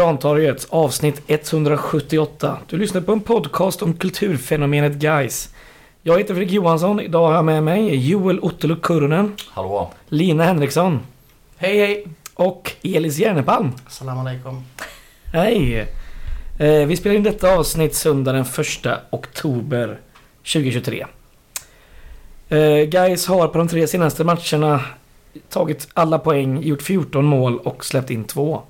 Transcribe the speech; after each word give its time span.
Det 0.00 0.04
här 0.04 0.12
är 0.12 0.16
Radio 0.16 0.16
Rantorget 0.16 0.66
avsnitt 0.70 1.22
178. 1.26 2.58
Du 2.66 2.76
lyssnar 2.78 3.00
på 3.00 3.12
en 3.12 3.20
podcast 3.20 3.82
om 3.82 3.94
kulturfenomenet 3.94 4.92
guys. 4.92 5.54
Jag 6.02 6.18
heter 6.18 6.34
Fredrik 6.34 6.52
Johansson. 6.52 7.00
Idag 7.00 7.26
har 7.26 7.34
jag 7.34 7.44
med 7.44 7.62
mig 7.62 8.08
Joel 8.10 8.40
Ottolo 8.40 8.76
Kurunen, 8.76 9.36
Hallå. 9.50 9.90
Lina 10.08 10.44
Henriksson 10.44 11.00
Hej 11.56 11.78
hej! 11.78 12.06
och 12.34 12.72
Elis 12.82 13.18
Järnepalm. 13.18 13.72
Salam 13.88 14.18
aleikum. 14.18 14.62
Hej! 15.32 15.80
Eh, 16.58 16.86
vi 16.86 16.96
spelar 16.96 17.16
in 17.16 17.22
detta 17.22 17.54
avsnitt 17.54 17.94
söndag 17.94 18.32
den 18.32 18.44
1 18.84 18.86
oktober 19.10 20.00
2023. 20.42 21.06
Eh, 22.48 22.58
guys 22.88 23.26
har 23.26 23.48
på 23.48 23.58
de 23.58 23.68
tre 23.68 23.86
senaste 23.86 24.24
matcherna 24.24 24.80
tagit 25.48 25.88
alla 25.94 26.18
poäng, 26.18 26.62
gjort 26.62 26.82
14 26.82 27.24
mål 27.24 27.58
och 27.58 27.84
släppt 27.84 28.10
in 28.10 28.24
två. 28.24 28.62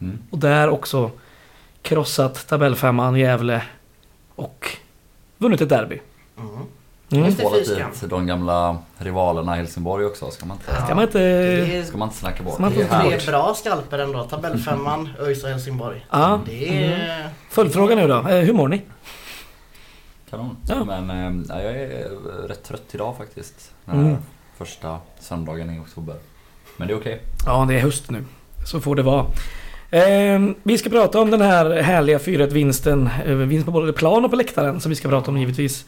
Mm. 0.00 0.18
Och 0.30 0.38
där 0.38 0.68
också 0.68 1.10
krossat 1.82 2.46
tabellfemman 2.48 3.16
Gävle 3.16 3.62
och 4.34 4.70
vunnit 5.38 5.60
ett 5.60 5.68
derby. 5.68 6.00
Mm. 6.38 6.50
Mm. 7.10 7.34
Tvålat 7.34 7.64
dit 7.64 8.10
de 8.10 8.26
gamla 8.26 8.78
rivalerna 8.98 9.54
i 9.54 9.58
Helsingborg 9.58 10.06
också. 10.06 10.30
Ska 10.30 10.46
man 10.46 10.56
inte, 10.56 10.84
Ska 10.84 10.94
man 10.94 11.04
inte... 11.04 11.20
Är, 11.20 11.82
ska 11.82 11.96
man 11.96 12.08
inte 12.08 12.18
snacka 12.18 12.42
bort. 12.42 12.58
Man 12.58 12.72
Det 12.72 12.82
är 12.82 13.10
det 13.10 13.14
är 13.14 13.26
bra 13.26 13.54
skalper 13.54 13.98
ändå. 13.98 14.24
Tabellfemman, 14.24 15.08
ÖIS 15.20 15.44
och 15.44 15.50
Helsingborg. 15.50 16.06
Ja. 16.10 16.40
Det 16.46 16.84
är... 16.86 17.30
Följdfråga 17.50 17.96
nu 17.96 18.06
då. 18.08 18.14
Eh, 18.14 18.40
hur 18.40 18.52
mår 18.52 18.68
ni? 18.68 18.82
Kanon. 20.30 20.56
Ja. 20.68 20.84
Men 20.84 21.10
eh, 21.10 21.44
ja, 21.48 21.62
jag 21.62 21.74
är 21.74 22.08
rätt 22.48 22.64
trött 22.64 22.94
idag 22.94 23.16
faktiskt. 23.16 23.70
Den 23.84 23.96
här 23.96 24.02
Mm. 24.06 24.16
första 24.58 24.98
söndagen 25.20 25.70
i 25.76 25.80
oktober. 25.80 26.16
Men 26.76 26.88
det 26.88 26.94
är 26.94 26.98
okej. 26.98 27.20
Ja, 27.46 27.64
det 27.68 27.74
är 27.74 27.80
höst 27.80 28.10
nu. 28.10 28.24
Så 28.66 28.80
får 28.80 28.96
det 28.96 29.02
vara. 29.02 29.26
Eh, 29.90 30.40
vi 30.62 30.78
ska 30.78 30.90
prata 30.90 31.20
om 31.20 31.30
den 31.30 31.40
här 31.40 31.70
härliga 31.82 32.18
4-1 32.18 32.52
vinsten. 32.52 33.10
Eh, 33.26 33.34
vinst 33.34 33.66
på 33.66 33.72
både 33.72 33.92
plan 33.92 34.24
och 34.24 34.30
på 34.30 34.36
läktaren 34.36 34.80
som 34.80 34.90
vi 34.90 34.96
ska 34.96 35.08
prata 35.08 35.30
om 35.30 35.38
givetvis. 35.38 35.84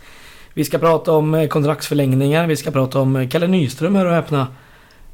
Vi 0.54 0.64
ska 0.64 0.78
prata 0.78 1.12
om 1.12 1.34
eh, 1.34 1.48
kontraktsförlängningar. 1.48 2.46
Vi 2.46 2.56
ska 2.56 2.70
prata 2.70 3.00
om 3.00 3.16
eh, 3.16 3.28
Kalle 3.28 3.46
Nyström, 3.46 3.94
hör 3.94 4.06
och 4.06 4.14
häpna. 4.14 4.46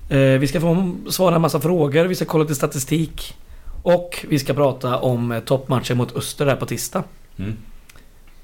Eh, 0.08 0.18
vi 0.18 0.46
ska 0.46 0.60
få 0.60 0.94
svara 1.08 1.34
en 1.34 1.40
massa 1.40 1.60
frågor. 1.60 2.05
Vi 2.05 2.14
ska 2.14 2.24
kolla 2.24 2.42
lite 2.42 2.55
statistik. 2.55 3.34
Och 3.82 4.27
vi 4.28 4.38
ska 4.38 4.55
prata 4.55 4.98
om 4.98 5.40
toppmatchen 5.44 5.96
mot 5.96 6.16
Öster 6.16 6.46
här 6.46 6.56
på 6.56 6.66
tisdag. 6.66 7.02
Mm. 7.38 7.56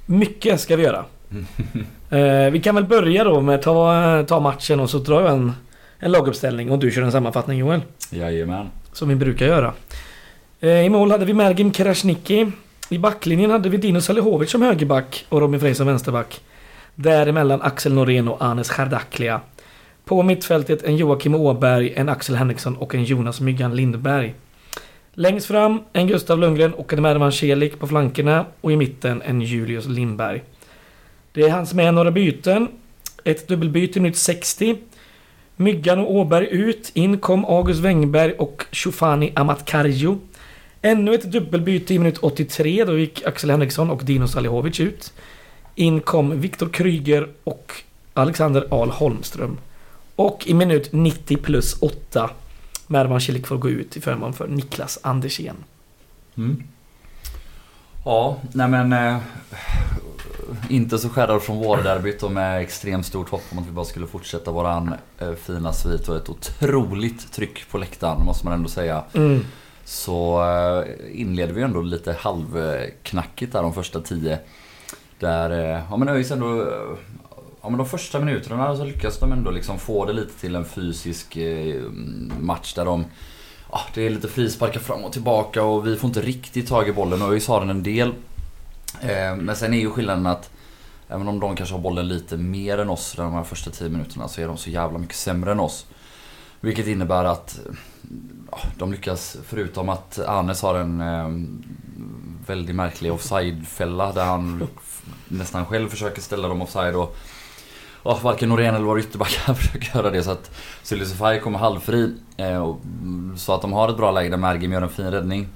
Mycket 0.07 0.61
ska 0.61 0.77
vi 0.77 0.83
göra. 0.83 1.05
Eh, 2.13 2.51
vi 2.51 2.61
kan 2.61 2.75
väl 2.75 2.85
börja 2.85 3.25
då 3.25 3.41
med 3.41 3.55
att 3.55 3.63
ta, 3.63 4.25
ta 4.29 4.41
matchen 4.41 4.81
och 4.81 4.91
så 4.91 4.99
drar 4.99 5.21
jag 5.21 5.33
en, 5.33 5.53
en 5.99 6.13
laguppställning 6.13 6.71
och 6.71 6.79
du 6.79 6.91
kör 6.91 7.03
en 7.03 7.13
sammanfattning 7.13 7.59
Joel. 7.59 7.81
Jajamän. 8.11 8.67
Som 8.93 9.09
vi 9.09 9.15
brukar 9.15 9.47
göra. 9.47 9.73
Eh, 10.63 10.85
I 10.85 10.89
mål 10.89 11.11
hade 11.11 11.25
vi 11.25 11.35
Mergim 11.35 11.71
Krasniqi. 11.71 12.47
I 12.89 12.99
backlinjen 12.99 13.51
hade 13.51 13.69
vi 13.69 13.77
Dino 13.77 14.01
Salihovic 14.01 14.51
som 14.51 14.63
högerback 14.63 15.27
och 15.29 15.41
Robin 15.41 15.61
Frey 15.61 15.75
som 15.75 15.87
vänsterback. 15.87 16.41
Däremellan 16.95 17.63
Axel 17.63 17.93
Norén 17.93 18.29
och 18.29 18.43
Anes 18.43 18.71
Chardaklia. 18.71 19.41
På 20.05 20.23
mittfältet 20.23 20.83
en 20.83 20.97
Joakim 20.97 21.35
Åberg, 21.35 21.93
en 21.97 22.09
Axel 22.09 22.37
Henriksson 22.37 22.77
och 22.77 22.95
en 22.95 23.05
Jonas 23.05 23.41
Myggan 23.41 23.77
Lindberg. 23.77 24.35
Längst 25.13 25.47
fram 25.47 25.81
en 25.93 26.07
Gustav 26.07 26.39
Lundgren 26.39 26.75
och 26.75 26.93
en 26.93 27.03
Mervan 27.03 27.33
Celik 27.33 27.79
på 27.79 27.87
flankerna 27.87 28.47
och 28.61 28.73
i 28.73 28.77
mitten 28.77 29.23
en 29.23 29.41
Julius 29.41 29.87
Lindberg. 29.87 30.43
Det 31.33 31.43
är 31.43 31.51
hans 31.51 31.75
med 31.75 31.95
några 31.95 32.11
byten. 32.11 32.69
Ett 33.25 33.49
dubbelbyte 33.49 33.99
i 33.99 34.03
minut 34.03 34.17
60. 34.17 34.77
Myggan 35.57 35.99
och 35.99 36.15
Åberg 36.15 36.47
ut. 36.51 36.91
In 36.95 37.19
kom 37.19 37.45
August 37.45 37.81
Wengberg 37.81 38.33
och 38.33 38.65
Shofani 38.73 39.33
Amatkarjo. 39.35 40.19
Ännu 40.83 41.15
ett 41.15 41.33
dubbelbyte 41.33 41.95
i 41.95 41.99
minut 41.99 42.19
83. 42.19 42.85
Då 42.85 42.99
gick 42.99 43.27
Axel 43.27 43.51
Henriksson 43.51 43.91
och 43.91 44.05
Dino 44.05 44.29
Salihovic 44.29 44.81
ut. 44.81 45.13
In 45.75 46.01
kom 46.01 46.41
Viktor 46.41 46.69
Kryger 46.69 47.29
och 47.45 47.73
Alexander 48.15 48.67
Ahl 48.71 48.91
Holmström. 48.91 49.59
Och 50.17 50.47
i 50.47 50.55
minut 50.55 50.93
90 50.93 51.37
plus 51.37 51.77
8 51.81 52.31
Mervan 52.87 53.21
Celik 53.21 53.47
får 53.47 53.57
gå 53.57 53.69
ut 53.69 53.91
till 53.91 54.03
förmån 54.03 54.33
för 54.33 54.49
Niklas 54.49 54.99
Andersén. 55.03 55.57
Mm. 56.37 56.63
Ja, 58.05 58.37
nej 58.53 58.69
men... 58.69 58.93
Eh, 58.93 59.17
inte 60.69 60.99
så 60.99 61.09
skärrad 61.09 61.43
från 61.43 61.59
vårderbyt 61.59 62.23
och 62.23 62.33
med 62.33 62.61
extremt 62.61 63.07
stort 63.07 63.29
hopp 63.29 63.43
om 63.53 63.59
att 63.59 63.67
vi 63.67 63.71
bara 63.71 63.85
skulle 63.85 64.07
fortsätta 64.07 64.51
våran 64.51 64.95
eh, 65.19 65.33
fina 65.33 65.73
svit 65.73 66.09
och 66.09 66.17
ett 66.17 66.29
otroligt 66.29 67.33
tryck 67.33 67.71
på 67.71 67.79
läktaren 67.79 68.25
måste 68.25 68.47
man 68.47 68.55
ändå 68.55 68.69
säga. 68.69 69.05
Mm. 69.15 69.45
Så 69.85 70.43
eh, 70.43 71.21
inleder 71.21 71.53
vi 71.53 71.63
ändå 71.63 71.81
lite 71.81 72.13
halvknackigt 72.13 73.53
där 73.53 73.63
de 73.63 73.75
första 73.75 74.01
tio. 74.01 74.39
Där, 75.19 75.51
eh, 75.51 75.83
ja 75.91 75.97
men 75.97 76.09
ÖIS 76.09 76.31
ändå... 76.31 76.63
Eh, 76.63 76.99
ja 77.63 77.69
men 77.69 77.79
de 77.79 77.87
första 77.87 78.21
minuterna 78.21 78.77
så 78.77 78.85
lyckas 78.85 79.19
de 79.19 79.33
ändå 79.33 79.51
liksom 79.51 79.79
få 79.79 80.05
det 80.05 80.13
lite 80.13 80.41
till 80.41 80.55
en 80.55 80.65
fysisk 80.65 81.39
match 82.41 82.75
där 82.75 82.85
de... 82.85 83.05
Ja, 83.73 83.81
det 83.95 84.07
är 84.07 84.11
lite 84.11 84.29
frisparkar 84.29 84.81
fram 84.81 85.05
och 85.05 85.13
tillbaka 85.13 85.63
och 85.63 85.87
vi 85.87 85.97
får 85.97 86.09
inte 86.09 86.21
riktigt 86.21 86.69
tag 86.69 86.89
i 86.89 86.93
bollen. 86.93 87.23
ÖIS 87.23 87.49
har 87.49 87.61
den 87.61 87.71
en 87.71 87.83
del. 87.83 88.13
Men 89.37 89.57
sen 89.57 89.75
är 89.75 89.79
ju 89.79 89.91
skillnaden 89.91 90.27
att 90.27 90.51
Även 91.13 91.29
om 91.29 91.41
de 91.41 91.57
kanske 91.57 91.75
har 91.75 91.81
bollen 91.81 92.09
lite 92.09 92.37
mer 92.37 92.79
än 92.79 92.91
oss 92.91 93.15
de 93.17 93.33
här 93.33 93.45
första 93.45 93.71
10 93.71 93.89
minuterna 93.89 94.29
så 94.29 94.41
är 94.41 94.47
de 94.47 94.57
så 94.57 94.71
jävla 94.71 94.99
mycket 94.99 95.17
sämre 95.17 95.53
än 95.53 95.61
oss. 95.61 95.87
Vilket 96.61 96.87
innebär 96.87 97.25
att 97.25 97.61
de 98.77 98.93
lyckas, 98.93 99.37
förutom 99.45 99.89
att 99.89 100.19
Anes 100.19 100.63
har 100.63 100.75
en 100.75 101.01
eh, 101.01 101.29
väldigt 102.47 102.77
märklig 102.77 103.13
offside-fälla 103.13 104.13
där 104.13 104.25
han 104.25 104.69
nästan 105.29 105.67
själv 105.67 105.89
försöker 105.89 106.23
ställa 106.23 106.49
dem 106.49 106.63
offside 106.63 106.97
och 106.97 107.17
ja, 108.05 108.19
varken 108.23 108.49
Norén 108.49 108.75
eller 108.75 108.85
vår 108.85 108.99
ytterbackar 108.99 109.55
försöker 109.55 109.97
göra 109.99 110.11
det 110.11 110.23
så 110.23 110.31
att 110.31 110.51
Sylisify 110.83 111.41
kommer 111.41 111.59
halvfri. 111.59 112.15
Eh, 112.37 112.63
och, 112.63 112.81
mm, 112.85 113.39
så 113.39 113.55
att 113.55 113.63
de 113.63 113.73
har 113.73 113.89
ett 113.89 113.97
bra 113.97 114.11
läge 114.11 114.29
där 114.29 114.37
Mergim 114.37 114.73
gör 114.73 114.83
en 114.83 114.89
fin 114.89 115.11
räddning. 115.11 115.49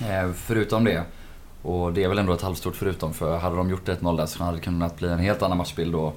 Eh, 0.00 0.32
förutom 0.32 0.84
det 0.84 1.04
och 1.62 1.92
det 1.92 2.04
är 2.04 2.08
väl 2.08 2.18
ändå 2.18 2.32
ett 2.32 2.42
halvstort 2.42 2.76
förutom 2.76 3.14
för 3.14 3.38
hade 3.38 3.56
de 3.56 3.70
gjort 3.70 3.88
1-0 3.88 4.16
där 4.16 4.26
så 4.26 4.44
hade 4.44 4.56
det 4.56 4.62
kunnat 4.62 4.98
bli 4.98 5.08
en 5.08 5.18
helt 5.18 5.42
annan 5.42 5.58
matchbild 5.58 5.94
och 5.94 6.16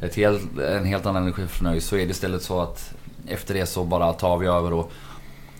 ett 0.00 0.14
helt, 0.14 0.58
en 0.58 0.84
helt 0.84 1.06
annan 1.06 1.22
energi 1.22 1.46
från 1.46 1.66
ÖIS. 1.66 1.86
Så 1.86 1.96
är 1.96 2.04
det 2.04 2.10
istället 2.10 2.42
så 2.42 2.60
att 2.60 2.94
efter 3.28 3.54
det 3.54 3.66
så 3.66 3.84
bara 3.84 4.12
tar 4.12 4.36
vi 4.38 4.46
över 4.46 4.72
och 4.72 4.92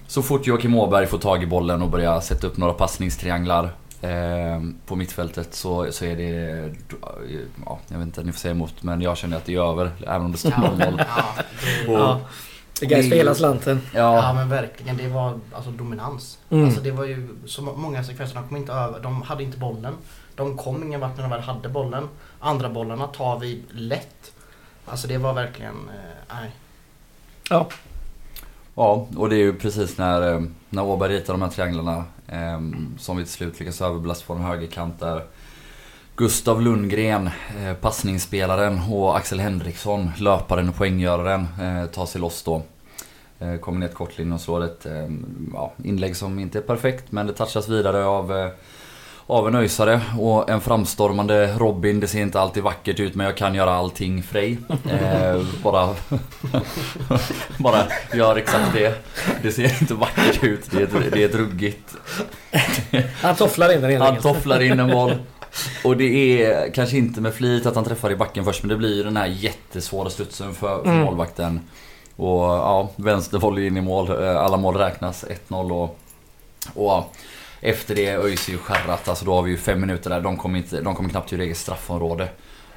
så 0.06 0.22
fort 0.22 0.46
Joakim 0.46 0.74
Åberg 0.74 1.06
får 1.06 1.18
tag 1.18 1.42
i 1.42 1.46
bollen 1.46 1.82
och 1.82 1.88
börjar 1.90 2.20
sätta 2.20 2.46
upp 2.46 2.56
några 2.56 2.72
passningstrianglar 2.72 3.64
eh, 4.00 4.62
på 4.86 4.96
mittfältet 4.96 5.54
så, 5.54 5.92
så 5.92 6.04
är 6.04 6.16
det... 6.16 6.74
Ja, 7.66 7.78
jag 7.88 7.98
vet 7.98 8.06
inte, 8.06 8.22
ni 8.22 8.32
får 8.32 8.38
säga 8.38 8.52
emot 8.52 8.82
men 8.82 9.00
jag 9.00 9.16
känner 9.16 9.36
att 9.36 9.44
det 9.44 9.54
är 9.54 9.70
över 9.70 9.90
även 10.06 10.22
om 10.26 10.32
det 10.32 10.38
står 10.38 10.50
0-0. 10.50 11.04
Ja, 11.86 12.20
det, 12.80 12.86
guys 12.86 13.08
för 13.08 13.16
hela 13.16 13.34
slanten. 13.34 13.80
ja 13.94 14.14
Ja, 14.16 14.32
men 14.32 14.48
verkligen. 14.48 14.96
Det 14.96 15.08
var 15.08 15.38
alltså 15.52 15.70
dominans. 15.70 16.38
Mm. 16.50 16.64
Alltså 16.64 16.80
det 16.80 16.90
var 16.90 17.04
ju 17.04 17.28
så 17.46 17.62
många 17.62 18.04
sekvenser. 18.04 18.34
De 18.34 18.48
kom 18.48 18.56
inte 18.56 18.72
över. 18.72 19.00
De 19.00 19.22
hade 19.22 19.42
inte 19.42 19.58
bollen. 19.58 19.94
De 20.36 20.56
kom 20.56 20.82
ingen 20.82 21.00
vart 21.00 21.16
när 21.16 21.22
de 21.22 21.30
väl 21.30 21.40
hade 21.40 21.68
bollen. 21.68 22.08
Andra 22.40 22.68
bollarna 22.68 23.06
tar 23.06 23.38
vi 23.38 23.62
lätt. 23.70 24.32
Alltså 24.86 25.08
det 25.08 25.18
var 25.18 25.32
verkligen... 25.32 25.74
eh, 25.88 26.34
Nej. 26.40 26.50
Ja. 27.50 27.68
Ja, 28.74 29.06
och 29.16 29.28
det 29.28 29.36
är 29.36 29.38
ju 29.38 29.52
precis 29.52 29.98
när, 29.98 30.34
eh, 30.34 30.42
när 30.70 30.84
Åberg 30.84 31.12
ritar 31.12 31.32
de 31.32 31.42
här 31.42 31.48
trianglarna 31.48 32.04
eh, 32.26 32.60
som 32.98 33.16
vi 33.16 33.24
till 33.24 33.32
slut 33.32 33.60
lyckas 33.60 33.82
överbelasta 33.82 34.26
på 34.26 34.32
en 34.32 34.42
högerkant 34.44 35.00
där 35.00 35.22
Gustav 36.16 36.62
Lundgren, 36.62 37.30
eh, 37.60 37.74
passningsspelaren 37.74 38.80
och 38.90 39.16
Axel 39.16 39.40
Henriksson, 39.40 40.10
löparen 40.18 40.68
och 40.68 40.74
poänggöraren, 40.74 41.46
eh, 41.60 41.86
tar 41.86 42.06
sig 42.06 42.20
loss 42.20 42.42
då. 42.42 42.62
Eh, 43.38 43.56
kommer 43.56 43.80
ner 43.80 43.86
ett 43.86 43.94
kortlinje 43.94 44.34
och 44.34 44.40
slår 44.40 44.64
ett 44.64 44.86
eh, 44.86 45.08
ja, 45.52 45.72
inlägg 45.84 46.16
som 46.16 46.38
inte 46.38 46.58
är 46.58 46.62
perfekt 46.62 47.12
men 47.12 47.26
det 47.26 47.32
touchas 47.32 47.68
vidare 47.68 48.04
av 48.04 48.36
eh, 48.36 48.50
av 49.30 49.48
en 49.48 49.54
öjsare 49.54 50.00
och 50.18 50.50
en 50.50 50.60
framstormande 50.60 51.52
Robin. 51.58 52.00
Det 52.00 52.06
ser 52.08 52.20
inte 52.20 52.40
alltid 52.40 52.62
vackert 52.62 53.00
ut 53.00 53.14
men 53.14 53.26
jag 53.26 53.36
kan 53.36 53.54
göra 53.54 53.74
allting 53.74 54.22
Frej. 54.22 54.58
Eh, 54.90 55.42
bara, 55.62 55.94
bara 57.58 57.82
gör 58.14 58.36
exakt 58.36 58.72
det. 58.72 59.04
Det 59.42 59.52
ser 59.52 59.80
inte 59.80 59.94
vackert 59.94 60.44
ut. 60.44 60.70
Det 60.70 60.76
är 60.78 60.82
ett, 60.82 61.12
det 61.12 61.22
är 61.22 61.28
ett 61.28 61.34
ruggigt. 61.34 61.94
Han 63.22 63.34
tofflar 63.36 63.74
in 63.74 63.80
den 63.80 63.90
helt 63.90 64.04
Han 64.04 64.16
tofflar 64.16 64.60
in 64.62 64.80
en 64.80 64.90
boll. 64.90 65.14
Och 65.84 65.96
det 65.96 66.42
är 66.44 66.72
kanske 66.74 66.96
inte 66.96 67.20
med 67.20 67.34
flit 67.34 67.66
att 67.66 67.74
han 67.74 67.84
träffar 67.84 68.10
i 68.10 68.16
backen 68.16 68.44
först 68.44 68.62
men 68.62 68.68
det 68.68 68.76
blir 68.76 68.94
ju 68.96 69.02
den 69.02 69.16
här 69.16 69.26
jättesvåra 69.26 70.10
studsen 70.10 70.54
för, 70.54 70.82
för 70.82 70.90
Mm. 70.90 71.04
målvakten. 71.04 71.60
Och 72.16 72.40
ja, 72.42 72.90
vänstervolley 72.96 73.66
in 73.66 73.76
i 73.76 73.80
mål. 73.80 74.22
Eh, 74.24 74.36
Alla 74.36 74.56
mål 74.56 74.76
räknas. 74.76 75.24
1-0 75.48 75.72
och... 75.72 75.98
Och 76.74 77.14
efter 77.60 77.94
det 77.94 78.08
ÖIS 78.08 78.48
är 78.48 78.52
ju 78.52 78.58
skärrat. 78.58 79.08
Alltså 79.08 79.24
då 79.24 79.34
har 79.34 79.42
vi 79.42 79.50
ju 79.50 79.56
fem 79.56 79.80
minuter 79.80 80.10
där. 80.10 80.20
De 80.20 80.36
kommer, 80.36 80.58
inte, 80.58 80.80
de 80.80 80.94
kommer 80.94 81.10
knappt 81.10 81.28
till 81.28 81.40
eget 81.40 81.56
straffområde. 81.56 82.28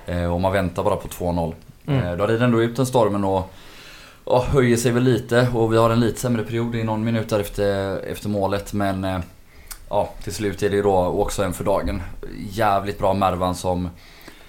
Eh, 0.05 0.33
och 0.33 0.41
man 0.41 0.51
väntar 0.51 0.83
bara 0.83 0.95
på 0.95 1.07
2-0. 1.07 1.53
Mm. 1.87 2.05
Eh, 2.05 2.17
då 2.17 2.27
rider 2.27 2.45
ändå 2.45 2.61
ut 2.61 2.75
den 2.75 2.85
stormen 2.85 3.23
och 3.23 3.53
ja, 4.25 4.45
höjer 4.49 4.77
sig 4.77 4.91
väl 4.91 5.03
lite 5.03 5.47
och 5.53 5.73
vi 5.73 5.77
har 5.77 5.89
en 5.89 5.99
lite 5.99 6.19
sämre 6.19 6.43
period 6.43 6.75
i 6.75 6.83
någon 6.83 7.03
minut 7.03 7.29
där 7.29 7.39
efter, 7.39 7.97
efter 7.99 8.29
målet 8.29 8.73
men 8.73 9.03
eh, 9.03 9.19
ja, 9.89 10.09
till 10.23 10.33
slut 10.33 10.63
är 10.63 10.69
det 10.69 10.75
ju 10.75 10.83
då 10.83 10.97
också 10.97 11.43
en 11.43 11.53
för 11.53 11.63
dagen. 11.63 12.01
Jävligt 12.49 12.99
bra 12.99 13.13
Mervan 13.13 13.55
som 13.55 13.89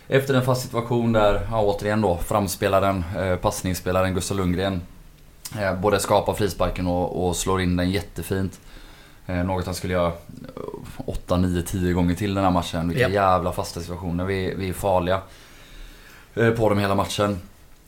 efter 0.09 0.35
en 0.35 0.43
fast 0.43 0.63
situation 0.63 1.13
där, 1.13 1.47
ja, 1.51 1.61
återigen 1.61 2.01
då, 2.01 2.17
framspelaren, 2.17 3.05
eh, 3.19 3.37
passningsspelaren 3.37 4.15
Gustav 4.15 4.37
Lundgren 4.37 4.81
eh, 5.61 5.75
både 5.75 6.01
skapar 6.01 6.35
frisparken 6.35 6.87
och, 6.87 7.29
och 7.29 7.37
slår 7.37 7.61
in 7.61 7.77
den 7.77 7.91
jättefint. 7.91 8.61
Eh, 9.27 9.45
något 9.45 9.67
han 9.67 9.75
skulle 9.75 9.93
göra 9.93 10.13
8, 10.97 11.37
9, 11.37 11.63
10 11.63 11.93
gånger 11.93 12.15
till 12.15 12.35
den 12.35 12.45
här 12.45 12.51
matchen. 12.51 12.89
Vilka 12.89 13.03
Japp. 13.03 13.13
jävla 13.13 13.53
fasta 13.53 13.81
situationer. 13.81 14.25
Vi, 14.25 14.55
vi 14.55 14.69
är 14.69 14.73
farliga 14.73 15.21
eh, 16.35 16.51
på 16.51 16.69
dem 16.69 16.79
hela 16.79 16.95
matchen. 16.95 17.39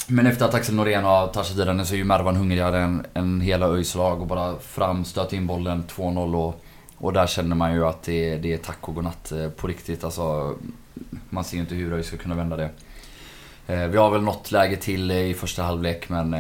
Men 0.07 0.27
efter 0.27 0.45
att 0.45 0.55
Axel 0.55 0.75
Norén 0.75 1.05
har 1.05 1.27
touchat 1.27 1.59
i 1.59 1.65
den 1.65 1.87
så 1.87 1.95
är 1.95 1.99
ju 1.99 2.05
Mervan 2.05 2.37
hungrigare 2.37 2.81
än, 2.81 3.07
än 3.15 3.41
hela 3.41 3.67
ÖIS 3.67 3.95
lag 3.95 4.21
och 4.21 4.27
bara 4.27 4.59
fram, 4.59 5.05
stöt 5.05 5.33
in 5.33 5.47
bollen 5.47 5.85
2-0 5.89 6.35
och, 6.35 6.65
och 6.97 7.13
där 7.13 7.27
känner 7.27 7.57
man 7.57 7.75
ju 7.75 7.87
att 7.87 8.03
det, 8.03 8.37
det 8.37 8.53
är 8.53 8.59
tack 8.59 8.89
och 8.89 8.95
godnatt 8.95 9.33
eh, 9.33 9.49
på 9.49 9.67
riktigt. 9.67 10.05
Alltså, 10.05 10.55
man 11.31 11.45
ser 11.45 11.57
ju 11.57 11.61
inte 11.61 11.75
hur 11.75 11.93
ÖIS 11.93 12.07
ska 12.07 12.17
kunna 12.17 12.35
vända 12.35 12.57
det. 12.57 12.71
Vi 13.67 13.97
har 13.97 14.11
väl 14.11 14.23
något 14.23 14.53
läge 14.53 14.77
till 14.77 15.11
i 15.11 15.35
första 15.35 15.63
halvlek 15.63 16.09
men 16.09 16.37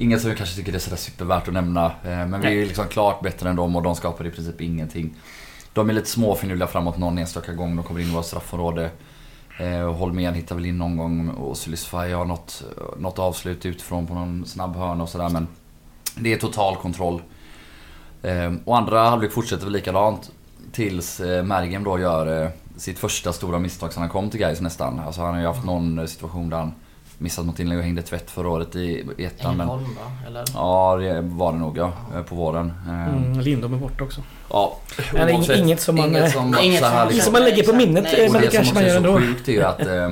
Inget 0.00 0.20
som 0.20 0.30
vi 0.30 0.36
kanske 0.36 0.56
tycker 0.56 0.74
är 0.74 0.78
sådär 0.78 0.96
supervärt 0.96 1.48
att 1.48 1.54
nämna. 1.54 1.86
eh, 1.86 2.26
Men 2.26 2.40
vi 2.40 2.62
är 2.62 2.66
liksom 2.66 2.88
klart 2.88 3.20
bättre 3.20 3.50
än 3.50 3.56
dem 3.56 3.76
och 3.76 3.82
de 3.82 3.94
skapar 3.94 4.26
i 4.26 4.30
princip 4.30 4.60
ingenting. 4.60 5.14
De 5.72 5.90
är 5.90 5.94
lite 5.94 6.08
småfinurliga 6.08 6.66
framåt 6.66 6.98
någon 6.98 7.18
enstaka 7.18 7.52
gång. 7.52 7.76
De 7.76 7.84
kommer 7.84 8.00
in 8.00 8.06
i 8.08 8.14
vårt 8.14 8.24
straffområde. 8.24 8.90
Eh, 9.58 9.92
Holmén 9.92 10.34
hittar 10.34 10.54
väl 10.54 10.66
in 10.66 10.78
någon 10.78 10.96
gång 10.96 11.28
och 11.28 11.56
Sylisfaj 11.56 12.12
har 12.12 12.24
något, 12.24 12.62
något 12.98 13.18
avslut 13.18 13.66
utifrån 13.66 14.06
på 14.06 14.14
någon 14.14 14.46
snabb 14.46 14.76
hörna 14.76 15.02
och 15.02 15.08
sådär 15.08 15.28
men 15.28 15.48
det 16.16 16.32
är 16.32 16.36
total 16.38 16.76
kontroll. 16.76 17.22
Eh, 18.22 18.52
och 18.64 18.76
andra 18.78 19.08
halvlek 19.08 19.32
fortsätter 19.32 19.64
väl 19.64 19.72
likadant 19.72 20.30
tills 20.72 21.20
Mergem 21.44 21.84
då 21.84 21.98
gör 21.98 22.52
sitt 22.76 22.98
första 22.98 23.32
stora 23.32 23.58
misstag 23.58 23.92
sen 23.92 24.00
han 24.02 24.10
kom 24.10 24.30
till 24.30 24.40
Gais 24.40 24.60
nästan. 24.60 25.00
Alltså 25.00 25.20
han 25.20 25.34
har 25.34 25.40
ju 25.40 25.46
haft 25.46 25.64
någon 25.64 25.98
eh, 25.98 26.06
situation 26.06 26.50
där 26.50 26.56
han 26.56 26.72
missat 27.22 27.46
något 27.46 27.58
inlägg 27.60 27.78
och 27.78 27.84
hängde 27.84 28.02
tvätt 28.02 28.30
förra 28.30 28.48
året 28.48 28.76
i, 28.76 29.06
i 29.18 29.24
ettan. 29.24 29.56
Men, 29.56 29.60
Ängelholm 29.68 29.84
va? 29.84 30.26
Eller? 30.26 30.44
ja 30.54 30.96
det 31.00 31.20
var 31.20 31.52
det 31.52 31.58
nog 31.58 31.78
ja, 31.78 31.92
på 32.28 32.34
våren. 32.34 32.72
Eh, 32.88 33.08
Mm, 33.08 33.40
Lindom 33.40 33.74
är 33.74 33.78
borta 33.78 34.04
också. 34.04 34.20
Ja, 34.50 34.76
oavsett, 35.14 35.58
inget 35.58 35.80
som 35.80 35.96
man, 35.96 36.08
inget 36.08 36.32
som, 36.32 36.56
inget 36.62 36.84
som- 36.84 37.08
liksom- 37.08 37.24
Som 37.24 37.32
man 37.32 37.42
lägger 37.44 37.62
på 37.62 37.72
minnet, 37.76 38.04
Nej, 38.04 38.24
eh, 38.26 38.32
men 38.32 38.40
det 38.42 38.48
det 38.48 38.64
som 38.64 38.74
kanske 38.74 38.74
man 38.74 38.82
också 38.84 38.88
gör 38.94 38.98
är 38.98 39.02
så 39.02 39.08
ändå. 39.08 39.18
sjukt 39.20 39.48
är 39.48 39.52
ju 39.52 39.62
att 39.62 39.86
eh, 39.86 40.10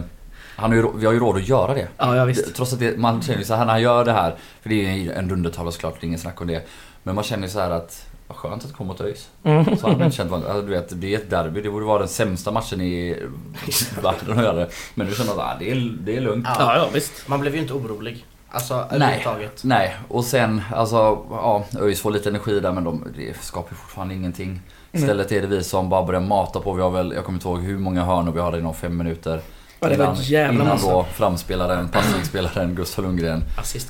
han 0.57 0.71
har 0.71 0.77
ju, 0.77 0.87
vi 0.97 1.07
har 1.07 1.13
ju 1.13 1.19
råd 1.19 1.37
att 1.37 1.49
göra 1.49 1.75
det. 1.75 1.89
Ja, 1.99 2.17
ja 2.17 2.25
visst. 2.25 2.55
Trots 2.55 2.73
att 2.73 2.79
det, 2.79 2.99
man 2.99 3.23
känner 3.23 3.39
ju 3.39 3.45
så 3.45 3.55
här 3.55 3.65
när 3.65 3.73
han 3.73 3.83
gör 3.83 4.05
det 4.05 4.13
här, 4.13 4.35
för 4.63 4.69
det 4.69 4.87
är 4.87 4.93
ju 4.95 5.13
en 5.13 5.29
dundertavla 5.29 5.71
såklart, 5.73 5.95
det 6.01 6.05
är 6.05 6.07
ingen 6.09 6.19
snack 6.21 6.41
om 6.41 6.47
det. 6.47 6.67
Men 7.03 7.15
man 7.15 7.25
känner 7.25 7.43
ju 7.47 7.53
så 7.53 7.61
här 7.61 7.71
att, 7.71 8.07
vad 8.29 8.37
skönt 8.39 8.63
att 8.63 8.69
det 8.69 8.75
kommer 8.75 8.89
mot 8.93 9.01
ÖIS. 9.01 9.29
Mm. 9.45 9.65
Så 9.65 9.87
hade 9.87 9.97
man 9.99 10.05
inte 10.05 10.17
känt, 10.17 10.33
alltså, 10.33 10.63
du 10.63 10.71
vet, 10.71 11.01
det 11.01 11.15
är 11.15 11.19
ett 11.19 11.31
derby, 11.31 11.61
det 11.61 11.71
borde 11.71 11.85
vara 11.87 11.99
den 11.99 12.09
sämsta 12.09 12.51
matchen 12.51 12.81
i 12.81 13.17
världen 14.03 14.39
att 14.39 14.45
göra. 14.45 14.67
Men 14.95 15.07
nu 15.07 15.15
känner 15.15 15.35
man 15.35 15.41
att 15.47 15.55
ah, 15.55 15.59
det, 15.59 15.71
är, 15.71 15.97
det 16.01 16.17
är 16.17 16.21
lugnt. 16.21 16.47
Ja. 16.49 16.55
Ja, 16.59 16.77
ja 16.77 16.89
visst. 16.95 17.29
Man 17.29 17.41
blev 17.41 17.55
ju 17.55 17.61
inte 17.61 17.73
orolig. 17.75 18.27
Alltså 18.51 18.75
Nej. 18.77 18.85
överhuvudtaget. 18.97 19.65
Nej, 19.65 19.97
och 20.09 20.25
sen 20.25 20.63
alltså, 20.75 20.97
ja, 21.31 21.65
ÖIS 21.81 22.01
får 22.01 22.11
lite 22.11 22.29
energi 22.29 22.61
där 22.61 22.73
men 22.73 22.85
de 22.85 23.05
det 23.17 23.41
skapar 23.41 23.77
fortfarande 23.77 24.15
ingenting. 24.15 24.61
Istället 24.93 25.33
är 25.33 25.41
det 25.41 25.47
vi 25.47 25.65
som 25.65 25.89
bara 25.89 26.03
börjar 26.03 26.21
mata 26.21 26.61
på. 26.61 26.73
Vi 26.73 26.83
har 26.83 26.91
väl, 26.91 27.13
jag 27.13 27.25
kommer 27.25 27.37
inte 27.37 27.49
ihåg 27.49 27.59
hur 27.61 27.79
många 27.79 28.05
hörnor 28.05 28.33
vi 28.33 28.41
hade 28.41 28.59
inom 28.59 28.75
fem 28.75 28.97
minuter. 28.97 29.41
Ja, 29.81 29.89
det 29.89 29.97
var 29.97 30.05
Innan- 30.07 30.55
Innan 30.55 30.67
massa. 30.67 30.91
då 30.93 31.05
framspelaren, 31.05 31.89
passningsspelaren 31.89 32.75
Gustav 32.75 33.05
Lundgren 33.05 33.45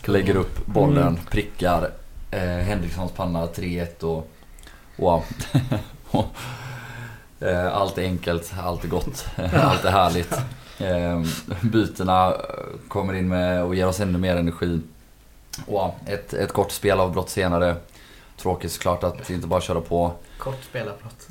lägger 0.05 0.37
upp 0.37 0.67
bollen, 0.67 0.99
Mm. 1.09 1.17
prickar 1.31 1.91
eh, 2.31 2.41
Henrikssons 2.41 3.13
panna 3.13 3.47
3-1 3.47 4.03
och 4.03 4.31
wow. 4.97 5.25
Eh, 7.41 7.77
allt 7.77 7.99
är 7.99 8.03
enkelt, 8.03 8.53
allt 8.63 8.85
är 8.85 8.89
gott, 8.89 9.27
allt 9.37 9.85
är 9.85 9.91
härligt. 9.91 10.33
Eh, 10.79 11.23
bytena 11.63 12.35
kommer 12.89 13.15
in 13.15 13.29
med 13.29 13.65
och 13.65 13.75
ger 13.75 13.87
oss 13.87 14.01
ännu 14.01 14.19
mer 14.19 14.37
energi. 14.37 14.81
Wow. 15.67 15.95
Ett, 16.07 16.35
ett 16.35 16.53
kort 16.53 16.71
spelavbrott 16.71 17.31
senare. 17.31 17.77
Tråkigt 18.37 18.73
såklart 18.73 19.05
att 19.05 19.31
inte 19.31 19.47
bara 19.47 19.61
köra 19.61 19.81
på. 19.81 20.13
Kort 20.39 20.65
spelarbrott. 20.65 21.29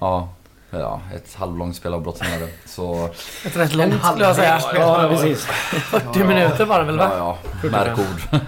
Ja, 0.00 0.28
ja 0.70 1.00
ett 1.14 1.34
halvlångt 1.34 1.76
spelavbrott 1.76 2.18
senare. 2.18 2.48
Så 2.66 3.08
Ett 3.46 3.56
rätt 3.56 3.74
långt 3.74 3.92
En 3.94 4.00
skulle 4.10 4.24
jag 4.24 4.36
säga. 4.36 4.60
Ja, 4.74 5.06
precis. 5.10 5.44
40 5.44 6.24
minuter 6.24 6.64
var 6.64 6.78
det 6.78 6.84
väl 6.84 6.98
va? 6.98 7.10
Ja, 7.18 7.38
ja. 7.62 7.68
Märkord. 7.70 8.40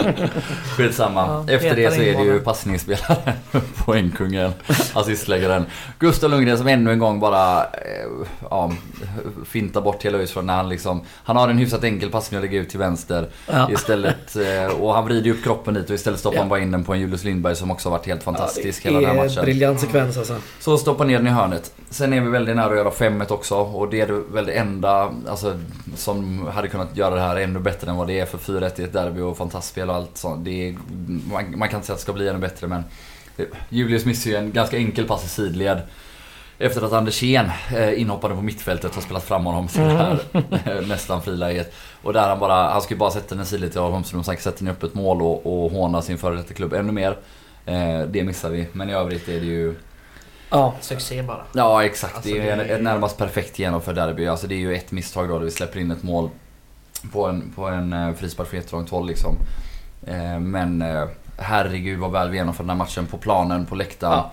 Skitsamma. 0.76 1.44
Ja, 1.46 1.54
Efter 1.54 1.76
det 1.76 1.94
så 1.94 2.00
är 2.00 2.14
det 2.18 2.22
ju 2.24 2.40
passningsspelaren, 2.40 3.32
poängkungen, 3.84 4.52
assistläggaren. 4.94 5.66
Gustav 5.98 6.30
Lundgren 6.30 6.58
som 6.58 6.66
ännu 6.68 6.92
en 6.92 6.98
gång 6.98 7.20
bara 7.20 7.64
eh, 7.64 7.68
ja, 8.50 8.72
fintar 9.46 9.80
bort 9.80 10.04
hela 10.04 10.18
ÖIS 10.18 10.32
från 10.32 10.46
när 10.46 10.56
han 10.56 10.68
liksom... 10.68 11.02
Han 11.24 11.36
har 11.36 11.48
en 11.48 11.58
hyfsat 11.58 11.84
enkel 11.84 12.10
passning 12.10 12.38
att 12.38 12.44
lägga 12.44 12.58
ut 12.60 12.70
till 12.70 12.78
vänster. 12.78 13.28
Ja. 13.46 13.70
Istället, 13.70 14.36
eh, 14.36 14.80
och 14.80 14.94
han 14.94 15.04
vrider 15.04 15.24
ju 15.26 15.32
upp 15.32 15.44
kroppen 15.44 15.74
dit 15.74 15.88
och 15.90 15.94
istället 15.94 16.20
stoppar 16.20 16.36
Ja. 16.36 16.40
han 16.42 16.48
bara 16.48 16.60
in 16.60 16.70
den 16.70 16.84
på 16.84 16.92
en 16.94 17.00
Julius 17.00 17.24
Lindberg 17.24 17.56
som 17.56 17.70
också 17.70 17.88
har 17.88 17.98
varit 17.98 18.06
helt 18.06 18.22
fantastisk 18.22 18.84
Ja, 18.86 18.90
hela 18.90 19.00
den 19.00 19.08
här 19.08 19.14
det 19.16 19.20
är 19.20 19.24
matchen. 19.28 19.38
en 19.38 19.44
briljant 19.44 19.80
sekvens 19.80 20.18
alltså. 20.18 20.36
Så 20.60 20.78
stoppa 20.78 21.04
ner 21.04 21.18
den 21.18 21.26
i 21.26 21.30
hörnet. 21.38 21.72
Sen 21.90 22.12
är 22.12 22.20
vi 22.20 22.28
väldigt 22.28 22.56
nära 22.56 22.66
att 22.66 22.76
göra 22.76 22.90
5-1 22.90 23.32
också 23.32 23.54
och 23.54 23.90
det 23.90 24.00
är 24.00 24.32
väl 24.32 24.46
det 24.46 24.52
enda 24.52 25.12
alltså, 25.28 25.58
som 25.96 26.46
hade 26.46 26.68
kunnat 26.68 26.96
göra 26.96 27.14
det 27.14 27.20
här 27.20 27.36
ännu 27.36 27.58
bättre 27.58 27.90
än 27.90 27.96
vad 27.96 28.06
det 28.06 28.20
är 28.20 28.26
för 28.26 28.38
4-1 28.38 28.80
i 28.80 28.84
ett 28.84 28.92
derby 28.92 29.20
och 29.20 29.36
fantastiskt 29.36 29.72
spel 29.72 29.90
och 29.90 29.96
allt 29.96 30.16
sånt. 30.16 30.44
Det 30.44 30.68
är, 30.68 30.76
man, 31.32 31.58
man 31.58 31.68
kan 31.68 31.76
inte 31.76 31.86
säga 31.86 31.94
att 31.94 31.98
det 31.98 32.02
ska 32.02 32.12
bli 32.12 32.28
ännu 32.28 32.38
bättre 32.38 32.66
men 32.66 32.84
eh, 33.36 33.46
Julius 33.68 34.04
missar 34.04 34.30
ju 34.30 34.36
en 34.36 34.52
ganska 34.52 34.76
enkel 34.76 35.04
pass 35.04 35.24
i 35.24 35.28
sidled. 35.28 35.80
Efter 36.58 36.82
att 36.82 36.92
Andersén 36.92 37.50
eh, 37.76 38.00
inhoppade 38.00 38.34
på 38.34 38.42
mittfältet 38.42 38.94
har 38.94 39.02
spelat 39.02 39.24
fram 39.24 39.44
honom 39.44 39.68
till 39.68 39.80
det 39.80 39.88
här 39.88 40.20
eh, 40.66 40.86
nästan 40.86 41.22
friläget. 41.22 41.74
Och 42.02 42.12
där 42.12 42.28
han 42.28 42.38
bara, 42.38 42.70
han 42.70 42.82
ju 42.90 42.96
bara 42.96 43.10
sätta 43.10 43.34
den 43.34 43.44
i 43.44 43.46
sidled 43.46 43.72
till 43.72 43.80
Holmström 43.80 44.24
så 44.24 44.30
han 44.30 44.36
kan 44.36 44.42
sätta 44.42 44.58
den 44.58 44.68
i 44.68 44.70
öppet 44.70 44.94
mål 44.94 45.22
och, 45.22 45.64
och 45.64 45.70
håna 45.70 46.02
sin 46.02 46.18
före 46.18 46.36
detta 46.36 46.54
klubb 46.54 46.72
ännu 46.72 46.92
mer. 46.92 47.16
Eh, 47.66 48.00
det 48.00 48.24
missar 48.24 48.50
vi, 48.50 48.66
men 48.72 48.90
i 48.90 48.92
övrigt 48.92 49.28
är 49.28 49.40
det 49.40 49.46
ju 49.46 49.74
Ja. 50.50 50.74
Succé 50.80 51.22
bara. 51.22 51.42
Ja 51.52 51.84
exakt, 51.84 52.14
Alltså, 52.14 52.30
det 52.30 52.38
är 52.38 52.56
ju 52.56 52.64
det 52.64 52.72
är- 52.72 52.76
ett 52.76 52.82
närmast 52.82 53.18
perfekt 53.18 53.58
genomförd 53.58 53.94
derby. 53.94 54.26
Alltså 54.26 54.46
det 54.46 54.54
är 54.54 54.58
ju 54.58 54.74
ett 54.74 54.92
misstag 54.92 55.28
då 55.28 55.38
där 55.38 55.44
vi 55.44 55.50
släpper 55.50 55.80
in 55.80 55.90
ett 55.90 56.02
mål 56.02 56.30
på 57.12 57.26
en, 57.26 57.52
på 57.56 57.66
en 57.66 57.92
eh, 57.92 58.14
frispark 58.14 58.48
från 58.48 58.60
jättelångt 58.60 58.90
håll 58.90 59.06
liksom. 59.06 59.36
Eh, 60.06 60.38
Men 60.40 60.82
eh, 60.82 61.04
herregud 61.38 61.98
vad 61.98 62.12
väl 62.12 62.30
vi 62.30 62.36
genomför 62.36 62.62
den 62.62 62.70
här 62.70 62.76
matchen 62.76 63.06
på 63.06 63.18
planen, 63.18 63.66
på 63.66 63.74
läktaren. 63.74 64.12
Ja. 64.12 64.32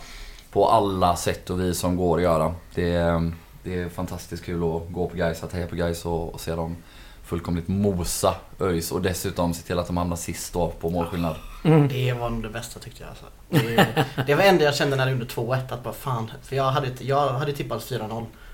På 0.51 0.69
alla 0.69 1.15
sätt 1.15 1.49
och 1.49 1.59
vis 1.61 1.79
som 1.79 1.95
går 1.97 2.17
att 2.17 2.23
göra. 2.23 2.53
Det 2.75 2.93
är, 2.93 3.31
det 3.63 3.81
är 3.81 3.89
fantastiskt 3.89 4.45
kul 4.45 4.55
att 4.63 4.81
gå 4.93 5.07
på 5.09 5.15
guys 5.15 5.43
att 5.43 5.53
heja 5.53 5.67
på 5.67 5.75
guys 5.75 6.05
och, 6.05 6.33
och 6.33 6.39
se 6.41 6.55
dem 6.55 6.75
fullkomligt 7.25 7.67
mosa 7.67 8.35
ÖIS 8.59 8.91
och 8.91 9.01
dessutom 9.01 9.53
se 9.53 9.63
till 9.63 9.79
att 9.79 9.87
de 9.87 9.97
hamnar 9.97 10.15
sist 10.15 10.53
då 10.53 10.69
på 10.69 10.89
målskillnad. 10.89 11.35
Mm. 11.63 11.87
Det 11.87 12.13
var 12.13 12.29
nog 12.29 12.43
det 12.43 12.49
bästa 12.49 12.79
tyckte 12.79 13.03
jag. 13.03 13.09
Alltså. 13.09 13.25
Det, 13.49 14.05
det 14.27 14.35
var 14.35 14.43
det 14.43 14.49
enda 14.49 14.63
jag 14.63 14.75
kände 14.75 14.95
när 14.95 15.05
det 15.05 15.11
gjorde 15.11 15.25
2-1 15.25 15.73
att 15.73 15.83
bara 15.83 15.93
fan. 15.93 16.31
För 16.43 16.55
jag 16.55 16.71
hade, 16.71 16.87
jag 16.99 17.29
hade 17.29 17.53
tippat 17.53 17.81
4-0. 17.81 18.07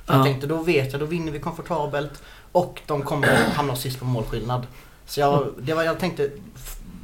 För 0.05 0.13
Ja. 0.13 0.15
jag 0.15 0.25
tänkte 0.25 0.47
då 0.47 0.57
vet 0.57 0.91
jag, 0.91 1.01
då 1.01 1.05
vinner 1.05 1.31
vi 1.31 1.39
komfortabelt. 1.39 2.23
Och 2.51 2.81
de 2.87 3.01
kommer 3.01 3.35
hamna 3.55 3.75
sist 3.75 3.99
på 3.99 4.05
målskillnad. 4.05 4.67
Så 5.05 5.19
jag, 5.19 5.47
det 5.61 5.73
var, 5.73 5.83
jag 5.83 5.99
tänkte, 5.99 6.29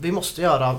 vi 0.01 0.11
måste 0.11 0.41
göra, 0.41 0.75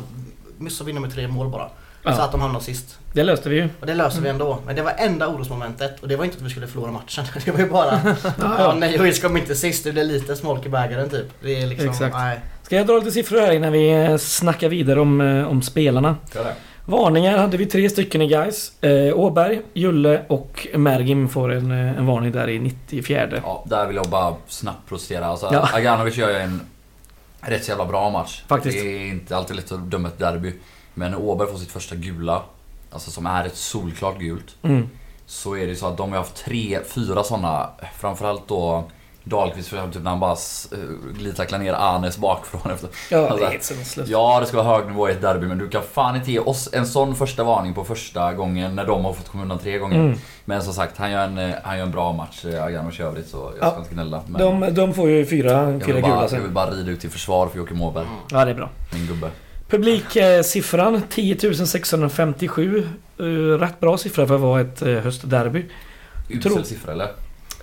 vi 0.59 0.65
måste 0.65 0.85
vinna 0.85 1.01
med 1.01 1.13
tre 1.13 1.29
mål 1.29 1.49
bara. 1.49 1.71
Så 2.15 2.21
Ja. 2.21 2.25
att 2.25 2.33
de 2.33 2.41
hamnar 2.41 2.61
sist. 2.61 2.99
Det 3.13 3.23
löste 3.23 3.49
vi 3.49 3.57
ju. 3.57 3.69
Och 3.81 3.87
det 3.87 3.95
löser 3.95 4.21
vi 4.21 4.29
ändå. 4.29 4.59
Men 4.67 4.77
det 4.77 4.83
var 4.83 4.93
enda 4.99 5.29
orosmomentet. 5.29 6.01
Och 6.01 6.09
det 6.09 6.17
var 6.17 6.25
inte 6.25 6.37
att 6.37 6.43
vi 6.43 6.51
skulle 6.51 6.67
förlora 6.67 6.91
matchen. 6.93 7.25
Det 7.45 7.51
var 7.51 7.59
ju 7.61 7.69
bara, 7.71 8.01
ja, 8.25 8.33
ja. 8.59 8.75
nej 8.79 9.09
och 9.09 9.15
ska 9.15 9.39
inte 9.39 9.55
sist. 9.55 9.85
Det 9.85 9.93
blir 9.93 10.05
lite 10.05 10.37
smolk 10.37 10.67
i 10.67 10.69
bägaren 10.69 11.11
typ. 11.11 11.27
Det 11.43 11.63
är 11.63 11.67
liksom, 11.67 11.89
Exakt. 11.89 12.15
nej. 12.17 12.41
Ska 12.63 12.77
jag 12.77 12.87
dra 12.87 12.99
lite 12.99 13.11
siffror 13.11 13.41
här 13.41 13.53
innan 13.53 13.73
vi 13.73 13.91
eh, 13.91 14.17
snackar 14.17 14.69
vidare 14.69 15.01
om, 15.01 15.21
eh, 15.21 15.49
om 15.49 15.63
spelarna? 15.63 16.17
Varningar 16.85 17.39
hade 17.39 17.57
vi 17.57 17.67
tre 17.67 17.91
stycken 17.91 18.23
i 18.23 18.27
guys. 18.27 18.73
Eh, 18.83 19.19
Åberg, 19.19 19.61
Julle 19.75 20.23
och 20.29 20.67
Mergim 20.75 21.29
får 21.29 21.53
en, 21.53 21.71
eh, 21.71 21.99
en 21.99 22.07
varning 22.07 22.33
där 22.33 22.49
i 22.49 22.59
94. 22.59 23.29
Ja, 23.45 23.65
där 23.67 23.87
vill 23.87 23.97
jag 23.97 24.07
bara 24.09 24.35
snabbt 24.47 24.89
protestera. 24.89 25.27
Alltså, 25.27 25.49
Ja. 25.53 25.69
Aganovic 25.73 26.17
gör 26.17 26.29
ju 26.31 26.37
en 26.37 26.61
rätt 27.41 27.69
jävla 27.69 27.85
bra 27.85 28.11
match. 28.11 28.43
Faktiskt. 28.49 28.79
Det 28.79 28.89
är 29.03 29.07
inte 29.09 29.37
alltid 29.37 29.57
lätt 29.57 29.73
att 29.73 29.91
döma 29.91 30.09
ett 30.09 30.19
derby. 30.19 30.53
Men 30.99 31.11
när 31.11 31.21
Åberg 31.21 31.49
får 31.51 31.59
sitt 31.59 31.71
första 31.73 31.95
gula, 31.95 32.43
alltså 32.91 33.11
som 33.11 33.27
är 33.27 33.45
ett 33.45 33.57
solklart 33.57 34.19
gult. 34.19 34.57
Mm. 34.63 34.89
Så 35.27 35.57
är 35.57 35.67
det 35.67 35.77
så 35.77 35.87
att 35.87 35.97
de 35.97 36.11
har 36.13 36.19
haft 36.19 36.37
tre, 36.45 36.79
fyra 36.89 37.25
sådana, 37.25 37.71
framförallt 37.99 38.49
då 38.49 38.85
Dahlqvist 39.25 39.69
för 39.69 39.89
typ 39.91 40.03
när 40.03 40.11
han 40.11 40.21
bara 40.21 40.33
eh, 40.33 40.79
glidtacklar 41.19 41.59
ner 41.59 41.73
Anes 41.73 42.19
bakifrån 42.19 42.73
efter. 42.73 42.91
Ja, 43.11 43.19
det 43.21 43.29
Alltså, 43.29 43.47
är 43.47 43.51
helt 43.51 43.63
sanslöst. 43.63 44.11
Ja, 44.11 44.41
det 44.41 44.47
ska 44.47 44.63
vara 44.63 44.77
hög 44.79 44.87
nivå 44.87 45.09
i 45.09 45.13
ett 45.13 45.23
derby 45.23 45.47
men 45.47 45.59
du 45.59 45.69
kan 45.69 45.83
fan 45.83 46.17
inte 46.17 46.33
ge 46.33 46.39
oss 46.39 46.69
en 46.73 46.87
sån 46.87 47.15
första 47.15 47.45
varning 47.45 47.75
på 47.75 47.85
första 47.85 48.33
gången 48.33 48.77
när 48.77 48.87
de 48.87 49.05
har 49.05 49.13
fått 49.13 49.29
komma 49.29 49.43
undan 49.43 49.59
tre 49.59 49.79
gånger. 49.79 49.97
Mm. 49.99 50.19
Men 50.45 50.63
som 50.63 50.73
sagt, 50.75 50.97
han 50.99 51.11
gör 51.11 51.25
en, 51.25 51.39
eh, 51.39 51.55
han 51.65 51.79
gör 51.79 51.85
en 51.87 51.91
bra 51.93 52.13
match, 52.13 52.45
eh, 52.45 52.65
Aganovic 52.65 53.01
i 53.01 53.03
övrigt 53.03 53.29
så 53.29 53.53
jag 53.61 53.67
Ja. 53.67 53.71
ska 53.71 53.81
inte 53.81 53.95
gnälla. 53.95 54.23
Men 54.27 54.61
De, 54.61 54.75
de 54.75 54.95
får 54.95 55.09
ju 55.09 55.27
fyra, 55.27 55.67
fyra 55.67 55.87
gula 56.01 56.01
bara, 56.09 56.21
jag 56.21 56.31
sen. 56.31 56.43
vill 56.43 56.51
bara 56.53 56.71
rida 56.71 56.91
ut 56.91 57.01
till 57.01 57.11
försvar 57.11 57.47
för 57.49 57.59
Joakim 57.59 57.83
Åberg, 57.83 58.07
Ja, 58.31 58.45
det 58.45 58.51
är 58.51 58.55
bra. 58.55 58.71
min 58.93 59.07
gubbe. 59.07 59.31
Publiksiffran 59.69 61.03
10 61.11 61.67
657. 61.67 62.87
Eh, 63.19 63.25
rätt 63.59 63.81
bra 63.81 63.99
siffra 63.99 64.27
för 64.27 64.35
att 64.35 64.41
vara 64.41 64.61
ett 64.61 64.83
eh, 64.83 64.89
höstderby. 64.95 65.65
Usel 66.29 66.65
siffra 66.65 66.93
eller? 66.93 67.05
Eh, 67.05 67.11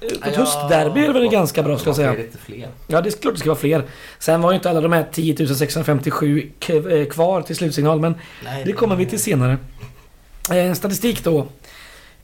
ett 0.08 0.20
Ja. 0.26 0.32
höstderby 0.40 1.00
är 1.02 1.08
det 1.08 1.14
väl 1.14 1.28
ganska 1.30 1.64
bra 1.64 1.78
ska 1.78 1.90
jag 1.90 1.96
säga. 1.96 2.20
inte 2.20 2.38
fler? 2.38 2.68
Ja, 2.88 3.02
det 3.02 3.10
är 3.10 3.22
klart 3.22 3.34
det 3.34 3.40
ska 3.40 3.50
vara 3.50 3.60
fler. 3.60 3.84
Sen 4.20 4.42
var 4.42 4.52
ju 4.52 4.56
inte 4.56 4.70
alla 4.70 4.82
de 4.82 4.92
här 4.94 5.06
10 5.12 5.48
657 5.56 6.50
k- 6.68 6.74
eh, 6.90 7.06
kvar 7.08 7.42
till 7.42 7.56
slutsignal, 7.56 8.00
men 8.00 8.16
Nej, 8.44 8.64
det 8.66 8.72
kommer 8.74 8.96
vi 8.96 9.06
till 9.06 9.20
senare. 9.20 9.58
Statistik 10.76 11.24
då. 11.24 11.48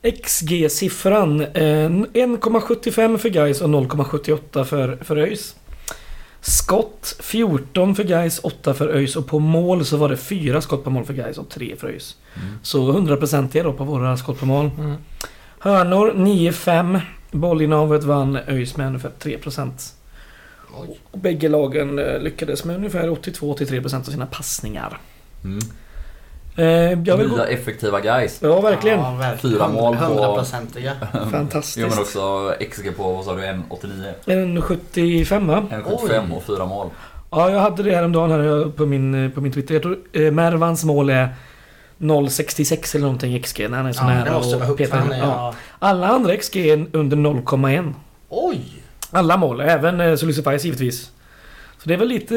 XG-siffran. 0.02 1.40
Eh, 1.40 1.90
1,75 2.12 3.18
för 3.18 3.28
Gais 3.28 3.60
och 3.60 3.68
0,78 3.68 4.64
för, 4.64 4.98
för 5.04 5.16
ÖIS. 5.16 5.56
Skott 6.44 7.16
14 7.20 7.94
för 7.94 8.04
Gais, 8.04 8.40
8 8.42 8.74
för 8.74 8.88
ÖIS 8.88 9.16
och 9.16 9.26
på 9.26 9.38
mål 9.38 9.84
så 9.84 9.96
var 9.96 10.08
det 10.08 10.16
4 10.16 10.60
skott 10.60 10.84
på 10.84 10.90
mål 10.90 11.04
för 11.04 11.14
Gais 11.14 11.38
och 11.38 11.48
3 11.48 11.76
för 11.76 11.88
ÖIS. 11.88 12.16
Mm. 12.34 12.54
Så 12.62 12.92
100% 12.92 13.56
är 13.56 13.64
då 13.64 13.72
på 13.72 13.84
våra 13.84 14.16
skott 14.16 14.38
på 14.38 14.46
mål. 14.46 14.70
Mm. 14.78 14.96
Hörnor 15.58 16.12
9-5. 16.12 17.00
Bollinnehavet 17.30 18.04
vann 18.04 18.36
ÖIS 18.36 18.76
med 18.76 18.86
ungefär 18.86 19.10
3%. 19.20 19.70
Oj. 20.80 21.00
Och 21.10 21.18
bägge 21.18 21.48
lagen 21.48 21.98
eh, 21.98 22.20
lyckades 22.20 22.64
med 22.64 22.76
ungefär 22.76 23.08
82-83% 23.08 23.98
av 23.98 24.02
sina 24.02 24.26
passningar. 24.26 24.98
Mm. 25.44 25.58
Eh, 26.56 26.64
jag 27.04 27.16
vill 27.16 27.28
gå... 27.28 27.36
Nya 27.36 27.46
effektiva 27.46 28.00
guys. 28.00 28.38
Ja, 28.42 28.60
verkligen. 28.60 28.98
Ja, 28.98 29.10
verkligen. 29.14 29.56
Fyra 29.56 29.68
mål 29.68 29.96
på- 29.96 30.04
Hundraprocentiga. 30.04 30.92
Fantastiskt. 31.30 31.76
Jo 31.78 31.86
men 31.88 31.98
också 31.98 32.54
XG 32.70 32.96
på, 32.96 33.12
vad 33.12 33.24
sa 33.24 33.34
du, 33.34 33.42
1,89? 33.42 34.12
En 34.26 34.62
75 34.62 35.46
va? 35.46 35.64
1,75 35.70 36.32
och 36.36 36.42
fyra 36.42 36.66
mål. 36.66 36.88
Ja, 37.30 37.50
jag 37.50 37.60
hade 37.60 37.82
det 37.82 37.94
häromdagen 37.94 38.30
här 38.30 38.70
på 38.76 38.86
min, 38.86 39.32
på 39.34 39.40
min 39.40 39.52
Twitter. 39.52 39.74
Jag 39.74 39.82
tror 39.82 39.98
eh, 40.12 40.30
Mervans 40.30 40.84
mål 40.84 41.10
är 41.10 41.28
0,66 41.98 42.94
eller 42.96 43.02
någonting 43.04 43.42
XG 43.42 43.66
när 43.70 43.76
han 43.76 43.86
är 43.86 43.92
så 43.92 44.02
Ja, 44.04 44.08
det 44.08 44.14
nära 44.14 44.32
måste 44.32 44.56
vara 44.56 45.00
han 45.00 45.12
är, 45.12 45.18
Ja. 45.18 45.24
ja. 45.26 45.54
Alla 45.78 46.08
andra 46.08 46.36
XG 46.36 46.56
är 46.56 46.86
under 46.92 47.16
0,1. 47.16 47.92
Oj! 48.28 48.60
Alla 49.10 49.36
mål, 49.36 49.60
även 49.60 50.00
eh, 50.00 50.14
Solicify 50.16 50.56
givetvis. 50.56 51.02
Så 51.78 51.88
det 51.88 51.94
är 51.94 51.98
väl 51.98 52.08
lite... 52.08 52.34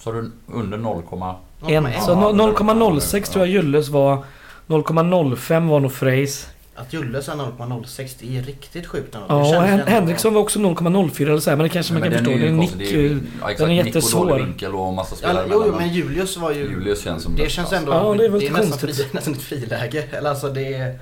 Så 0.00 0.10
har 0.10 0.14
du 0.14 0.30
under 0.46 0.78
0, 0.78 1.02
En. 1.66 1.82
Men 1.82 1.92
Så 2.02 2.10
Ja, 2.10 2.14
no- 2.14 2.32
det- 2.32 2.42
0,06 2.42 3.32
tror 3.32 3.46
jag 3.46 3.54
Gylles 3.54 3.88
var. 3.88 4.24
0,05 4.66 5.68
var 5.68 5.80
nog 5.80 5.92
Freys. 5.92 6.48
Att 6.74 6.92
Julle 6.92 7.18
är 7.18 7.22
0,06 7.22 8.16
det 8.20 8.38
är 8.38 8.42
riktigt 8.42 8.86
sjukt. 8.86 9.16
Ja, 9.28 9.34
och 9.34 9.62
Hen- 9.64 9.86
Henriksson 9.86 10.34
var 10.34 10.40
också 10.40 10.58
0,04 10.58 11.30
eller 11.30 11.40
så 11.40 11.50
här, 11.50 11.56
men 11.56 11.64
det 11.64 11.68
kanske 11.70 11.92
man 11.92 12.02
kan 12.02 12.12
förstå. 12.12 12.30
Det 12.30 12.46
är 12.46 12.50
Nick... 12.52 12.70
Det 12.78 12.84
är 12.84 12.92
ju, 12.92 13.06
eh, 13.12 13.18
ja, 13.40 13.50
exakt, 13.50 13.58
den 13.58 13.70
är 13.70 13.74
Nick 13.74 13.80
och 13.80 13.86
jättesvår. 13.86 14.36
vinkel 14.36 14.74
och 14.74 14.92
massa 14.94 15.12
Ja, 15.14 15.16
spelare 15.16 15.46
jo, 15.50 15.62
jo, 15.66 15.74
men 15.78 15.88
Julius 15.88 16.36
var 16.36 16.50
ju... 16.52 16.60
Julius 16.60 17.02
känns 17.04 17.22
som 17.22 17.36
det 17.36 17.42
bäst, 17.42 17.54
känns 17.54 17.72
alltså. 17.72 17.92
ändå... 17.92 17.92
Ja, 18.12 18.14
det 18.18 18.24
är 18.24 18.28
väl 18.28 18.40
det 18.40 18.46
är 18.46 18.52
nästan, 18.52 18.78
fri, 18.78 19.06
nästan 19.12 19.34
ett 19.34 19.42
friläge. 19.42 20.04
Eller 20.12 20.30
alltså 20.30 20.48
det 20.48 20.74
är... 20.74 20.98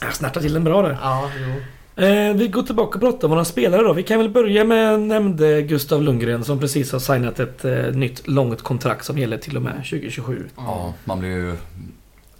Jag 0.00 0.14
snärtar 0.14 0.40
till 0.40 0.52
den 0.54 0.64
bra 0.64 0.82
där. 0.82 0.98
Ja, 1.02 1.30
jo. 1.40 1.54
Eh, 1.96 2.34
vi 2.34 2.48
går 2.48 2.62
tillbaka 2.62 2.94
och 2.94 3.00
pratar 3.00 3.28
om 3.28 3.30
våra 3.30 3.44
spelare 3.44 3.82
då. 3.82 3.92
Vi 3.92 4.02
kan 4.02 4.18
väl 4.18 4.28
börja 4.28 4.64
med 4.64 5.00
nämnde 5.00 5.62
Gustav 5.62 6.02
Lundgren 6.02 6.44
som 6.44 6.60
precis 6.60 6.92
har 6.92 6.98
signat 6.98 7.40
ett 7.40 7.64
eh, 7.64 7.72
nytt 7.72 8.28
långt 8.28 8.62
kontrakt 8.62 9.04
som 9.04 9.18
gäller 9.18 9.38
till 9.38 9.56
och 9.56 9.62
med 9.62 9.72
2027. 9.74 10.48
Ja, 10.56 10.94
man 11.04 11.18
blir 11.20 11.28
ju 11.30 11.56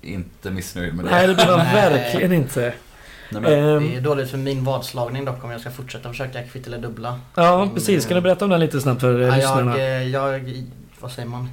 inte 0.02 0.50
missnöjd 0.50 0.94
med 0.94 1.04
det. 1.04 1.10
Nej, 1.10 1.26
det 1.26 1.34
blir 1.34 1.46
man 1.46 1.58
verkligen 1.58 2.32
inte. 2.32 2.74
Nej, 3.30 3.42
men, 3.42 3.52
Ehm, 3.52 3.88
Det 3.90 3.96
är 3.96 4.00
dåligt 4.00 4.30
för 4.30 4.38
min 4.38 4.64
vadslagning 4.64 5.24
dock 5.24 5.44
om 5.44 5.50
jag 5.50 5.60
ska 5.60 5.70
fortsätta 5.70 6.08
försöka 6.08 6.42
kvitt 6.42 6.66
eller 6.66 6.78
dubbla. 6.78 7.20
ja, 7.34 7.68
precis. 7.74 8.06
Kan 8.06 8.14
du 8.14 8.20
berätta 8.20 8.44
om 8.44 8.50
den 8.50 8.60
lite 8.60 8.80
snabbt 8.80 9.00
för 9.00 9.20
eh, 9.20 9.28
Ja, 9.28 9.34
lyssnarna? 9.36 9.78
jag, 9.78 9.96
eh, 10.02 10.08
jag, 10.08 10.62
vad 11.00 11.12
säger 11.12 11.28
man, 11.28 11.48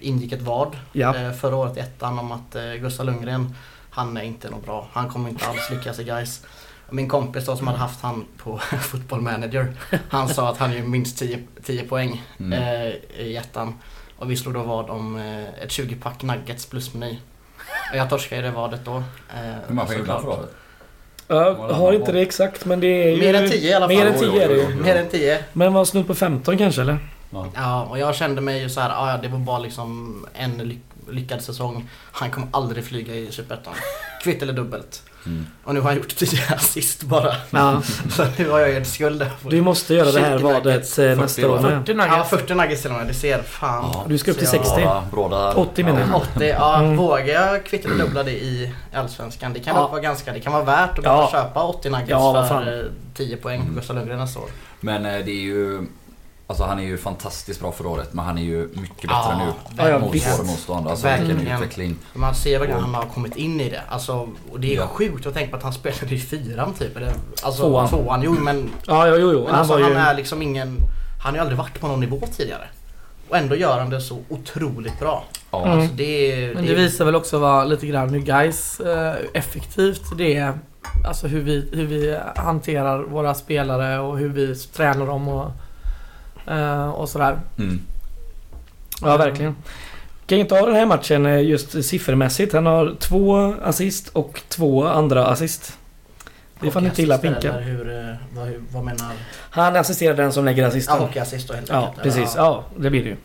ingick 0.00 0.32
ett 0.32 0.42
vad 0.42 0.76
Ja. 0.92 1.16
eh, 1.16 1.32
förra 1.32 1.56
året 1.56 1.76
i 1.76 1.80
ettan 1.80 2.18
om 2.18 2.32
att 2.32 2.56
eh, 2.56 2.62
Gustav 2.80 3.06
Lundgren, 3.06 3.54
han 3.90 4.16
är 4.16 4.22
inte 4.22 4.50
något 4.50 4.64
bra. 4.64 4.88
Han 4.92 5.08
kommer 5.08 5.28
inte 5.28 5.46
alls 5.46 5.70
lyckas 5.70 5.98
i 5.98 6.04
guys. 6.04 6.42
Min 6.90 7.08
kompis 7.08 7.46
då 7.46 7.56
som 7.56 7.66
hade 7.66 7.78
haft 7.78 8.02
han 8.02 8.24
på 8.36 8.58
Football 8.80 9.20
Manager, 9.20 9.72
han 10.08 10.28
sa 10.28 10.48
att 10.50 10.58
han 10.58 10.72
gör 10.72 10.82
minst 10.82 11.18
10, 11.18 11.38
10 11.64 11.82
poäng 11.82 12.22
Mm. 12.40 12.52
eh, 12.52 12.94
i 13.26 13.36
ettan. 13.36 13.74
Och 14.18 14.30
vi 14.30 14.36
slog 14.36 14.54
då 14.54 14.62
vad 14.62 14.90
om 14.90 15.16
eh, 15.16 15.62
ett 15.62 15.68
20-pack 15.70 16.22
nuggets 16.22 16.66
plus 16.66 16.94
meny. 16.94 17.18
Och 17.92 17.96
jag 17.96 18.10
torskade 18.10 18.40
i 18.40 18.44
det 18.44 18.50
vadet 18.50 18.80
då. 18.84 18.96
Eh, 18.96 19.02
hur 19.66 19.74
många 19.74 19.86
poäng 19.86 20.04
för 20.04 20.28
året? 20.28 20.54
Jag 21.28 21.54
har 21.54 21.92
inte 21.92 22.12
det 22.12 22.20
exakt 22.20 22.64
men 22.64 22.80
det 22.80 22.86
är 22.86 23.10
ju... 23.10 23.16
Mer 23.20 23.34
än 23.34 23.50
10 23.50 23.70
i 23.70 23.74
alla 23.74 23.88
fall. 23.88 23.96
Mer 23.96 24.06
än 24.06 24.12
Oj, 24.14 24.18
10 24.20 24.30
oj, 24.30 24.38
är 24.38 24.48
det 24.48 24.54
ju. 24.54 24.74
Mer 24.74 24.96
än 24.96 25.08
10. 25.08 25.44
Men 25.52 25.72
var 25.72 25.84
snudd 25.84 26.06
på 26.06 26.14
15 26.14 26.58
kanske 26.58 26.80
eller? 26.80 26.98
Ja. 27.30 27.46
Ja, 27.54 27.84
och 27.84 27.98
jag 27.98 28.14
kände 28.16 28.40
mig 28.40 28.60
ju 28.62 28.68
så 28.68 28.80
här, 28.80 28.90
ah, 28.90 29.10
ja 29.10 29.16
det 29.22 29.28
var 29.28 29.38
bara 29.38 29.58
liksom 29.58 30.26
en 30.34 30.62
ly- 30.62 30.78
lyckad 31.10 31.42
säsong. 31.42 31.88
Han 32.12 32.30
kommer 32.30 32.48
aldrig 32.50 32.84
flyga 32.84 33.14
i 33.14 33.32
Superettan. 33.32 33.74
Kvitt 34.22 34.42
eller 34.42 34.52
dubbelt. 34.52 35.02
Mm. 35.26 35.46
Och 35.64 35.74
nu 35.74 35.80
har 35.80 35.88
han 35.88 35.96
gjort 35.96 36.16
10 36.16 36.38
assist 36.56 37.02
bara. 37.02 37.34
Ja. 37.50 37.82
Så 38.10 38.26
nu 38.36 38.48
har 38.50 38.58
jag 38.60 38.68
ju 38.70 38.76
en 38.76 38.84
skuld. 38.84 39.26
Du 39.50 39.60
måste 39.60 39.94
göra 39.94 40.12
det 40.12 40.20
här 40.20 40.38
20 40.38 40.44
vadet 40.52 40.98
eh, 40.98 41.16
nästa 41.18 41.48
år 41.50 41.60
med. 41.60 41.86
40 41.86 41.92
Ja, 41.92 42.06
nuggets. 42.06 42.30
40 42.30 42.54
nuggets 42.54 42.82
till 42.82 42.90
och 42.90 42.96
med. 42.96 43.06
Det 43.06 43.14
ser 43.14 43.42
fan. 43.42 43.90
Ja. 43.94 44.04
Du 44.08 44.18
ska 44.18 44.30
upp 44.30 44.38
till 44.38 44.46
Så 44.46 44.56
jag- 44.56 44.66
60. 44.66 44.80
Bra, 44.82 45.04
bra 45.12 45.28
där. 45.28 45.58
80 45.58 45.84
menar 45.84 46.00
jag. 46.00 46.14
80, 46.16 46.48
ja 46.48 46.78
Mm. 46.78 46.96
vågar 46.96 47.26
jag 47.26 47.64
kvitt 47.66 47.84
eller 47.84 47.98
dubbla 47.98 48.22
det 48.22 48.30
i 48.32 48.72
Allsvenskan? 48.94 49.52
Det 49.52 49.60
kan 49.60 49.76
Ja. 49.76 49.88
vara 49.88 50.00
ganska, 50.00 50.32
det 50.32 50.40
kan 50.40 50.52
vara 50.52 50.64
värt 50.64 50.98
att 50.98 51.04
Ja. 51.04 51.28
köpa 51.32 51.62
80 51.62 51.90
nuggets 51.90 52.10
Ja, 52.10 52.46
för 52.48 52.78
eh, 52.84 52.90
10 53.14 53.36
poäng 53.36 53.60
Mm. 53.60 53.68
på 53.68 53.74
Gustav 53.80 53.96
Lundgren 53.96 54.18
nästa 54.18 54.40
år. 54.40 54.48
Men 54.80 55.06
eh, 55.06 55.12
det 55.24 55.30
är 55.30 55.42
ju... 55.42 55.86
Alltså 56.48 56.64
han 56.64 56.78
är 56.78 56.82
ju 56.82 56.98
fantastiskt 56.98 57.60
bra 57.60 57.72
förra 57.72 57.88
året 57.88 58.12
men 58.12 58.24
han 58.24 58.38
är 58.38 58.42
ju 58.42 58.58
mycket 58.72 59.02
bättre 59.02 59.12
Ja, 59.12 59.52
nu. 59.78 59.88
Ja, 59.90 59.98
mot 59.98 60.14
visst. 60.14 60.34
svåra 60.36 60.46
motstånd. 60.46 60.88
Alltså 60.88 61.06
vilken 61.08 61.26
Verkligen. 61.36 61.56
utveckling. 61.56 61.96
Man 62.14 62.34
ser 62.34 62.58
verkligen 62.58 62.76
Och- 62.80 62.86
att 62.88 62.94
han 62.94 63.04
har 63.04 63.14
kommit 63.14 63.36
in 63.36 63.60
i 63.60 63.70
det. 63.70 63.82
Alltså, 63.88 64.28
och 64.52 64.60
det 64.60 64.72
är 64.74 64.76
Ja. 64.76 64.86
sjukt 64.86 65.26
att 65.26 65.34
tänka 65.34 65.50
på 65.50 65.56
att 65.56 65.62
han 65.62 65.72
spelade 65.72 66.14
i 66.14 66.18
fyran 66.20 66.74
typ. 66.74 66.96
Eller, 66.96 67.12
alltså, 67.42 67.62
Tvåan. 67.62 67.88
tvåan. 67.88 68.22
Jo 68.22 68.32
men, 68.32 68.70
Ja, 68.86 69.06
jo, 69.08 69.16
jo. 69.16 69.32
jo. 69.32 69.38
men 69.38 69.50
Han 69.50 69.54
alltså, 69.58 69.74
han 69.82 69.90
ju... 69.90 69.96
är 69.96 70.14
liksom 70.14 70.42
ingen... 70.42 70.76
Han 71.22 71.30
har 71.32 71.36
ju 71.36 71.40
aldrig 71.40 71.58
varit 71.58 71.80
på 71.80 71.88
någon 71.88 72.00
nivå 72.00 72.20
tidigare. 72.36 72.68
Och 73.28 73.36
ändå 73.36 73.56
gör 73.56 73.78
han 73.78 73.90
det 73.90 74.00
så 74.00 74.18
otroligt 74.28 74.98
bra. 75.00 75.24
Ja. 75.50 75.64
Mm. 75.66 75.78
Alltså, 75.78 75.94
det, 75.94 76.50
Men 76.54 76.66
det, 76.66 76.74
visar 76.74 77.04
väl 77.04 77.16
också 77.16 77.38
vad 77.38 77.68
lite 77.68 77.86
grann 77.86 78.08
hur 78.10 78.20
guys 78.20 78.80
eh, 78.80 79.14
effektivt 79.34 80.02
det 80.18 80.36
är. 80.36 80.58
Alltså 81.08 81.26
hur 81.26 81.40
vi, 81.40 81.68
hur 81.72 81.86
vi 81.86 82.18
hanterar 82.36 82.98
våra 83.02 83.34
spelare 83.34 83.98
och 83.98 84.18
hur 84.18 84.28
vi 84.28 84.54
tränar 84.56 85.06
dem 85.06 85.28
och, 85.28 85.50
eh, 86.48 86.88
och 86.88 87.08
sådär. 87.08 87.40
Mm. 87.58 87.80
Ja, 89.02 89.16
verkligen. 89.16 89.56
Kan 90.26 90.38
inte 90.38 90.54
ha 90.54 90.66
den 90.66 90.74
här 90.76 90.86
matchen 90.86 91.26
eh, 91.26 91.40
just 91.40 91.84
siffermässigt. 91.84 92.52
Han 92.52 92.66
har 92.66 92.94
två 92.98 93.54
assist 93.64 94.08
och 94.08 94.40
två 94.48 94.86
andra 94.86 95.26
assist. 95.26 95.78
Det 96.60 96.66
är 96.66 96.70
fan 96.70 96.84
inte 96.86 97.02
illa 97.02 97.18
pinka. 97.18 97.52
Hur, 97.52 97.98
eh, 97.98 98.14
vad, 98.34 98.52
vad 98.72 98.84
menar... 98.84 99.12
Han 99.50 99.76
assisterar 99.76 100.14
den 100.14 100.32
som 100.32 100.44
lägger 100.44 100.62
Ja, 100.62 100.68
assisten. 100.68 100.98
hockeyassist 100.98 101.48
då 101.48 101.54
helt 101.54 101.68
Ja, 101.68 101.86
enkelt. 101.86 102.02
precis. 102.02 102.32
Ja. 102.36 102.64
Ja, 102.76 102.80
det 102.82 102.90
blir 102.90 103.02
det 103.02 103.08
ju. 103.08 103.16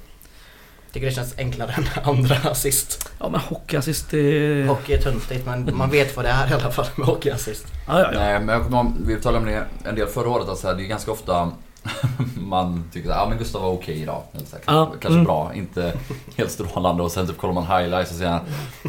Tycker 0.92 1.08
det 1.08 1.14
känns 1.14 1.34
enklare 1.38 1.72
än 1.78 1.86
andra 2.04 2.36
assist. 2.52 3.12
Ja, 3.20 3.30
men 3.30 3.40
hockeyassist 3.40 4.10
det... 4.12 4.66
Hockey 4.68 4.94
är 4.94 5.02
töntigt 5.02 5.46
men 5.46 5.78
man 5.78 5.90
vet 5.90 6.16
vad 6.16 6.26
det 6.26 6.30
är 6.30 6.52
i 6.52 6.54
alla 6.54 6.72
fall 6.72 6.86
med 6.96 7.08
hockeyassist. 7.08 7.66
Ja, 7.88 8.00
ja, 8.00 8.10
ja. 8.14 8.20
Nej 8.20 8.40
men 8.40 8.48
jag 8.56 8.64
kommer 8.64 8.78
ihåg, 8.78 8.94
vi 9.06 9.16
talade 9.22 9.38
om 9.46 9.46
det 9.46 9.90
en 9.90 9.96
del 9.96 10.08
förra 10.08 10.30
året, 10.30 10.50
alltså, 10.50 10.74
det 10.74 10.84
är 10.84 10.88
ganska 10.88 11.12
ofta 11.12 11.52
man 12.36 12.84
tycker 12.94 13.10
att 13.10 13.18
ah, 13.18 13.30
men 13.30 13.38
Gustav 13.38 13.62
var 13.62 13.70
okej 13.70 14.02
idag. 14.02 14.22
Helt 14.34 14.48
säkert. 14.48 14.66
Ja, 14.68 14.86
Kanske 14.86 15.08
mm. 15.08 15.24
bra, 15.24 15.52
inte 15.54 15.94
helt 16.38 16.52
strålande 16.52 17.04
och 17.04 17.12
sen 17.12 17.28
typ 17.28 17.38
kollar 17.38 17.54
man 17.54 17.64
highlights 17.64 18.12
och 18.12 18.18
säger 18.18 18.32
han 18.32 18.42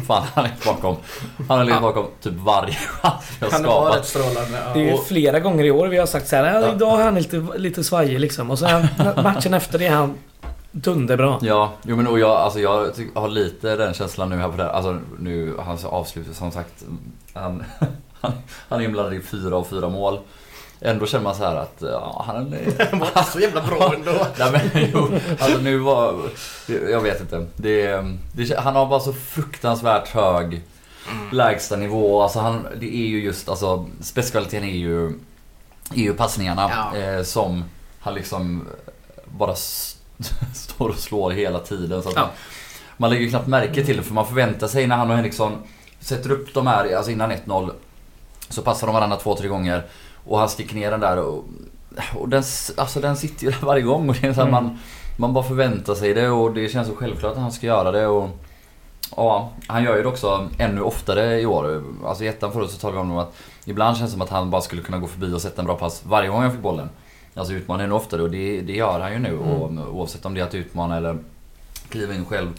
Fan 0.07 0.23
han 0.33 0.45
är 0.45 0.51
bakom 0.65 0.95
Han 1.47 1.57
har 1.57 1.65
legat 1.65 1.81
bakom 1.81 2.05
typ 2.21 2.33
varje 2.33 2.73
chans 3.01 3.37
vi 3.39 3.45
har 3.45 3.51
Han 3.51 3.63
var 3.63 3.85
rätt 3.85 4.05
skapat. 4.05 4.05
strålande. 4.05 4.59
Ja. 4.65 4.73
Det 4.73 4.89
är 4.89 4.97
flera 4.97 5.39
gånger 5.39 5.63
i 5.63 5.71
år 5.71 5.87
vi 5.87 5.97
har 5.97 6.05
sagt 6.05 6.27
så 6.27 6.35
här, 6.35 6.75
idag 6.75 6.99
är 6.99 7.03
han 7.03 7.15
lite, 7.15 7.47
lite 7.57 7.83
svajig 7.83 8.19
liksom. 8.19 8.51
Och 8.51 8.59
sen 8.59 8.87
matchen 9.23 9.53
efter 9.53 9.79
det 9.79 9.85
är 9.85 9.95
han 9.95 10.13
dunderbra. 10.71 11.37
Ja, 11.41 11.73
jo 11.83 11.95
men 11.95 12.07
och 12.07 12.19
jag, 12.19 12.31
alltså 12.31 12.59
jag 12.59 12.91
har 13.13 13.27
lite 13.27 13.75
den 13.75 13.93
känslan 13.93 14.29
nu 14.29 14.37
här 14.37 14.49
på 14.49 14.57
det 14.57 14.71
Alltså 14.71 14.99
nu, 15.19 15.55
hans 15.59 15.85
avslut 15.85 16.35
som 16.35 16.51
sagt 16.51 16.83
Han, 17.33 17.63
han, 18.21 18.31
han 18.69 18.79
är 18.79 18.85
inblandad 18.85 19.13
i 19.13 19.21
fyra 19.21 19.55
av 19.55 19.63
fyra 19.63 19.89
mål 19.89 20.19
Ändå 20.85 21.05
känner 21.05 21.23
man 21.23 21.35
så 21.35 21.43
här 21.45 21.55
att 21.55 21.75
ja, 21.81 22.23
han 22.27 22.53
är 22.53 22.95
var 22.99 23.07
inte 23.07 23.23
så 23.31 23.39
jävla 23.39 23.61
bra 23.61 23.93
ändå. 23.95 24.11
Nej 24.39 24.51
men 24.73 24.89
jo, 24.93 25.11
alltså 25.39 25.57
nu 25.57 25.77
var... 25.77 26.15
Jag 26.91 27.01
vet 27.01 27.21
inte. 27.21 27.45
Det, 27.55 28.05
det, 28.33 28.59
han 28.59 28.75
har 28.75 28.85
bara 28.85 28.99
så 28.99 29.13
fruktansvärt 29.13 30.07
hög 30.07 30.61
lägstanivå. 31.31 32.21
Alltså 32.21 32.39
han, 32.39 32.67
det 32.79 32.95
är 32.95 33.05
ju 33.07 33.23
just, 33.23 33.49
alltså 33.49 33.85
spetskvaliteten 34.01 34.69
är 34.69 34.73
ju, 34.77 35.05
är 35.93 36.01
ju 36.03 36.13
passningarna 36.13 36.71
Ja. 36.93 36.97
eh, 36.99 37.23
som 37.23 37.63
han 37.99 38.13
liksom 38.13 38.67
bara 39.25 39.55
står 40.53 40.89
och 40.89 40.95
slår 40.95 41.31
hela 41.31 41.59
tiden. 41.59 42.03
Så 42.03 42.11
Ja. 42.15 42.21
man, 42.21 42.29
man 42.97 43.09
lägger 43.09 43.23
ju 43.23 43.29
knappt 43.29 43.47
märke 43.47 43.85
till 43.85 43.97
det 43.97 44.03
för 44.03 44.13
man 44.13 44.27
förväntar 44.27 44.67
sig 44.67 44.87
när 44.87 44.95
han 44.97 45.09
och 45.09 45.15
Henriksson 45.15 45.57
sätter 45.99 46.31
upp 46.31 46.53
de 46.53 46.67
här, 46.67 46.95
alltså 46.95 47.11
innan 47.11 47.31
1-0. 47.31 47.71
Så 48.49 48.61
passar 48.61 48.87
de 48.87 48.93
varandra 48.93 49.17
två, 49.17 49.35
tre 49.35 49.47
gånger. 49.47 49.83
Och 50.25 50.39
han 50.39 50.49
sticker 50.49 50.75
ner 50.75 50.91
den 50.91 50.99
där 50.99 51.17
och, 51.17 51.45
och 52.15 52.29
den, 52.29 52.43
alltså 52.77 52.99
den 52.99 53.17
sitter 53.17 53.43
ju 53.45 53.51
där 53.51 53.65
varje 53.65 53.81
gång. 53.83 54.09
Och 54.09 54.15
det 54.21 54.27
är 54.27 54.33
så 54.33 54.41
Mm. 54.41 54.51
man, 54.51 54.77
man 55.17 55.33
bara 55.33 55.43
förväntar 55.43 55.95
sig 55.95 56.13
det 56.13 56.29
och 56.29 56.53
det 56.53 56.69
känns 56.69 56.87
så 56.87 56.95
självklart 56.95 57.31
att 57.31 57.37
han 57.37 57.51
ska 57.51 57.67
göra 57.67 57.91
det. 57.91 58.07
Och, 58.07 58.29
ja, 59.15 59.51
han 59.67 59.83
gör 59.83 59.95
ju 59.95 60.01
det 60.01 60.07
också 60.09 60.47
ännu 60.57 60.81
oftare 60.81 61.39
i 61.41 61.45
år. 61.45 61.83
Alltså 62.05 62.23
i 62.23 62.27
ettan 62.27 62.51
förut 62.51 62.71
så 62.71 62.77
talade 62.77 62.97
vi 63.03 63.11
om 63.11 63.17
att 63.17 63.33
ibland 63.65 63.97
känns 63.97 64.09
det 64.09 64.13
som 64.13 64.21
att 64.21 64.29
han 64.29 64.49
bara 64.49 64.61
skulle 64.61 64.81
kunna 64.81 64.97
gå 64.97 65.07
förbi 65.07 65.33
och 65.33 65.41
sätta 65.41 65.61
en 65.61 65.65
bra 65.65 65.75
pass 65.75 66.03
varje 66.05 66.29
gång 66.29 66.41
han 66.41 66.51
fick 66.51 66.61
bollen. 66.61 66.89
Alltså 67.35 67.53
utmana 67.53 67.83
ännu 67.83 67.93
oftare 67.93 68.21
och 68.21 68.31
det, 68.31 68.61
det 68.61 68.73
gör 68.73 68.99
han 68.99 69.13
ju 69.13 69.19
nu. 69.19 69.37
Och, 69.37 69.71
oavsett 69.95 70.25
om 70.25 70.33
det 70.33 70.39
är 70.41 70.45
att 70.45 70.55
utmana 70.55 70.97
eller 70.97 71.17
kliva 71.89 72.13
in 72.13 72.25
själv. 72.25 72.49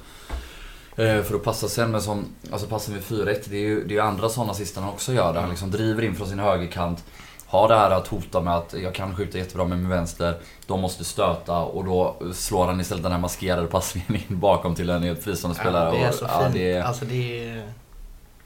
eh, 0.96 1.22
För 1.22 1.34
att 1.34 1.42
passa 1.44 1.68
sen, 1.68 1.90
men 1.90 2.02
som 2.02 2.24
alltså 2.52 2.66
passen 2.66 2.94
vid 2.94 3.02
4-1, 3.02 3.38
det 3.50 3.56
är 3.56 3.60
ju 3.60 3.84
det 3.84 3.96
är 3.96 4.00
andra 4.02 4.28
sådana 4.28 4.52
assisten 4.52 4.82
han 4.82 4.92
också 4.92 5.12
gör. 5.12 5.32
Där 5.32 5.40
han 5.40 5.50
liksom 5.50 5.70
driver 5.70 6.02
in 6.04 6.14
från 6.14 6.28
sin 6.28 6.38
högerkant. 6.38 7.04
Har 7.46 7.68
det 7.68 7.76
här 7.76 7.90
att 7.90 8.08
hota 8.08 8.40
med 8.40 8.54
att 8.56 8.74
jag 8.82 8.94
kan 8.94 9.16
skjuta 9.16 9.38
jättebra 9.38 9.64
med 9.66 9.78
min 9.78 9.88
vänster. 9.88 10.34
De 10.66 10.80
måste 10.80 11.04
stöta 11.04 11.58
och 11.58 11.84
då 11.84 12.16
slår 12.34 12.66
han 12.66 12.80
istället 12.80 13.02
den 13.02 13.12
här 13.12 13.18
maskerade 13.18 13.66
passningen 13.66 14.16
in 14.16 14.38
bakom 14.38 14.74
till 14.74 14.90
en 14.90 15.16
fristående 15.16 15.60
spelare. 15.60 15.84
Ja, 15.84 15.98
det 15.98 16.04
är 16.04 16.08
och, 16.08 16.14
så 16.14 16.24
ja, 16.24 16.40
fint. 16.42 16.52
det, 16.54 16.72
är- 16.72 16.82
Alltså 16.82 17.04
det 17.04 17.48
är... 17.48 17.68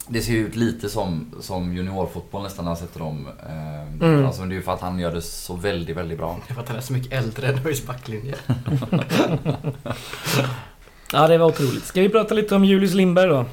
det 0.08 0.20
ser 0.22 0.32
ju 0.32 0.46
ut 0.46 0.56
lite 0.56 0.88
som, 0.88 1.34
som 1.40 1.74
juniorfotboll 1.76 2.42
nästan 2.42 2.64
när 2.64 2.70
han 2.70 2.76
sätter 2.80 2.98
dem. 3.00 3.28
Eh, 3.48 3.78
Mm. 4.00 4.26
Alltså 4.26 4.42
det 4.42 4.52
är 4.54 4.56
ju 4.56 4.62
för 4.62 4.72
att 4.72 4.80
han 4.80 4.98
gör 4.98 5.14
det 5.14 5.22
så 5.22 5.54
väldigt, 5.54 5.96
väldigt 5.96 6.18
bra. 6.18 6.38
Det 6.46 6.52
är 6.52 6.54
för 6.54 6.62
att 6.62 6.68
han 6.68 6.76
är 6.76 6.80
så 6.80 6.92
mycket 6.92 7.12
äldre 7.12 7.46
än 7.48 7.66
ÖIS 7.66 7.86
backlinje. 7.86 8.34
Ja, 11.12 11.28
det 11.28 11.38
var 11.38 11.46
otroligt. 11.46 11.84
Ska 11.84 12.00
vi 12.00 12.08
prata 12.08 12.34
lite 12.34 12.54
om 12.54 12.64
Julius 12.64 12.94
Lindberg 12.94 13.28
då? 13.28 13.44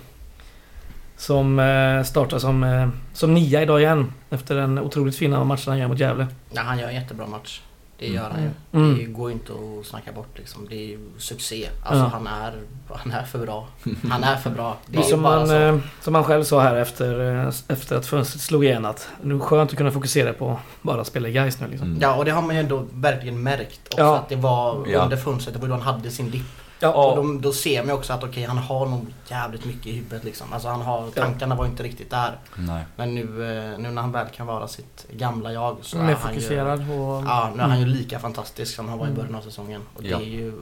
Som 1.18 1.60
eh, 1.60 2.04
startar 2.04 2.40
som, 2.40 2.64
eh, 2.64 2.88
som 3.14 3.34
nia 3.34 3.62
idag 3.62 3.82
igen. 3.82 4.14
Efter 4.30 4.56
den 4.56 4.80
otroligt 4.80 5.16
fina 5.16 5.44
matchen 5.44 5.64
han 5.72 5.78
gör 5.80 5.88
mot 5.88 6.00
Gävle. 6.00 6.28
Ja, 6.52 6.62
han 6.62 6.80
gör 6.80 6.88
en 6.88 6.96
jättebra 6.96 7.28
match. 7.28 7.62
Det 8.00 8.08
gör 8.08 8.30
han 8.30 8.42
ju. 8.44 8.50
Mm. 8.80 8.98
Det 8.98 9.04
går 9.04 9.32
inte 9.32 9.52
att 9.54 9.86
snacka 9.86 10.12
bort 10.12 10.38
liksom. 10.38 10.68
Det 10.70 10.76
är 10.76 10.88
ju 10.88 11.00
succé. 11.18 11.68
Alltså 11.86 12.04
Ja. 12.04 12.10
han, 12.14 12.28
är, 12.28 12.54
han 12.96 13.12
är 13.12 13.24
för 13.24 13.40
bra. 13.40 13.68
Han 14.10 14.24
är 14.24 14.36
för 14.36 14.50
bra. 14.50 14.78
Det 14.88 14.98
är 14.98 15.02
som, 15.02 15.22
bara 15.24 15.38
han, 15.38 15.48
så. 15.48 15.54
eh, 15.56 15.78
som 16.02 16.16
han 16.16 16.24
själv 16.24 16.44
sa 16.44 16.60
här 16.62 16.76
efter, 16.76 17.46
efter 17.68 17.96
att 17.98 18.06
fönstret 18.06 18.42
slog 18.42 18.66
igen 18.66 18.86
att 18.86 19.10
nu 19.22 19.36
är 19.36 19.40
skönt 19.40 19.72
att 19.72 19.78
kunna 19.78 19.92
fokusera 19.92 20.34
på 20.34 20.60
bara 20.82 21.04
spela 21.04 21.28
i 21.28 21.32
Gais 21.32 21.60
nu 21.60 21.68
liksom. 21.68 21.88
Mm. 21.88 22.02
Ja 22.02 22.16
och 22.16 22.26
det 22.26 22.32
har 22.32 22.42
man 22.42 22.56
ju 22.56 22.62
ändå 22.62 22.86
verkligen 22.94 23.44
märkt 23.44 23.80
också 23.88 24.02
Ja. 24.02 24.18
att 24.18 24.30
det 24.30 24.36
var 24.36 24.86
Ja. 24.88 25.04
under 25.04 25.18
fönstret, 25.18 25.54
det 25.56 25.62
var 25.62 25.68
då 25.68 25.74
han 25.74 25.84
hade 25.96 26.12
sin 26.12 26.30
dipp. 26.32 26.46
Ja, 26.80 26.94
Och 26.94 27.16
då, 27.26 27.34
då 27.40 27.52
ser 27.54 27.80
man 27.82 27.88
ju 27.88 27.94
också 27.94 28.14
att 28.14 28.24
okej 28.24 28.44
han 28.44 28.58
har 28.58 28.86
nog 28.86 29.06
jävligt 29.28 29.66
mycket 29.66 29.88
i 29.88 29.92
huvudet 29.92 30.24
liksom. 30.24 30.54
Alltså 30.54 30.68
han 30.70 30.82
har, 30.82 31.02
Ja. 31.16 31.22
tankarna 31.24 31.56
var 31.56 31.66
inte 31.66 31.84
riktigt 31.84 32.10
där. 32.12 32.38
Nej. 32.56 32.84
Men 32.96 33.16
nu, 33.16 33.22
eh, 33.22 33.80
nu 33.80 33.92
när 33.92 34.02
han 34.02 34.12
väl 34.12 34.28
kan 34.28 34.48
vara 34.48 34.68
sitt 34.68 35.06
gamla 35.12 35.54
jag 35.54 35.78
så 35.82 35.98
Mer 35.98 36.04
är 36.12 36.16
han 36.16 36.34
ju... 36.34 36.40
fokuserad 36.42 36.80
och... 36.80 37.24
Ja, 37.26 37.52
nu 37.56 37.62
är 37.64 37.68
han 37.68 37.80
ju 37.80 37.86
lika 37.86 38.20
fantastisk 38.20 38.76
som 38.76 38.90
han 38.90 38.98
var 38.98 39.06
i 39.06 39.10
Mm. 39.10 39.22
början 39.22 39.36
av 39.36 39.42
säsongen. 39.42 39.82
Och 39.96 40.04
det 40.04 40.12
är 40.12 40.20
ju 40.20 40.54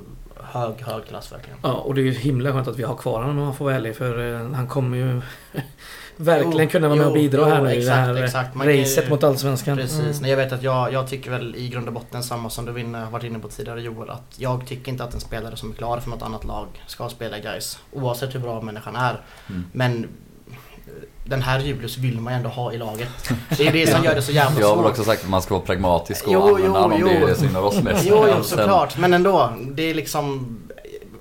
hög, 0.43 0.82
hög 0.82 1.05
klass 1.08 1.32
verkligen. 1.32 1.60
Ja, 1.63 1.74
och 1.74 1.96
det 1.96 2.01
är 2.01 2.05
ju 2.05 2.12
himla 2.13 2.51
skönt 2.53 2.67
att 2.67 2.77
vi 2.79 2.84
har 2.84 2.96
kvar 2.96 3.22
honom 3.22 3.38
om 3.38 3.46
man 3.46 3.55
får 3.55 3.65
vara 3.65 3.75
ärlig. 3.75 3.96
För 3.96 4.34
eh, 4.41 4.51
han 4.55 4.67
kommer 4.67 4.98
ju 4.98 5.22
verkligen 6.17 6.60
Jo, 6.63 6.70
kunna 6.70 6.88
vara 6.88 6.98
med 6.98 7.08
och 7.08 7.17
jo, 7.17 7.22
bidra 7.24 7.39
jo, 7.41 7.46
här 7.46 7.62
nu 7.62 7.70
i 7.72 7.74
det 7.74 7.79
exakt, 7.79 7.98
här 7.98 8.24
exakt. 8.24 8.55
Man 8.55 8.67
kan 8.67 8.75
ju- 8.75 8.82
racet 8.84 9.10
mot 9.10 9.24
Allsvenskan. 9.24 9.77
Precis, 9.77 10.00
Mm. 10.00 10.15
men 10.22 10.29
jag 10.29 10.38
vet 10.38 10.51
att 10.51 10.63
jag, 10.63 10.93
jag 10.93 11.08
tycker 11.08 11.32
väl 11.32 11.55
i 11.55 11.70
grund 11.70 11.88
och 11.88 11.93
botten 11.93 12.24
samma 12.24 12.50
som 12.50 12.65
du 12.65 12.72
vinner, 12.72 13.05
varit 13.12 13.24
inne 13.24 13.39
på 13.39 13.48
tidigare 13.48 13.82
Joel, 13.82 14.10
att 14.10 14.34
jag 14.38 14.67
tycker 14.67 14.91
inte 14.91 15.03
att 15.03 15.13
en 15.13 15.20
spelare 15.20 15.58
som 15.58 15.72
är 15.72 15.75
klar 15.75 16.00
för 16.00 16.10
något 16.10 16.22
annat 16.22 16.46
lag 16.46 16.67
ska 16.88 17.10
spela 17.10 17.39
guys 17.39 17.79
Oavsett 17.91 18.36
hur 18.36 18.39
bra 18.39 18.62
människan 18.62 18.96
är. 18.96 19.22
Mm. 19.50 19.66
Men 19.72 20.03
eh, 20.03 20.07
den 21.25 21.42
här 21.42 21.59
Julius 21.59 21.98
vill 21.98 22.20
man 22.20 22.33
ju 22.33 22.38
ändå 22.38 22.50
ha 22.50 22.74
i 22.74 22.77
laget. 22.77 23.09
Det 23.57 23.68
är 23.68 23.72
det 23.74 23.88
som 23.92 24.03
gör 24.05 24.16
det 24.16 24.22
så 24.22 24.31
jävla 24.31 24.59
Jag 24.61 24.68
har 24.68 24.75
svårt. 24.75 24.85
också 24.85 25.03
sagt 25.03 25.24
att 25.24 25.29
man 25.29 25.42
ska 25.42 25.53
vara 25.53 25.66
pragmatisk 25.66 26.27
och 26.27 26.33
Jo, 26.33 26.42
använda 26.42 26.68
jo, 26.68 26.74
honom. 26.74 26.98
jo. 27.01 27.07
Det 27.07 27.14
är 27.16 27.27
det 27.27 27.35
som 27.35 27.48
gynnar 27.48 27.61
oss 27.61 27.81
mest. 27.81 28.05
Jo, 28.07 28.25
jo 28.27 28.33
Sen- 28.33 28.44
såklart. 28.44 28.98
Men 28.98 29.14
ändå. 29.14 29.53
Det 29.72 29.83
är 29.90 29.94
liksom... 29.94 30.59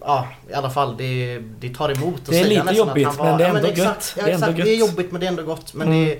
Ja, 0.04 0.28
i 0.50 0.52
alla 0.54 0.70
fall. 0.70 0.96
Det, 0.96 1.38
det 1.60 1.74
tar 1.74 1.88
emot 1.88 2.14
att 2.14 2.26
Det 2.26 2.38
är 2.38 2.44
säga 2.44 2.48
lite 2.48 2.64
nästan 2.64 2.88
jobbigt, 2.88 3.06
att 3.08 3.16
han 3.18 3.26
men 3.26 3.32
var, 3.32 3.38
det 3.38 3.44
är 3.44 3.48
ja, 3.48 3.56
ändå 3.56 3.68
exakt, 3.68 3.78
gött. 3.78 4.14
Ja, 4.16 4.24
Det 4.24 4.30
är 4.30 4.34
ändå 4.34 4.46
exakt. 4.46 4.64
Det 4.64 4.70
är 4.70 4.76
gött. 4.78 4.88
jobbigt 4.90 5.12
men 5.12 5.20
det 5.20 5.26
är 5.26 5.28
ändå 5.28 5.42
gott. 5.42 5.74
Men 5.74 5.88
Mm. 5.88 6.04
det... 6.04 6.18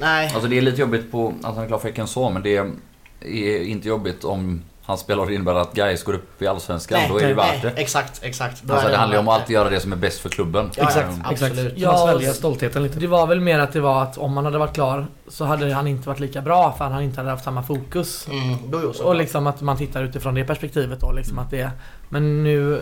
Nej. 0.00 0.30
Alltså 0.34 0.48
det 0.48 0.56
är 0.58 0.62
lite 0.62 0.80
jobbigt 0.80 1.12
på 1.12 1.34
att 1.42 1.54
han 1.54 1.64
är 1.64 1.68
klar 1.68 1.78
för 1.78 1.88
Häcken 1.88 2.06
så, 2.06 2.30
men 2.30 2.42
det 2.42 2.56
är 2.56 3.62
inte 3.62 3.88
jobbigt 3.88 4.24
om 4.24 4.62
hans 4.86 5.00
spelare 5.00 5.34
innebär 5.34 5.54
att 5.54 5.72
Gais 5.72 6.02
går 6.04 6.14
upp 6.14 6.42
i 6.42 6.46
Allsvenskan. 6.46 6.98
Nej, 6.98 7.08
då 7.08 7.18
är 7.18 7.28
det 7.28 7.34
värt 7.34 7.62
det. 7.62 7.70
Exakt, 7.70 8.20
exakt. 8.22 8.62
Då 8.62 8.72
Alltså 8.74 8.88
är 8.88 8.92
det 8.92 8.98
handlar 8.98 9.16
ju 9.16 9.20
om 9.20 9.28
att 9.28 9.40
alltid 9.40 9.54
göra 9.54 9.70
det 9.70 9.80
som 9.80 9.92
är 9.92 9.96
bäst 9.96 10.18
för 10.20 10.28
klubben. 10.28 10.70
Ja, 10.76 10.84
Exakt, 10.84 11.08
ja, 11.24 11.32
exakt. 11.32 11.52
absolut. 11.52 11.72
Ja, 11.76 11.92
Ja, 11.92 12.12
svälja 12.12 12.32
stoltheten 12.32 12.82
lite. 12.82 12.98
Det 12.98 13.06
var 13.06 13.26
väl 13.26 13.40
mer 13.40 13.58
att 13.58 13.72
det 13.72 13.80
var 13.80 14.02
att 14.02 14.18
om 14.18 14.36
han 14.36 14.44
hade 14.44 14.58
varit 14.58 14.74
klar 14.74 15.06
så 15.28 15.44
hade 15.44 15.74
han 15.74 15.86
inte 15.86 16.08
varit 16.08 16.20
lika 16.20 16.40
bra 16.42 16.72
för 16.78 16.84
han 16.84 17.02
inte 17.02 17.20
hade 17.20 17.30
haft 17.30 17.44
samma 17.44 17.62
fokus. 17.62 18.28
Mm, 18.28 18.56
då 18.70 18.80
jo, 18.82 18.92
så 18.92 19.04
Och 19.04 19.14
liksom 19.16 19.46
att 19.46 19.60
man 19.60 19.76
tittar 19.76 20.04
utifrån 20.04 20.34
det 20.34 20.44
perspektivet 20.44 21.00
då 21.00 21.12
liksom 21.12 21.38
att 21.38 21.50
det 21.50 21.70
Men 22.08 22.44
nu 22.44 22.74
eh, 22.74 22.80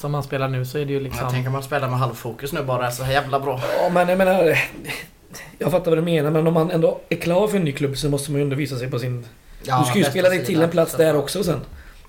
som 0.00 0.14
han 0.14 0.22
spelar 0.22 0.48
nu 0.48 0.64
så 0.64 0.78
är 0.78 0.84
det 0.84 0.92
ju 0.92 0.94
Jag 0.98 1.02
liksom 1.02 1.30
tänker 1.30 1.50
man 1.50 1.62
spelar 1.62 1.88
med 1.88 1.98
halvfokus 1.98 2.52
nu 2.52 2.62
bara, 2.62 2.90
så 2.90 3.02
här 3.02 3.12
jävla 3.12 3.40
bra. 3.40 3.60
Ja, 3.82 3.88
men 3.88 4.08
jag 4.08 4.18
menar... 4.18 4.58
Jag 5.58 5.70
fattar 5.70 5.90
vad 5.90 5.98
du 5.98 6.02
menar, 6.02 6.30
men 6.30 6.46
om 6.46 6.54
man 6.54 6.70
ändå 6.70 7.00
är 7.08 7.16
klar 7.16 7.48
för 7.48 7.56
en 7.56 7.64
ny 7.64 7.72
klubb 7.72 7.96
så 7.96 8.08
måste 8.08 8.30
man 8.30 8.38
ju 8.38 8.44
undervisa 8.44 8.76
sig 8.76 8.90
på 8.90 8.98
sin... 8.98 9.24
Ja, 9.62 9.78
du 9.78 9.84
ska 9.90 9.98
ju 9.98 10.04
spela 10.04 10.28
dig 10.28 10.44
till 10.44 10.62
en 10.62 10.70
plats 10.70 10.94
där 10.94 11.16
också 11.16 11.44
sen. 11.44 11.60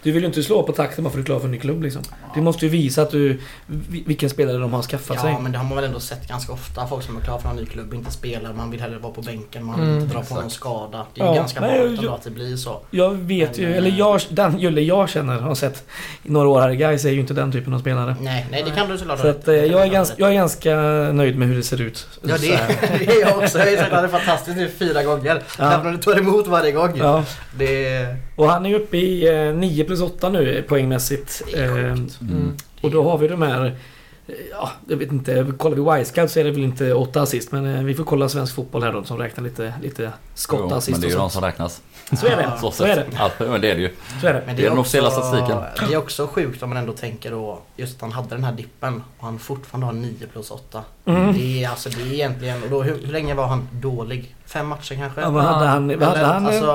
Du 0.03 0.11
vill 0.11 0.21
ju 0.23 0.27
inte 0.27 0.43
slå 0.43 0.63
på 0.63 0.71
takten 0.71 1.03
bara 1.03 1.09
för 1.09 1.19
att 1.19 1.25
du 1.25 1.31
är 1.31 1.35
klar 1.35 1.39
för 1.39 1.45
en 1.45 1.51
ny 1.51 1.59
klubb 1.59 1.83
liksom. 1.83 2.01
Du 2.35 2.41
måste 2.41 2.65
ju 2.65 2.71
visa 2.71 3.01
att 3.01 3.11
du... 3.11 3.39
vi- 3.67 4.03
Vilken 4.07 4.29
spelare 4.29 4.57
de 4.57 4.73
har 4.73 4.81
skaffat 4.81 5.19
sig. 5.21 5.31
Ja 5.31 5.39
men 5.39 5.51
det 5.51 5.57
har 5.57 5.65
man 5.65 5.75
väl 5.75 5.85
ändå 5.85 5.99
sett 5.99 6.27
ganska 6.27 6.53
ofta. 6.53 6.87
Folk 6.87 7.03
som 7.03 7.17
är 7.17 7.21
klara 7.21 7.39
för 7.39 7.49
en 7.49 7.55
ny 7.55 7.65
klubb 7.65 7.93
inte 7.93 8.11
spelar. 8.11 8.53
Man 8.53 8.71
vill 8.71 8.81
hellre 8.81 8.97
vara 8.99 9.13
på 9.13 9.21
bänken. 9.21 9.65
Man 9.65 9.79
vill 9.79 9.89
Mm, 9.89 10.01
inte 10.01 10.13
dra 10.13 10.19
på 10.19 10.23
exakt. 10.23 10.41
någon 10.41 10.49
skada. 10.49 11.05
Det 11.13 11.21
är 11.21 11.25
ju 11.25 11.29
Ja, 11.31 11.35
ganska 11.35 11.61
nej, 11.61 11.79
vanligt 11.85 12.09
att 12.09 12.23
det 12.23 12.29
blir 12.29 12.55
så. 12.57 12.81
Jag 12.91 13.09
vet 13.15 13.57
ju, 13.59 13.65
Men, 13.67 13.73
eller 13.73 13.89
eh, 13.89 13.97
jag, 13.99 14.21
den 14.29 14.59
Julle 14.59 14.81
jag 14.81 15.09
känner 15.09 15.39
har 15.39 15.55
sett 15.55 15.83
i 16.23 16.29
några 16.31 16.47
år 16.47 16.61
här 16.61 16.69
i 16.69 16.75
Gais 16.75 17.05
är 17.05 17.09
ju 17.09 17.19
inte 17.19 17.33
den 17.33 17.51
typen 17.51 17.73
av 17.73 17.79
spelare. 17.79 18.15
Nej, 18.21 18.45
nej 18.51 18.63
det 18.63 18.71
kan 18.71 18.89
du 18.89 18.97
såklart 18.97 19.19
Så 19.19 19.23
ha 19.25 19.31
att 19.31 19.47
eh. 19.47 19.53
Det 19.53 19.65
jag, 19.65 19.81
är 19.83 19.87
ganska, 19.87 20.15
jag 20.17 20.29
är 20.29 20.33
ganska 20.33 20.75
nöjd 21.13 21.37
med 21.37 21.47
hur 21.47 21.55
det 21.55 21.63
ser 21.63 21.81
ut. 21.81 22.07
Ja 22.21 22.35
det, 22.41 22.47
det 22.99 23.11
är 23.11 23.21
jag 23.21 23.37
också. 23.37 23.57
Jag 23.57 23.65
har 23.65 23.71
ju 23.71 23.77
sagt 23.77 23.93
att 23.93 24.01
det 24.11 24.17
är 24.17 24.19
fantastiskt 24.19 24.57
nu 24.57 24.69
fyra 24.79 25.03
gånger. 25.03 25.43
Ja. 25.59 25.71
Även 25.73 25.85
om 25.87 25.91
du 25.91 25.97
tar 25.97 26.17
emot 26.19 26.47
varje 26.47 26.71
gång. 26.71 26.91
Ja, 26.95 27.23
Det, 27.57 28.05
och 28.39 28.49
han 28.49 28.65
är 28.65 28.73
uppe 28.75 28.97
i 28.97 29.47
eh, 29.47 29.53
9 29.55 29.83
plus 29.83 30.01
8 30.01 30.29
nu 30.29 30.63
poängmässigt. 30.67 31.43
Eh, 31.55 31.75
sjukt. 31.95 32.21
Mm. 32.21 32.53
Och 32.81 32.91
då 32.91 33.03
har 33.03 33.17
vi 33.17 33.27
de 33.27 33.41
här... 33.41 33.65
eh, 33.65 34.33
Ja, 34.51 34.71
jag 34.87 34.97
vet 34.97 35.11
inte. 35.11 35.51
Kollar 35.57 35.75
vi 35.95 35.99
Wisecout 35.99 36.31
så 36.31 36.39
är 36.39 36.43
det 36.43 36.51
väl 36.51 36.63
inte 36.63 36.93
8 36.93 37.21
assist. 37.21 37.51
Men 37.51 37.75
eh, 37.75 37.83
vi 37.83 37.95
får 37.95 38.03
kolla 38.03 38.29
svensk 38.29 38.55
fotboll 38.55 38.83
här 38.83 38.93
då 38.93 39.03
som 39.03 39.17
räknar 39.17 39.43
lite, 39.43 39.73
lite 39.83 40.11
skott 40.33 40.59
Jo, 40.69 40.75
assist 40.75 40.91
Men 40.91 41.01
det 41.01 41.07
är 41.07 41.09
ju 41.09 41.15
och 41.15 41.21
de 41.21 41.29
som 41.29 41.43
räknas. 41.43 41.81
Så 42.17 42.27
är 42.27 42.37
det. 42.37 42.51
Så, 42.61 42.71
Så 42.71 42.83
är 42.83 42.95
det. 42.95 43.05
Ja, 43.17 43.29
men 43.39 43.61
det 43.61 43.71
är 43.71 43.75
det 43.75 43.81
ju. 43.81 43.95
Så 44.21 44.27
är 44.27 44.33
det. 44.33 44.43
Men 44.45 44.55
Det 44.55 44.61
är 44.61 44.63
den 44.63 44.71
också- 44.71 44.81
officiella 44.81 45.11
statistiken. 45.11 45.57
Det 45.89 45.93
är 45.93 45.97
också 45.97 46.27
sjukt 46.27 46.63
om 46.63 46.69
man 46.69 46.77
ändå 46.77 46.93
tänker 46.93 47.31
då 47.31 47.59
just 47.75 47.95
att 47.95 48.01
han 48.01 48.11
hade 48.11 48.29
den 48.29 48.43
här 48.43 48.51
dippen 48.51 49.03
och 49.19 49.25
han 49.25 49.39
fortfarande 49.39 49.85
har 49.85 49.93
9 49.93 50.13
plus 50.33 50.51
8. 50.51 50.83
Mm. 51.05 51.33
Det 51.33 51.63
är 51.63 51.69
alltså 51.69 51.89
det 51.89 52.01
är 52.01 52.13
egentligen, 52.13 52.63
och 52.63 52.69
då, 52.69 52.83
hur, 52.83 52.97
hur 53.05 53.11
länge 53.11 53.33
var 53.33 53.47
han 53.47 53.67
dålig? 53.71 54.35
Fem 54.45 54.67
matcher 54.67 54.95
kanske? 54.95 55.21
Ja, 55.21 55.29
vad 55.29 55.43
hade 55.43 55.65
han? 55.65 55.87
Vad 55.87 56.03
hade 56.07 56.19
Eller, 56.19 56.33
han, 56.33 56.45
alltså, 56.45 56.65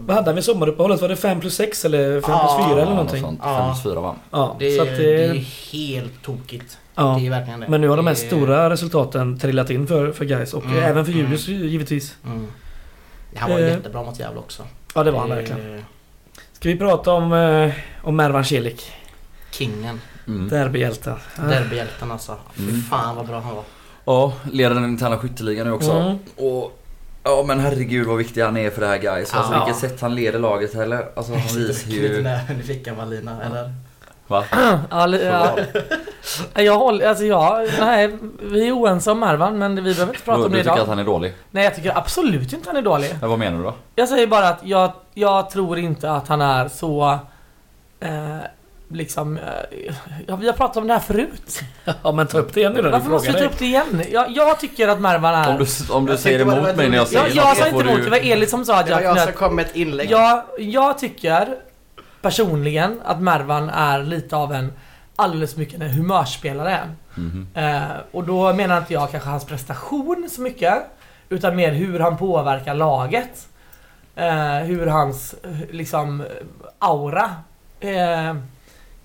vad 0.00 0.16
hade 0.16 0.28
han 0.28 0.34
vid 0.34 0.44
sommaruppehållet? 0.44 1.00
Var 1.00 1.08
det 1.08 1.16
5 1.16 1.40
plus 1.40 1.54
6 1.54 1.84
eller 1.84 2.20
5 2.20 2.30
Ja, 2.30 2.54
plus 2.56 2.66
4 2.72 2.82
eller 2.82 2.90
någonting? 2.94 3.22
något 3.22 3.28
sånt. 3.30 3.40
Ja. 3.44 3.58
Fem 3.58 3.70
plus 3.72 3.82
fyra 3.82 4.00
va? 4.00 4.14
Ja, 4.30 4.56
det, 4.58 4.76
så 4.76 4.82
att 4.82 4.88
det 4.88 5.24
är 5.24 5.34
det... 5.34 5.38
helt 5.72 6.22
tokigt. 6.22 6.78
Ja. 6.94 7.16
Det 7.20 7.26
är 7.26 7.30
verkligen 7.30 7.60
det. 7.60 7.68
Men 7.68 7.80
nu 7.80 7.88
har 7.88 7.96
de 7.96 8.06
här 8.06 8.14
Det 8.14 8.20
är- 8.22 8.26
stora 8.26 8.70
resultaten 8.70 9.38
trillat 9.38 9.70
in 9.70 9.86
för, 9.86 10.12
för 10.12 10.24
guys 10.24 10.54
och 10.54 10.64
Mm, 10.64 10.82
även 10.82 11.04
för 11.04 11.12
mm. 11.12 11.24
Julius 11.24 11.48
givetvis. 11.48 12.16
Mm. 12.24 12.46
Han 13.36 13.50
var 13.50 13.58
Eh, 13.58 13.68
jättebra 13.68 14.02
mot 14.02 14.18
Gävle 14.18 14.38
också. 14.38 14.62
Ja, 14.94 15.02
det 15.04 15.10
var 15.10 15.20
han 15.20 15.28
verkligen. 15.28 15.84
Ska 16.52 16.68
vi 16.68 16.76
prata 16.78 17.12
om, 17.12 17.32
eh, 17.32 17.72
om 18.02 18.16
Mervan 18.16 18.44
Celik? 18.44 18.92
Kingen. 19.50 20.00
Mm. 20.26 20.48
Derbyhjälten. 20.48 21.16
Derbyhjälten 21.36 22.10
alltså. 22.12 22.36
Fy 22.54 22.62
Mm. 22.62 22.82
fan 22.82 23.16
vad 23.16 23.26
bra 23.26 23.40
han 23.40 23.54
var. 23.54 23.64
Ja, 24.04 24.32
leder 24.52 24.74
den 24.74 24.84
interna 24.84 25.18
skytteligan 25.18 25.66
nu 25.66 25.72
också. 25.72 25.90
Mm. 25.92 26.18
Och 26.36 26.76
Ja 27.24 27.44
men 27.46 27.60
herregud 27.60 28.06
vad 28.06 28.18
viktig 28.18 28.40
han 28.42 28.56
är 28.56 28.70
för 28.70 28.80
det 28.80 28.86
här 28.86 28.98
guys. 28.98 29.34
Alltså 29.34 29.52
Ja. 29.52 29.64
vilket 29.64 29.80
sätt 29.80 30.00
han 30.00 30.14
leder 30.14 30.38
laget 30.38 30.74
heller. 30.74 31.06
Alltså 31.16 31.32
han 31.32 31.40
visar 31.56 31.84
Knyter 31.90 32.16
ju... 32.16 32.22
näven 32.22 32.60
i 32.60 32.62
fickan 32.62 32.96
Valina, 32.96 33.42
eller? 33.42 33.74
Va? 34.30 34.44
Ja, 34.90 35.08
ja. 35.16 35.56
Jag 36.62 36.78
håller, 36.78 37.08
alltså 37.08 37.24
jag, 37.24 37.68
nej, 37.80 38.16
vi 38.40 38.68
är 38.68 38.72
oense 38.72 39.10
om 39.10 39.20
Mervan 39.20 39.58
men 39.58 39.74
vi 39.84 39.94
behöver 39.94 40.12
inte 40.12 40.24
prata 40.24 40.38
Du, 40.38 40.44
om 40.44 40.50
du 40.52 40.56
det 40.58 40.62
tycker 40.64 40.74
idag. 40.74 40.82
att 40.82 40.88
han 40.88 40.98
är 40.98 41.04
dålig? 41.04 41.34
Nej 41.50 41.64
jag 41.64 41.74
tycker 41.74 41.98
absolut 41.98 42.52
inte 42.52 42.68
han 42.68 42.76
är 42.76 42.82
dålig. 42.82 43.14
Ja, 43.22 43.28
vad 43.28 43.38
menar 43.38 43.58
du 43.58 43.64
då? 43.64 43.74
Jag 43.94 44.08
säger 44.08 44.26
bara 44.26 44.48
att 44.48 44.60
jag, 44.64 44.92
jag 45.14 45.50
tror 45.50 45.78
inte 45.78 46.10
att 46.12 46.28
han 46.28 46.40
är 46.40 46.68
så... 46.68 47.18
Eh, 48.00 48.36
liksom... 48.88 49.36
Eh, 49.36 49.42
ja, 50.26 50.36
vi 50.36 50.46
har 50.46 50.52
pratat 50.52 50.76
om 50.76 50.86
det 50.86 50.92
här 50.92 51.00
förut. 51.00 51.60
Ja 52.02 52.12
men 52.12 52.26
ta 52.26 52.38
upp 52.38 52.54
det 52.54 52.60
igen 52.60 52.72
nu 52.72 52.82
då. 52.82 52.90
Varför 52.90 53.10
måste 53.10 53.32
vi 53.32 53.38
ta 53.38 53.44
upp 53.44 53.58
det 53.58 53.64
igen? 53.64 54.02
Jag, 54.10 54.30
jag 54.30 54.60
tycker 54.60 54.88
att 54.88 55.00
Mervan 55.00 55.34
är... 55.34 55.48
Om 55.50 55.56
du, 55.58 55.92
om 55.92 56.06
du 56.06 56.12
Jag 56.12 56.18
säger 56.20 56.40
emot 56.40 56.76
mig 56.76 56.88
när 56.88 56.96
jag 56.96 57.06
säger 57.08 57.20
jag, 57.22 57.28
något 57.28 57.36
jag 57.36 57.56
så 57.56 57.62
sa 57.62 57.68
inte 57.68 57.80
emot, 57.80 57.96
du- 57.96 58.04
det 58.04 58.10
var 58.10 58.18
Elit 58.32 58.50
som 58.50 58.64
sa 58.64 58.76
att 58.78 58.86
Det 58.86 58.92
var 58.94 59.00
jag 59.00 59.10
jag 59.10 59.16
som 59.16 59.26
knöt... 59.26 59.36
kom 59.38 59.56
med 59.56 59.66
ett 59.66 59.76
inlägg. 59.76 60.10
Jag, 60.10 60.42
jag 60.58 60.98
tycker 60.98 61.48
personligen 62.22 63.00
att 63.04 63.20
Mervan 63.20 63.70
är 63.70 64.02
lite 64.02 64.36
av 64.36 64.52
en 64.52 64.72
alldeles 65.16 65.56
mycket 65.56 65.80
en 65.80 65.90
humörspelare. 65.90 66.78
Mhm. 67.14 67.48
Eh, 67.54 67.82
och 68.12 68.24
då 68.24 68.52
menar 68.52 68.78
inte 68.78 68.92
jag 68.92 69.10
kanske 69.10 69.28
hans 69.28 69.44
prestation 69.44 70.28
så 70.30 70.40
mycket. 70.40 70.82
Utan 71.28 71.56
mer 71.56 71.72
hur 71.72 72.00
han 72.00 72.16
påverkar 72.16 72.74
laget. 72.74 73.48
Eh, 74.16 74.58
hur 74.58 74.86
hans 74.86 75.34
eh, 75.44 75.50
liksom 75.70 76.24
aura 76.78 77.30
eh, 77.80 78.34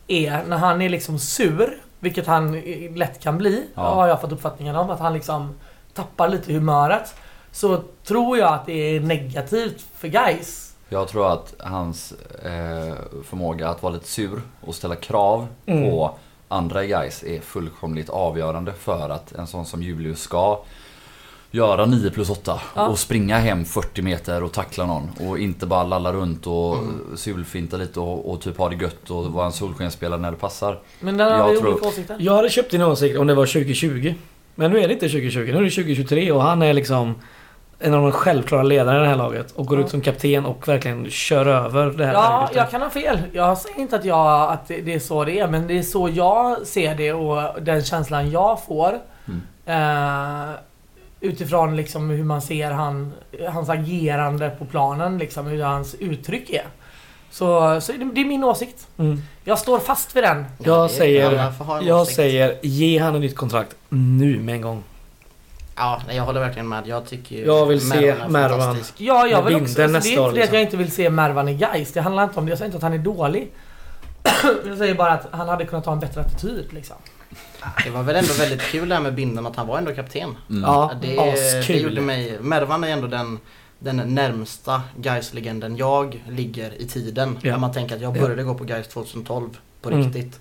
är 0.08 0.44
när 0.48 0.58
han 0.58 0.82
är 0.82 0.90
liksom 0.90 1.20
sur. 1.20 1.78
Vilket 2.00 2.28
han 2.28 2.56
eh, 2.56 2.96
lätt 2.96 3.20
kan 3.20 3.38
bli. 3.38 3.68
Ja. 3.76 3.82
Har 3.82 4.08
jag 4.08 4.22
fått 4.22 4.32
uppfattningen 4.32 4.76
om. 4.76 4.90
Att 4.90 5.00
han 5.00 5.14
liksom 5.14 5.56
tappar 5.94 6.30
lite 6.30 6.54
humöret. 6.54 7.16
Så 7.52 7.84
tror 8.04 8.38
jag 8.38 8.54
att 8.54 8.66
det 8.66 8.96
är 8.96 9.00
negativt 9.00 9.86
för 9.96 10.08
guys. 10.08 10.65
Jag 10.90 11.08
tror 11.08 11.34
att 11.34 11.54
hans 11.60 12.12
eh, 12.44 12.94
förmåga 13.24 13.70
att 13.70 13.84
vara 13.84 13.94
lite 13.94 14.08
sur 14.08 14.42
och 14.62 14.76
ställa 14.76 14.96
krav 14.96 15.48
Mm. 15.66 15.90
på 15.92 16.18
andra 16.48 16.86
guys 16.86 17.24
är 17.24 17.40
fullkomligt 17.40 18.10
avgörande 18.10 18.74
för 18.74 19.10
att 19.10 19.32
en 19.32 19.48
sån 19.48 19.66
som 19.66 19.84
Julius 19.84 20.20
ska 20.22 20.60
göra 21.52 21.86
9 21.86 22.10
plus 22.12 22.30
8 22.30 22.62
Ja. 22.76 22.88
och 22.88 23.00
springa 23.00 23.38
hem 23.38 23.66
40 23.66 24.02
meter 24.02 24.44
och 24.44 24.52
tackla 24.52 24.86
någon 24.86 25.10
och 25.30 25.40
inte 25.40 25.66
bara 25.66 25.84
lalla 25.84 26.14
runt 26.14 26.48
och 26.48 26.78
sulfinta 27.16 27.78
lite 27.78 28.00
och, 28.00 28.32
och 28.32 28.42
typ 28.42 28.58
ha 28.58 28.70
det 28.70 28.76
gött 28.76 29.10
och 29.10 29.26
vara 29.26 29.46
en 29.46 29.52
solskensspelare 29.52 30.20
när 30.22 30.32
det 30.32 30.38
passar. 30.38 30.80
Men 31.00 31.18
där 31.18 31.32
har 31.32 31.38
Jag 31.40 31.50
vi 31.54 31.60
tror- 31.60 31.72
olika 31.74 31.88
åsikter. 31.88 32.18
Jag 32.20 32.36
hade 32.36 32.50
köpt 32.50 32.72
din 32.72 32.82
åsikt 32.82 33.18
om 33.20 33.28
det 33.28 33.34
var 33.36 33.46
2020. 33.46 34.14
Men 34.56 34.72
nu 34.72 34.80
är 34.80 34.88
det 34.88 34.94
inte 34.94 35.10
2020, 35.10 35.40
nu 35.40 35.58
är 35.58 35.62
det 35.64 35.70
2023 35.70 36.32
och 36.32 36.42
han 36.42 36.62
är 36.62 36.74
liksom 36.74 37.16
en 37.80 37.94
av 37.94 38.02
de 38.02 38.12
självklara 38.12 38.64
ledarna 38.64 38.98
i 38.98 39.02
det 39.02 39.08
här 39.08 39.16
laget. 39.16 39.52
Och 39.52 39.66
går 39.66 39.80
Ja. 39.80 39.86
ut 39.86 39.92
som 39.92 40.02
kapten 40.02 40.46
och 40.46 40.68
verkligen 40.68 41.10
kör 41.10 41.46
över 41.46 41.86
det 41.86 42.06
här 42.06 42.14
Ja, 42.14 42.22
laget. 42.42 42.56
jag 42.56 42.70
kan 42.72 42.82
ha 42.82 42.90
fel. 42.90 43.20
Jag 43.34 43.58
säger 43.58 43.80
inte 43.80 43.96
att, 43.96 44.06
jag, 44.06 44.52
att 44.52 44.68
det 44.68 44.94
är 44.94 45.00
så 45.00 45.24
det 45.26 45.40
är, 45.40 45.48
men 45.48 45.68
det 45.68 45.78
är 45.78 45.84
så 45.84 46.10
jag 46.10 46.68
ser 46.68 46.96
det 46.96 47.14
och 47.14 47.62
den 47.62 47.84
känslan 47.84 48.32
jag 48.32 48.64
får. 48.64 49.00
Eh, 49.66 50.50
utifrån 51.20 51.76
liksom 51.76 52.10
hur 52.10 52.24
man 52.24 52.42
ser 52.42 52.72
han, 52.72 53.14
hans 53.50 53.70
agerande 53.70 54.50
på 54.50 54.66
planen, 54.66 55.18
liksom, 55.18 55.46
hur 55.48 55.64
hans 55.64 55.96
uttryck 55.96 56.50
är. 56.50 56.66
Så, 57.32 57.82
så 57.82 57.92
det, 57.92 58.22
är 58.22 58.26
min 58.26 58.44
åsikt. 58.44 58.88
Mm. 58.98 59.22
Jag 59.44 59.60
står 59.60 59.80
fast 59.80 60.16
vid 60.16 60.24
den. 60.24 60.46
Jag 60.64 60.92
säger- 60.92 61.54
Jag 61.82 62.08
säger 62.08 62.56
ge 62.62 63.00
han 63.00 63.16
ett 63.16 63.22
nytt 63.22 63.36
kontrakt 63.36 63.76
nu 63.90 64.40
med 64.40 64.56
en 64.56 64.62
gång. 64.62 64.84
Ja, 65.76 66.02
jag 66.12 66.24
håller 66.24 66.40
verkligen 66.40 66.68
med. 66.68 66.88
Jag 66.88 67.06
tycker 67.06 67.46
Jag 67.46 67.66
vill 67.66 67.90
se 67.90 68.16
Mervan. 68.30 68.78
Ja, 68.98 69.28
jag 69.28 69.42
vill 69.44 69.56
binden 69.56 69.96
också. 69.96 69.96
Alltså, 69.96 70.10
det 70.10 70.16
är 70.16 70.20
inte 70.20 70.22
det 70.22 70.28
att 70.28 70.34
liksom. 70.36 70.54
jag 70.56 70.62
inte 70.64 70.78
vill 70.78 70.92
se 70.92 71.10
Mervan 71.10 71.48
i 71.48 71.54
Gais. 71.56 71.94
Det 71.94 72.02
handlar 72.02 72.24
inte 72.24 72.40
om 72.40 72.46
det. 72.46 72.50
Jag 72.50 72.58
säger 72.58 72.68
inte 72.68 72.78
att 72.78 72.84
han 72.84 72.94
är 72.94 72.98
dålig. 72.98 73.52
jag 74.66 74.78
säger 74.78 74.96
bara 74.96 75.14
att 75.14 75.28
han 75.32 75.50
hade 75.50 75.66
kunnat 75.66 75.86
ha 75.86 75.94
en 75.94 76.00
bättre 76.00 76.22
attityd 76.22 76.74
liksom. 76.74 76.96
Det 77.84 77.90
var 77.90 78.04
väl 78.04 78.16
ändå 78.16 78.34
väldigt 78.40 78.62
kul 78.62 78.90
det 78.90 78.96
här 78.96 79.02
med 79.02 79.14
binden 79.16 79.46
att 79.46 79.56
han 79.56 79.68
var 79.68 79.78
ändå 79.78 79.92
kapten. 79.96 80.36
Mm. 80.50 80.62
Ja, 80.64 80.92
Det, 81.02 81.08
det 81.08 81.60
askul. 81.60 81.82
gjorde 81.84 82.02
mig... 82.02 82.38
Mervan 82.42 82.84
är 82.84 82.88
ändå 82.90 83.08
den, 83.08 83.40
den 83.80 83.98
närmsta 84.16 84.82
gais 84.98 85.34
legenden 85.34 85.78
jag 85.78 86.24
ligger 86.30 86.82
i 86.82 86.88
tiden. 86.88 87.38
Ja. 87.42 87.52
När 87.52 87.60
man 87.60 87.72
tänker 87.74 87.96
att 87.96 88.02
jag 88.02 88.18
Ja. 88.18 88.22
började 88.22 88.44
gå 88.44 88.54
på 88.56 88.64
Gais 88.64 88.88
2012 88.88 89.50
på 89.82 89.90
Mm. 89.90 90.04
riktigt. 90.04 90.40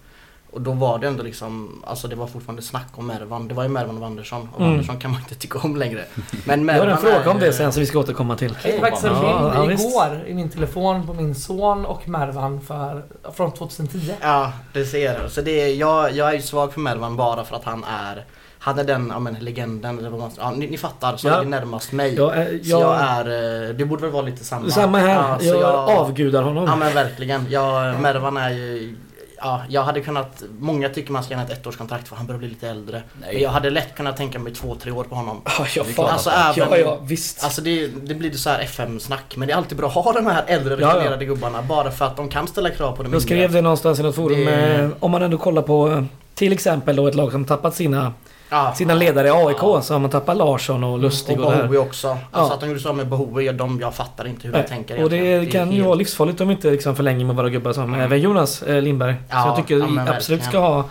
Och 0.55 0.61
då 0.61 0.73
var 0.73 0.99
det 0.99 1.07
ändå 1.07 1.23
liksom, 1.23 1.83
alltså 1.87 2.09
det 2.09 2.17
var 2.17 2.27
fortfarande 2.27 2.63
snack 2.63 2.87
om 2.95 3.07
Mervan. 3.07 3.49
Det 3.49 3.55
var 3.55 3.63
ju 3.63 3.69
Mervan 3.69 3.99
och 3.99 4.07
Andersson. 4.07 4.49
Och 4.55 4.61
Mm. 4.61 4.73
Andersson 4.73 4.97
kan 4.99 5.11
man 5.11 5.21
inte 5.21 5.35
tycka 5.35 5.59
om 5.59 5.77
längre. 5.77 6.05
Men 6.45 6.59
Jag 6.59 6.67
Mervan 6.67 6.89
har 6.89 6.95
en 6.95 6.99
fråga 7.03 7.15
är 7.25 7.29
om 7.29 7.39
det 7.39 7.53
sen 7.53 7.73
som 7.73 7.81
vi 7.81 7.87
ska 7.87 7.99
återkomma 7.99 8.37
till. 8.37 8.57
Jag 8.65 8.81
faktiskt 8.81 9.05
en 9.05 9.13
Ja, 9.13 9.53
ja, 9.55 9.61
bild 9.61 9.71
visst. 9.73 9.91
igår 9.91 10.25
i 10.27 10.35
min 10.35 10.51
telefon 10.51 11.07
på 11.07 11.13
min 11.15 11.35
son 11.35 11.87
och 11.87 12.09
Mervan 12.09 12.61
för, 12.61 13.03
från 13.35 13.53
2010. 13.53 14.13
Ja, 14.21 14.53
det 14.73 14.85
ser 14.85 15.13
jag. 15.21 15.31
Så 15.31 15.41
det 15.41 15.51
är, 15.63 15.75
jag, 15.75 16.13
jag 16.13 16.29
är 16.29 16.33
ju 16.35 16.43
svag 16.43 16.73
för 16.73 16.81
Mervan 16.81 17.17
bara 17.17 17.45
för 17.45 17.57
att 17.57 17.65
han 17.65 17.85
är 17.85 18.25
han 18.59 18.79
är 18.79 18.85
den, 18.85 19.09
ja 19.13 19.19
men 19.19 19.35
legenden, 19.35 19.99
eller 19.99 20.11
vad 20.11 20.21
man, 20.21 20.31
ja, 20.39 20.51
ni, 20.51 20.67
ni 20.71 20.77
fattar, 20.77 21.17
som 21.17 21.31
Ja. 21.31 21.37
ligger 21.39 21.51
närmast 21.51 21.93
mig. 21.93 22.15
Jag, 22.15 22.37
är- 22.37 22.47
Så 22.47 22.71
jag 22.71 22.81
jag, 22.81 22.97
är, 23.01 23.69
eh, 23.69 23.75
det 23.75 23.85
borde 23.85 24.03
väl 24.03 24.11
vara 24.11 24.23
lite 24.23 24.45
samma. 24.45 24.71
samma 24.71 24.99
här. 24.99 25.15
Ja, 25.15 25.37
jag, 25.41 25.57
jag, 25.61 25.91
avgudar 25.91 26.43
honom. 26.43 26.65
Ja 26.65 26.77
men 26.77 26.95
verkligen. 26.95 27.47
Jag, 27.51 28.01
Mervan 28.01 28.37
är 28.37 28.51
ju, 28.51 28.97
ja 29.45 29.63
jag 29.69 29.83
hade 29.83 30.01
kunnat, 30.01 30.43
många 30.59 30.89
tycker 30.89 31.13
man 31.13 31.25
ska 31.25 31.37
ha 31.37 31.43
ett 31.45 31.67
ettårskontrakt 31.67 32.09
för 32.09 32.17
han 32.17 32.27
börjar 32.27 32.39
bli 32.39 32.49
lite 32.49 32.69
äldre. 32.69 33.03
Men 33.13 33.29
Nej. 33.33 33.43
jag 33.43 33.51
hade 33.51 33.71
lätt 33.71 33.95
kunnat 33.97 34.17
tänka 34.17 34.39
mig 34.39 34.55
två, 34.55 34.75
tre 34.75 34.93
år 34.93 35.05
på 35.05 35.15
honom. 35.15 35.43
Ja, 35.77 35.85
fan. 35.85 36.07
Alltså, 36.11 36.31
även- 36.31 36.55
ja, 36.71 36.77
ja, 36.77 36.99
visst. 37.03 37.45
Alltså 37.45 37.61
det, 37.63 37.87
det 37.87 38.15
blir 38.15 38.33
så 38.33 38.51
här 38.51 38.61
FM-snack 38.61 39.37
men 39.37 39.49
det 39.49 39.55
är 39.55 39.59
alltid 39.59 39.79
bra 39.79 39.87
att 39.89 39.95
ha 39.95 40.13
de 40.13 40.27
här 40.27 40.45
äldre 40.47 40.75
Ja, 40.75 40.81
ja. 40.81 40.95
rutinerade 40.95 41.25
gubbarna 41.25 41.63
bara 41.63 41.91
för 41.91 42.05
att 42.05 42.17
de 42.17 42.29
kan 42.29 42.47
ställa 42.47 42.71
krav 42.71 42.97
på 42.97 43.03
de 43.03 43.13
Jag 43.13 43.23
skrev 43.23 43.53
det 43.53 43.61
någonstans 43.63 43.99
i 43.99 44.03
något 44.03 44.15
forum. 44.15 44.45
Det- 44.45 44.75
eh, 44.75 44.91
Om 45.01 45.11
man 45.11 45.23
ändå 45.23 45.39
kollar 45.39 45.63
på 45.63 45.89
eh, 45.89 46.05
till 46.35 46.53
exempel 46.53 46.97
då 46.97 47.07
ett 47.09 47.15
lag 47.15 47.33
som 47.33 47.45
tappat 47.45 47.75
sina, 47.75 48.13
ja. 48.55 48.75
sina 48.75 48.95
ledare 48.95 49.29
i 49.29 49.31
AIK. 49.31 49.57
Ja. 49.61 49.83
Så 49.83 49.95
har 49.95 49.99
man 50.01 50.11
tappat 50.11 50.37
Larsson 50.37 50.85
och 50.85 50.99
Lustig 50.99 51.41
och 51.41 51.47
och, 51.47 51.53
det 51.53 51.57
här. 51.57 51.79
också. 51.79 52.09
Alltså 52.09 52.21
Ja. 52.33 52.55
att 52.55 52.61
de 52.61 52.69
gjorde 52.69 52.81
så 52.81 52.93
med 52.93 53.07
Bohoui, 53.09 53.53
de, 53.53 53.81
jag 53.81 53.95
fattar 53.95 54.27
inte 54.27 54.47
hur 54.47 54.53
de 54.53 54.59
Nej, 54.59 54.69
tänker 54.69 55.03
Och 55.05 55.11
det 55.11 55.17
egentligen. 55.17 55.51
kan 55.67 55.71
ju 55.71 55.77
helt- 55.77 55.87
vara 55.87 55.95
livsfarligt 55.95 56.41
om 56.41 56.49
vi 56.49 56.55
inte 56.55 56.71
liksom 56.71 56.97
förlänger 56.97 57.25
med 57.25 57.37
våra 57.37 57.49
gubbar 57.51 57.73
som 57.73 57.85
Mm. 57.85 58.01
även 58.01 58.21
Jonas 58.21 58.63
eh, 58.63 58.83
Lindberg. 58.83 59.15
så 59.15 59.21
Ja, 59.37 59.47
jag 59.47 59.57
tycker 59.57 59.87
vi 59.87 60.11
absolut 60.11 60.45
ska 60.45 60.59
ha 60.59 60.85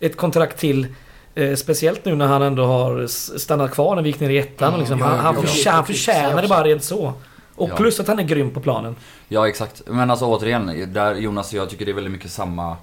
ett 0.00 0.16
kontrakt 0.16 0.58
till. 0.58 0.86
Eh, 1.34 1.54
speciellt 1.54 2.04
nu 2.04 2.14
när 2.16 2.26
han 2.26 2.42
ändå 2.42 2.64
har 2.66 3.06
stannat 3.38 3.70
kvar 3.70 3.94
när 3.96 4.02
vi 4.02 4.08
gick 4.08 4.20
ner 4.20 4.30
i 4.30 4.38
ettan. 4.38 4.68
och 4.68 4.74
Mm, 4.74 4.80
liksom, 4.80 4.98
ja, 4.98 5.06
han, 5.06 5.18
han, 5.18 5.34
ja. 5.34 5.40
förtjänar, 5.40 5.76
han 5.76 5.86
förtjänar 5.86 6.42
det 6.42 6.48
bara 6.48 6.64
rent 6.64 6.84
så. 6.84 7.12
Och 7.56 7.70
Ja. 7.70 7.76
plus 7.76 8.00
att 8.00 8.08
han 8.08 8.18
är 8.18 8.22
grym 8.22 8.50
på 8.50 8.60
planen. 8.60 8.96
Ja 9.28 9.48
exakt. 9.48 9.82
Men 9.86 10.10
alltså 10.10 10.24
återigen, 10.26 10.92
där 10.92 11.14
Jonas 11.14 11.52
och 11.52 11.58
jag 11.58 11.70
tycker 11.70 11.84
det 11.84 11.90
är 11.90 11.94
väldigt 11.94 12.12
mycket 12.12 12.30
samma 12.30 12.76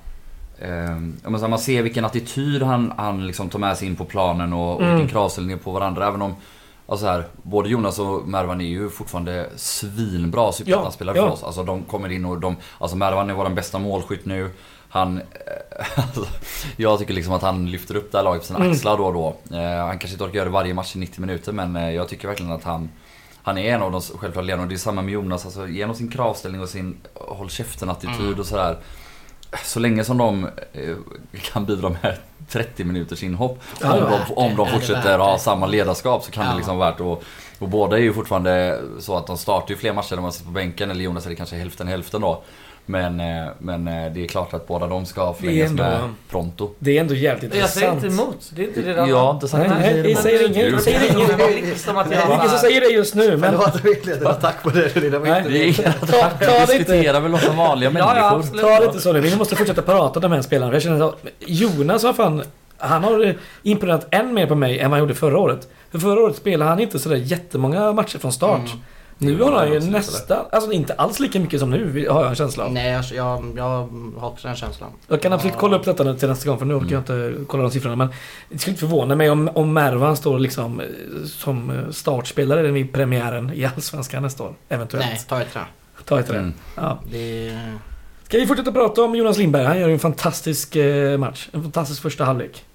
Eh, 0.63 1.39
man 1.39 1.59
ser 1.59 1.81
vilken 1.81 2.05
attityd 2.05 2.61
han, 2.63 2.93
han 2.97 3.27
liksom 3.27 3.49
tar 3.49 3.59
med 3.59 3.77
sig 3.77 3.87
in 3.87 3.95
på 3.95 4.05
planen 4.05 4.53
och, 4.53 4.75
och 4.75 4.81
Mm. 4.81 4.95
vilken 4.95 5.09
kravställning 5.11 5.59
på 5.59 5.71
varandra. 5.71 6.07
Även 6.07 6.21
om 6.21 6.35
alltså 6.87 7.05
här, 7.05 7.23
både 7.43 7.69
Jonas 7.69 7.99
och 7.99 8.27
Mervan 8.27 8.61
är 8.61 8.65
ju 8.65 8.89
fortfarande 8.89 9.49
svinbra 9.55 10.51
superettan-spelare 10.51 11.17
Ja, 11.17 11.21
för 11.23 11.27
ja. 11.29 11.33
oss. 11.33 11.43
Alltså 11.43 11.63
de 11.63 11.83
kommer 11.83 12.11
in 12.11 12.25
och 12.25 12.39
de... 12.39 12.55
Alltså 12.79 12.97
Mervan 12.97 13.29
är 13.29 13.33
vår 13.33 13.49
bästa 13.49 13.79
målskytt 13.79 14.25
nu. 14.25 14.49
Han... 14.89 15.21
Alltså, 15.95 16.25
jag 16.77 16.99
tycker 16.99 17.13
liksom 17.13 17.33
att 17.33 17.41
han 17.41 17.71
lyfter 17.71 17.95
upp 17.95 18.11
det 18.11 18.17
här 18.17 18.23
laget 18.25 18.41
på 18.41 18.47
sina 18.47 18.59
Mm. 18.59 18.71
axlar 18.71 18.97
då 18.97 19.03
och 19.05 19.13
då. 19.13 19.27
Eh, 19.57 19.85
han 19.85 19.99
kanske 19.99 20.11
inte 20.11 20.23
orkar 20.23 20.35
göra 20.35 20.45
det 20.45 20.51
varje 20.51 20.73
match 20.73 20.95
i 20.95 20.99
90 20.99 21.21
minuter 21.21 21.51
men 21.51 21.75
eh, 21.75 21.91
jag 21.91 22.07
tycker 22.09 22.27
verkligen 22.27 22.51
att 22.51 22.63
han... 22.63 22.89
Han 23.45 23.57
är 23.57 23.73
en 23.75 23.81
av 23.81 23.91
de 23.91 24.01
självklara 24.01 24.45
ledarna 24.45 24.63
och 24.63 24.69
det 24.69 24.75
är 24.75 24.77
samma 24.77 25.01
med 25.01 25.13
Jonas. 25.13 25.45
Alltså, 25.45 25.67
genom 25.67 25.95
sin 25.95 26.11
kravställning 26.11 26.61
och 26.61 26.69
sin 26.69 26.97
håll 27.13 27.49
käften-attityd 27.49 28.19
Mm. 28.27 28.39
och 28.39 28.45
sådär. 28.45 28.77
Så 29.63 29.79
länge 29.79 30.03
som 30.03 30.17
de 30.17 30.43
eh, 30.73 30.95
kan 31.41 31.65
bidra 31.65 31.89
med 31.89 32.17
30 32.49 32.83
minuters 32.83 33.23
inhopp. 33.23 33.59
Om, 33.83 33.89
de, 33.89 34.33
om 34.35 34.55
de 34.55 34.67
fortsätter 34.67 35.19
ha 35.19 35.37
samma 35.37 35.65
ledarskap 35.65 36.23
så 36.23 36.31
kan 36.31 36.49
det 36.49 36.55
liksom 36.55 36.77
vara 36.77 36.91
värt 36.91 36.99
och, 36.99 37.23
och 37.59 37.69
båda 37.69 37.97
är 37.97 38.01
ju 38.01 38.13
fortfarande 38.13 38.81
så 38.99 39.17
att 39.17 39.27
de 39.27 39.37
startar 39.37 39.69
ju 39.69 39.75
fler 39.75 39.93
matcher 39.93 40.15
när 40.15 40.21
man 40.21 40.31
sitter 40.31 40.45
på 40.45 40.51
bänken. 40.51 40.91
Eller 40.91 41.03
Jonas 41.03 41.25
är 41.25 41.29
det 41.29 41.35
kanske 41.35 41.55
hälften 41.55 41.87
hälften 41.87 42.21
då. 42.21 42.43
Men, 42.85 43.19
eh, 43.19 43.45
men 43.59 43.87
eh, 43.87 44.11
det 44.13 44.23
är 44.23 44.27
klart 44.27 44.53
att 44.53 44.67
båda 44.67 44.87
de 44.87 45.05
ska 45.05 45.33
förlängas 45.33 45.69
ändå- 45.69 45.83
med 45.83 45.99
pronto. 46.29 46.69
Det 46.79 46.97
är 46.97 47.01
ändå 47.01 47.13
jävligt 47.13 47.55
Jag 47.55 47.69
säger 47.69 47.87
intressant. 47.93 48.13
inte 48.13 48.23
emot. 48.23 48.51
Det 48.55 48.63
är 48.63 48.67
inte 48.67 48.81
det 48.81 49.09
Jag 49.09 49.17
har 49.17 49.31
inte 49.31 49.47
sagt 49.47 49.69
Nej, 49.69 49.93
nej, 49.93 50.01
vi 50.01 50.15
säger 50.15 50.45
inget. 50.47 50.73
Vi 50.73 50.77
säger 50.79 51.15
inget. 51.15 51.27
Det 51.27 51.33
är 51.33 51.37
Det 51.37 52.15
jag 52.15 52.37
ingen 52.37 52.49
som 52.49 52.57
säger 52.59 52.81
det 52.81 52.87
just 52.87 53.15
nu 53.15 53.37
men... 53.37 53.53
Jag 53.53 53.81
vet 53.83 54.07
inte. 54.07 54.33
Tack 54.41 54.63
på 54.63 54.69
det. 54.69 54.93
Det 55.09 55.19
var 55.19 55.27
Nej. 55.27 55.37
inte 55.37 55.49
Vi 55.49 55.59
det 55.59 55.69
inte... 55.69 56.65
diskuterar 56.77 57.19
väl 57.21 57.39
som 57.39 57.57
vanliga 57.57 57.89
människor. 57.89 58.17
absolut. 58.37 58.61
Ta 58.61 58.79
det 58.79 58.85
inte 58.85 58.99
så 59.01 59.13
nu. 59.13 59.19
Vi 59.19 59.35
måste 59.35 59.55
fortsätta 59.55 59.81
prata 59.81 60.19
om 60.19 60.21
de 60.21 60.31
här 60.31 60.41
spelarna. 60.41 60.73
Jag 60.73 60.81
känner 60.81 61.05
att 61.07 61.15
Jonas 61.39 62.03
har 62.03 62.13
fan... 62.13 62.43
Han 62.77 63.03
har 63.03 63.35
imponerat 63.63 64.07
än 64.11 64.33
mer 64.33 64.47
på 64.47 64.55
mig 64.55 64.79
än 64.79 64.89
vad 64.91 64.99
han 64.99 64.99
gjorde 64.99 65.15
förra 65.15 65.37
året. 65.39 65.67
För 65.91 65.99
förra 65.99 66.19
året 66.21 66.35
spelade 66.35 66.69
han 66.69 66.79
inte 66.79 66.99
sådär 66.99 67.15
jättemånga 67.15 67.91
matcher 67.93 68.17
från 68.19 68.33
start. 68.33 68.59
Mm. 68.59 68.71
Nu 69.17 69.41
har 69.41 69.51
han 69.51 69.73
ju 69.73 69.79
nästan... 69.79 70.45
Alltså 70.51 70.71
inte 70.71 70.93
alls 70.93 71.19
lika 71.19 71.39
mycket 71.39 71.59
som 71.59 71.69
nu 71.69 72.07
har 72.09 72.21
jag 72.21 72.29
en 72.29 72.35
känsla 72.35 72.63
av. 72.63 72.73
Nej, 72.73 72.95
alltså, 72.95 73.15
jag, 73.15 73.53
jag 73.57 73.89
har 74.17 74.29
också 74.29 74.47
den 74.47 74.57
känslan. 74.57 74.89
Jag 75.07 75.21
kan 75.21 75.33
absolut 75.33 75.57
kolla 75.57 75.77
upp 75.77 75.85
detta 75.85 76.13
till 76.13 76.29
nästa 76.29 76.49
gång 76.49 76.59
för 76.59 76.65
nu 76.65 76.73
orkar 76.73 76.91
jag 76.91 77.01
inte 77.01 77.45
kolla 77.47 77.63
de 77.63 77.71
siffrorna. 77.71 77.95
Men 77.95 78.09
det 78.49 78.59
skulle 78.59 78.71
inte 78.71 78.79
förvåna 78.79 79.15
mig 79.15 79.29
om, 79.29 79.49
om 79.53 79.73
Mervan 79.73 80.17
står 80.17 80.39
liksom 80.39 80.79
eh, 80.79 80.87
som 81.25 81.69
eh, 81.69 81.89
startspelare 81.91 82.71
vid 82.71 82.93
premiären 82.93 83.53
i 83.53 83.65
Allsvenskan 83.65 84.23
nästa 84.23 84.43
år. 84.43 84.53
Eventuellt. 84.69 85.05
Nej, 85.05 85.21
ta 85.27 85.41
ett 85.41 85.53
trä. 85.53 85.61
Ta 86.05 86.19
ett 86.19 86.29
rätt. 86.29 86.37
Mm. 86.37 86.53
Ja. 86.75 86.99
Det... 87.11 87.57
Ska 88.23 88.37
vi 88.37 88.47
fortsätta 88.47 88.71
prata 88.71 89.03
om 89.03 89.15
Jonas 89.15 89.37
Lindberg? 89.37 89.65
Han 89.65 89.79
gör 89.79 89.87
ju 89.87 89.93
en 89.93 89.99
fantastisk 89.99 90.75
eh, 90.75 91.17
match. 91.17 91.49
En 91.51 91.61
fantastisk 91.61 92.01
första 92.01 92.25
halvlek. 92.25 92.65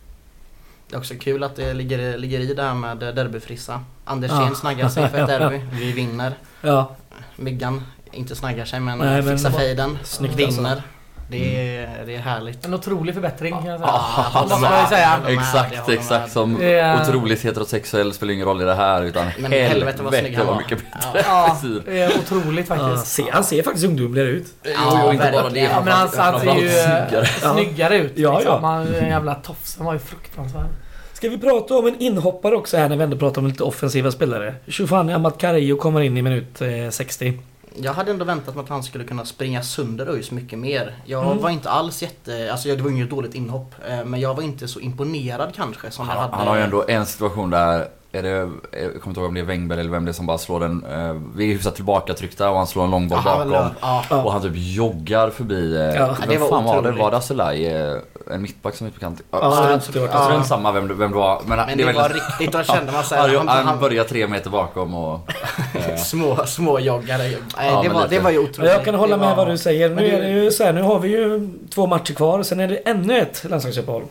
Det 0.89 0.97
är 0.97 0.99
också 0.99 1.15
kul 1.15 1.43
att 1.43 1.57
det 1.57 1.75
ligger, 1.75 2.19
ligger 2.19 2.41
i 2.41 2.55
det 2.55 2.63
här 2.63 2.75
med 2.75 2.99
derbyfrissa. 2.99 3.85
Anders 4.05 4.31
Ja. 4.31 4.55
Snaggar 4.55 4.89
sig 4.89 5.09
för 5.09 5.19
ett 5.19 5.27
derby. 5.27 5.61
Vi 5.73 5.93
vinner. 5.93 6.33
Ja, 6.61 6.97
Myggan 7.37 7.83
inte 8.13 8.37
snaggar 8.37 8.65
sig 8.65 8.81
men 8.81 8.99
Nej, 8.99 9.23
men 9.23 9.39
fixar 9.39 9.51
fejden. 9.51 9.99
snyggt 10.05 10.35
Vinner. 10.35 10.83
Det 11.31 11.77
är, 11.77 11.89
det 12.07 12.15
är 12.15 12.19
härligt. 12.19 12.65
En 12.65 12.75
otrolig 12.75 13.15
förbättring 13.15 13.53
kan 13.55 13.67
jag 13.67 13.81
säga. 13.81 13.91
Ja, 13.93 14.27
det 14.35 14.41
måste 14.49 14.71
man 14.71 14.81
ju 14.81 14.87
säga. 14.87 15.19
Exakt, 15.29 15.89
exakt. 15.89 16.33
Som 16.33 16.63
är- 16.63 17.03
otroligt 17.03 17.45
heterosexuell 17.45 18.13
spelar 18.13 18.33
ingen 18.33 18.47
roll 18.47 18.63
i 18.63 18.65
det 18.65 18.75
här 18.75 19.03
utan 19.03 19.27
Men 19.39 19.53
helvete 19.53 20.03
vad 20.03 20.15
snygg 20.15 20.37
han 20.37 20.47
vad 20.47 20.55
var. 20.55 20.63
mycket 20.63 20.79
bättre 20.79 21.23
Ja. 21.27 21.57
Ja, 21.63 21.81
det 21.87 22.01
är 22.01 22.11
otroligt 22.19 22.67
Ja, 22.69 22.77
faktiskt. 22.77 23.07
se, 23.15 23.25
han 23.33 23.45
ser 23.45 23.63
faktiskt 23.63 23.87
ungdomligare 23.87 24.29
ut. 24.29 24.47
Jo, 24.65 24.71
Ja, 24.75 25.01
jo, 25.07 25.13
inte 25.13 25.31
bara 25.33 25.49
det. 25.49 25.61
Ja, 25.61 25.83
men 25.85 25.93
han, 25.93 26.09
han 26.17 26.41
ser 26.41 26.55
ju 26.55 26.69
eh, 26.69 26.85
snyggare. 27.07 27.27
snyggare 27.55 27.97
ut. 27.99 28.13
Ja, 28.17 28.39
liksom. 28.39 28.59
ja. 28.63 28.69
Han, 28.69 28.85
den 28.93 29.09
jävla 29.09 29.35
tofsen 29.35 29.85
var 29.85 29.93
ju 29.93 29.99
fruktansvärd. 29.99 30.67
Ska 31.13 31.29
vi 31.29 31.39
prata 31.39 31.75
om 31.75 31.87
en 31.87 31.99
inhoppare 32.03 32.57
också 32.57 32.77
här 32.77 32.89
när 32.89 32.97
vi 32.97 33.03
ändå 33.05 33.17
pratar 33.17 33.41
om 33.41 33.47
lite 33.47 33.63
offensiva 33.65 34.11
spelare? 34.11 34.55
Shufani 34.67 35.13
Amat 35.13 35.39
Karajo 35.39 35.77
kommer 35.77 36.01
in 36.01 36.17
i 36.17 36.23
minut 36.23 36.61
eh, 36.63 36.69
60. 36.91 37.39
Jag 37.83 37.93
hade 37.93 38.11
ändå 38.11 38.25
väntat 38.25 38.55
mig 38.55 38.63
att 38.65 38.69
han 38.69 38.83
skulle 38.83 39.05
kunna 39.05 39.25
springa 39.25 39.63
sönder 39.63 40.07
ÖIS 40.07 40.31
mycket 40.31 40.59
mer. 40.59 40.95
Jag 41.05 41.25
Mm. 41.27 41.39
var 41.43 41.51
inte 41.51 41.71
alls 41.71 42.03
jätte... 42.03 42.49
Alltså 42.53 42.69
det 42.77 42.83
var 42.83 42.91
inget 42.91 43.11
dåligt 43.11 43.35
inhopp. 43.35 43.75
eh, 43.89 44.05
Men 44.05 44.21
jag 44.21 44.35
var 44.35 44.43
inte 44.43 44.69
så 44.69 44.81
imponerad 44.81 45.53
kanske 45.55 45.91
som 45.91 46.07
jag 46.07 46.15
Han, 46.15 46.23
hade... 46.23 46.37
han 46.37 46.47
har 46.49 46.57
ju 46.57 46.63
ändå 46.63 46.85
en 46.89 47.07
situation 47.07 47.51
där 47.51 47.89
är 48.19 48.23
det, 48.23 48.31
jag 48.31 48.51
kommer 48.73 49.09
inte 49.09 49.21
ihåg 49.21 49.29
om 49.29 49.35
det 49.35 49.41
är 49.41 49.45
Wengberg 49.45 49.81
eller 49.81 49.91
vem 49.91 50.05
det 50.05 50.11
är 50.11 50.13
som 50.13 50.27
bara 50.27 50.39
slår 50.39 50.61
den. 50.61 50.85
Eh, 50.85 51.17
vi 51.37 51.45
är 51.45 51.49
hyfsat 51.53 51.75
tillbakatryckta 51.75 52.51
och 52.51 52.57
han 52.57 52.67
slår 52.67 52.85
en 52.85 52.91
lång 52.91 53.09
boll 53.09 53.19
Ja, 53.25 53.31
han 53.39 53.51
bakom. 53.51 53.71
ja. 53.81 54.05
Ja. 54.11 54.23
Och 54.23 54.33
han 54.33 54.43
typ 54.43 54.53
joggar 54.55 55.31
förbi. 55.31 55.77
Eh, 55.77 55.83
Ja. 55.83 56.17
vem 56.21 56.29
Det 56.29 56.39
var 56.39 56.49
fan 56.49 56.65
var 56.65 56.73
det? 56.75 56.79
otroligt. 56.81 56.99
Var 57.01 57.11
det 57.11 57.17
Asulaj? 57.17 57.67
Eh, 57.67 57.95
en 58.31 58.43
mittback 58.43 58.75
som 58.75 58.87
är 58.87 58.91
bekant? 58.91 59.21
Ja, 59.31 59.39
Ja, 59.43 59.67
det 59.67 59.93
det 59.93 60.01
det 60.01 60.09
Ja. 60.13 60.33
är 60.33 60.43
samma 60.43 60.73
vem, 60.73 60.89
du- 60.89 60.95
vem 60.95 61.11
det 61.11 61.17
var. 61.17 61.43
Men, 61.47 61.57
Men 61.59 61.77
det, 61.79 61.83
är 61.83 61.87
var 61.87 61.93
verkligen- 61.93 62.27
riktigt, 62.39 62.53
då 62.53 62.63
kände 62.63 62.85
man 62.85 62.95
Han, 62.95 63.05
såhär... 63.05 63.37
han, 63.47 63.67
han 63.67 63.79
börjar 63.81 64.05
tre 64.05 64.27
meter 64.27 64.51
bakom 64.51 64.95
och... 64.95 65.31
Eh, 65.75 65.97
små, 65.97 66.37
små 66.47 66.79
joggare. 66.81 67.19
Nej, 67.23 67.39
Ja, 67.57 67.81
det, 67.83 67.89
var, 67.89 68.03
lite. 68.03 68.15
det 68.15 68.21
var 68.21 68.31
ju 68.31 68.39
otroligt. 68.39 68.73
Jag 68.73 68.85
kan 68.85 68.95
hålla 68.95 69.17
Det 69.17 69.21
med 69.21 69.29
var- 69.37 69.37
vad 69.45 69.49
du 69.55 69.59
säger. 69.59 69.89
Nu 69.89 69.95
Men 69.95 70.05
det- 70.05 70.11
är 70.11 70.21
det 70.23 70.29
ju 70.29 70.51
så 70.51 70.65
här, 70.65 70.73
nu 70.73 70.83
har 70.83 70.99
vi 70.99 71.09
ju 71.09 71.49
två 71.75 71.87
matcher 71.87 72.15
kvar 72.15 72.39
och 72.39 72.47
sen 72.47 72.61
är 72.61 72.69
det 72.69 72.77
ännu 72.77 73.19
ett 73.19 73.45
landslagsuppehåll. 73.49 74.03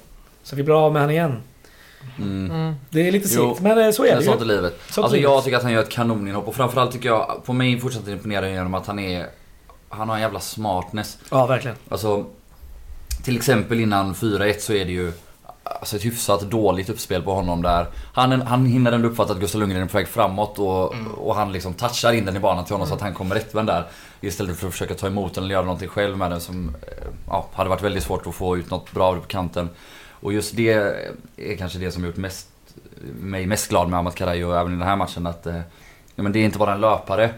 Så 0.43 0.56
vi 0.56 0.63
blir 0.63 0.86
av 0.86 0.93
med 0.93 1.02
han 1.02 1.12
igen. 1.12 1.41
Mm. 2.17 2.52
Mm. 2.52 2.76
Det 2.89 3.08
är 3.08 3.12
lite 3.12 3.28
segt 3.28 3.62
men 3.62 3.80
eh, 3.80 3.91
så 3.91 4.06
är 4.06 4.15
det 4.15 4.24
sånt 4.24 4.41
är 4.41 4.46
ju. 4.46 4.52
livet. 4.52 4.80
Sånt 4.89 5.04
alltså 5.04 5.15
livet. 5.15 5.32
jag 5.32 5.43
tycker 5.43 5.58
att 5.58 5.63
han 5.63 5.72
gör 5.72 5.84
ett 5.84 5.89
kanoninhopp 5.89 6.48
och 6.48 6.56
framförallt 6.56 6.91
tycker 6.91 7.10
jag, 7.10 7.41
på 7.46 7.54
mig 7.54 7.80
fortsätter 7.80 8.12
imponera 8.12 8.50
genom 8.50 8.74
att 8.74 8.88
han 8.88 9.00
är... 9.00 9.26
Han 9.89 10.10
har 10.10 10.15
en 10.15 10.22
jävla 10.22 10.39
smartness. 10.39 11.17
Ja, 11.32 11.46
verkligen. 11.46 11.78
Alltså, 11.89 12.26
till 13.24 13.38
exempel 13.38 13.80
innan 13.80 14.13
4-1 14.13 14.60
så 14.60 14.74
är 14.74 14.86
det 14.86 14.91
ju 14.91 15.12
alltså 15.63 15.96
ett 15.96 16.06
hyfsat 16.06 16.41
dåligt 16.41 16.89
uppspel 16.89 17.22
på 17.22 17.34
honom 17.34 17.62
där. 17.62 17.88
Han, 18.13 18.41
han 18.41 18.65
hinner 18.65 18.91
ändå 18.91 19.08
uppfatta 19.08 19.34
att 19.34 19.39
Gustav 19.39 19.60
Lundgren 19.60 19.82
är 19.82 19.88
på 19.88 19.98
väg 19.98 20.08
framåt 20.08 20.60
och, 20.60 20.96
och 21.17 21.36
han 21.36 21.52
liksom 21.52 21.74
touchar 21.74 22.13
in 22.13 22.26
den 22.26 22.36
i 22.36 22.39
banan 22.39 22.65
till 22.65 22.74
honom 22.74 22.88
så 22.88 22.93
att 22.93 23.02
han 23.02 23.13
kommer 23.13 23.36
rättvänd 23.36 23.67
där. 23.67 23.86
Istället 24.22 24.58
för 24.58 24.67
att 24.67 24.74
försöka 24.74 24.93
ta 24.93 25.08
emot 25.08 25.34
den 25.34 25.43
eller 25.43 25.54
göra 25.54 25.65
någonting 25.65 25.89
själv 25.89 26.17
med 26.17 26.32
den 26.32 26.41
som 26.41 26.76
eh, 26.82 27.08
ja, 27.28 27.48
hade 27.54 27.70
varit 27.70 27.84
väldigt 27.84 28.04
svårt 28.04 28.28
att 28.28 28.36
få 28.36 28.58
ut 28.58 28.72
något 28.72 28.91
bra 28.91 29.08
av 29.08 29.15
det 29.15 29.22
på 29.22 29.28
kanten. 29.28 29.70
Och 30.19 30.34
just 30.34 30.56
det 30.56 30.71
är 31.38 31.56
kanske 31.58 31.80
det 31.80 31.91
som 31.91 32.06
gjort 32.06 32.17
mest, 32.17 32.47
mig 33.19 33.45
mest 33.45 33.69
glad 33.69 33.89
med 33.89 33.99
Amat 33.99 34.15
Karajo 34.15 34.51
även 34.51 34.73
i 34.73 34.75
den 34.77 34.88
här 34.88 34.95
matchen. 34.95 35.27
Att 35.27 35.45
eh, 35.47 35.56
ja, 36.15 36.23
men 36.23 36.32
det 36.32 36.39
är 36.39 36.43
inte 36.45 36.58
bara 36.60 36.73
en 36.73 36.82
löpare. 36.82 37.30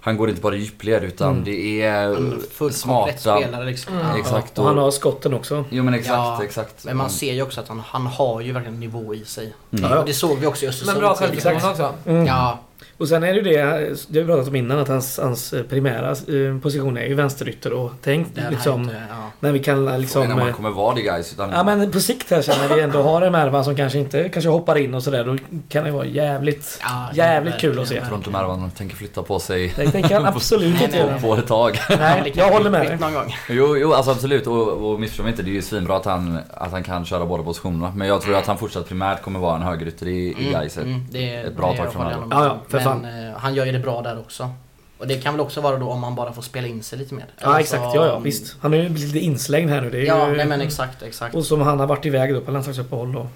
Han 0.00 0.16
går 0.16 0.28
inte 0.28 0.40
bara 0.42 0.54
i 0.56 0.58
djupled 0.58 1.04
utan 1.04 1.30
Mm. 1.32 1.44
det 1.44 1.82
är 1.82 2.70
smarta... 2.70 3.38
liksom. 3.64 3.94
Mm. 3.98 4.16
Exakt. 4.20 4.58
Och 4.58 4.64
han 4.66 4.78
har 4.78 4.90
skotten 4.90 5.34
också. 5.34 5.64
Jo 5.70 5.82
men 5.84 5.94
exakt, 5.94 6.16
Ja, 6.16 6.44
exakt. 6.44 6.84
Men 6.84 6.96
man 6.96 7.10
ser 7.10 7.32
ju 7.32 7.42
också 7.42 7.60
att 7.60 7.68
han, 7.68 7.80
han 7.86 8.06
har 8.06 8.40
ju 8.40 8.52
verkligen 8.52 8.80
nivå 8.80 9.14
i 9.14 9.24
sig. 9.24 9.54
Mm. 9.72 9.90
Ja, 9.90 9.98
Och 9.98 10.06
det 10.06 10.14
såg 10.14 10.38
vi 10.38 10.46
också 10.46 10.64
i 10.64 10.68
Östersund. 10.68 10.94
Men 10.96 11.00
bra 11.00 11.14
självförtroende 11.14 11.68
också. 11.70 11.94
Mm. 12.06 12.26
Ja, 12.26 12.58
Och 12.98 13.08
sen 13.08 13.22
är 13.22 13.26
det 13.26 13.34
ju 13.34 13.42
det, 13.42 13.62
det 14.08 14.18
har 14.18 14.24
vi 14.24 14.32
pratat 14.32 14.48
om 14.48 14.56
innan, 14.56 14.78
att 14.78 14.88
hans, 14.88 15.18
hans 15.18 15.54
primära 15.68 16.10
eh, 16.10 16.60
position 16.62 16.96
är 16.96 17.06
ju 17.06 17.14
vänsterytter 17.14 17.72
och 17.72 17.90
tänk 18.02 18.38
är 18.38 18.50
liksom 18.50 18.82
inte, 18.82 19.02
ja. 19.10 19.30
när 19.40 19.52
vi 19.52 19.58
kan 19.58 20.00
Liksom, 20.00 20.28
när 20.28 20.36
man 20.36 20.48
eh, 20.48 20.54
kommer 20.54 20.70
vara 20.70 20.94
det 20.94 21.02
guys. 21.02 21.32
Utan 21.32 21.50
Ja 21.50 21.62
men 21.62 21.90
på 21.90 22.00
sikt 22.00 22.30
här 22.30 22.42
sen 22.42 22.68
när 22.68 22.76
vi 22.76 22.82
ändå 22.82 23.02
har 23.02 23.22
en 23.22 23.32
Mervan 23.32 23.64
som 23.64 23.76
kanske 23.76 23.98
inte 23.98 24.28
kanske 24.28 24.48
hoppar 24.48 24.78
in 24.78 24.94
och 24.94 25.02
sådär 25.02 25.24
då 25.24 25.36
kan 25.68 25.84
det 25.84 25.90
vara 25.90 26.04
jävligt 26.04 26.80
Ja, 26.82 27.08
Jävligt 27.14 27.58
kul 27.58 27.80
att 27.80 27.88
se. 27.88 27.94
Jag 27.94 28.04
tror 28.04 28.16
inte 28.16 28.30
Mervan 28.30 28.70
tänker 28.70 28.96
flytta 28.96 29.22
på 29.22 29.38
sig 29.38 29.72
Det 29.76 29.90
tänker 29.90 30.14
han 30.14 30.26
absolut 30.34 30.82
inte 30.82 30.96
nej, 30.96 31.06
göra. 31.06 31.18
på 31.18 31.34
ett 31.34 31.46
tag. 31.46 31.78
Nej, 31.98 32.32
jag 32.34 32.52
håller 32.52 32.70
med 32.70 32.86
dig. 32.86 32.98
Någon 33.00 33.14
gång. 33.14 33.36
Jo, 33.48 33.76
jo 33.76 33.92
alltså 33.92 34.10
absolut. 34.10 34.46
Och, 34.46 34.92
och 34.92 35.00
missförstå 35.00 35.22
mig 35.22 35.30
inte, 35.30 35.42
det 35.42 35.50
är 35.50 35.52
ju 35.52 35.62
svinbra 35.62 35.96
att 35.96 36.04
han, 36.04 36.38
att 36.54 36.72
han 36.72 36.82
kan 36.82 37.04
köra 37.04 37.26
båda 37.26 37.42
positionerna. 37.42 37.92
Men 37.96 38.08
jag 38.08 38.22
tror 38.22 38.34
att 38.34 38.46
han 38.46 38.58
fortsatt 38.58 38.88
primärt 38.88 39.22
kommer 39.22 39.40
vara 39.40 39.56
en 39.56 39.62
högerytter 39.62 40.08
i, 40.08 40.34
i 40.38 40.52
Gais. 40.52 40.78
Mm, 40.78 41.04
det 41.10 41.34
är, 41.34 41.44
ett 41.44 41.56
bra 41.56 41.70
det 41.70 41.76
tag 41.76 41.92
framöver. 41.92 42.26
Ja, 42.30 42.44
ja. 42.44 42.76
Men 42.94 43.28
eh, 43.28 43.36
han 43.38 43.54
gör 43.54 43.66
ju 43.66 43.72
det 43.72 43.78
bra 43.78 44.02
där 44.02 44.18
också. 44.18 44.50
Och 44.98 45.06
det 45.06 45.16
kan 45.16 45.34
väl 45.34 45.40
också 45.40 45.60
vara 45.60 45.76
då 45.76 45.90
om 45.90 46.02
han 46.02 46.14
bara 46.14 46.32
får 46.32 46.42
spela 46.42 46.66
in 46.66 46.82
sig 46.82 46.98
lite 46.98 47.14
mer. 47.14 47.24
Ja 47.38 47.46
Alltså, 47.46 47.60
exakt, 47.76 47.94
ja 47.94 48.06
ja 48.06 48.18
visst. 48.18 48.56
Han 48.60 48.74
är 48.74 48.78
ju 48.82 48.88
lite 48.88 49.18
inslängd 49.18 49.70
här 49.70 49.80
nu. 49.80 49.90
Det 49.90 49.98
är 49.98 50.06
Ja, 50.06 50.28
ju, 50.28 50.36
nej 50.36 50.46
men 50.46 50.60
exakt, 50.60 51.02
exakt. 51.02 51.34
Och 51.34 51.44
som 51.44 51.60
han 51.60 51.80
har 51.80 51.86
varit 51.86 52.06
iväg 52.06 52.34
då 52.34 52.40
på 52.40 52.50
landslagsuppehåll 52.50 53.16
och, 53.16 53.26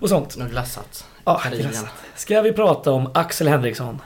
och 0.00 0.08
sånt. 0.08 0.36
Nu 0.36 0.48
glassat. 0.48 1.04
Ja, 1.24 1.42
glassat. 1.52 1.88
Ska 2.16 2.40
vi 2.42 2.52
prata 2.52 2.92
om 2.92 3.10
Axel 3.14 3.48
Henriksson? 3.48 4.02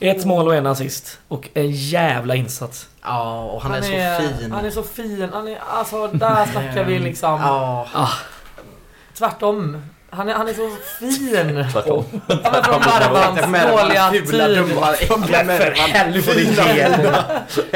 Ett 0.00 0.24
mål 0.24 0.46
och 0.48 0.54
en 0.54 0.66
assist. 0.66 1.18
Och 1.28 1.48
en 1.54 1.70
jävla 1.70 2.34
insats. 2.34 2.88
Ja, 3.02 3.42
och 3.44 3.62
han, 3.62 3.74
är, 3.74 3.80
så 3.80 4.38
fin. 4.38 4.52
Han 4.52 4.64
är 4.64 4.70
så 4.70 4.82
fin. 4.82 5.28
Han 5.32 5.48
är, 5.48 5.58
alltså 5.68 6.06
där 6.06 6.46
snackar 6.46 6.84
vi 6.84 6.98
liksom 7.08 7.40
Ja, 7.40 8.08
tvärtom. 9.14 9.82
Han 10.12 10.28
är, 10.28 10.34
han 10.34 10.48
är 10.48 10.52
så 10.52 10.70
fin. 10.98 11.66
Tvärtom. 11.72 12.04
Ja, 12.26 12.36
men 12.52 12.64
från 12.64 12.80
Marvans 12.80 13.70
dåliga 13.70 14.02
attityd. 14.02 14.28
För 16.54 16.62
helvete! 16.62 17.24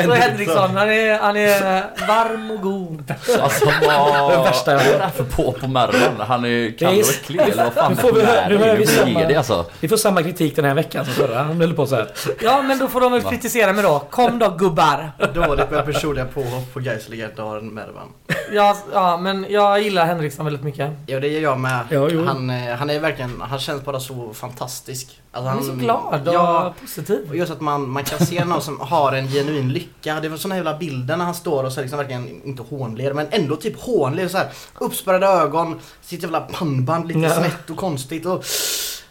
Så 0.05 0.12
Henriksson, 0.12 0.77
han 0.77 0.90
är, 0.90 1.18
han 1.18 1.37
är 1.37 1.81
varm 2.09 2.51
och 2.51 2.61
god. 2.61 3.14
Alltså 3.42 3.64
vad... 3.87 4.31
Det 4.31 4.37
värsta 4.37 4.73
jag 4.73 4.83
är 4.87 4.99
hört. 5.01 5.14
för 5.16 5.25
på 5.25 5.53
på 5.53 5.68
Mervan? 5.68 6.20
Han 6.29 6.44
är 6.44 6.79
kall 6.79 6.94
Det 6.94 7.01
är- 7.01 7.05
och 7.05 7.09
äcklig 7.11 7.40
eller 7.40 7.64
vad 7.64 7.73
fan 7.73 7.92
Nu 7.92 7.97
får 7.97 8.12
vi 8.12 8.23
nu 8.23 8.29
är 8.29 8.59
hör 8.59 8.66
det? 8.66 8.75
vi 8.77 8.87
samma- 8.87 9.25
det 9.29 9.35
alltså. 9.37 9.66
Vi 9.81 9.88
får 9.88 9.97
samma 9.97 10.23
kritik 10.23 10.57
den 10.57 10.64
här 10.64 10.75
veckan 10.75 11.05
som 11.05 11.14
förra. 11.14 11.42
Han 11.42 11.61
höll 11.61 11.75
på 11.75 11.87
så 11.87 11.94
här. 11.94 12.09
Ja, 12.42 12.62
men 12.62 12.79
då 12.79 12.88
får 12.88 13.01
de 13.01 13.12
väl 13.12 13.23
kritisera 13.23 13.73
mig 13.73 13.83
då. 13.85 13.99
Kom 14.11 14.38
då 14.38 14.49
gubbar. 14.51 15.12
dåligt 15.35 15.70
med 15.70 15.85
personliga 15.85 16.25
påhopp 16.25 16.73
på 16.75 16.81
Gais 16.81 17.09
legendaren 17.09 17.75
Mervan. 17.75 18.09
Ja, 18.53 18.77
ja, 18.92 19.16
men 19.16 19.47
jag 19.49 19.81
gillar 19.83 20.07
Henriksson 20.07 20.44
väldigt 20.44 20.64
mycket. 20.64 20.90
Ja, 21.07 21.20
det 21.20 21.29
gör 21.29 21.40
jag 21.40 21.59
med. 21.61 21.79
Ja, 21.90 22.09
jo. 22.12 22.24
Han, 22.27 22.51
eh, 22.51 22.75
han 22.77 22.91
är 22.91 23.01
verkligen, 23.01 23.41
han 23.41 23.59
känns 23.59 23.85
bara 23.85 24.01
så 24.01 24.33
fantastisk. 24.35 25.21
Alltså, 25.33 25.49
Han 25.49 25.59
är 25.59 25.63
så 25.63 25.73
glad 25.73 26.29
och 26.29 26.35
Ja, 26.35 26.75
positiv. 26.81 27.27
och 27.29 27.37
just 27.37 27.53
att 27.53 27.61
man, 27.61 27.89
man 27.91 28.05
kan 28.05 28.27
se 28.27 28.45
någon 28.45 28.63
som 28.63 28.81
har 28.81 29.13
en 29.13 29.29
genuin 29.29 29.73
lycka. 29.73 30.21
Det 30.21 30.27
är 30.27 30.31
väl 30.31 30.39
såna 30.39 30.57
jävla 30.57 30.79
bilder 30.79 31.17
när 31.17 31.25
han 31.25 31.35
står 31.35 31.65
och 31.65 31.73
så 31.73 31.81
liksom 31.81 31.99
verkligen, 31.99 32.43
inte 32.45 32.63
hånler, 32.63 33.13
men 33.13 33.27
ändå 33.31 33.57
typ 33.57 33.81
hånler 33.81 34.29
så 34.29 34.39
här. 34.39 34.49
Uppspärrade 34.79 35.27
ögon, 35.27 35.81
sitt 36.03 36.23
jävla 36.23 36.41
pannband 36.41 37.09
lite 37.09 37.21
Ja. 37.21 37.31
snett 37.35 37.71
och 37.71 37.77
konstigt 37.77 38.27
och... 38.27 38.45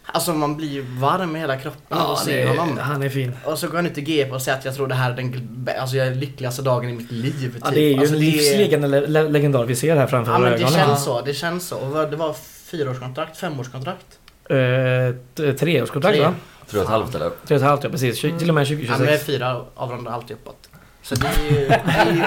Alltså 0.06 0.34
man 0.34 0.58
blir 0.58 0.68
ju 0.68 0.82
varm 0.82 1.36
i 1.36 1.40
hela 1.40 1.58
kroppen 1.58 1.98
av 1.98 2.04
Ja, 2.08 2.14
att 2.14 2.26
det, 2.26 2.32
se 2.32 2.58
honom. 2.58 2.78
han 2.78 3.04
är 3.04 3.10
fin. 3.10 3.32
Och 3.46 3.58
så 3.60 3.68
går 3.68 3.76
han 3.76 3.86
ut 3.86 3.98
i 3.98 4.02
GP 4.02 4.32
och 4.32 4.42
säger 4.42 4.58
att 4.58 4.66
jag 4.66 4.76
tror 4.76 4.88
det 4.88 4.96
här 4.96 5.12
är 5.12 5.16
den 5.16 5.68
alltså, 5.82 5.96
jag 5.96 6.08
är 6.08 6.16
lyckligaste 6.16 6.62
dagen 6.62 6.90
i 6.90 6.94
mitt 6.94 7.12
liv. 7.12 7.54
Typ. 7.54 7.62
Ja, 7.66 7.72
det 7.72 7.80
är 7.82 7.94
ju 7.94 8.00
alltså, 8.00 8.16
en 8.16 8.22
är- 8.22 8.26
livslegende 8.26 8.88
le- 8.88 9.08
le- 9.08 9.30
legendar 9.30 9.64
vi 9.66 9.76
ser 9.76 9.96
här 9.96 10.08
framför 10.08 10.32
Ja 10.32 10.38
våra 10.40 10.50
men 10.50 10.60
det 10.60 10.66
ögon. 10.66 10.74
känns 10.78 11.04
så, 11.04 11.22
det 11.22 11.34
känns 11.34 11.68
så. 11.68 11.78
Och 11.78 12.10
det 12.10 12.16
var 12.16 12.36
fyraårskontrakt, 12.78 13.38
femårskontrakt. 13.38 14.06
Eh, 14.50 15.54
treårskontrakt 15.56 16.16
Tre. 16.16 16.26
va? 16.26 16.34
Tror 16.70 16.80
du 16.80 16.84
ett 16.84 16.90
halvt 16.90 17.16
eller? 17.16 17.30
Tre 17.30 17.56
och 17.56 17.62
ett 17.62 17.68
halvt 17.68 17.84
ja 17.84 17.90
precis. 17.90 18.24
Mm. 18.24 18.40
Till 18.40 18.50
och 18.50 18.56
med 18.56 18.68
Ja, 18.68 18.76
men 18.76 18.80
det 18.80 18.86
är 18.86 18.98
2026. 18.98 19.26
fyra 19.26 19.66
avrundar 19.76 20.12
alltid 20.12 20.38
uppåt. 20.38 20.70
Så 21.02 21.16
det 21.16 21.28
är 21.28 21.52
ju, 21.52 21.68
det 21.68 21.74
är 21.86 22.14
ju 22.14 22.24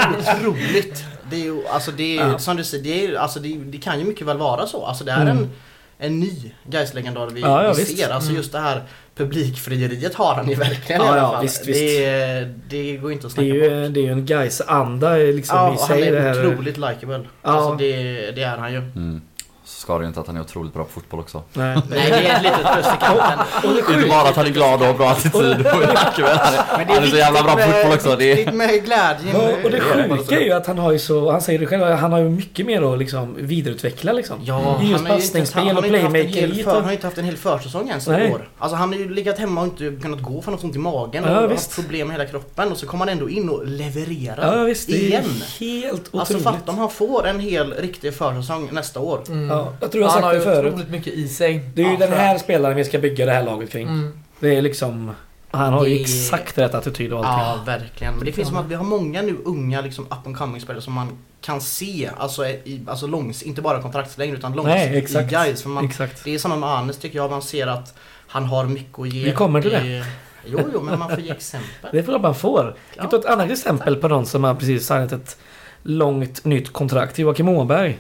otroligt. 0.47 1.05
Det 1.31 1.37
är 1.37 1.41
ju, 1.41 1.67
alltså 1.67 1.91
det 1.91 2.19
är 2.19 2.29
Ja. 2.29 2.39
som 2.39 2.57
du 2.57 2.65
säger, 2.65 2.85
det, 2.85 3.05
är, 3.07 3.17
alltså 3.19 3.41
det, 3.41 3.57
det 3.57 3.79
kan 3.79 3.99
ju 3.99 4.05
mycket 4.05 4.27
väl 4.27 4.39
vara 4.39 4.67
så. 4.67 4.85
Alltså 4.87 5.05
det 5.05 5.13
är 5.13 5.21
Mm. 5.23 5.37
en, 5.37 5.51
en 5.99 6.21
ny 6.21 6.53
Gais-legendar 6.65 7.27
vi, 7.31 7.41
Ja, 7.41 7.65
ja, 7.65 7.73
vi 7.73 7.85
ser. 7.85 8.11
Alltså 8.11 8.29
Mm. 8.31 8.37
just 8.41 8.53
det 8.53 8.59
här 8.59 8.83
publikfrieriet 9.17 10.15
har 10.15 10.35
han 10.35 10.49
ju 10.49 10.55
verkligen 10.55 11.03
i 11.03 11.05
Ja, 11.05 11.11
alla 11.11 11.21
ja, 11.23 11.33
fall. 11.33 11.43
visst, 11.43 11.67
visst. 11.67 11.81
Det, 11.81 12.55
det 12.69 12.97
går 12.97 13.13
inte 13.13 13.27
att 13.27 13.37
Det 13.37 13.43
är 13.43 13.53
snacka 13.53 13.75
ju, 13.75 13.85
bort. 13.85 13.95
det 13.95 14.01
är 14.01 14.05
ju 14.05 14.13
en 14.13 14.27
Gais-anda 14.27 15.17
liksom 15.17 15.59
Ja, 15.59 15.73
i 15.73 15.77
och 15.77 15.81
han 15.81 15.89
sig. 15.89 16.11
Det 16.11 16.19
är 16.19 16.35
här. 16.35 16.47
otroligt 16.53 16.77
likeable. 16.77 17.21
Ja. 17.43 17.51
Alltså 17.51 17.75
det, 17.75 18.31
det 18.31 18.43
är 18.43 18.57
han 18.57 18.73
ju. 18.73 18.79
Mm. 18.79 19.23
Så 19.69 19.81
ska 19.81 19.99
det 19.99 20.03
ju 20.05 20.09
inte 20.09 20.21
att 20.21 20.27
han 20.27 20.37
är 20.37 20.41
otroligt 20.41 20.75
bra 20.75 20.85
på 20.85 20.91
fotboll 20.91 21.21
också. 21.21 21.43
Nej. 21.53 21.79
Nej, 21.91 22.11
det 22.11 22.29
är 22.29 22.37
ett 22.37 22.43
litet 22.43 22.73
plus 22.73 22.87
i 22.87 22.91
kanten. 23.01 23.39
Och 23.65 23.75
det 23.89 23.93
är 23.93 23.97
inte 23.97 24.09
bara 24.09 24.29
att 24.29 24.37
han 24.37 24.47
är 24.47 24.51
glad 24.51 24.81
och 24.81 24.87
har 24.87 24.95
bra 24.95 25.11
attityd 25.11 25.35
och 25.35 25.43
är 25.67 25.67
han 25.67 26.55
är, 26.55 26.79
Men 26.79 26.87
det 26.87 26.95
han 26.95 27.03
är 27.03 27.07
så 27.07 27.17
jävla 27.17 27.43
bra 27.43 27.55
på 27.57 27.61
fotboll 27.63 27.93
också. 27.93 28.17
Det 28.17 28.43
är, 28.45 28.53
med 28.53 28.85
glädjen. 28.85 29.35
Ja, 29.35 29.49
och 29.65 29.71
det 29.71 29.81
sjuka 29.81 30.41
är 30.41 30.45
ju 30.45 30.53
att 30.53 30.67
han 30.67 30.79
har 30.79 30.93
ju 30.93 30.99
så, 30.99 31.31
han 31.31 31.41
säger 31.41 31.59
det 31.59 31.67
själv, 31.67 31.83
han 31.83 32.13
har 32.13 32.19
ju 32.19 32.29
mycket 32.29 32.67
mer 32.67 32.93
att 32.93 32.99
liksom 32.99 33.35
vidareutveckla 33.39 34.13
liksom. 34.13 34.37
Ja, 34.45 34.81
I 34.83 34.91
just 34.91 34.97
han 35.05 35.11
har 35.11 35.19
ju 35.19 35.23
inte- 35.23 35.33
passningsspel 35.33 35.59
han 35.59 35.67
har 35.77 35.83
och 35.83 35.83
haft 35.85 36.67
och- 36.67 36.73
Han 36.75 36.83
har 36.83 36.91
ju 36.91 36.95
inte 36.95 37.07
haft 37.07 37.19
en 37.19 37.25
hel 37.25 37.37
försäsong 37.37 37.89
ens 37.89 38.09
i 38.09 38.11
Nej. 38.11 38.33
år. 38.33 38.49
Alltså 38.59 38.77
han 38.77 38.89
har 38.93 38.99
ju 38.99 39.15
legat 39.15 39.39
hemma 39.39 39.61
och 39.61 39.67
inte 39.67 40.03
kunnat 40.03 40.23
gå 40.23 40.43
för 40.43 40.51
något 40.51 40.65
ont 40.65 40.77
i 40.77 40.79
magen 40.79 41.25
Ja, 41.27 41.31
och 41.31 41.43
haft 41.43 41.53
visst. 41.55 41.75
problem 41.75 42.09
med 42.09 42.17
hela 42.17 42.31
kroppen 42.31 42.73
och 42.73 42.79
så 42.79 42.87
kommer 42.87 43.05
han 43.07 43.13
ändå 43.13 43.29
in 43.31 43.49
och 43.49 43.67
levererar. 43.67 44.57
Ja 44.59 44.65
visst, 44.65 44.89
Igen. 44.89 45.25
helt 45.61 45.93
otroligt. 45.93 46.15
Alltså 46.15 46.39
fatta 46.39 46.73
om 46.73 46.79
han 46.79 46.91
får 46.91 47.27
en 47.27 47.41
hel 47.41 47.73
riktig 47.75 48.15
försäsong 48.15 48.69
nästa 48.73 49.01
år. 49.01 49.21
Ja, 49.57 49.73
jag 49.81 49.93
tror 49.93 50.03
jag 50.05 50.11
har 50.11 50.21
han 50.23 50.23
sagt 50.23 50.25
har 50.25 50.33
det 50.33 50.39
ju 50.39 50.57
förut. 50.57 50.73
otroligt 50.75 50.91
mycket 50.91 51.13
i 51.15 51.29
sig. 51.29 51.71
Det 51.75 51.83
är 51.83 51.87
ju 51.87 51.93
Ja, 51.93 51.99
den 51.99 52.13
här 52.13 52.39
spelaren 52.39 52.77
vi 52.77 52.85
ska 52.85 52.99
bygga 52.99 53.27
det 53.27 53.33
här 53.33 53.45
laget 53.45 53.71
kring. 53.71 53.89
Mm. 53.89 54.19
Det 54.41 54.57
är 54.57 54.63
liksom... 54.63 55.11
Han 55.51 55.73
har 55.73 55.87
ju 55.87 55.95
Det- 55.95 56.01
exakt 56.01 56.59
rätt 56.59 56.75
attityd 56.75 57.13
och 57.13 57.19
allting. 57.27 57.45
Ja, 57.47 57.79
verkligen. 57.79 58.15
Men 58.15 58.25
det 58.25 58.33
finns 58.33 58.49
som 58.49 58.57
att 58.57 58.67
vi 58.67 58.75
har 58.75 58.85
många 58.85 59.23
nu 59.23 59.37
unga 59.45 59.81
liksom 59.81 60.05
up 60.05 60.27
and 60.27 60.37
coming 60.37 60.61
spelare 60.61 60.83
som 60.83 60.93
man 60.93 61.19
kan 61.41 61.61
se, 61.61 62.11
alltså, 62.19 62.47
i, 62.47 62.83
alltså 62.87 63.07
långs, 63.07 63.43
inte 63.43 63.63
bara 63.63 63.83
kontraktslängd 63.83 64.35
utan 64.35 64.53
i 64.59 65.27
guys. 65.31 65.63
För 65.63 65.69
man, 65.69 65.85
Exakt. 65.85 66.25
det 66.25 66.35
är 66.35 66.39
samma 66.39 66.57
med 66.57 66.69
Anes 66.69 66.99
tycker 66.99 67.17
jag, 67.19 67.31
man 67.31 67.43
ser 67.43 67.67
att 67.67 67.95
han 68.27 68.45
har 68.45 68.65
mycket 68.65 68.99
att 68.99 69.09
ge. 69.09 69.25
Vi 69.25 69.33
kommer 69.33 69.63
till 69.63 69.71
det. 69.71 70.07
Jo, 70.47 70.61
jo, 70.73 70.83
men 70.83 70.99
man 70.99 71.09
får 71.11 71.21
ge 71.21 71.31
exempel. 71.31 71.69
Det 71.93 71.99
är 71.99 72.03
väl 72.03 72.21
man 72.21 72.35
får. 72.35 72.77
Jag 72.95 73.01
kan 73.01 73.11
ta 73.11 73.17
ett 73.17 73.25
annat 73.25 73.51
exempel 73.51 73.97
på 73.97 74.09
någon 74.09 74.27
som 74.27 74.45
har 74.45 74.55
precis 74.55 74.87
signat 74.87 75.13
ett 75.13 75.37
långt 75.83 76.45
nytt 76.45 76.73
kontrakt. 76.73 77.19
Joakim 77.19 77.49
Åberg. 77.49 77.99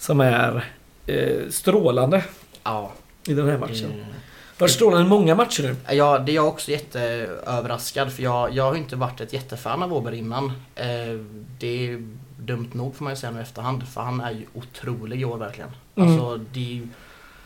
Som 0.00 0.20
är 0.20 0.64
eh, 1.06 1.48
strålande 1.50 2.24
Ja. 2.62 2.92
i 3.26 3.34
den 3.34 3.48
här 3.48 3.58
matchen. 3.58 3.90
eh, 4.00 4.06
Var 4.58 4.68
strålande 4.68 5.08
många 5.08 5.34
matcher 5.34 5.62
nu. 5.62 5.94
Ja, 5.96 6.18
det 6.18 6.32
är 6.32 6.34
jag 6.34 6.48
också 6.48 6.70
jätteöverraskad 6.70 8.12
för 8.12 8.22
jag, 8.22 8.54
jag 8.54 8.64
har 8.64 8.74
inte 8.76 8.96
varit 8.96 9.20
ett 9.20 9.32
jättefan 9.32 9.82
av 9.82 9.92
Åberg 9.94 10.18
innan. 10.18 10.44
Eh, 10.74 10.86
det 11.58 11.88
är 11.90 12.02
dumt 12.38 12.68
nog 12.72 12.94
får 12.96 13.04
man 13.04 13.12
ju 13.12 13.16
säga 13.16 13.30
nu 13.32 13.38
i 13.38 13.42
efterhand 13.42 13.88
för 13.88 14.00
han 14.00 14.20
är 14.20 14.30
ju 14.30 14.46
otrolig 14.54 15.20
i 15.20 15.24
år 15.24 15.36
verkligen. 15.36 15.70
Mm. 15.96 16.08
Alltså, 16.10 16.36
det 16.52 16.60
är 16.60 16.74
ju, 16.74 16.88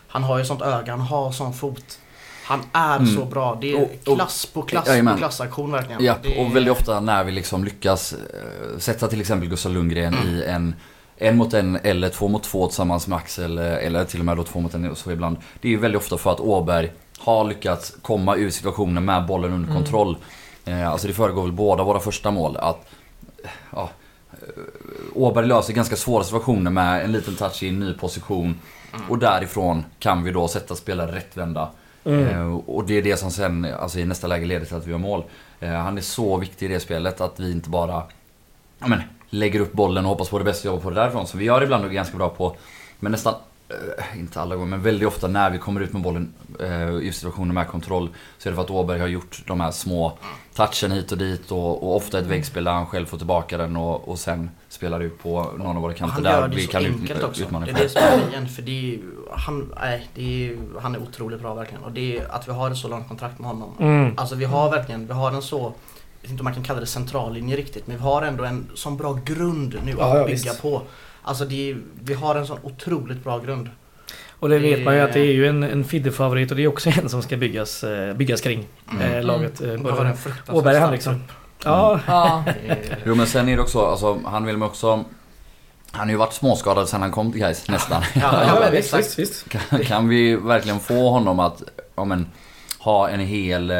han 0.09 0.23
har 0.25 0.39
ju 0.39 0.45
sånt 0.45 0.63
öga, 0.63 0.93
han 0.93 1.01
har 1.01 1.33
sån 1.33 1.53
fot. 1.55 1.99
Han 2.45 2.61
är 2.73 2.97
Mm. 2.97 3.17
så 3.17 3.25
bra. 3.25 3.59
Det 3.61 3.73
är 3.73 3.77
Och- 3.83 4.09
och- 4.09 4.17
klass 4.17 4.47
på 4.47 4.63
klass 4.63 4.87
Jajamän. 4.89 5.15
på 5.15 5.19
klassaktion 5.19 5.73
verkligen. 5.73 6.05
Ja, 6.05 6.17
är, 6.23 6.41
och 6.41 6.57
väldigt 6.57 6.73
ofta 6.73 7.01
när 7.01 7.25
vi 7.25 7.33
liksom 7.33 7.65
lyckas 7.65 8.13
eh, 8.13 8.79
sätta 8.79 9.09
till 9.09 9.21
exempel 9.21 9.49
Gustav 9.49 9.73
Lundgren 9.73 10.15
Mm. 10.15 10.35
i 10.35 10.45
en 10.45 10.75
en 11.17 11.37
mot 11.37 11.55
en 11.55 11.77
eller 11.77 12.09
två 12.09 12.29
mot 12.29 12.43
två 12.43 12.67
tillsammans 12.67 13.07
med 13.09 13.19
Axel 13.19 13.59
eh, 13.59 13.65
eller 13.87 14.05
till 14.05 14.21
och 14.21 14.27
med 14.27 14.37
då 14.37 14.45
två 14.45 14.61
mot 14.61 14.75
en 14.75 14.91
och 14.91 14.99
så 14.99 15.11
ibland. 15.11 15.37
Det 15.61 15.69
är 15.69 15.73
ju 15.73 15.79
väldigt 15.79 16.01
ofta 16.01 16.19
för 16.19 16.33
att 16.33 16.41
Åberg 16.41 16.93
har 17.19 17.45
lyckats 17.45 17.97
komma 18.03 18.37
ur 18.37 18.51
situationen 18.51 19.05
med 19.05 19.27
bollen 19.27 19.53
under 19.53 19.69
Mm. 19.71 19.83
kontroll. 19.83 20.17
Eh, 20.65 20.91
Alltså 20.91 21.07
det 21.07 21.13
föregår 21.15 21.43
väl 21.43 21.53
båda 21.53 21.85
våra 21.85 22.01
första 22.01 22.31
mål 22.31 22.57
att 22.57 22.87
ja, 23.71 23.91
eh, 24.33 24.39
Åberg 25.15 25.47
löser 25.47 25.73
ganska 25.73 25.97
svåra 25.97 26.25
situationer 26.25 26.71
med 26.71 27.05
en 27.05 27.13
liten 27.13 27.37
touch 27.37 27.63
i 27.63 27.69
en 27.69 27.81
ny 27.81 27.93
position. 27.93 28.61
Mm. 28.95 29.11
Och 29.11 29.19
därifrån 29.19 29.85
kan 29.99 30.23
vi 30.25 30.31
då 30.31 30.49
sätta 30.49 30.75
spelare 30.75 31.17
rättvända. 31.17 31.71
Mm. 32.05 32.57
Och 32.59 32.85
det 32.85 32.99
är 32.99 33.03
det 33.03 33.17
som 33.17 33.31
sen 33.31 33.67
alltså 33.81 33.99
i 33.99 34.05
nästa 34.05 34.27
läge 34.27 34.47
leder 34.47 34.67
till 34.67 34.77
att 34.77 34.87
vi 34.87 34.91
gör 34.91 34.99
mål. 34.99 35.25
Han 35.61 35.99
är 35.99 36.03
så 36.03 36.37
viktig 36.37 36.67
i 36.67 36.69
det 36.75 36.81
spelet 36.81 37.21
att 37.21 37.41
vi 37.41 37.53
inte 37.53 37.71
bara 37.71 38.03
men, 38.79 39.03
lägger 39.35 39.61
upp 39.61 39.73
bollen 39.73 40.05
och 40.05 40.11
hoppas 40.11 40.29
på 40.29 40.39
det 40.39 40.45
bästa 40.45 40.69
och 40.69 40.75
jobbar 40.75 40.83
på 40.83 40.91
det 40.91 41.01
därifrån. 41.01 41.27
Som 41.27 41.39
vi 41.39 41.45
gör 41.45 41.63
ibland 41.63 41.85
och 41.85 41.91
är 41.91 41.95
ganska 41.95 42.17
bra 42.17 42.29
på. 42.29 42.57
Men 43.01 43.13
nästan, 43.13 43.35
eh, 43.69 44.19
inte 44.19 44.41
alla 44.41 44.57
gånger, 44.57 44.71
men 44.71 44.83
väldigt 44.83 45.09
ofta 45.09 45.27
när 45.27 45.51
vi 45.51 45.59
kommer 45.59 45.81
ut 45.81 45.93
med 45.93 46.03
bollen 46.03 46.35
eh, 46.61 46.99
i 47.03 47.13
situationer 47.13 47.55
med 47.55 47.69
kontroll. 47.69 48.09
Så 48.39 48.49
är 48.49 48.51
det 48.51 48.57
för 48.57 48.63
att 48.63 48.71
Åberg 48.71 49.01
har 49.01 49.07
gjort 49.07 49.43
de 49.47 49.61
här 49.61 49.71
små 49.71 50.19
touchen 50.55 50.93
hit 50.93 51.13
och 51.13 51.19
dit 51.19 51.51
och, 51.51 51.83
och 51.83 51.97
ofta 51.97 52.19
ett 52.19 52.27
väggspel 52.27 52.65
där 52.65 52.73
han 52.73 52.87
själv 52.87 53.07
får 53.07 53.19
tillbaka 53.19 53.59
den 53.59 53.77
och, 53.77 54.09
och 54.09 54.19
sen 54.19 54.51
spelar 54.69 55.01
ut 55.01 55.23
på 55.23 55.53
någon 55.59 55.77
av 55.77 55.83
våra 55.83 55.93
kanter 55.93 56.15
han 56.15 56.23
där 56.23 56.41
gör 56.41 56.49
det 56.49 56.57
vi 56.57 56.67
så 56.67 56.71
kan 56.71 56.85
ut, 56.87 57.01
enkelt 57.01 57.23
också. 57.23 57.43
utmana 57.43 57.67
Det 57.67 57.73
är 57.73 57.75
det 57.75 57.89
som 57.89 58.03
är 58.03 58.27
grejen. 58.29 58.49
För 58.49 58.63
det 58.63 58.95
är, 58.95 59.01
han, 59.31 59.73
nej, 59.81 60.09
det 60.15 60.49
är, 60.49 60.57
han 60.81 60.95
är 60.95 61.03
otroligt 61.03 61.41
bra 61.41 61.55
verkligen. 61.55 61.85
Och 61.85 61.93
det 61.93 62.19
är 62.19 62.35
att 62.35 62.49
vi 62.49 62.53
har 62.53 62.71
ett 62.71 62.77
så 62.77 62.89
långt 62.89 63.09
kontrakt 63.09 63.39
med 63.39 63.49
honom. 63.51 63.75
Mm. 63.81 64.15
Alltså 64.17 64.35
vi 64.35 64.45
har 64.45 64.71
verkligen, 64.71 65.07
vi 65.07 65.13
har 65.13 65.33
en 65.33 65.43
så, 65.43 65.73
vet 66.25 66.31
inte 66.31 66.41
om 66.41 66.45
man 66.45 66.55
kan 66.55 66.63
kalla 66.63 66.81
det 66.81 66.87
centrallinje 66.87 67.57
riktigt, 67.57 67.87
men 67.87 67.97
vi 67.97 68.03
har 68.03 68.23
ändå 68.23 68.45
en 68.45 68.67
sån 68.75 68.97
bra 68.97 69.19
grund 69.25 69.81
nu 69.85 69.95
Ja, 69.99 70.05
att 70.13 70.19
ja, 70.19 70.25
bygga 70.25 70.51
visst. 70.51 70.63
på. 70.63 70.83
Alltså 71.23 71.45
det 71.45 71.71
är, 71.71 71.77
vi 72.05 72.15
har 72.15 72.35
en 72.35 72.47
sån 72.47 72.59
otroligt 72.63 73.25
bra 73.25 73.39
grund. 73.39 73.71
Och 74.41 74.49
det 74.49 74.59
vet 74.59 74.85
man 74.85 74.95
ju 74.95 75.01
att 75.01 75.13
det 75.13 75.21
är 75.21 75.33
ju 75.33 75.47
en, 75.49 75.63
en 75.63 75.85
Fidde-favorit 75.85 76.51
och 76.51 76.57
det 76.57 76.63
är 76.63 76.69
också 76.69 76.91
en 77.01 77.09
som 77.09 77.23
ska 77.23 77.37
byggas, 77.37 77.85
eh, 77.85 78.15
byggas 78.15 78.41
kring 78.41 78.67
Mm. 78.93 79.13
eh, 79.13 79.23
laget. 79.23 79.61
Eh, 79.61 79.71
en 79.71 79.79
fruktansvärt 80.17 80.49
Åberg 80.55 80.93
liksom. 80.93 81.13
trupp. 81.15 81.33
Ja, 81.65 82.01
Ja. 82.07 82.45
Jo 83.07 83.15
men 83.15 83.27
sen 83.27 83.49
är 83.49 83.57
det 83.57 83.63
också, 83.63 83.87
alltså, 83.87 84.21
han 84.25 84.45
vill 84.45 84.57
man 84.57 84.69
också... 84.69 85.05
Han 85.91 86.01
har 86.07 86.11
ju 86.11 86.17
varit 86.17 86.33
småskadad 86.33 86.89
sen 86.89 87.03
han 87.03 87.11
kom 87.11 87.33
till 87.33 87.41
Gais 87.41 87.69
nästan. 87.69 88.03
Ja, 88.15 88.45
ja, 88.63 88.71
visst, 88.73 88.99
visst, 88.99 89.19
visst. 89.19 89.49
Kan, 89.49 89.81
kan 89.81 90.09
vi 90.09 90.37
verkligen 90.37 90.81
få 90.81 91.11
honom 91.11 91.41
att 91.41 91.63
ja, 91.97 92.05
men, 92.05 92.27
ha 92.79 93.09
en 93.09 93.21
hel 93.21 93.71
eh, 93.71 93.77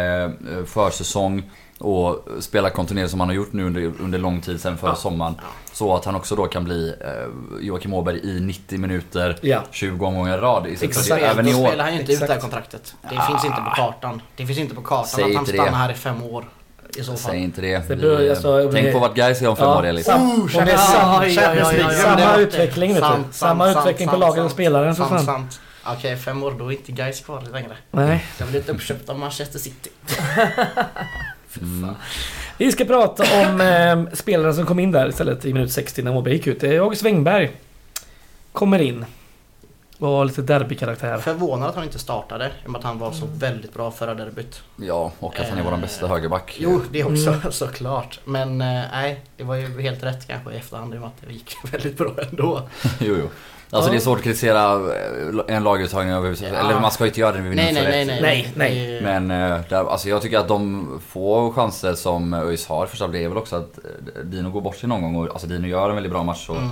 försäsong 0.67 1.51
och 1.79 2.29
spela 2.41 2.71
kontinuerligt 2.71 3.11
som 3.11 3.21
han 3.21 3.29
har 3.29 3.37
gjort 3.37 3.53
nu 3.53 3.65
under, 3.67 3.93
under 4.01 4.19
lång 4.19 4.41
tid 4.41 4.61
sen 4.61 4.79
förra 4.79 4.91
Ja. 4.91 4.97
sommaren. 4.97 5.35
Så 5.73 5.95
att 5.97 6.05
han 6.05 6.15
också 6.15 6.37
då 6.37 6.47
kan 6.47 6.65
bli 6.65 6.89
eh, 7.01 7.65
Joakim 7.67 7.95
Åberg 7.95 8.21
i 8.37 8.41
90 8.41 8.79
minuter, 8.79 9.39
Ja. 9.43 9.63
20 9.71 10.07
omgångar 10.07 10.39
i 10.39 10.41
rad. 10.41 10.67
I 10.67 10.73
Exakt. 10.73 10.85
Exakt. 10.99 11.23
Även 11.23 11.49
i 11.49 11.53
Då 11.53 11.59
år. 11.63 11.67
spelar 11.69 11.85
han 11.85 11.95
ju 11.95 12.01
inte 12.01 12.13
ut 12.13 12.21
det 12.21 12.27
här 12.27 12.35
Exakt. 12.35 12.43
kontraktet. 12.53 12.95
Det 13.11 13.17
Ah. 13.19 13.27
finns 13.27 13.45
inte 13.45 13.61
på 13.61 13.71
kartan. 13.77 14.23
Det 14.37 14.47
finns 14.47 14.59
inte 14.59 14.75
på 14.75 14.83
kartan 14.83 15.07
Säg 15.07 15.25
att 15.25 15.31
han 15.35 15.39
inte 15.43 15.53
det. 15.53 15.59
stannar 15.59 15.79
här 15.79 15.91
i 15.91 15.95
fem 15.95 16.23
år. 16.23 16.45
I 16.99 17.03
så 17.03 17.05
fall. 17.13 17.17
Säg 17.19 17.39
inte 17.43 17.61
det. 17.61 17.89
Det 17.89 17.95
Vi, 17.95 18.03
bör- 18.03 18.31
alltså, 18.31 18.71
tänk 18.73 18.87
det- 18.87 18.93
på 18.93 18.99
vart 18.99 19.15
Gais 19.15 19.43
är 19.43 19.49
om 19.49 19.57
fem 19.57 19.65
Ja, 19.69 19.79
år 19.79 19.87
Elis. 19.87 20.09
Oh, 20.09 20.47
det 20.65 20.79
Samma 20.79 22.17
det. 22.37 22.43
utveckling, 22.43 22.95
vet 22.95 23.03
du. 23.03 23.09
Sant, 23.09 23.35
Samma 23.35 23.65
sant, 23.73 23.77
utveckling 23.87 24.09
sant, 24.09 24.21
på 24.21 24.27
lagen 24.27 24.45
och 24.45 24.51
spelaren, 24.51 24.95
för 24.95 25.05
sant, 25.05 25.15
fan. 25.17 25.25
sant. 25.25 25.61
Okej, 25.87 26.17
fem 26.17 26.43
år, 26.43 26.55
då 26.59 26.67
är 26.73 26.77
inte 26.77 26.93
guys 26.93 27.21
kvar 27.21 27.43
längre. 27.53 27.77
Nej. 27.91 28.25
Jag 28.39 28.49
blir 28.49 28.61
inte 28.61 28.73
uppköpt 28.73 29.09
av 29.09 29.19
Manchester 29.19 29.59
City. 29.59 29.91
Mm. 31.63 31.95
Vi 32.59 32.73
ska 32.73 32.85
prata 32.85 33.23
om 33.23 33.61
eh, 34.09 34.15
spelaren 34.17 34.55
som 34.55 34.67
kom 34.67 34.79
in 34.79 34.93
där 34.93 35.09
istället 35.09 35.45
i 35.45 35.53
minut 35.53 35.73
60 35.73 36.03
när 36.03 36.17
Åberg 36.17 36.35
gick 36.35 36.47
ut. 36.47 36.65
August 36.65 37.03
Wengberg. 37.03 37.51
Kommer 38.53 38.79
in. 38.83 39.05
Och 39.99 40.09
har 40.09 40.25
lite 40.25 40.43
derbykaraktär. 40.43 41.19
Förvånad 41.19 41.69
att 41.69 41.75
han 41.75 41.85
inte 41.85 41.99
startade, 41.99 42.47
i 42.47 42.67
och 42.67 42.71
med 42.71 42.79
att 42.79 42.85
han 42.85 42.99
var 42.99 43.13
så 43.13 43.25
Mm. 43.25 43.39
väldigt 43.39 43.75
bra 43.75 43.91
förra 43.91 44.15
derbyt. 44.15 44.63
Ja, 44.77 45.13
och 45.19 45.41
att 45.41 45.49
han 45.49 45.59
är 45.59 45.63
vår 45.63 45.77
bästa 45.77 46.07
högerback. 46.07 46.57
Jo, 46.59 46.81
det 46.91 47.05
också 47.05 47.29
Mm. 47.31 47.41
såklart. 47.53 48.21
Men 48.25 48.61
eh, 48.61 48.83
nej, 48.93 49.21
det 49.37 49.45
var 49.45 49.55
ju 49.55 49.81
helt 49.83 50.03
rätt 50.03 50.27
kanske 50.29 50.53
i 50.53 50.57
efterhand 50.57 50.95
i 50.95 50.97
och 50.97 51.01
med 51.01 51.09
att 51.09 51.29
det 51.29 51.33
gick 51.33 51.55
väldigt 51.73 51.97
bra 51.99 52.15
ändå. 52.31 52.63
jo, 53.01 53.17
jo. 53.21 53.29
Alltså 53.71 53.89
Ja. 53.89 53.93
det 53.93 53.99
är 53.99 54.01
svårt 54.01 54.19
att 54.19 54.25
kritisera 54.25 54.73
eh, 54.75 55.57
en 55.57 55.65
laguttagning. 55.65 56.13
Eller 56.15 56.81
man 56.81 56.91
ska 56.91 57.05
ju 57.05 57.09
inte 57.09 57.21
göra 57.21 57.33
det 57.33 57.41
vid 57.43 57.57
Nej, 57.57 57.73
minut 57.75 57.89
nej, 57.89 58.05
nej, 58.07 58.21
nej. 58.21 58.53
Nej, 58.57 59.03
Men 59.03 59.31
eh, 59.31 59.61
där, 59.69 59.91
alltså 59.91 60.09
jag 60.09 60.23
tycker 60.23 60.39
att 60.39 60.49
de 60.49 60.89
få 61.09 61.53
chanser 61.53 61.95
som 61.95 62.35
ÖIS 62.35 62.67
har 62.67 62.87
första 62.87 63.09
det 63.09 63.25
är 63.25 63.29
väl 63.29 63.39
också 63.39 63.57
att 63.57 63.79
eh, 63.79 64.21
Dino 64.25 64.51
går 64.51 64.61
bort 64.61 64.77
sig 64.77 64.89
någon 64.89 65.03
gång 65.03 65.17
och 65.17 65.29
alltså 65.31 65.47
Dino 65.47 65.67
gör 65.67 65.89
en 65.89 65.95
väldigt 65.95 66.13
bra 66.13 66.23
match. 66.23 66.49
Och, 66.49 66.57
Mm. 66.57 66.71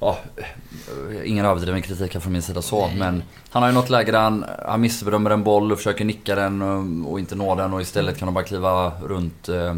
eh, 0.00 1.30
ingen 1.30 1.46
överdriven 1.46 1.82
kritik 1.82 2.14
här 2.14 2.20
från 2.20 2.32
min 2.32 2.42
sida 2.42 2.62
så 2.62 2.86
Nej. 2.86 2.96
men 2.98 3.22
han 3.50 3.62
har 3.62 3.70
ju 3.70 3.74
något 3.74 3.90
läge 3.90 4.12
där 4.12 4.20
han, 4.20 4.44
han 4.66 4.80
missbedömer 4.80 5.30
en 5.30 5.42
boll 5.44 5.72
och 5.72 5.78
försöker 5.78 6.04
nicka 6.04 6.34
den 6.34 6.62
och, 6.62 7.12
och 7.12 7.18
inte 7.20 7.34
nå 7.34 7.54
den 7.54 7.72
och 7.74 7.80
istället 7.82 8.18
kan 8.18 8.26
de 8.26 8.34
bara 8.34 8.44
kliva 8.44 8.92
runt 9.06 9.48
eh, 9.48 9.74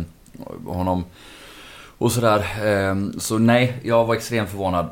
honom. 0.67 1.05
Och 1.99 2.13
sådär. 2.13 2.39
Eh, 2.65 2.97
så 3.19 3.39
nej, 3.39 3.77
jag 3.83 4.05
var 4.05 4.15
extremt 4.15 4.49
förvånad. 4.51 4.89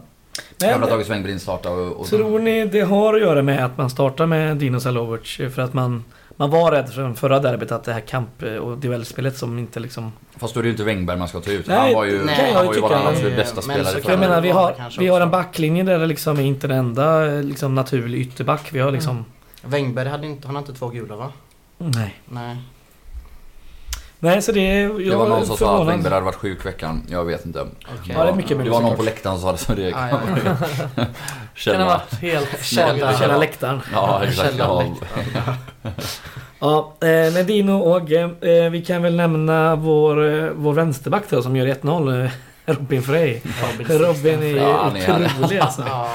Nej, 0.60 0.78
men- 0.78 0.92
August 0.92 1.10
Wengberg 1.10 1.40
starta 1.40 1.70
och, 1.70 2.00
och 2.00 2.06
Tror 2.06 2.38
ni 2.38 2.64
det 2.64 2.80
har 2.80 3.14
att 3.14 3.20
göra 3.20 3.42
med 3.42 3.64
att 3.64 3.78
man 3.78 3.90
startar 3.90 4.26
med 4.26 4.56
Dino 4.56 4.80
Salovic? 4.80 5.36
För 5.54 5.60
att 5.60 5.74
man, 5.74 6.04
man 6.36 6.50
var 6.50 6.70
rädd 6.70 6.88
för 6.92 7.14
förra 7.14 7.40
derbyt 7.40 7.72
att 7.72 7.84
det 7.84 7.92
här 7.92 8.00
kamp 8.00 8.42
och 8.42 8.78
duellspelet 8.78 9.36
som 9.36 9.58
inte 9.58 9.80
liksom... 9.80 10.12
Fast 10.36 10.54
då 10.54 10.60
är 10.60 10.62
det 10.62 10.66
ju 10.66 10.72
inte 10.72 10.84
Wengberg 10.84 11.16
man 11.18 11.28
ska 11.28 11.40
ta 11.40 11.50
ut. 11.50 11.66
Nej, 11.66 11.76
han 11.78 11.94
var 11.94 12.04
ju, 12.04 12.18
kan 12.18 12.28
han 12.28 12.48
jag 12.48 12.64
var 12.64 12.74
ju 12.74 12.80
vår 12.80 12.94
absolut 12.94 13.22
Men 13.22 13.36
bästa 13.36 13.56
så 13.56 13.62
spelare 13.62 14.00
jag 14.06 14.18
menar 14.20 14.40
vi 14.40 14.50
har, 14.50 14.74
vi 14.98 15.08
har 15.08 15.20
en 15.20 15.30
backlinje 15.30 15.82
där 15.82 15.98
det 15.98 16.06
liksom 16.06 16.38
är 16.38 16.42
inte 16.42 16.66
den 16.66 16.78
enda 16.78 17.24
liksom 17.24 17.74
naturlig 17.74 18.20
ytterback. 18.20 18.68
Vi 18.72 18.78
har 18.80 18.90
liksom... 18.90 19.24
Wengberg 19.62 20.08
hade 20.08 20.26
inte, 20.26 20.46
han 20.48 20.56
har 20.56 20.62
inte 20.62 20.74
två 20.74 20.88
gula 20.88 21.16
va? 21.16 21.32
Nej. 21.78 22.14
Nej. 22.28 22.56
Nej 24.18 24.42
så 24.42 24.52
det. 24.52 24.80
Jag 24.80 25.00
Det 25.00 25.16
var 25.16 25.28
någon 25.28 25.46
som 25.46 25.56
sa 25.56 25.82
att. 25.82 25.88
Wengberg 25.88 26.12
hade 26.12 26.24
varit 26.24 26.34
sjuk 26.34 26.66
veckan. 26.66 27.02
Jag 27.08 27.24
vet 27.24 27.46
inte. 27.46 27.60
Okej. 27.60 28.14
Ja, 28.16 28.24
det 28.24 28.30
är 28.30 28.34
mycket 28.34 28.64
Det 28.64 28.70
var 28.70 28.80
någon 28.80 28.96
på 28.96 29.02
läktaren 29.02 29.38
som 29.38 29.46
sa 29.48 29.52
det 29.52 29.58
så 29.58 29.74
det 29.74 29.94
Ah, 29.94 30.08
ja. 30.08 30.18
man 31.54 31.74
Kan 31.74 31.80
ha 31.80 31.84
varit 31.86 32.20
helt 32.20 32.64
Källa. 32.64 33.12
På 33.12 33.18
Källa 33.18 33.36
läktaren. 33.38 33.80
Ja 33.92 34.22
exakt. 34.24 34.54
Ja. 34.58 34.84
Ja, 36.58 36.92
eh, 37.00 37.08
med 37.08 37.46
Dino 37.46 37.72
och 37.72 37.86
Åge. 37.90 38.20
Eh, 38.40 38.70
vi 38.70 38.84
kan 38.86 39.02
väl 39.02 39.16
nämna 39.16 39.76
vår, 39.76 40.44
eh, 40.44 40.50
vår 40.54 40.72
vänsterback 40.72 41.22
då 41.30 41.42
som 41.42 41.56
gör 41.56 41.66
1-0. 41.66 42.24
Eh, 42.24 42.30
Robin 42.66 43.02
Frey. 43.02 43.40
Robin 43.88 44.42
är 44.42 44.46
ju 44.46 44.56
Ja, 44.56 44.92
otrolig 44.96 45.58
alltså. 45.58 45.82
Ja, 45.88 46.08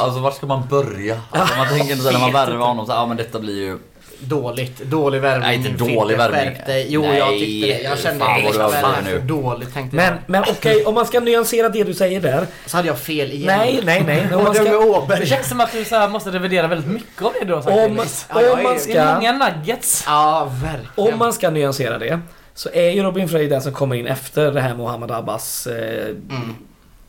Alltså 0.00 0.20
vart 0.20 0.34
ska 0.36 0.46
man 0.46 0.62
börja? 0.70 1.20
Alltså, 1.30 1.56
man 1.58 1.68
tänker 1.68 1.96
så 1.96 2.10
när 2.10 2.18
man 2.18 2.32
värvar 2.32 2.66
honom 2.66 2.86
så 2.86 2.92
ja 2.92 3.06
men 3.06 3.16
detta 3.16 3.38
blir 3.38 3.54
ju... 3.54 3.78
dåligt. 4.20 4.78
Dålig 4.78 5.20
värvning. 5.20 5.46
Nej, 5.48 5.56
inte 5.70 5.84
dålig 5.84 6.16
värvning. 6.16 6.56
Jo, 6.88 7.04
jag 7.04 7.12
Nej, 7.28 7.40
tyckte 7.40 7.66
det. 7.66 7.82
Jag 7.82 7.98
kände 7.98 8.24
fan 8.24 8.42
vad 8.58 8.72
det. 8.72 8.76
För 8.76 9.02
nu. 9.04 9.18
dåligt 9.18 9.74
tänkte 9.74 9.96
Men, 9.96 10.04
jag. 10.06 10.16
men 10.26 10.44
okej, 10.50 10.84
om 10.84 10.94
man 10.94 11.06
ska 11.06 11.20
nyansera 11.20 11.68
det 11.68 11.84
du 11.84 11.94
säger 11.94 12.20
där. 12.20 12.46
Så 12.66 12.76
hade 12.76 12.88
jag 12.88 12.98
fel 12.98 13.32
igen. 13.32 13.58
Nej, 13.58 13.80
nej, 13.84 14.02
nej. 14.06 14.34
Om 14.34 14.44
man 14.44 14.54
ska, 14.54 15.06
Det 15.16 15.26
känns 15.26 15.48
som 15.48 15.60
att 15.60 15.72
du 15.72 15.84
så 15.84 15.96
här 15.96 16.08
måste 16.08 16.30
revidera 16.30 16.66
väldigt 16.66 16.90
mycket 16.90 17.22
av 17.22 17.32
det 17.40 17.46
du 17.46 17.54
har 17.54 17.62
sagt 17.62 17.72
om, 17.72 17.78
jag 17.78 17.88
om, 17.90 18.62
man 18.62 18.74
Det 18.74 18.78
är 18.78 18.78
ska, 18.78 19.14
många 19.14 19.32
nuggets. 19.32 20.04
Ja, 20.06 20.52
verkligen. 20.62 21.12
om 21.12 21.18
man 21.18 21.32
ska 21.32 21.50
nyansera 21.50 21.98
det. 21.98 22.20
Så 22.54 22.68
är 22.72 22.90
ju 22.90 23.02
Robin 23.02 23.28
Frey 23.28 23.48
den 23.48 23.62
som 23.62 23.72
kommer 23.72 23.96
in 23.96 24.06
efter 24.06 24.52
det 24.52 24.60
här 24.60 24.74
Mohammad 24.74 25.10
Abbas 25.10 25.66
eh, 25.66 26.06
Mm. 26.06 26.54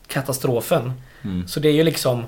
katastrofen. 0.06 0.92
Mm. 1.24 1.48
Så 1.48 1.60
det 1.60 1.68
är 1.68 1.72
ju 1.72 1.82
liksom 1.82 2.24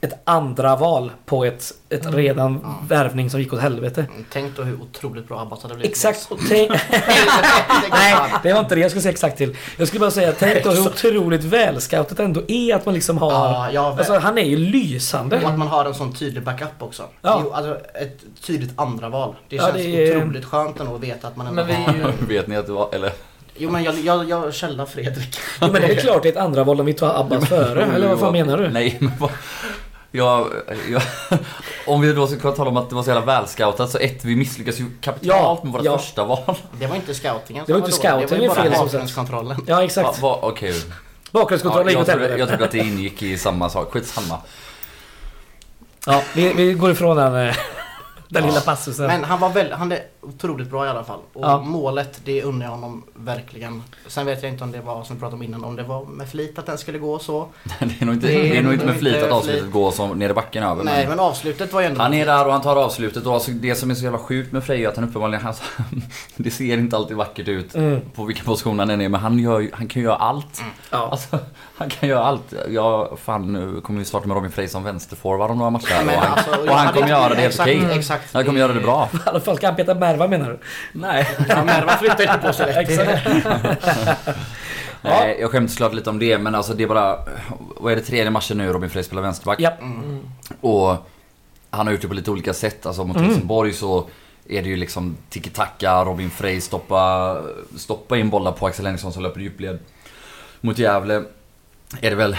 ett 0.00 0.20
andra 0.24 0.76
val 0.76 1.12
på 1.26 1.44
ett, 1.44 1.72
ett 1.88 2.02
Mm. 2.04 2.16
redan 2.16 2.60
Ja. 2.62 2.78
värvning 2.88 3.30
som 3.30 3.40
gick 3.40 3.52
åt 3.52 3.60
helvete. 3.60 4.06
Tänk 4.32 4.56
då 4.56 4.62
hur 4.62 4.82
otroligt 4.82 5.28
bra 5.28 5.40
Abbas 5.40 5.62
hade 5.62 5.74
blivit. 5.74 5.90
Exakt. 5.90 6.28
Tänk, 6.48 6.70
nej, 7.90 8.14
det 8.42 8.52
var 8.52 8.60
inte 8.60 8.74
det 8.74 8.80
jag 8.80 8.90
skulle 8.90 9.02
säga 9.02 9.12
exakt 9.12 9.38
till. 9.38 9.56
Jag 9.76 9.88
skulle 9.88 10.00
bara 10.00 10.10
säga, 10.10 10.32
tänk 10.38 10.64
då 10.64 10.70
hur 10.70 10.86
otroligt 10.86 11.44
välscoutat 11.44 12.18
ändå 12.20 12.40
är 12.48 12.74
att 12.74 12.84
man 12.86 12.94
liksom 12.94 13.18
har... 13.18 13.30
Ja, 13.32 13.70
ja, 13.72 13.94
Alltså 13.98 14.18
han 14.18 14.38
är 14.38 14.42
ju 14.44 14.56
lysande. 14.56 15.36
Och 15.42 15.48
att 15.50 15.58
man 15.58 15.68
har 15.68 15.84
en 15.84 15.94
sån 15.94 16.12
tydlig 16.12 16.42
backup 16.42 16.68
också. 16.82 17.02
Ja. 17.22 17.42
Ju, 17.44 17.52
alltså, 17.52 17.74
ett 17.94 18.18
tydligt 18.46 18.72
andra 18.76 19.08
val. 19.08 19.34
Det 19.48 19.56
Ja, 19.56 19.62
känns 19.62 19.74
det 19.74 20.08
är- 20.10 20.16
otroligt 20.16 20.44
skönt 20.44 20.80
ändå 20.80 20.94
att 20.94 21.00
veta 21.02 21.28
att 21.28 21.36
man 21.36 21.46
ändå 21.46 21.64
Men 21.64 21.66
vi 21.66 21.72
är 21.98 22.02
har... 22.02 22.12
Vet 22.28 22.46
ni 22.46 22.56
att 22.56 22.66
det 22.66 22.72
var, 22.72 22.88
eller? 22.94 23.12
Jo 23.60 23.70
men 23.70 23.82
jag, 23.84 23.98
jag, 23.98 24.28
jag 24.28 24.54
källar 24.54 24.86
Fredrik. 24.86 25.38
Jo, 25.60 25.68
men 25.72 25.82
det 25.82 25.88
är 25.92 25.96
klart 26.00 26.22
det 26.22 26.28
är 26.28 26.32
ett 26.32 26.38
andra 26.38 26.64
val 26.64 26.80
om 26.80 26.86
vi 26.86 26.92
tar 26.94 27.20
Abbas 27.20 27.48
före. 27.48 27.84
Eller 27.94 28.08
vad 28.08 28.20
fan 28.20 28.32
menar 28.32 28.58
du? 28.58 28.68
Nej, 28.68 28.96
men 29.00 29.12
vad... 29.18 29.30
Jag, 30.10 30.46
jag, 30.90 31.02
om 31.86 32.00
vi 32.00 32.12
då 32.12 32.26
ska 32.26 32.38
kunna 32.38 32.54
tala 32.54 32.70
om 32.70 32.76
att 32.76 32.88
det 32.88 32.94
var 32.94 33.02
så 33.02 33.10
jävla 33.10 33.26
välscoutat 33.26 33.90
så 33.90 33.98
ett, 33.98 34.24
vi 34.24 34.36
misslyckas 34.36 34.80
ju 34.80 34.86
kapitalt 35.00 35.26
Ja, 35.42 35.60
med 35.64 35.72
vårt 35.72 35.84
ja. 35.84 35.98
första 35.98 36.24
val. 36.24 36.54
Det 36.78 36.86
var 36.86 36.96
inte 36.96 37.14
scoutingen 37.14 37.64
Det 37.66 37.72
var 37.72 37.80
inte 37.80 37.92
scoutingen 37.92 38.28
Det 38.28 38.36
var 38.36 38.44
ju 38.44 38.50
fel 38.62 38.70
bara 38.72 38.84
bakgrundskontrollen. 38.84 39.64
Ja 39.66 39.76
Va, 39.76 39.84
exakt. 39.84 40.20
va, 40.22 40.38
Okej. 40.42 40.74
Ja, 40.88 40.94
Bakgrundskontroll 41.30 41.88
gick 41.88 41.98
jag, 41.98 42.06
trodde, 42.06 42.38
jag 42.38 42.48
trodde 42.48 42.64
att 42.64 42.70
det 42.70 42.78
ingick 42.78 43.22
i 43.22 43.38
samma 43.38 43.70
sak. 43.70 43.92
Skitsamma. 43.92 44.38
Ja, 46.06 46.22
vi, 46.34 46.52
vi 46.52 46.72
går 46.72 46.90
ifrån 46.90 47.16
den, 47.16 47.48
eh, 47.48 47.56
den 48.28 48.42
Ja. 48.42 48.48
lilla 48.48 48.60
passusen. 48.60 49.06
Men 49.06 49.24
han 49.24 49.40
var 49.40 49.48
väl, 49.50 49.72
han 49.72 49.92
är 49.92 49.98
otroligt 50.22 50.70
bra 50.70 50.86
i 50.86 50.88
alla 50.88 51.04
fall. 51.04 51.18
Och 51.32 51.44
Ja. 51.44 51.60
målet, 51.60 52.20
det 52.24 52.42
unnar 52.42 52.66
jag 52.66 52.70
honom 52.70 53.02
verkligen. 53.14 53.82
Sen 54.06 54.26
vet 54.26 54.42
jag 54.42 54.52
inte 54.52 54.64
om 54.64 54.72
det 54.72 54.80
var, 54.80 55.04
som 55.04 55.16
vi 55.16 55.20
pratade 55.20 55.36
om 55.36 55.42
innan, 55.42 55.64
om 55.64 55.76
det 55.76 55.82
var 55.82 56.04
med 56.04 56.28
flit 56.28 56.58
att 56.58 56.66
den 56.66 56.78
skulle 56.78 56.98
gå 56.98 57.18
så. 57.18 57.48
Det 57.80 57.84
är 58.00 58.04
nog 58.06 58.14
inte, 58.14 58.26
Det 58.26 58.32
är 58.34 58.42
det 58.52 58.56
är 58.58 58.62
nog 58.62 58.72
inte 58.72 58.86
med 58.86 58.94
inte 58.94 59.04
flit 59.04 59.14
att 59.16 59.20
flit. 59.22 59.32
avslutet 59.32 59.72
går 59.72 59.90
som 59.90 60.18
ner 60.18 60.30
i 60.30 60.34
backen 60.34 60.62
över. 60.62 60.84
Nej, 60.84 60.98
men 61.00 61.08
men 61.16 61.20
avslutet 61.20 61.72
var 61.72 61.80
ju 61.80 61.86
ändå... 61.86 62.02
han 62.02 62.14
är 62.14 62.26
där 62.26 62.46
och 62.46 62.52
han 62.52 62.62
tar 62.62 62.76
avslutet 62.76 63.26
och 63.26 63.34
alltså 63.34 63.50
det 63.50 63.74
som 63.74 63.90
är 63.90 63.94
så 63.94 64.04
jävla 64.04 64.18
sjukt 64.18 64.52
med 64.52 64.64
Freja 64.64 64.88
är 64.88 64.90
att 64.92 64.96
han 64.96 65.08
uppenbarligen, 65.08 65.44
han, 65.44 65.54
det 66.36 66.50
ser 66.50 66.78
inte 66.78 66.96
alltid 66.96 67.16
vackert 67.16 67.48
ut 67.48 67.74
Mm. 67.74 68.00
på 68.14 68.24
vilken 68.24 68.44
position 68.44 68.78
han 68.78 68.90
än 68.90 69.00
är 69.00 69.08
men 69.08 69.20
han, 69.20 69.38
gör, 69.38 69.60
ju- 69.60 69.70
han 69.74 69.88
kan 69.88 70.02
göra 70.02 70.16
allt. 70.16 70.62
Ja. 70.90 71.08
Alltså, 71.10 71.38
han 71.78 71.88
kan 71.88 72.08
göra 72.08 72.24
allt. 72.24 72.54
Jag, 72.68 73.18
fan 73.24 73.52
nu 73.52 73.80
kommer 73.80 73.98
vi 73.98 74.04
starta 74.04 74.26
med 74.28 74.34
Robin 74.34 74.50
Frey 74.50 74.68
som 74.68 74.84
vänsterforward 74.84 75.50
om 75.50 75.58
några 75.58 75.70
matcher. 75.70 75.94
Ja, 76.06 76.16
och 76.16 76.22
han, 76.22 76.32
alltså, 76.32 76.50
och 76.70 76.74
han 76.76 76.92
kommer 76.94 77.08
göra 77.08 77.28
det 77.28 77.34
helt 77.40 77.54
exakt, 77.54 77.68
okej. 77.70 77.98
Exakt. 77.98 78.34
Han 78.34 78.44
kommer 78.44 78.60
göra 78.60 78.72
det 78.72 78.80
bra. 78.80 79.08
I 79.12 79.18
alla 79.28 79.40
fall 79.40 79.56
ska 79.56 79.66
han 79.66 79.76
peta 79.76 79.94
Merva 79.94 80.26
menar 80.28 80.48
du? 80.50 80.58
Nej. 80.92 81.28
Ja, 81.48 81.64
Merva 81.64 81.96
flyttar 81.96 82.22
inte 82.34 82.46
på 82.46 82.52
sig 82.52 82.66
lätt. 82.66 83.36
Nej, 85.02 85.36
jag 85.40 85.50
skäms 85.50 85.76
klart 85.76 85.94
lite 85.94 86.10
om 86.10 86.18
det 86.18 86.38
men 86.38 86.54
alltså 86.54 86.74
det 86.74 86.82
är 86.82 86.88
bara... 86.88 87.18
Vad 87.76 87.92
är 87.92 87.96
det 87.96 88.02
tredje 88.02 88.30
matchen 88.30 88.58
nu 88.58 88.72
Robin 88.72 88.90
Frey 88.90 89.02
spelar 89.02 89.22
vänsterback? 89.22 89.60
Ja. 89.60 89.70
Mm. 89.80 90.20
Och 90.60 90.96
han 91.70 91.86
har 91.86 91.92
gjort 91.92 92.02
det 92.02 92.08
på 92.08 92.14
lite 92.14 92.30
olika 92.30 92.54
sätt. 92.54 92.86
Alltså 92.86 93.04
mot 93.04 93.16
Mm. 93.16 93.28
Helsingborg 93.28 93.72
så 93.72 94.06
är 94.48 94.62
det 94.62 94.68
ju 94.68 94.76
liksom 94.76 95.16
tiki-taka, 95.30 96.04
Robin 96.04 96.30
Frey 96.30 96.60
stoppa, 96.60 97.36
stoppa 97.76 98.16
in 98.18 98.30
bollar 98.30 98.52
på 98.52 98.66
Axel 98.66 98.84
Henriksson 98.86 99.12
som 99.12 99.22
löper 99.22 99.40
djupled. 99.40 99.78
Mot 100.60 100.78
Gävle 100.78 101.22
är 102.00 102.10
det 102.10 102.16
väl 102.16 102.36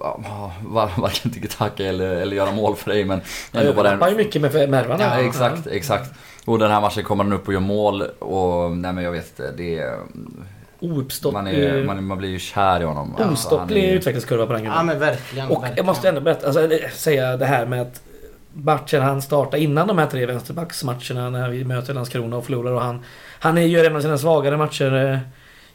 ja, 0.00 0.52
var- 0.66 0.90
varken 1.00 1.30
tiki-taka 1.30 1.84
eller, 1.86 2.16
eller 2.16 2.36
göra 2.36 2.52
mål 2.52 2.76
för 2.76 2.90
dig 2.90 3.04
men 3.04 3.20
ändå 3.52 3.72
bara 3.72 3.88
överlappar 3.88 4.10
ju 4.10 4.16
mycket 4.16 4.42
med 4.42 4.70
Mervan. 4.70 5.00
Ja, 5.00 5.20
exakt, 5.20 5.66
exakt. 5.66 6.10
Och 6.44 6.58
den 6.58 6.70
här 6.70 6.80
matchen 6.80 7.04
kommer 7.04 7.24
han 7.24 7.32
upp 7.32 7.46
och 7.48 7.52
gör 7.52 7.60
mål 7.60 8.02
och 8.02 8.70
nej 8.76 8.92
men 8.92 9.04
jag 9.04 9.12
vet 9.12 9.26
inte, 9.28 9.52
det 9.56 9.78
är... 9.78 9.96
Ouppstått. 10.80 11.32
Man, 11.32 11.46
är, 11.46 11.84
man, 11.84 12.04
man 12.04 12.18
blir 12.18 12.28
ju 12.28 12.38
kär 12.38 12.80
i 12.80 12.84
honom. 12.84 13.08
Alltså, 13.08 13.24
han 13.24 13.32
Ostopplig 13.32 13.84
är- 13.84 13.92
utvecklingskurva 13.94 14.46
på 14.46 14.52
den 14.52 14.64
Ja 14.64 14.70
gubben. 14.70 14.86
men 14.86 14.98
verkligen. 14.98 15.46
Och 15.48 15.52
verkligen. 15.62 15.76
jag 15.76 15.86
måste 15.86 16.08
ändå 16.08 16.20
berätta, 16.20 16.46
alltså, 16.46 16.68
säga 16.92 17.36
det 17.36 17.46
här 17.46 17.66
med 17.66 17.82
att 17.82 18.00
matchen 18.52 19.02
han 19.02 19.22
startade 19.22 19.62
innan 19.62 19.86
de 19.88 19.98
här 19.98 20.06
tre 20.06 20.26
vänsterbacksmatcherna 20.26 21.30
när 21.30 21.48
vi 21.50 21.64
möter 21.64 21.94
Landskrona 21.94 22.36
och 22.36 22.44
förlorar 22.44 22.72
och 22.72 22.80
han 22.82 23.02
Han 23.40 23.58
är- 23.58 23.62
gör 23.62 23.84
en 23.84 23.96
av 23.96 24.00
sina 24.00 24.18
svagare 24.18 24.56
matcher 24.56 24.94
eh, 25.12 25.18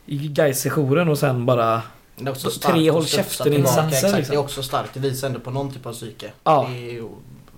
i 0.05 0.27
Gais-sessionen 0.27 1.09
och 1.09 1.17
sen 1.17 1.45
bara 1.45 1.81
Tre 2.25 2.35
starkt 2.51 2.91
håll 2.91 3.01
att 3.01 3.07
studsa 3.07 3.17
käften 3.23 3.51
tillbaka, 3.51 3.57
insatser, 3.81 3.97
Exakt, 3.97 4.17
liksom. 4.17 4.33
det 4.33 4.37
är 4.37 4.43
också 4.43 4.63
starkt. 4.63 4.93
Det 4.93 4.99
visar 4.99 5.27
ändå 5.27 5.39
på 5.39 5.51
någon 5.51 5.71
typ 5.73 5.85
av 5.85 5.93
psyke. 5.93 6.31
Ja. 6.43 6.67
Det 6.69 6.77
är 6.89 6.93
ju 6.93 7.09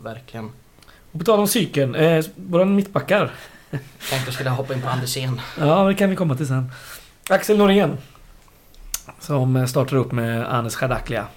verkligen... 0.03 0.51
Och 1.11 1.19
på 1.19 1.25
tal 1.25 1.39
om 1.39 1.45
psyken, 1.47 1.95
eh, 1.95 2.25
våra 2.35 2.65
mittbackar. 2.65 3.31
Tänkte 3.71 4.21
jag 4.25 4.33
skulle 4.33 4.49
hoppa 4.49 4.73
in 4.73 4.81
på 4.81 4.89
Andersén. 4.89 5.41
Ja, 5.59 5.83
det 5.87 5.93
kan 5.95 6.09
vi 6.09 6.15
komma 6.15 6.35
till 6.35 6.47
sen. 6.47 6.71
Axel 7.29 7.57
Norén. 7.57 7.97
Som 9.19 9.55
eh, 9.55 9.65
startar 9.65 9.97
upp 9.97 10.11
med 10.11 10.53
Anes 10.53 10.75
Chardaklia. 10.75 11.27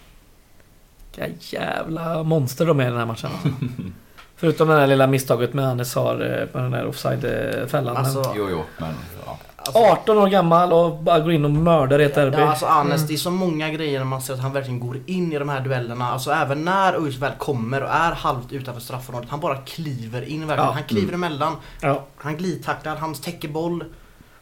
Vilka 1.17 1.35
jävla 1.41 2.23
monster 2.23 2.67
de 2.67 2.81
är 2.81 2.85
i 2.85 2.89
den 2.89 2.99
här 2.99 3.07
matchen. 3.07 3.31
alltså. 3.33 3.49
Förutom 4.37 4.69
det 4.69 4.75
där 4.75 4.87
lilla 4.87 5.07
misstaget 5.07 5.55
med 5.55 5.69
Anes 5.69 5.95
har 5.95 6.41
eh, 6.41 6.47
på 6.47 6.59
den 6.59 6.71
där 6.71 6.87
offside-fällan. 6.87 7.97
Alltså, 7.97 8.33
Jo, 8.37 8.49
jo, 8.51 8.63
men 8.79 8.95
ja. 9.27 9.39
Alltså, 9.67 9.79
18 9.93 10.19
år 10.19 10.27
gammal 10.29 10.73
och 10.73 10.97
bara 11.03 11.21
går 11.21 11.33
in 11.33 11.45
och 11.45 11.51
mördar 11.51 11.99
ett 11.99 12.15
derby. 12.15 12.37
Ja, 12.39 12.49
alltså 12.49 12.67
Anes, 12.67 12.95
Mm. 12.95 13.07
det 13.07 13.15
är 13.15 13.19
så 13.19 13.31
många 13.31 13.69
grejer 13.71 13.99
när 13.99 14.07
man 14.07 14.23
ser 14.23 14.35
att 14.35 14.41
han 14.41 14.53
verkligen 14.53 14.81
går 14.81 14.99
in 15.07 15.33
i 15.33 15.39
de 15.39 15.49
här 15.49 15.61
duellerna. 15.61 16.13
Alltså 16.13 16.31
även 16.31 16.65
när 16.65 16.97
Urs 16.97 17.17
väl 17.17 17.33
kommer 17.39 17.83
och 17.83 17.89
är 17.91 18.13
halvt 18.13 18.53
utanför 18.53 18.81
straffområdet. 18.81 19.31
Han 19.31 19.41
bara 19.41 19.57
kliver 19.57 20.23
in 20.29 20.47
verkligen. 20.47 20.67
Ja. 20.69 20.73
Han 20.75 20.83
kliver 20.85 21.15
Mm. 21.15 21.25
emellan. 21.25 21.57
Ja, 21.81 22.05
Han 22.17 22.37
glidtacklar, 22.37 22.97
han 22.97 23.15
täcker 23.15 23.49
boll. 23.49 23.85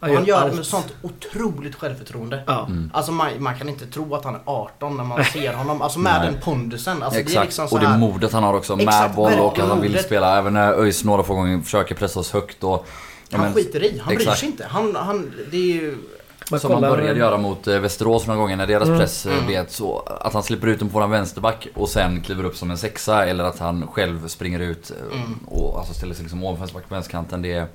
Och 0.00 0.08
han 0.08 0.16
han 0.16 0.24
gör 0.24 0.48
det 0.48 0.54
med 0.56 0.66
sånt 0.66 0.94
otroligt 1.02 1.74
självförtroende. 1.74 2.42
Ja. 2.46 2.66
Mm. 2.66 2.90
Alltså 2.94 3.12
man, 3.12 3.28
man 3.38 3.58
kan 3.58 3.68
inte 3.68 3.86
tro 3.86 4.14
att 4.14 4.24
han 4.24 4.34
är 4.34 4.40
18 4.44 4.96
när 4.96 5.04
man 5.04 5.24
ser 5.24 5.54
honom. 5.54 5.82
Alltså 5.82 5.98
med 5.98 6.20
Nej. 6.20 6.30
den 6.32 6.40
pondusen. 6.40 7.02
Alltså 7.02 7.20
Exakt, 7.20 7.34
det 7.34 7.40
är 7.40 7.44
liksom 7.44 7.68
så 7.68 7.74
och 7.74 7.80
det 7.80 7.86
här, 7.88 7.98
modet 7.98 8.32
han 8.32 8.42
har 8.42 8.54
också 8.54 8.76
med 8.76 8.88
Exakt, 8.88 9.16
boll 9.16 9.32
och 9.40 9.58
att 9.58 9.68
han 9.68 9.80
vill 9.80 9.98
spela. 9.98 10.38
Även 10.38 10.52
när 10.54 10.72
ÖIS 10.72 11.04
några 11.04 11.22
få 11.22 11.34
gånger 11.34 11.60
försöker 11.60 11.94
pressa 11.94 12.20
oss 12.20 12.32
högt 12.32 12.64
och... 12.64 12.86
ja, 13.32 13.38
Han 13.38 13.46
men- 13.46 13.54
skiter 13.54 13.82
i, 13.84 13.98
han 13.98 14.06
bryr 14.14 14.18
exakt. 14.26 14.38
sig 14.40 14.48
inte. 14.48 14.64
Han, 14.66 14.96
han, 14.96 15.32
det 15.50 15.56
är 15.56 15.74
ju... 15.74 15.96
Som 16.60 16.72
han 16.72 16.80
började 16.80 17.18
göra 17.18 17.36
mot 17.38 17.66
eh, 17.66 17.78
Västerås 17.78 18.26
några 18.26 18.40
gånger 18.40 18.56
när 18.56 18.66
deras 18.66 18.88
Mm. 18.88 18.98
press 19.00 19.26
eh, 19.26 19.32
Mm. 19.32 19.46
bet 19.46 19.70
så 19.72 19.98
att 20.20 20.32
han 20.34 20.42
slipper 20.42 20.66
ut 20.66 20.78
dem 20.78 20.88
på 20.88 20.94
våran 20.94 21.10
vänsterback 21.10 21.68
och 21.74 21.88
sen 21.88 22.20
kliver 22.20 22.44
upp 22.44 22.56
som 22.56 22.70
en 22.70 22.78
sexa 22.78 23.26
eller 23.26 23.44
att 23.44 23.58
han 23.58 23.86
själv 23.86 24.28
springer 24.28 24.60
ut 24.60 24.90
eh, 24.90 25.16
Mm. 25.20 25.38
och 25.46 25.78
alltså 25.78 25.94
ställer 25.94 26.14
sig 26.14 26.22
liksom 26.22 26.42
ovanför 26.44 26.60
vänsterback 26.60 26.88
på 26.88 26.94
vänsterkanten. 26.94 27.42
Det 27.42 27.52
är, 27.52 27.66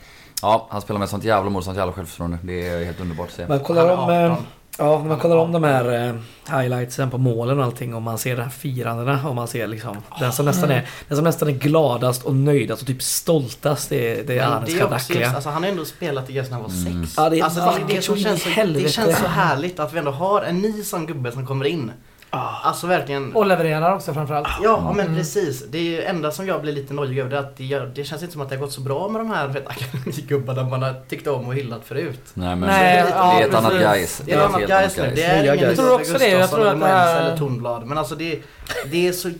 ja, 0.41 0.67
han 0.71 0.81
spelar 0.81 0.99
med 0.99 1.09
sånt 1.09 1.23
jävla 1.23 1.49
mod, 1.49 1.63
sånt 1.63 1.77
jävla 1.77 1.93
självförtroende. 1.93 2.37
Det 2.41 2.67
är 2.67 2.85
helt 2.85 2.99
underbart 3.01 3.27
att 3.27 3.33
se. 3.33 3.47
Man 3.47 3.59
kollar 3.59 3.97
om, 3.97 4.09
är 4.09 4.29
18. 4.29 4.43
Ja, 4.77 4.99
när 4.99 5.07
man 5.09 5.19
kollar 5.19 5.35
om 5.37 5.51
de 5.51 5.63
här 5.63 6.07
eh, 6.07 6.15
highlightsen 6.59 7.09
på 7.09 7.17
målen 7.17 7.59
och 7.59 7.65
allting 7.65 7.95
och 7.95 8.01
man 8.01 8.17
ser 8.17 8.35
de 8.35 8.41
här 8.43 8.49
firandena 8.49 9.27
och 9.29 9.35
man 9.35 9.47
ser 9.47 9.67
liksom 9.67 9.97
den 10.19 10.31
som 10.33 10.45
nästan 10.45 10.71
är 10.71 10.89
Den 11.07 11.15
som 11.17 11.23
nästan 11.23 11.47
är 11.47 11.51
gladast 11.53 12.23
och 12.23 12.35
nöjdast 12.35 12.81
och 12.81 12.87
typ 12.87 13.01
stoltast 13.03 13.89
det 13.89 14.27
det 14.27 14.37
är 14.39 14.61
just, 14.67 14.79
Chardaklia. 14.79 15.31
alltså 15.31 15.49
han 15.49 15.63
har 15.63 15.69
ändå 15.69 15.85
spelat 15.85 16.29
i 16.29 16.33
Gais 16.33 16.49
när 16.49 16.53
han 16.59 16.63
var 16.63 16.71
Mm. 16.87 17.05
sex. 17.05 17.13
Ja, 17.17 17.29
det 17.29 17.39
är 17.39 17.43
alltså, 17.43 17.59
det, 17.87 17.95
det, 17.95 18.01
som 18.01 18.17
känns 18.17 18.43
så, 18.43 18.49
det 18.65 18.89
känns 18.91 19.17
så 19.19 19.27
härligt 19.27 19.79
att 19.79 19.93
vi 19.93 19.99
ändå 19.99 20.11
har 20.11 20.41
en 20.41 20.59
ny 20.61 20.83
sån 20.83 21.05
gubbe 21.05 21.31
som 21.31 21.45
kommer 21.47 21.65
in. 21.65 21.91
Ah. 22.37 22.59
Alltså 22.63 22.87
verkligen. 22.87 23.35
Och 23.35 23.45
levererar 23.45 23.95
också 23.95 24.13
framförallt. 24.13 24.47
Ja, 24.63 24.93
men 24.95 25.05
Mm. 25.05 25.17
precis. 25.17 25.63
Det 25.69 25.77
är 25.77 25.81
ju 25.83 26.03
enda 26.03 26.31
som 26.31 26.47
jag 26.47 26.61
blir 26.61 26.73
lite 26.73 26.93
nojig 26.93 27.19
över 27.19 27.29
det 27.29 27.35
är 27.37 27.39
att 27.39 27.57
det, 27.57 27.63
gör, 27.65 27.91
det 27.95 28.03
känns 28.03 28.21
inte 28.21 28.33
som 28.33 28.41
att 28.41 28.49
det 28.49 28.55
har 28.55 28.61
gått 28.61 28.71
så 28.73 28.81
bra 28.81 29.07
med 29.07 29.21
de 29.21 29.29
här 29.31 29.47
vet, 29.47 29.67
akademigubbarna 29.69 30.63
man 30.63 30.81
har 30.83 30.95
tyckt 31.09 31.27
om 31.27 31.47
och 31.47 31.55
hyllat 31.55 31.81
förut. 31.85 32.21
Nej 32.33 32.55
men 32.55 32.69
Nej, 32.69 33.03
det, 33.03 33.09
ja, 33.09 33.33
det 33.37 33.43
är 33.43 33.47
ett 33.47 33.53
annat. 33.55 33.73
Gais. 33.81 34.21
Det 34.25 34.31
är 34.33 34.37
ett 34.39 34.45
annat 34.45 34.67
Gais 34.67 34.97
nu. 34.97 35.11
Det 35.15 35.23
är 35.23 35.43
ingen. 35.53 35.67
Jag 35.67 35.75
tror 35.75 35.93
också 35.93 36.13
det. 36.17 36.27
Jag 36.27 36.49
tror 36.49 36.65
att 36.67 36.73
det 36.73 36.77
Moens 36.79 37.19
eller 37.19 37.37
Tornblad. 37.37 37.85
Men 37.85 37.97
alltså 37.97 38.15
det, 38.15 38.39
det 38.91 39.07
är 39.07 39.11
så 39.13 39.31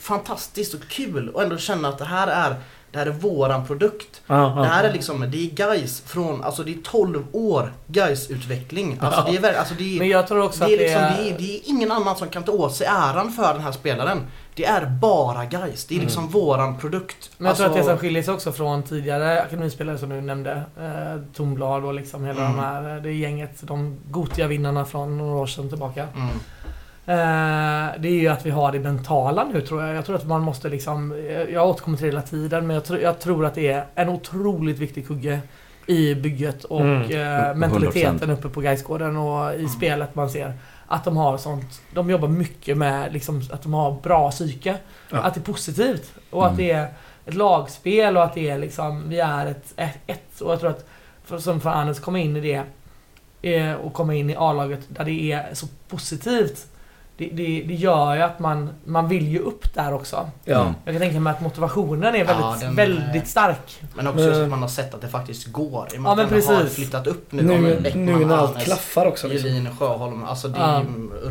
fantastiskt 0.00 0.74
och 0.74 0.80
kul 0.88 1.28
och 1.28 1.42
ändå 1.42 1.56
känna 1.56 1.88
att 1.88 1.98
det 1.98 2.04
här 2.04 2.26
är, 2.28 2.54
det 2.92 2.98
här 2.98 3.06
är 3.06 3.10
våran 3.10 3.66
produkt. 3.66 4.20
Ja, 4.26 4.54
ja. 4.56 4.62
Det 4.62 4.68
här 4.68 4.84
är 4.84 4.92
liksom, 4.92 5.20
det 5.30 5.36
är 5.46 5.50
guys 5.50 6.00
från, 6.06 6.44
alltså 6.44 6.62
det 6.62 6.70
är 6.72 6.78
12 6.84 7.24
år 7.32 7.72
guys 7.86 8.30
utveckling 8.30 8.98
Alltså 9.00 9.24
det 9.30 9.36
är 9.36 9.40
väl, 9.40 9.54
alltså 9.56 9.74
det 9.78 9.94
är, 9.96 9.98
Men 9.98 10.08
jag 10.08 10.26
tror 10.28 10.42
också 10.42 10.58
det 10.58 10.64
att 10.64 10.70
det 10.70 10.76
liksom, 10.76 11.02
är... 11.02 11.16
det 11.16 11.30
är, 11.30 11.38
det 11.38 11.56
är 11.56 11.60
ingen 11.64 11.92
annan 11.92 12.16
som 12.16 12.28
kan 12.28 12.42
ta 12.42 12.52
åt 12.52 12.74
sig 12.74 12.86
äran 12.86 13.32
för 13.32 13.52
den 13.54 13.62
här 13.62 13.72
spelaren. 13.72 14.20
Det 14.54 14.64
är 14.64 14.86
bara 14.86 15.44
guys. 15.44 15.84
Det 15.84 15.96
är 15.96 16.00
liksom 16.00 16.28
våran 16.28 16.78
produkt. 16.78 17.30
Men 17.38 17.46
jag 17.46 17.56
tror 17.56 17.66
att 17.66 17.72
det 17.72 17.78
Alltså- 17.78 17.92
som 17.92 17.98
skiljer 17.98 18.22
sig 18.22 18.34
också 18.34 18.52
från 18.52 18.82
tidigare 18.82 19.42
akademispelare 19.42 19.98
som 19.98 20.08
du 20.08 20.20
nämnde, 20.20 20.52
eh, 20.52 21.20
Tornblad 21.34 21.84
och 21.84 21.94
liksom 21.94 22.24
hela 22.24 22.40
Mm. 22.40 22.56
de 22.56 22.62
här, 22.62 22.96
eh, 22.96 23.02
det 23.02 23.12
gänget, 23.12 23.58
de 23.62 23.98
Gotia-vinnarna 24.10 24.84
från 24.84 25.18
några 25.18 25.34
år 25.36 25.46
sedan 25.46 25.68
tillbaka. 25.68 26.08
Mm. 26.16 26.28
Eh, 27.06 27.14
det 27.98 28.08
är 28.08 28.20
ju 28.20 28.28
att 28.28 28.46
vi 28.46 28.50
har 28.50 28.72
det 28.72 28.80
mentala 28.80 29.44
nu 29.52 29.60
tror 29.60 29.82
jag. 29.84 29.96
Jag 29.96 30.06
tror 30.06 30.16
att 30.16 30.26
man 30.26 30.42
måste 30.42 30.68
liksom, 30.68 31.12
eh, 31.12 31.40
jag 31.42 31.68
återkommer 31.68 31.96
till 31.96 32.06
det 32.06 32.10
hela 32.12 32.22
tiden, 32.22 32.66
men 32.66 32.74
jag, 32.74 32.84
tror- 32.84 33.00
jag 33.00 33.20
tror 33.20 33.46
att 33.46 33.54
det 33.54 33.68
är 33.68 33.84
en 33.94 34.08
otroligt 34.08 34.78
viktig 34.78 35.06
kugge 35.06 35.40
i 35.86 36.14
bygget 36.14 36.64
och 36.64 36.80
Mm. 36.80 37.02
eh, 37.02 37.08
100%. 37.08 37.54
mentaliteten 37.58 38.30
uppe 38.30 38.48
på 38.48 38.60
Gaisgården 38.60 39.16
och 39.16 39.52
i 39.52 39.56
Mm. 39.56 39.68
spelet 39.68 40.14
man 40.14 40.30
ser. 40.30 40.52
Att 40.86 41.04
de 41.04 41.16
har 41.16 41.38
sånt, 41.38 41.82
de 41.94 42.10
jobbar 42.10 42.28
mycket 42.28 42.76
med 42.76 43.12
liksom, 43.12 43.42
att 43.52 43.62
de 43.62 43.74
har 43.74 43.92
bra 44.02 44.30
psyke. 44.30 44.76
Ja. 45.10 45.18
Att 45.18 45.34
det 45.34 45.40
är 45.40 45.52
positivt 45.52 46.12
och 46.30 46.42
Mm. 46.42 46.50
att 46.52 46.56
det 46.58 46.70
är 46.70 46.88
ett 47.26 47.34
lagspel 47.34 48.16
och 48.16 48.24
att 48.24 48.34
det 48.34 48.50
är 48.50 48.58
liksom, 48.58 49.08
vi 49.08 49.20
är 49.20 49.46
ett, 49.46 49.72
ett, 49.76 49.98
ett 50.06 50.40
och 50.40 50.52
jag 50.52 50.60
tror 50.60 50.70
att 50.70 50.86
för, 51.24 51.38
som 51.38 51.60
för 51.60 51.70
Anders 51.70 52.00
komma 52.00 52.18
in 52.18 52.36
i 52.36 52.40
det 52.40 53.74
och 53.74 53.92
komma 53.92 54.14
in 54.14 54.30
i 54.30 54.36
A-laget 54.38 54.80
där 54.88 55.04
det 55.04 55.32
är 55.32 55.54
så 55.54 55.66
positivt 55.88 56.66
det, 57.16 57.28
det, 57.32 57.62
det 57.68 57.74
gör 57.74 58.14
ju 58.14 58.22
att 58.22 58.38
man, 58.38 58.70
man 58.84 59.08
vill 59.08 59.28
ju 59.28 59.38
upp 59.38 59.74
där 59.74 59.94
också. 59.94 60.30
Ja. 60.44 60.60
Mm. 60.60 60.74
Jag 60.84 60.94
kan 60.94 61.00
tänka 61.00 61.20
mig 61.20 61.30
att 61.30 61.40
motivationen 61.40 62.14
är 62.14 62.24
väldigt, 62.24 62.36
Ja, 62.40 62.56
den, 62.60 62.74
väldigt 62.74 63.28
stark. 63.28 63.82
Men 63.94 64.06
också 64.06 64.20
Men- 64.20 64.42
att 64.42 64.48
man 64.48 64.60
har 64.62 64.68
sett 64.68 64.94
att 64.94 65.00
det 65.00 65.08
faktiskt 65.08 65.46
går. 65.46 65.88
I 65.94 65.96
och 65.98 66.02
med 66.02 66.08
Ja, 66.08 66.12
att 66.12 66.30
men 66.30 66.40
den 66.40 66.56
har 66.56 66.64
flyttat 66.64 67.06
upp 67.06 67.32
nu. 67.32 67.42
Nu, 67.42 67.54
om 67.54 67.82
nu, 68.04 68.24
när 68.24 68.36
allt 68.36 68.58
klaffar 68.64 69.06
också. 69.06 69.28
Liksom. 69.28 69.48
Julin, 69.50 69.68
Sjöholm. 69.78 70.24
Alltså 70.24 70.48
det 70.48 70.58
är 70.58 70.80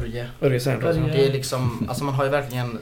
ju. 0.05 0.25
Örje 0.41 0.59
Särnros. 0.59 0.97
Örje. 0.97 1.13
Det 1.13 1.27
är 1.27 1.31
liksom, 1.31 1.85
alltså 1.89 2.03
man 2.03 2.13
har 2.13 2.23
ju 2.23 2.29
verkligen 2.29 2.79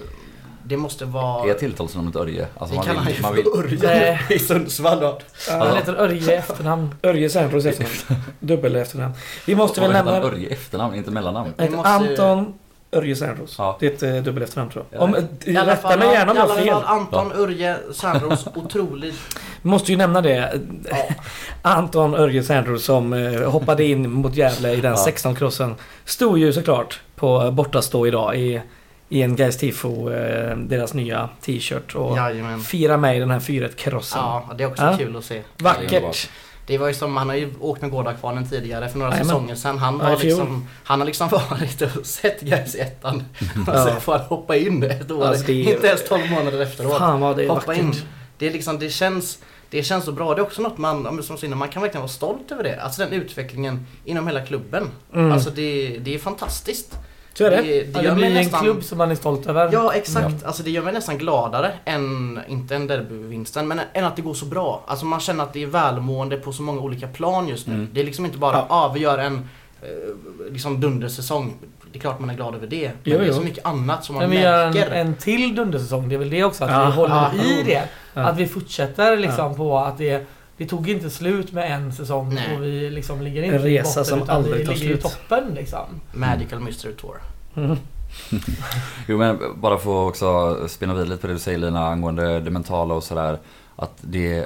Det 0.64 0.78
måste 0.78 1.06
vara... 1.06 1.50
Är 1.50 1.54
tilltalsnamnet 1.54 2.16
Örje? 2.16 2.48
Alltså 2.58 2.74
det 2.74 2.76
man 2.76 2.86
kallar 2.86 3.02
han 3.02 3.14
ju 3.14 3.22
man 3.22 3.36
för 3.36 3.60
Örje 3.60 4.20
i 4.30 4.40
Sundsvall 4.40 5.00
då. 5.00 5.20
Han 5.50 5.76
heter 5.78 5.94
Örje 5.96 6.34
i 6.34 6.36
efternamn. 6.36 6.96
Örje 7.04 7.30
Särnros 7.30 7.66
efternamn. 7.66 8.24
Dubbel 8.40 8.76
efternamn. 8.76 9.14
Vi 9.46 9.56
måste 9.56 9.82
väl 9.82 9.92
nämna... 9.92 10.22
Örje 10.22 10.50
efternamn, 10.50 10.96
inte 10.96 11.12
mellannamn. 11.12 11.54
Måste- 11.58 11.90
Anton 11.90 12.54
Örje 12.92 13.16
Särnros. 13.16 13.56
Ja. 13.58 13.78
Det 13.80 13.86
är 13.88 13.92
ett 14.10 14.16
eh, 14.18 14.24
dubbel 14.24 14.44
efternamn 14.44 14.72
tror 14.72 14.86
jag. 14.90 15.00
Ja. 15.00 15.04
Om, 15.04 15.16
I 15.46 15.58
alla 15.58 15.72
rätta 15.72 15.82
fall, 15.90 16.00
mig 16.00 16.08
gärna 16.14 16.32
om 16.32 16.38
i 16.38 16.40
jag 16.40 16.48
har 16.48 16.54
alla 16.54 16.62
fel. 16.62 16.74
fall 16.74 16.84
Anton 16.86 17.32
Örje 17.32 17.78
Särnros, 17.94 18.48
otroligt... 18.56 19.16
Vi 19.62 19.70
måste 19.70 19.92
ju 19.92 19.98
nämna 19.98 20.22
det. 20.22 20.60
Ja. 20.90 20.98
Anton 21.62 22.16
Örje 22.16 22.44
Särnros 22.44 22.84
som 22.86 23.14
eh, 23.14 23.52
hoppade 23.52 23.84
in 23.84 24.12
mot 24.12 24.36
Gävle 24.36 24.74
i 24.74 24.82
den 24.82 24.92
Ja. 24.92 25.06
16-crossen. 25.08 25.76
Stod 26.06 26.40
ju 26.40 26.54
såklart 26.54 27.00
på 27.16 27.52
bortastå 27.52 28.08
idag 28.08 28.36
i, 28.40 28.62
i 29.10 29.22
en 29.22 29.36
Gais 29.36 29.58
Tifo, 29.58 30.10
eh, 30.12 30.58
deras 30.58 30.94
nya 30.94 31.30
t-shirt. 31.42 31.96
Och 31.96 32.18
Jajamän. 32.18 32.60
fira 32.62 32.98
med 32.98 33.18
i 33.18 33.20
den 33.20 33.32
här 33.32 33.40
4-crossen. 33.40 34.20
Ja, 34.22 34.50
det 34.58 34.64
är 34.64 34.68
också 34.68 34.84
Ja. 34.84 34.98
kul 34.98 35.16
att 35.18 35.26
se. 35.26 35.42
Vackert. 35.58 36.30
Det 36.70 36.78
var 36.78 36.88
ju 36.88 36.94
som, 36.94 37.18
han 37.18 37.30
har 37.30 37.36
ju 37.36 37.54
åkt 37.60 37.82
med 37.82 37.92
Gårdakvarnen 37.92 38.50
tidigare 38.50 38.90
för 38.90 39.00
några 39.00 39.12
Jajamän. 39.12 39.28
säsonger 39.30 39.56
sedan. 39.56 39.78
Han, 39.78 40.00
fjol. 40.00 40.20
liksom, 40.20 40.68
han 40.84 41.00
har 41.00 41.06
liksom 41.06 41.30
varit 41.50 41.82
och 41.82 42.06
sett 42.06 42.42
Gais 42.42 42.76
i 42.76 42.80
ettan. 42.80 43.24
Och 43.68 43.74
Ja. 43.76 43.86
sen 43.86 44.02
får 44.02 44.12
han 44.12 44.22
hoppa 44.22 44.56
in 44.56 44.84
ett 44.84 45.12
år. 45.12 45.26
Alltså, 45.26 45.44
det 45.46 45.54
är- 45.70 45.74
Inte 45.76 45.88
ens 45.88 46.08
12 46.08 46.32
månader 46.32 46.60
efteråt. 46.62 46.98
Fan 46.98 47.20
vad 47.20 47.38
det 47.38 47.44
är 47.44 47.50
hoppa 47.50 47.66
vackert. 47.68 47.84
in. 47.84 47.94
Det 48.38 48.48
är 48.48 48.52
liksom, 48.52 48.80
det 48.80 48.90
känns, 48.90 49.40
det 49.70 49.84
känns 49.84 50.06
så 50.06 50.12
bra. 50.12 50.34
Det 50.36 50.42
är 50.42 50.44
också 50.44 50.62
något 50.62 50.78
man, 50.78 51.24
som 51.24 51.38
Sinne, 51.38 51.56
man 51.56 51.70
kan 51.70 51.82
verkligen 51.82 52.02
vara 52.02 52.12
stolt 52.12 52.52
över 52.52 52.64
det. 52.64 52.82
Alltså 52.82 53.02
den 53.02 53.14
utvecklingen 53.14 53.86
inom 54.06 54.28
hela 54.28 54.42
klubben. 54.46 54.90
Mm. 55.14 55.32
Alltså 55.32 55.50
det, 55.50 55.98
det 56.02 56.16
är 56.16 56.20
fantastiskt. 56.20 56.96
Så 57.34 57.46
är 57.46 57.50
det. 57.52 57.58
Det, 57.62 57.84
det 57.84 58.02
Ja, 58.04 58.10
det 58.10 58.16
blir 58.16 58.28
en 58.28 58.34
nästan... 58.34 58.62
klubb 58.64 58.84
som 58.84 58.98
man 58.98 59.12
är 59.12 59.16
stolt 59.16 59.48
över. 59.48 59.70
Ja, 59.72 59.94
exakt. 59.94 60.46
Alltså 60.46 60.64
det 60.64 60.72
gör 60.72 60.84
mig 60.84 60.94
nästan 60.94 61.18
gladare 61.18 61.72
än, 61.86 62.40
inte 62.48 62.76
en 62.76 62.88
derbyvinsten, 62.88 63.68
men 63.68 63.82
än 63.94 64.06
att 64.06 64.16
det 64.16 64.22
går 64.22 64.34
så 64.34 64.46
bra. 64.46 64.84
Alltså 64.88 65.06
man 65.06 65.20
känner 65.20 65.44
att 65.44 65.54
det 65.54 65.64
är 65.64 65.68
välmående 65.68 66.38
på 66.38 66.54
så 66.54 66.62
många 66.64 66.82
olika 66.82 67.08
plan 67.08 67.48
just 67.48 67.68
nu. 67.68 67.74
Mm. 67.74 67.88
Det 67.94 68.02
är 68.02 68.06
liksom 68.06 68.26
inte 68.26 68.38
bara, 68.38 68.54
Ja. 68.56 68.66
ja 68.70 68.76
ah, 68.76 68.92
vi 68.94 69.00
gör 69.00 69.18
en 69.18 69.36
eh, 69.82 69.88
liksom 70.52 70.82
dundersäsong. 70.82 71.54
Det 71.92 71.98
är 71.98 72.02
klart 72.02 72.20
man 72.20 72.30
är 72.30 72.34
glad 72.34 72.56
över 72.56 72.68
det. 72.68 72.86
Men 72.88 72.94
Jo, 73.04 73.18
det 73.18 73.24
är 73.24 73.28
jo. 73.28 73.34
så 73.34 73.42
mycket 73.42 73.66
annat 73.66 74.06
som 74.06 74.16
man 74.16 74.22
Men 74.24 74.32
vi 74.32 74.42
gör 74.44 74.66
en, 74.66 74.74
märker. 74.74 74.92
en 74.92 75.16
till 75.16 75.56
dundersäsong. 75.56 76.10
Det 76.10 76.16
är 76.16 76.20
väl 76.20 76.30
det 76.30 76.44
också, 76.44 76.64
att 76.64 76.72
Ja. 76.72 76.86
vi 76.86 76.92
håller 76.92 77.16
Ja. 77.16 77.44
i 77.44 77.64
det. 77.64 77.84
Ja. 78.14 78.22
Att 78.22 78.38
vi 78.38 78.48
fortsätter 78.48 79.18
liksom 79.18 79.56
på 79.56 79.78
att 79.78 79.98
det 79.98 80.26
det 80.60 80.66
tog 80.66 80.90
inte 80.90 81.10
slut 81.10 81.52
med 81.52 81.72
en 81.72 81.94
säsong 81.94 82.34
Nej. 82.34 82.56
och 82.58 82.64
vi 82.64 82.90
liksom 82.90 83.22
ligger 83.22 83.44
En 83.44 83.56
inte 83.56 83.68
i 83.70 83.78
resa 83.78 84.00
botten 84.02 84.06
som 84.20 84.30
aldrig 84.36 84.56
vi 84.60 84.66
tar 84.66 84.74
ligger 84.74 84.86
i 84.86 85.00
slut. 85.00 85.02
toppen 85.02 85.54
liksom. 85.54 85.86
Magical 86.14 86.60
Mystery 86.60 86.94
Tour. 86.94 87.16
Mm. 87.56 87.78
Jo 89.08 89.18
men 89.18 89.40
bara 89.56 89.78
för 89.78 90.04
att 90.04 90.10
också 90.10 90.58
spinna 90.68 90.94
vidare 90.94 91.10
lite 91.10 91.22
på 91.22 91.28
det 91.28 91.34
du 91.34 91.40
säger 91.40 91.58
Lina 91.58 91.88
angående 91.88 92.40
det 92.40 92.52
mentala 92.52 92.94
och 92.94 93.04
sådär. 93.04 93.40
Att 93.76 93.94
det... 94.02 94.46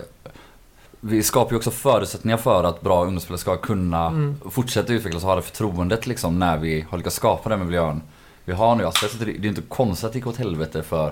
Vi 0.99 1.23
skapar 1.23 1.51
ju 1.51 1.57
också 1.57 1.71
förutsättningar 1.71 2.37
för 2.37 2.63
att 2.63 2.81
bra 2.81 3.01
ungdomsspelare 3.03 3.37
ska 3.39 3.57
kunna 3.57 4.07
Mm. 4.07 4.35
fortsätta 4.51 4.93
utvecklas 4.93 5.23
och 5.23 5.29
ha 5.29 5.35
det 5.35 5.41
förtroendet 5.41 6.07
liksom 6.07 6.39
när 6.39 6.57
vi 6.57 6.85
har 6.89 6.97
lyckats 6.97 7.15
skapa 7.15 7.49
den 7.49 7.65
miljön 7.65 8.01
vi 8.45 8.53
har 8.53 8.75
nu. 8.75 8.85
Alltså, 8.85 9.05
det 9.25 9.31
är 9.31 9.45
inte 9.45 9.61
konstigt 9.61 10.05
att 10.05 10.11
det 10.13 10.17
gick 10.19 10.27
åt 10.27 10.37
helvete 10.37 10.83
för 10.83 11.11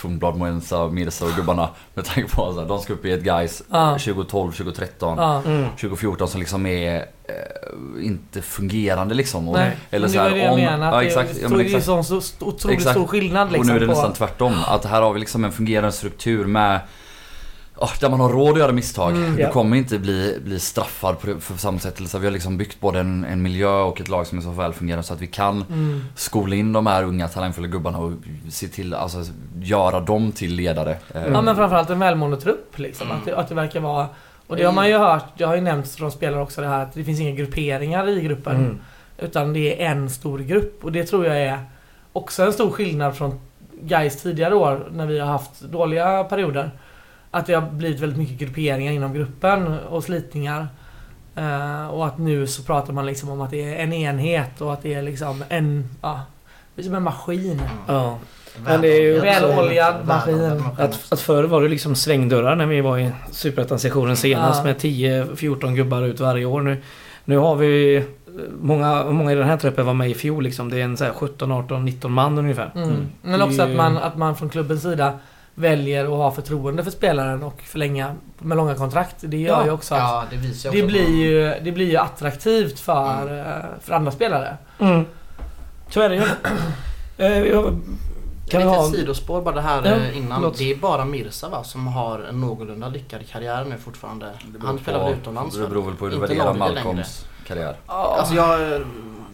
Tornblad, 0.00 0.36
Moensa, 0.36 0.88
Mirza 0.88 1.24
och 1.24 1.32
gubbarna. 1.36 1.68
Med 1.94 2.04
tanke 2.04 2.34
på 2.34 2.46
att 2.48 2.68
de 2.68 2.80
ska 2.80 2.92
upp 2.92 3.04
i 3.04 3.12
ett 3.12 3.22
guys 3.22 3.62
Ja. 3.70 3.90
2012, 3.98 4.52
2013. 4.52 5.18
Ja. 5.18 5.42
Mm. 5.46 5.64
2014 5.70 6.28
som 6.28 6.40
liksom 6.40 6.66
är 6.66 6.96
eh, 6.96 8.04
inte 8.06 8.42
fungerande 8.42 9.14
liksom. 9.14 9.48
Och, 9.48 9.54
Nej, 9.54 9.76
eller 9.90 10.08
så 10.08 10.14
det 10.14 10.20
här, 10.20 10.30
det 10.30 10.38
jag 10.38 10.52
om- 10.52 10.60
menar. 10.60 10.92
Ja, 10.92 11.00
det 11.00 11.06
exakt, 11.06 11.36
är, 11.38 11.42
ja, 11.42 11.48
men 11.48 11.58
det 11.58 11.72
är 11.74 11.80
så 11.80 12.20
otroligt 12.46 12.78
Exakt. 12.78 12.96
stor 12.96 13.06
skillnad 13.06 13.52
liksom. 13.52 13.60
och 13.60 13.66
nu 13.66 13.76
är 13.76 13.80
det 13.80 13.86
på, 13.86 13.92
nästan 13.92 14.12
tvärtom. 14.12 14.54
Att 14.66 14.84
här 14.84 15.02
har 15.02 15.12
vi 15.12 15.20
liksom 15.20 15.44
en 15.44 15.52
fungerande 15.52 15.92
struktur 15.92 16.44
med 16.46 16.80
oh, 17.80 17.92
där 18.00 18.10
man 18.10 18.20
har 18.20 18.28
råd 18.28 18.52
att 18.52 18.58
göra 18.58 18.72
misstag. 18.72 19.10
Mm. 19.16 19.36
Du 19.36 19.48
kommer 19.48 19.76
inte 19.76 19.98
bli, 19.98 20.38
bli 20.44 20.60
straffad 20.60 21.20
på, 21.20 21.40
för 21.40 21.56
samma 21.58 21.78
sätt. 21.78 21.98
Eller 21.98 22.08
så 22.08 22.18
vi 22.18 22.26
har 22.26 22.32
liksom 22.32 22.56
byggt 22.58 22.80
både 22.80 23.00
en, 23.00 23.24
en 23.24 23.42
miljö 23.42 23.80
och 23.80 24.00
ett 24.00 24.08
lag 24.08 24.26
som 24.26 24.38
är 24.38 24.42
så 24.42 24.50
väl 24.50 24.72
fungerande 24.72 25.02
så 25.02 25.14
att 25.14 25.20
vi 25.20 25.26
kan 25.26 25.64
Mm. 25.70 26.04
skola 26.14 26.54
in 26.54 26.72
de 26.72 26.86
här 26.86 27.04
unga 27.04 27.28
talangfulla 27.28 27.68
gubbarna 27.68 27.98
och 27.98 28.12
se 28.50 28.68
till, 28.68 28.94
alltså 28.94 29.18
göra 29.60 30.00
dem 30.00 30.32
till 30.32 30.54
ledare. 30.54 30.90
Eh, 31.14 31.22
Ja 31.32 31.42
men 31.42 31.56
framförallt 31.56 31.90
en 31.90 31.98
välmående 31.98 32.36
trupp 32.36 32.78
liksom. 32.78 33.10
Att, 33.10 33.24
det, 33.24 33.36
att 33.36 33.48
det 33.48 33.54
verkar 33.54 33.80
vara... 33.80 34.06
Och 34.46 34.56
det 34.56 34.64
har 34.64 34.72
man 34.72 34.88
ju 34.88 34.98
hört, 34.98 35.24
det 35.38 35.44
har 35.44 35.54
ju 35.54 35.60
nämnts 35.60 35.96
från 35.96 36.12
spelare 36.12 36.42
också 36.42 36.60
det 36.60 36.66
här 36.66 36.82
att 36.82 36.94
det 36.94 37.04
finns 37.04 37.20
inga 37.20 37.30
grupperingar 37.30 38.08
i 38.08 38.20
gruppen. 38.20 38.56
Mm. 38.56 38.78
Utan 39.18 39.52
det 39.52 39.82
är 39.84 39.90
en 39.90 40.10
stor 40.10 40.38
grupp 40.38 40.84
och 40.84 40.92
det 40.92 41.04
tror 41.04 41.26
jag 41.26 41.40
är 41.42 41.58
också 42.12 42.42
en 42.42 42.52
stor 42.52 42.70
skillnad 42.70 43.16
från 43.16 43.40
guys 43.82 44.22
tidigare 44.22 44.54
år 44.54 44.88
när 44.92 45.06
vi 45.06 45.18
har 45.18 45.26
haft 45.26 45.60
dåliga 45.60 46.24
perioder. 46.24 46.70
Att 47.30 47.46
det 47.46 47.54
har 47.54 47.70
blivit 47.70 48.00
väldigt 48.00 48.18
mycket 48.18 48.38
grupperingar 48.38 48.92
inom 48.92 49.14
gruppen 49.14 49.78
och 49.78 50.04
slitningar. 50.04 50.68
Eh, 51.34 51.86
och 51.86 52.06
att 52.06 52.18
nu 52.18 52.46
så 52.46 52.62
pratar 52.62 52.92
man 52.92 53.06
liksom 53.06 53.30
om 53.30 53.40
att 53.40 53.50
det 53.50 53.74
är 53.74 53.82
en 53.82 53.92
enhet 53.92 54.60
och 54.60 54.72
att 54.72 54.82
det 54.82 54.94
är 54.94 55.02
liksom 55.02 55.44
en... 55.48 55.88
Ja, 56.02 56.20
det 56.74 56.82
är 56.82 56.84
som 56.84 56.94
en 56.94 57.02
maskin. 57.02 57.62
Ja. 57.86 58.18
Men 58.64 58.80
det 58.80 58.88
är 58.88 59.02
ju 59.02 59.20
Väloljad 59.20 59.94
maskin. 60.06 60.64
Att, 60.78 61.12
att 61.12 61.20
förr 61.20 61.44
var 61.44 61.62
det 61.62 61.68
liksom 61.68 61.94
svängdörrar 61.94 62.56
när 62.56 62.66
vi 62.66 62.80
var 62.80 62.98
i 62.98 63.10
Superettan-sessionen 63.30 64.16
senast 64.16 64.58
Ja. 64.58 64.64
med 64.64 64.76
10-14 64.76 65.74
gubbar 65.74 66.02
ut 66.02 66.20
varje 66.20 66.44
år. 66.44 66.60
Nu, 66.60 66.76
nu 67.24 67.36
har 67.36 67.56
vi 67.56 68.04
många, 68.60 69.04
många 69.04 69.32
i 69.32 69.34
den 69.34 69.46
här 69.46 69.56
truppen 69.56 69.86
var 69.86 69.94
med 69.94 70.10
i 70.10 70.14
fjol 70.14 70.44
liksom. 70.44 70.70
Det 70.70 70.80
är 70.80 70.84
en 70.84 70.96
så 70.96 71.04
här 71.04 71.12
17, 71.12 71.52
18, 71.52 71.84
19 71.84 72.12
man 72.12 72.38
ungefär. 72.38 72.70
Mm. 72.74 72.88
Mm. 72.88 73.06
Men 73.22 73.42
också 73.42 73.62
att 73.62 73.70
man, 73.70 73.98
att 73.98 74.16
man 74.16 74.36
från 74.36 74.48
klubbens 74.48 74.82
sida 74.82 75.18
väljer 75.60 76.04
att 76.04 76.10
ha 76.10 76.30
förtroende 76.30 76.84
för 76.84 76.90
spelaren 76.90 77.42
och 77.42 77.62
förlänga 77.62 78.14
med 78.38 78.56
långa 78.56 78.74
kontrakt. 78.74 79.16
Det 79.20 79.36
gör 79.36 79.58
Ja. 79.60 79.64
ju 79.64 79.70
också 79.70 79.94
att 79.94 80.00
Ja, 80.00 80.24
det 80.30 80.36
det 80.36 80.48
också 80.68 80.86
blir, 80.86 81.08
ju, 81.08 81.54
det 81.64 81.72
blir 81.72 81.90
ju 81.90 81.96
attraktivt 81.96 82.80
för, 82.80 83.38
eh, 83.38 83.64
för 83.80 83.92
andra 83.94 84.10
spelare. 84.12 84.56
Mm. 84.78 85.04
Så 85.88 86.00
är 86.00 86.08
det 86.08 86.14
ju. 86.14 86.22
Eh, 87.18 87.38
jag- 87.38 87.80
Kan 88.50 88.60
Lite 88.60 88.70
ha... 88.76 88.84
sidospår 88.90 89.42
bara 89.42 89.54
det 89.54 89.60
här 89.60 89.82
Ja, 89.84 89.90
eh, 89.90 90.18
innan. 90.18 90.40
förlåt. 90.40 90.58
Det 90.58 90.70
är 90.72 90.76
bara 90.76 91.04
Mirza 91.04 91.48
va, 91.48 91.64
som 91.64 91.86
har 91.86 92.18
en 92.18 92.40
någorlunda 92.40 92.88
lyckad 92.88 93.28
karriär 93.28 93.64
nu 93.64 93.76
fortfarande. 93.78 94.30
Han 94.62 94.78
spelar 94.78 95.04
väl 95.04 95.12
utomlands 95.14 95.56
Det 95.56 95.68
beror 95.68 95.82
väl 95.86 95.94
på 95.94 96.04
hur 96.04 96.10
du 96.10 96.16
Inte 96.16 96.34
värderar 96.34 96.54
Malcolms 96.54 97.26
karriär. 97.46 97.76
Alltså 97.86 98.34
jag, 98.34 98.82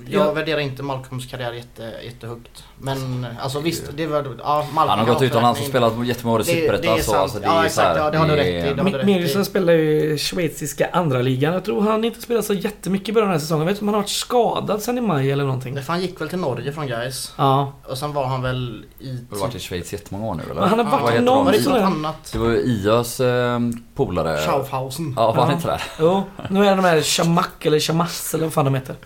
jag 0.08 0.26
Ja. 0.26 0.32
värderar 0.32 0.60
inte 0.60 0.82
Malcolms 0.82 1.26
karriär 1.26 1.52
jätte, 1.52 1.92
jättehögt. 2.04 2.64
Men 2.78 3.26
alltså 3.40 3.60
visst, 3.60 3.82
det 3.96 4.06
var... 4.06 4.16
Ja, 4.38 4.66
Malcolm 4.74 4.88
Han 4.88 4.98
har 4.98 5.06
gått 5.14 5.22
utomlands 5.22 5.60
och 5.60 5.66
spelat 5.66 6.06
jättemånga 6.06 6.34
år 6.38 6.42
i 6.42 6.44
Det- 6.44 6.52
det 6.52 6.58
är 6.58 6.62
Superettan 6.76 6.98
så 6.98 7.04
sant. 7.10 7.16
alltså 7.18 7.38
det 7.38 7.46
Ja, 7.46 7.66
exakt. 7.66 7.96
Ja, 7.98 8.10
det 8.10 8.18
har 8.18 8.26
du 8.28 8.36
rätt 8.36 8.46
i. 8.46 9.02
Det 9.02 9.40
i. 9.40 9.44
spelar 9.44 9.72
ju 9.72 10.12
i 10.12 10.18
schweiziska 10.18 10.88
andra 10.92 11.18
ligan. 11.22 11.52
Jag 11.54 11.64
tror 11.64 11.80
han 11.82 12.04
inte 12.04 12.22
spelat 12.22 12.44
så 12.44 12.54
jättemycket 12.54 13.08
i 13.08 13.12
början 13.12 13.28
av 13.28 13.32
den 13.32 13.40
här 13.40 13.40
säsongen. 13.44 13.60
Jag 13.60 13.66
vet 13.66 13.74
inte 13.76 13.82
om 13.84 13.88
han 13.88 13.94
har 13.94 14.00
varit 14.02 14.10
skadad 14.10 14.82
sen 14.82 14.98
i 14.98 15.00
maj 15.00 15.30
eller 15.32 15.44
någonting. 15.44 15.74
Nej, 15.74 15.82
för 15.82 15.92
han 15.92 16.02
gick 16.02 16.20
väl 16.20 16.28
till 16.28 16.38
Norge 16.38 16.72
från 16.72 16.86
Gais 16.86 17.32
Ja. 17.38 17.72
Och 17.88 17.98
sen 17.98 18.12
var 18.12 18.26
han 18.26 18.42
väl 18.42 18.84
i... 19.00 19.18
Har 19.30 19.38
varit 19.38 19.54
i 19.54 19.58
Schweiz 19.58 19.92
jättemånga 19.92 20.26
år 20.26 20.34
nu 20.34 20.42
eller? 20.50 20.54
Men 20.60 20.68
han 20.68 20.78
har 20.78 20.84
Ja, 20.86 20.90
varit 21.02 21.12
heter 21.14 21.24
någon 21.24 21.44
Var 21.44 21.52
det 21.78 21.84
annat? 21.84 22.32
Det 22.32 22.38
var 22.38 22.48
ju 22.50 22.56
IAs 22.58 23.20
eh, 23.20 23.58
polare. 23.94 24.38
Schaufhausen. 24.46 25.12
Ja, 25.16 25.26
var 25.32 25.34
han 25.42 25.48
Ja. 25.50 25.56
inte 25.56 25.68
där? 25.68 25.82
Jo, 26.00 26.22
nu 26.50 26.60
är 26.66 26.70
det 26.70 26.76
de 26.76 26.84
här 26.84 27.00
Chamak 27.02 27.66
eller 27.66 27.80
Chamas 27.80 28.34
eller 28.34 28.44
vad 28.44 28.52
fan 28.52 28.64
de 28.64 28.74
heter. 28.74 28.96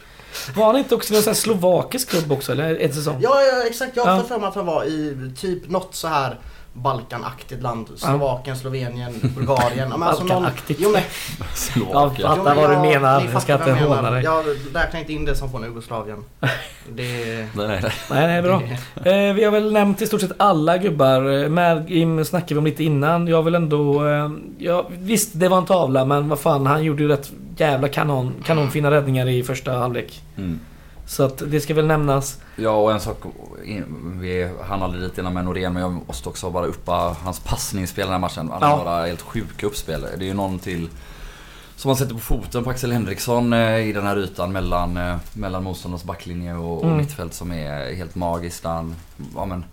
Var 0.56 0.66
han 0.66 0.76
inte 0.76 0.94
också 0.94 1.14
i 1.14 1.16
någon 1.26 1.34
slovakisk 1.34 2.08
klubb 2.10 2.32
också 2.32 2.52
eller? 2.52 2.76
En 2.76 2.92
säsong? 2.94 3.18
Ja, 3.20 3.42
ja 3.42 3.66
exakt. 3.66 3.96
Jag 3.96 4.04
har 4.04 4.16
Ja. 4.16 4.24
för 4.24 4.38
mig 4.38 4.48
att 4.48 4.54
han 4.54 4.66
var 4.66 4.84
i 4.84 5.32
typ 5.40 5.70
något 5.70 5.94
så 5.94 6.08
här 6.08 6.38
Balkanaktigt 6.72 7.62
land. 7.62 7.86
Slovakien, 7.96 8.56
Slovenien, 8.56 9.12
Bulgarien. 9.36 9.88
Men 9.88 10.02
alltså 10.02 10.24
någon- 10.24 10.28
Balkanaktigt. 10.28 10.80
Jo, 10.82 10.90
men, 10.92 11.00
Ja, 11.38 11.44
Slovakien. 11.54 12.28
fattar 12.28 12.54
vad 12.54 12.70
du 12.70 12.74
jag- 12.74 12.82
menar. 12.82 13.22
Jag 13.32 13.42
ska 13.42 13.52
inte 13.54 13.68
jag 13.70 13.76
håna 13.76 14.10
dig. 14.10 14.24
Jag 14.24 14.44
räknar 14.74 15.00
inte 15.00 15.12
in 15.12 15.24
det 15.24 15.34
som 15.34 15.50
från 15.50 15.62
Jugoslavien. 15.64 16.24
Det... 16.92 17.02
Nej, 17.54 17.68
nej, 17.68 17.80
nej. 17.82 17.92
Nej, 18.26 18.42
bra. 18.42 18.62
Eh, 19.04 19.34
vi 19.34 19.44
har 19.44 19.50
väl 19.50 19.72
nämnt 19.72 20.02
i 20.02 20.06
stort 20.06 20.20
sett 20.20 20.32
alla 20.36 20.78
gubbar. 20.78 21.42
Eh, 21.42 21.48
Mergim 21.48 22.24
snackade 22.24 22.54
vi 22.54 22.58
om 22.58 22.64
lite 22.64 22.84
innan. 22.84 23.26
Jag 23.28 23.42
vill 23.42 23.54
ändå... 23.54 24.06
Eh, 24.08 24.30
ja, 24.58 24.86
visst, 24.90 25.30
det 25.32 25.48
var 25.48 25.58
en 25.58 25.64
tavla 25.66 26.04
men 26.04 26.28
vad 26.28 26.38
fan, 26.40 26.66
han 26.66 26.84
gjorde 26.84 27.02
ju 27.02 27.08
rätt 27.08 27.32
jävla 27.56 27.88
kanon, 27.88 28.34
kanonfina 28.44 28.90
räddningar 28.90 29.28
i 29.28 29.42
första 29.42 29.72
halvlek. 29.72 30.20
Mm. 30.36 30.60
Så 31.10 31.22
att 31.22 31.42
det 31.46 31.60
ska 31.60 31.74
väl 31.74 31.86
nämnas. 31.86 32.38
Ja 32.56 32.70
och 32.70 32.92
en 32.92 33.00
sak, 33.00 33.16
vi 34.20 34.50
hann 34.64 34.82
aldrig 34.82 35.02
dit 35.02 35.18
innan 35.18 35.34
med 35.34 35.44
Norén 35.44 35.72
men 35.72 35.82
jag 35.82 35.92
måste 36.06 36.28
också 36.28 36.50
bara 36.50 36.66
uppa 36.66 37.16
hans 37.22 37.40
passningsspel 37.40 38.04
den 38.04 38.12
här 38.12 38.18
matchen. 38.18 38.50
Han 38.52 38.62
har 38.62 38.68
Ja. 38.70 38.76
några 38.76 39.06
helt 39.06 39.22
sjuka 39.22 39.66
uppspel. 39.66 40.00
Det 40.00 40.24
är 40.24 40.28
ju 40.28 40.34
någon 40.34 40.58
till 40.58 40.88
som 41.76 41.88
man 41.88 41.96
sätter 41.96 42.14
på 42.14 42.20
foten 42.20 42.64
på 42.64 42.70
Axel 42.70 42.92
Henriksson 42.92 43.52
eh, 43.52 43.76
i 43.88 43.92
den 43.92 44.06
här 44.06 44.16
ytan 44.18 44.52
mellan, 44.52 44.96
eh, 44.96 45.16
mellan 45.32 45.64
motståndarnas 45.64 46.04
backlinje 46.04 46.54
och, 46.54 46.78
och 46.78 46.84
Mm. 46.84 46.96
mittfält 46.96 47.34
som 47.34 47.52
är 47.52 47.94
helt 47.94 48.14
magiskt. 48.14 48.64
Han, 48.64 48.94
ja, 49.36 49.44
men, 49.46 49.64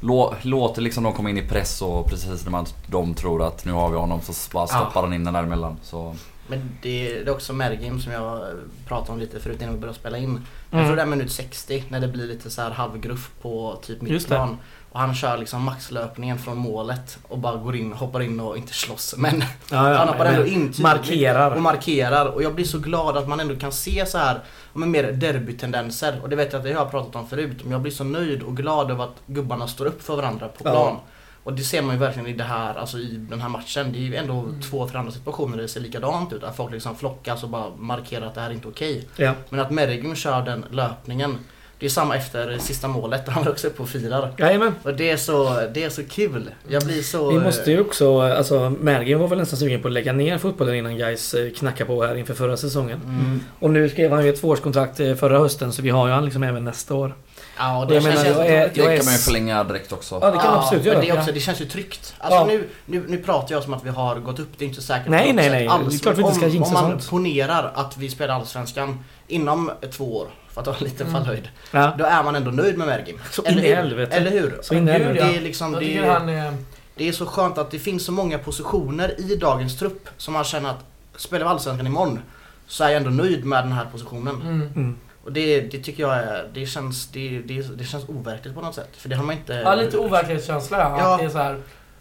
lå, 0.00 0.34
låter 0.42 0.82
liksom 0.82 1.04
dem 1.04 1.12
komma 1.12 1.30
in 1.30 1.38
i 1.38 1.48
press 1.48 1.82
och 1.82 2.06
precis 2.08 2.44
när 2.44 2.50
man, 2.50 2.66
de 2.86 3.14
tror 3.14 3.42
att 3.42 3.64
nu 3.64 3.72
har 3.72 3.88
vi 3.90 3.96
honom 3.96 4.20
så 4.20 4.32
bara 4.52 4.66
stoppar 4.66 5.02
han 5.02 5.12
in 5.12 5.24
den 5.24 5.34
däremellan. 5.34 5.76
Så, 5.82 6.14
Men 6.46 6.70
det, 6.82 7.08
det 7.08 7.30
är 7.30 7.30
också 7.30 7.52
Mergim 7.52 8.00
som 8.00 8.12
jag 8.12 8.46
pratade 8.88 9.12
om 9.12 9.18
lite 9.18 9.40
förut 9.40 9.62
innan 9.62 9.74
vi 9.74 9.80
började 9.80 9.98
spela 9.98 10.18
in. 10.18 10.40
Jag 10.70 10.78
Mm. 10.78 10.86
tror 10.88 10.96
det 10.96 11.02
är 11.02 11.06
minut 11.06 11.32
60 11.32 11.84
när 11.88 12.00
det 12.00 12.08
blir 12.08 12.26
lite 12.26 12.50
så 12.50 12.62
här 12.62 12.70
halvgruff 12.70 13.30
på 13.42 13.78
typ 13.82 14.02
mittplan. 14.02 14.58
Och 14.92 15.00
han 15.00 15.14
kör 15.14 15.36
liksom 15.38 15.62
maxlöpningen 15.62 16.38
från 16.38 16.56
målet 16.58 17.18
och 17.28 17.38
bara 17.38 17.56
går 17.56 17.76
in, 17.76 17.92
hoppar 17.92 18.22
in 18.22 18.40
och 18.40 18.56
inte 18.56 18.72
slåss. 18.74 19.14
Men 19.18 19.40
Ja, 19.40 19.46
ja, 19.90 19.94
han 19.98 20.08
hoppar 20.08 20.24
men- 20.24 20.34
ändå 20.34 20.46
in 20.46 20.72
Markerar. 20.80 21.50
Och 21.56 21.62
markerar. 21.62 22.26
Och 22.26 22.42
jag 22.42 22.54
blir 22.54 22.64
så 22.64 22.78
glad 22.78 23.16
att 23.16 23.28
man 23.28 23.40
ändå 23.40 23.56
kan 23.56 23.72
se 23.72 24.06
så 24.06 24.18
här 24.18 24.40
men 24.72 24.90
mer 24.90 25.12
derbytendenser. 25.12 26.20
Och 26.22 26.28
det 26.28 26.36
vet 26.36 26.52
jag 26.52 26.58
att 26.58 26.64
det 26.64 26.72
har 26.72 26.80
jag 26.80 26.90
pratat 26.90 27.16
om 27.16 27.28
förut. 27.28 27.56
Men 27.62 27.72
jag 27.72 27.80
blir 27.80 27.92
så 27.92 28.04
nöjd 28.04 28.42
och 28.42 28.56
glad 28.56 28.90
över 28.90 29.04
att 29.04 29.16
gubbarna 29.26 29.68
står 29.68 29.86
upp 29.86 30.02
för 30.02 30.16
varandra 30.16 30.48
på 30.48 30.68
Ja. 30.68 31.00
Och 31.44 31.52
det 31.52 31.62
ser 31.62 31.82
man 31.82 31.94
ju 31.94 32.00
verkligen 32.00 32.28
i 32.28 32.32
det 32.32 32.44
här, 32.44 32.74
alltså 32.74 32.98
i 32.98 33.16
den 33.16 33.40
här 33.40 33.48
matchen. 33.48 33.92
Det 33.92 33.98
är 33.98 34.02
ju 34.02 34.16
ändå 34.16 34.48
två, 34.70 34.88
tre 34.88 34.98
andra 34.98 35.12
situationer 35.12 35.56
där 35.56 35.62
det 35.62 35.68
ser 35.68 35.80
likadant 35.80 36.32
ut. 36.32 36.44
Att 36.44 36.56
folk 36.56 36.72
liksom 36.72 36.96
flockas 36.96 37.42
och 37.42 37.48
bara 37.48 37.70
markerar 37.78 38.26
att 38.26 38.34
det 38.34 38.40
här 38.40 38.50
är 38.50 38.54
inte 38.54 38.68
okej. 38.68 39.08
Ja. 39.16 39.32
Men 39.48 39.60
att 39.60 39.70
Mergim 39.70 40.14
kör 40.14 40.42
den 40.42 40.64
löpningen. 40.70 41.38
Det 41.78 41.86
är 41.86 41.90
samma 41.90 42.16
efter 42.16 42.58
sista 42.58 42.88
målet 42.88 43.26
där 43.26 43.32
han 43.32 43.48
också 43.48 43.66
uppe 43.66 43.82
och 43.82 43.88
firar. 43.88 44.32
Jajamän. 44.38 44.74
Och 44.82 44.94
det 44.94 45.10
är 45.10 45.16
så, 45.16 45.60
det 45.74 45.84
är 45.84 45.90
så 45.90 46.02
kul. 46.04 46.50
Jag 46.68 46.84
blir 46.84 47.02
så... 47.02 47.30
Vi 47.30 47.38
måste 47.38 47.70
ju 47.70 47.80
också, 47.80 48.20
alltså 48.20 48.70
Mergim 48.80 49.18
var 49.18 49.28
väl 49.28 49.38
nästan 49.38 49.58
sugen 49.58 49.82
på 49.82 49.88
att 49.88 49.94
lägga 49.94 50.12
ner 50.12 50.38
fotbollen 50.38 50.74
innan 50.74 50.98
Gais 50.98 51.34
knackade 51.56 51.88
på 51.88 52.04
här 52.04 52.14
inför 52.14 52.34
förra 52.34 52.56
säsongen. 52.56 53.00
Mm. 53.04 53.40
Och 53.58 53.70
nu 53.70 53.88
skrev 53.88 54.12
han 54.12 54.24
ju 54.24 54.30
ett 54.30 54.40
tvåårskontrakt 54.40 55.00
eh, 55.00 55.14
förra 55.14 55.38
hösten 55.38 55.72
så 55.72 55.82
vi 55.82 55.90
har 55.90 56.06
ju 56.06 56.12
han 56.12 56.24
liksom 56.24 56.42
även 56.42 56.64
nästa 56.64 56.94
år. 56.94 57.14
Ja, 57.58 57.84
det 57.88 57.94
jag 57.94 58.02
känns 58.02 58.14
menar, 58.24 58.30
jag 58.40 58.46
är- 58.46 58.68
det 58.74 58.96
kan 58.96 59.04
man 59.04 59.14
ju 59.14 59.18
förlänga 59.20 59.64
direkt 59.64 59.92
också. 59.92 60.18
Ja 60.22 60.30
det 60.30 60.38
kan 60.38 60.46
man 60.50 60.58
absolut 60.58 60.84
göra. 60.84 60.98
Men 60.98 61.06
det, 61.06 61.12
är 61.12 61.18
också, 61.20 61.32
det 61.32 61.40
känns 61.40 61.60
ju 61.60 61.64
tryggt. 61.64 62.14
Alltså 62.18 62.38
Ja. 62.38 62.44
nu, 62.46 62.68
nu, 62.86 63.04
nu 63.08 63.18
pratar 63.18 63.54
jag 63.54 63.62
som 63.64 63.74
att 63.74 63.84
vi 63.84 63.90
har 63.90 64.16
gått 64.16 64.38
upp, 64.38 64.48
det 64.58 64.64
är 64.64 64.68
inte 64.68 64.82
säkert 64.82 65.08
Nej, 65.08 65.32
nej, 65.32 65.50
nej. 65.50 65.68
alls. 65.68 65.88
Det 65.88 65.96
är 65.96 65.98
klart 65.98 66.18
vi 66.18 66.22
inte 66.22 66.34
ska 66.34 66.46
om, 66.46 66.52
jinxa 66.52 66.66
om 66.68 66.72
man 66.74 66.90
sånt. 66.90 67.10
ponerar 67.10 67.72
att 67.74 67.96
vi 67.98 68.10
spelar 68.10 68.34
Allsvenskan 68.34 69.04
inom 69.26 69.70
två 69.92 70.16
år, 70.16 70.26
för 70.52 70.60
att 70.60 70.66
ha 70.66 70.74
en 70.76 70.84
liten 70.84 71.06
Mm. 71.06 71.20
fallhöjd. 71.20 71.48
Ja. 71.70 71.94
Då 71.98 72.04
är 72.04 72.22
man 72.22 72.34
ändå 72.36 72.50
nöjd 72.50 72.78
med 72.78 72.86
Mergim. 72.86 73.18
Så 73.30 73.42
Eller 73.42 73.58
in 73.58 73.64
i 73.64 73.68
hur? 73.68 73.76
helvete. 73.76 74.16
Eller 74.16 74.30
hur? 74.30 74.58
Så 74.62 74.74
in 74.74 74.88
i 74.88 74.92
Gud, 74.92 75.02
helvete. 75.02 75.26
Det 75.26 75.36
är 75.36 75.40
liksom, 75.40 75.72
det 75.72 75.96
är... 75.98 76.54
det 76.96 77.08
är 77.08 77.12
så 77.12 77.26
skönt 77.26 77.58
att 77.58 77.70
det 77.70 77.78
finns 77.78 78.04
så 78.04 78.12
många 78.12 78.38
positioner 78.38 79.20
i 79.20 79.36
dagens 79.36 79.78
trupp 79.78 80.08
som 80.16 80.34
man 80.34 80.44
känner 80.44 80.70
att 80.70 80.84
spelar 81.16 81.44
vi 81.46 81.50
Allsvenskan 81.50 81.86
imorgon 81.86 82.18
så 82.66 82.84
är 82.84 82.88
jag 82.88 82.96
ändå 82.96 83.10
nöjd 83.10 83.44
med 83.44 83.64
den 83.64 83.72
här 83.72 83.84
positionen. 83.92 84.34
Mm. 84.42 84.60
Mm. 84.76 84.96
Och 85.24 85.32
det, 85.32 85.60
det 85.60 85.78
tycker 85.78 86.02
jag 86.02 86.16
är, 86.16 86.48
det 86.54 86.66
känns, 86.66 87.06
det, 87.08 87.38
det, 87.44 87.62
det 87.78 87.84
känns 87.84 88.08
overkligt 88.08 88.54
på 88.54 88.60
något 88.60 88.74
sätt. 88.74 88.90
För 88.96 89.08
det 89.08 89.16
har 89.16 89.24
man 89.24 89.36
inte... 89.36 89.52
Ja, 89.52 89.74
lite 89.74 89.98
overklighetskänsla. 89.98 90.78
Ja. 90.78 90.96
Ja. 90.98 91.12
Att 91.14 91.20
det 91.20 91.24
är 91.26 91.28
så 91.30 91.38
här, 91.38 91.58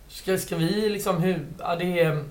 ska, 0.07 0.37
ska 0.37 0.55
vi 0.55 0.89
liksom 0.89 1.21
hur... 1.21 1.45
Ja, 1.59 1.75
det 1.75 1.99
är... 1.99 2.23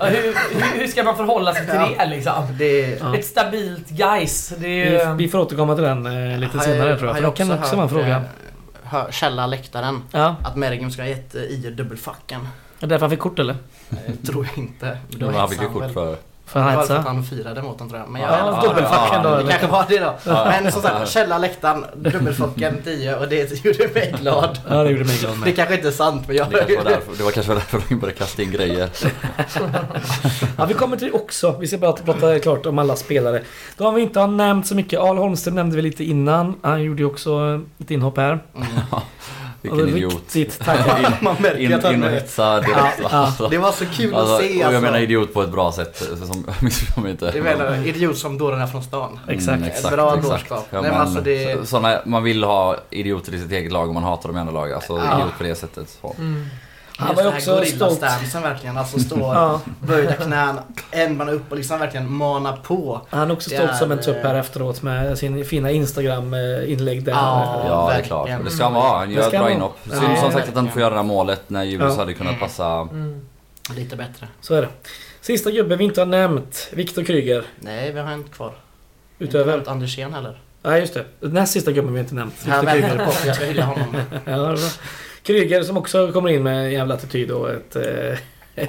Ja, 0.00 0.06
hur, 0.06 0.22
hur, 0.54 0.78
hur 0.80 0.86
ska 0.86 1.02
man 1.02 1.16
förhålla 1.16 1.54
sig 1.54 1.66
till 1.66 1.74
Ja. 1.74 1.88
det 1.98 2.06
liksom? 2.06 2.32
Det, 2.58 2.98
Ja. 3.00 3.16
Ett 3.16 3.24
stabilt 3.24 3.88
guys. 3.88 4.48
Det 4.58 4.66
är 4.82 4.90
Vi, 4.90 5.10
ju... 5.10 5.14
vi 5.14 5.28
får 5.28 5.38
återkomma 5.38 5.74
till 5.74 5.84
den 5.84 6.06
eh, 6.32 6.38
lite 6.38 6.58
senare 6.60 6.96
tror 6.98 7.08
jag. 7.08 7.16
För 7.16 7.24
det 7.26 7.32
kan 7.36 7.52
också 7.52 7.76
vara 7.76 7.82
en 7.84 7.88
fråga. 7.90 8.16
eh, 8.16 8.22
Hör, 8.82 9.10
källa 9.12 9.46
läktaren. 9.46 10.02
Ja. 10.12 10.36
Att 10.44 10.56
Mergim 10.56 10.90
ska 10.90 11.02
ha 11.02 11.08
gett 11.08 11.34
eh, 11.34 11.42
IR 11.42 11.70
dubbelfacken. 11.70 12.40
Är 12.40 12.46
det 12.80 12.86
därför 12.86 13.00
han 13.00 13.10
fick 13.10 13.18
kort 13.20 13.38
eller? 13.38 13.56
Eh, 13.90 14.14
tror 14.26 14.46
jag 14.54 14.58
inte. 14.64 14.98
Men 15.18 15.34
han 15.34 15.48
fick 15.48 15.62
ju 15.62 15.68
kort 15.68 15.92
för... 15.92 16.16
För 16.48 16.60
Det 16.60 16.64
han 16.66 16.76
var 16.76 16.82
för 16.86 16.96
att 16.96 17.04
han 17.06 17.24
firade 17.24 17.62
mot 17.62 17.78
dem 17.78 17.88
tror 17.88 18.00
jag. 18.00 18.08
Men 18.10 18.22
jag, 18.22 18.30
Ja, 18.30 18.62
dubbelfacken 18.68 19.22
då, 19.22 19.30
Det 19.30 19.36
eller? 19.36 19.50
kanske 19.50 19.66
var 19.66 19.84
det 19.88 19.98
då. 19.98 20.14
Ja. 20.26 20.52
Men 20.62 20.72
som 20.72 20.82
sagt, 20.82 21.08
källa 21.08 21.38
läktaren, 21.38 21.84
dubbelfacken 21.96 22.82
10 22.84 23.16
och 23.16 23.28
det 23.28 23.64
gjorde 23.64 23.88
mig 23.94 24.14
glad. 24.20 24.58
Ja 24.68 24.74
det 24.82 24.90
gjorde 24.90 25.04
mig 25.04 25.16
glad 25.18 25.32
Det 25.34 25.38
med. 25.38 25.56
kanske 25.56 25.74
inte 25.74 25.88
är 25.88 25.92
sant 25.92 26.22
men 26.26 26.36
jag... 26.36 26.50
Det, 26.50 26.56
kanske 26.58 26.76
var 26.76 26.84
därför, 26.84 27.12
det 27.18 27.22
var 27.24 27.30
kanske 27.30 27.52
därför 27.54 27.82
de 27.88 27.94
började 27.94 28.18
kasta 28.18 28.42
in 28.42 28.50
grejer. 28.52 28.88
Ja, 30.58 30.64
vi 30.66 30.74
kommer 30.74 30.96
till 30.96 31.06
det 31.06 31.12
också. 31.12 31.56
Vi 31.60 31.66
ska 31.66 31.78
bara 31.78 31.92
prata 31.92 32.38
klart 32.38 32.66
om 32.66 32.78
alla 32.78 32.96
spelare. 32.96 33.42
Då 33.76 33.84
har 33.84 33.92
vi 33.92 34.02
inte 34.02 34.20
har 34.20 34.26
nämnt 34.28 34.66
så 34.66 34.74
mycket. 34.74 35.00
Al 35.00 35.16
Holmström 35.18 35.54
nämnde 35.54 35.76
vi 35.76 35.82
lite 35.82 36.04
innan. 36.04 36.54
Han 36.62 36.82
gjorde 36.82 37.02
ju 37.02 37.06
också 37.06 37.60
ett 37.78 37.90
inhopp 37.90 38.16
här. 38.16 38.30
Mm. 38.56 38.66
Vilken 39.70 39.92
Och 39.92 39.96
idiot. 39.98 40.12
Riktigt 40.14 40.64
taggad. 40.64 41.12
Man 41.20 41.36
märker 41.38 41.58
In, 41.60 41.74
att 41.74 41.82
han... 41.84 42.00
direkt 42.00 42.30
Ja, 42.68 42.90
ja. 43.02 43.08
Alltså, 43.10 43.48
Det 43.48 43.58
var 43.58 43.72
så 43.72 43.84
kul 43.86 44.14
alltså, 44.14 44.34
att 44.34 44.40
se 44.40 44.48
och 44.48 44.54
jag 44.56 44.64
alltså. 44.66 44.80
menar 44.80 44.98
idiot 44.98 45.34
på 45.34 45.42
ett 45.42 45.50
bra 45.50 45.72
sätt. 45.72 45.96
Som, 46.26 46.46
missförstå 46.60 47.00
mig 47.00 47.10
inte. 47.10 47.32
Jag 47.34 47.44
menar 47.44 47.86
idiot 47.86 48.18
som 48.18 48.38
är 48.38 48.66
från 48.66 48.82
stan. 48.82 49.18
Exakt. 49.28 49.56
Mm, 49.56 49.68
Ett 49.68 49.90
bra 49.90 50.16
dårskap. 50.16 50.66
Ja, 50.70 50.80
Nej, 50.80 50.90
men 50.90 51.00
alltså 51.00 51.20
det- 51.20 51.58
så, 51.60 51.66
såna, 51.66 52.00
man 52.04 52.22
vill 52.22 52.44
ha 52.44 52.76
idioter 52.90 53.34
i 53.34 53.38
sitt 53.40 53.52
eget 53.52 53.72
lag 53.72 53.88
och 53.88 53.94
man 53.94 54.02
hatar 54.02 54.28
dem 54.28 54.36
i 54.36 54.40
andra 54.40 54.52
lag. 54.54 54.72
Alltså 54.72 54.92
idiot 54.92 55.38
på 55.38 55.44
det 55.44 55.54
sättet. 55.54 55.98
Så. 56.00 56.14
Mm. 56.18 56.46
Han 56.98 57.14
var 57.14 57.22
ju 57.22 57.28
också 57.28 57.64
stolt. 57.64 58.02
verkligen. 58.34 58.78
Alltså 58.78 58.98
stå 58.98 59.18
Ja, 59.34 59.60
böjda 59.80 60.12
knän, 60.12 60.58
ändarna 60.90 61.32
upp 61.32 61.50
och 61.50 61.56
liksom 61.56 61.78
verkligen 61.78 62.12
mana 62.12 62.52
på. 62.52 63.00
han 63.10 63.30
är 63.30 63.34
också 63.34 63.50
stolt 63.50 63.70
är, 63.70 63.74
som 63.74 63.92
en 63.92 64.00
tupp 64.00 64.16
här 64.22 64.34
efteråt 64.34 64.82
med 64.82 65.18
sin 65.18 65.44
fina 65.44 65.70
Instagram-inlägg 65.70 67.04
där. 67.04 67.12
Ja. 67.12 67.62
Ja, 67.68 67.88
det 67.92 67.98
är 67.98 68.02
klart. 68.02 68.30
Det 68.44 68.50
ska 68.50 68.64
han 68.64 68.74
vara. 68.74 68.98
Han 68.98 69.10
gör 69.10 69.22
ett 69.22 69.30
bra 69.30 69.50
inhopp. 69.50 69.78
Synd 69.84 70.18
som 70.18 70.32
sagt 70.32 70.48
att 70.48 70.54
han 70.54 70.70
får 70.70 70.80
göra 70.80 70.90
det 70.90 70.96
här 70.96 71.02
målet 71.04 71.50
när 71.50 71.64
Julius 71.64 71.92
Ja. 71.94 72.00
hade 72.00 72.14
kunnat 72.14 72.40
passa. 72.40 72.66
Mm. 72.66 73.20
Lite 73.76 73.96
bättre. 73.96 74.28
Så 74.40 74.54
är 74.54 74.62
det. 74.62 74.68
Sista 75.20 75.50
gubben 75.50 75.78
vi 75.78 75.84
inte 75.84 76.00
har 76.00 76.06
nämnt. 76.06 76.68
Viktor 76.72 77.04
Kryger. 77.04 77.44
Nej, 77.60 77.92
vi 77.92 78.00
har 78.00 78.12
en 78.12 78.24
kvar. 78.24 78.52
Utöver... 79.18 79.58
Inte 79.58 79.70
Andersén 79.70 80.14
heller. 80.14 80.40
Nej 80.62 80.80
just 80.80 80.94
det. 80.94 81.04
Näst 81.20 81.52
sista 81.52 81.72
gubben 81.72 81.94
vi 81.94 82.00
inte 82.00 82.14
nämnt. 82.14 82.34
Viktor 82.46 82.66
Kryger. 82.66 82.96
på 83.06 83.12
jag 83.26 83.36
ska 83.36 83.44
hylla 83.44 83.64
honom. 83.64 83.86
Ja, 84.10 84.18
det 84.24 84.32
är 84.32 84.38
bra. 84.38 84.56
Kryger 85.26 85.62
som 85.62 85.76
också 85.76 86.12
kommer 86.12 86.28
in 86.30 86.42
med 86.42 86.64
en 86.66 86.72
jävla 86.72 86.94
attityd 86.94 87.30
och 87.30 87.50
ett 87.50 87.76
eh, 87.76 88.18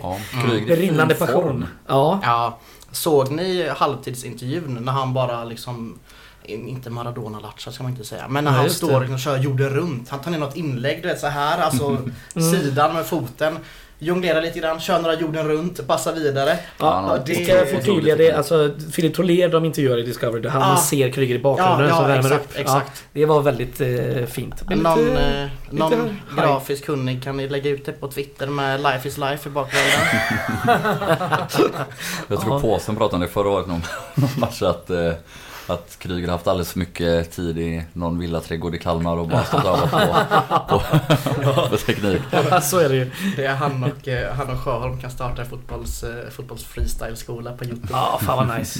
Ja, 0.02 0.18
Mm. 0.44 0.66
Rinnande 0.66 1.16
passion. 1.16 1.66
Ja. 1.88 2.20
Ja, 2.24 2.60
såg 2.92 3.32
ni 3.32 3.68
halvtidsintervjun 3.70 4.78
när 4.82 4.92
han 4.92 5.14
bara 5.14 5.44
liksom 5.44 6.00
inte 6.44 6.90
Maradona-latcha 6.90 7.72
ska 7.72 7.84
man 7.84 7.92
inte 7.92 8.04
säga. 8.06 8.28
Men 8.28 8.44
när 8.44 8.52
Nej, 8.52 8.60
han 8.62 8.70
står 8.70 9.02
det. 9.02 9.14
och 9.14 9.20
kör 9.20 9.38
jorden 9.38 9.70
runt. 9.70 10.10
Han 10.10 10.20
tar 10.20 10.32
ner 10.32 10.38
något 10.40 10.56
inlägg, 10.56 11.02
du 11.02 11.08
vet 11.08 11.20
så 11.20 11.28
här 11.28 11.58
alltså 11.62 11.86
Mm. 12.36 12.52
sidan 12.52 12.94
med 12.94 13.06
foten. 13.06 13.58
Jonglerar 14.00 14.42
lite 14.42 14.60
grann, 14.60 14.80
kör 14.80 15.02
några 15.02 15.16
jorden 15.16 15.48
runt, 15.48 15.88
passar 15.88 16.14
vidare. 16.14 16.58
Ja, 16.80 17.18
det 17.26 17.34
ska 17.44 17.56
jag 17.58 17.70
förtydliga 17.70 18.16
det. 18.16 18.32
Alltså, 18.32 18.72
Filip 18.92 19.16
Troler 19.16 19.50
de 19.50 19.66
intervjuar 19.66 19.98
i 19.98 20.02
Discovery 20.02 20.42
där 20.42 20.50
han 20.50 20.62
Ja. 20.72 20.78
ser 20.78 21.10
Kryger 21.12 21.36
i 21.36 21.40
bakgrunden 21.40 21.88
Ja, 21.88 21.96
som 21.96 22.02
ja 22.04 22.08
värmer 22.08 22.26
exakt, 22.32 22.46
upp. 22.52 22.58
exakt. 22.60 22.92
Ja, 23.14 23.20
det 23.20 23.26
var 23.26 23.42
väldigt 23.42 23.82
eh, 23.82 24.26
fint. 24.28 24.62
Blev 24.66 24.80
Någon, 24.80 25.00
lite- 25.06 25.22
eh, 25.22 25.48
någon 25.74 25.92
lite 25.92 26.16
grafisk 26.38 26.86
kunnig 26.86 27.24
kan 27.24 27.38
ni 27.38 27.50
lägga 27.50 27.70
ut 27.70 27.86
det 27.86 27.92
på 27.92 28.08
Twitter 28.08 28.48
med 28.48 28.82
Life 28.84 29.08
is 29.08 29.18
life 29.18 29.50
i 29.50 29.52
bakgrunden. 29.52 29.92
Jag 32.28 32.42
tror. 32.42 32.60
Påsen 32.60 32.96
pratade 32.96 33.16
om 33.16 33.22
det 33.22 33.28
förra 33.28 33.50
året 33.50 33.68
någon, 33.68 33.82
någon 34.16 34.30
match 34.38 34.62
att, 34.62 34.90
eh, 34.90 35.12
att 35.68 36.00
Kryger 36.00 36.28
haft 36.28 36.48
alldeles 36.48 36.72
för 36.72 36.80
mycket 36.80 37.32
tid 37.32 37.58
i 37.58 37.84
någon 37.94 38.20
villaträdgård 38.20 38.76
i 38.76 38.78
Kalmar 38.78 39.18
och 39.18 39.28
bara 39.28 39.44
stått 39.46 39.64
och 39.64 39.70
övat 39.70 40.30
på, 40.70 40.80
på, 41.44 41.70
på 41.70 41.78
teknik. 41.86 42.22
Ja, 42.32 42.62
så 42.62 42.80
är 42.80 42.90
det 42.90 42.96
ju. 42.96 43.12
Det 43.36 43.46
är 43.46 43.56
han 43.56 43.84
och, 43.84 44.08
eh, 44.08 44.34
han 44.36 44.50
och 44.50 44.60
Sjöholm 44.60 45.02
kan 45.02 45.12
starta 45.12 45.42
en 45.42 45.50
fotbolls, 45.50 46.04
eh, 46.04 46.30
fotbolls 46.30 46.64
freestyle-skola 46.64 47.54
på 47.54 47.66
Youtube. 47.66 47.88
Ja, 47.92 48.20
fan 48.22 48.48
vad 48.48 48.60
nice. 48.60 48.80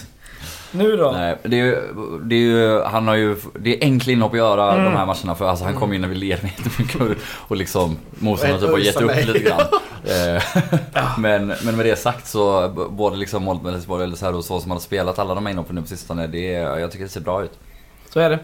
Nu 0.72 0.98
då? 0.98 1.12
Nej, 1.12 1.38
det 1.44 1.60
är 1.60 1.66
ju, 1.66 1.76
det 2.24 2.36
är 2.36 2.40
ju, 2.40 2.82
han 2.82 3.08
har 3.08 3.16
ju, 3.16 3.36
det 3.60 3.78
är 3.78 3.84
enkla 3.86 4.12
inhopp 4.14 4.32
att 4.32 4.38
göra 4.38 4.72
Mm. 4.74 4.86
de 4.86 4.96
här 4.98 5.06
matcherna 5.06 5.36
för 5.36 5.48
alltså 5.50 5.66
han 5.66 5.74
kom 5.76 5.94
in 5.94 6.02
när 6.02 6.08
vi 6.08 6.16
led 6.16 6.44
med 6.44 6.52
jättemycket 6.58 7.02
och, 7.02 7.08
och 7.50 7.56
liksom 7.58 7.98
motståndarna 8.10 8.62
typ 8.62 8.72
har 8.72 8.78
gett 8.78 9.02
mig. 9.06 9.22
upp 9.22 9.28
lite 9.36 9.40
grann. 9.50 9.62
Eh, 10.08 10.44
men, 11.20 11.48
men 11.64 11.76
med 11.78 11.86
det 11.86 11.96
sagt 12.00 12.28
så, 12.28 12.70
både 12.90 13.18
liksom 13.18 13.44
målet 13.44 13.64
med 13.64 13.72
Helsingborg 13.72 14.04
eller 14.04 14.16
så 14.16 14.26
här 14.26 14.36
och 14.36 14.46
så 14.46 14.60
som 14.60 14.72
han 14.72 14.76
har 14.76 14.82
spelat 14.82 15.20
alla 15.20 15.36
de 15.36 15.46
här 15.46 15.54
inhoppen 15.54 15.76
nu 15.76 15.82
på 15.82 15.88
sistone, 15.88 16.28
det 16.28 16.54
är, 16.56 16.78
jag 16.78 16.92
tycker 16.92 17.06
det 17.06 17.12
ser 17.12 17.22
bra 17.22 17.44
ut. 17.44 17.52
Så 18.10 18.20
är 18.20 18.30
det. 18.30 18.40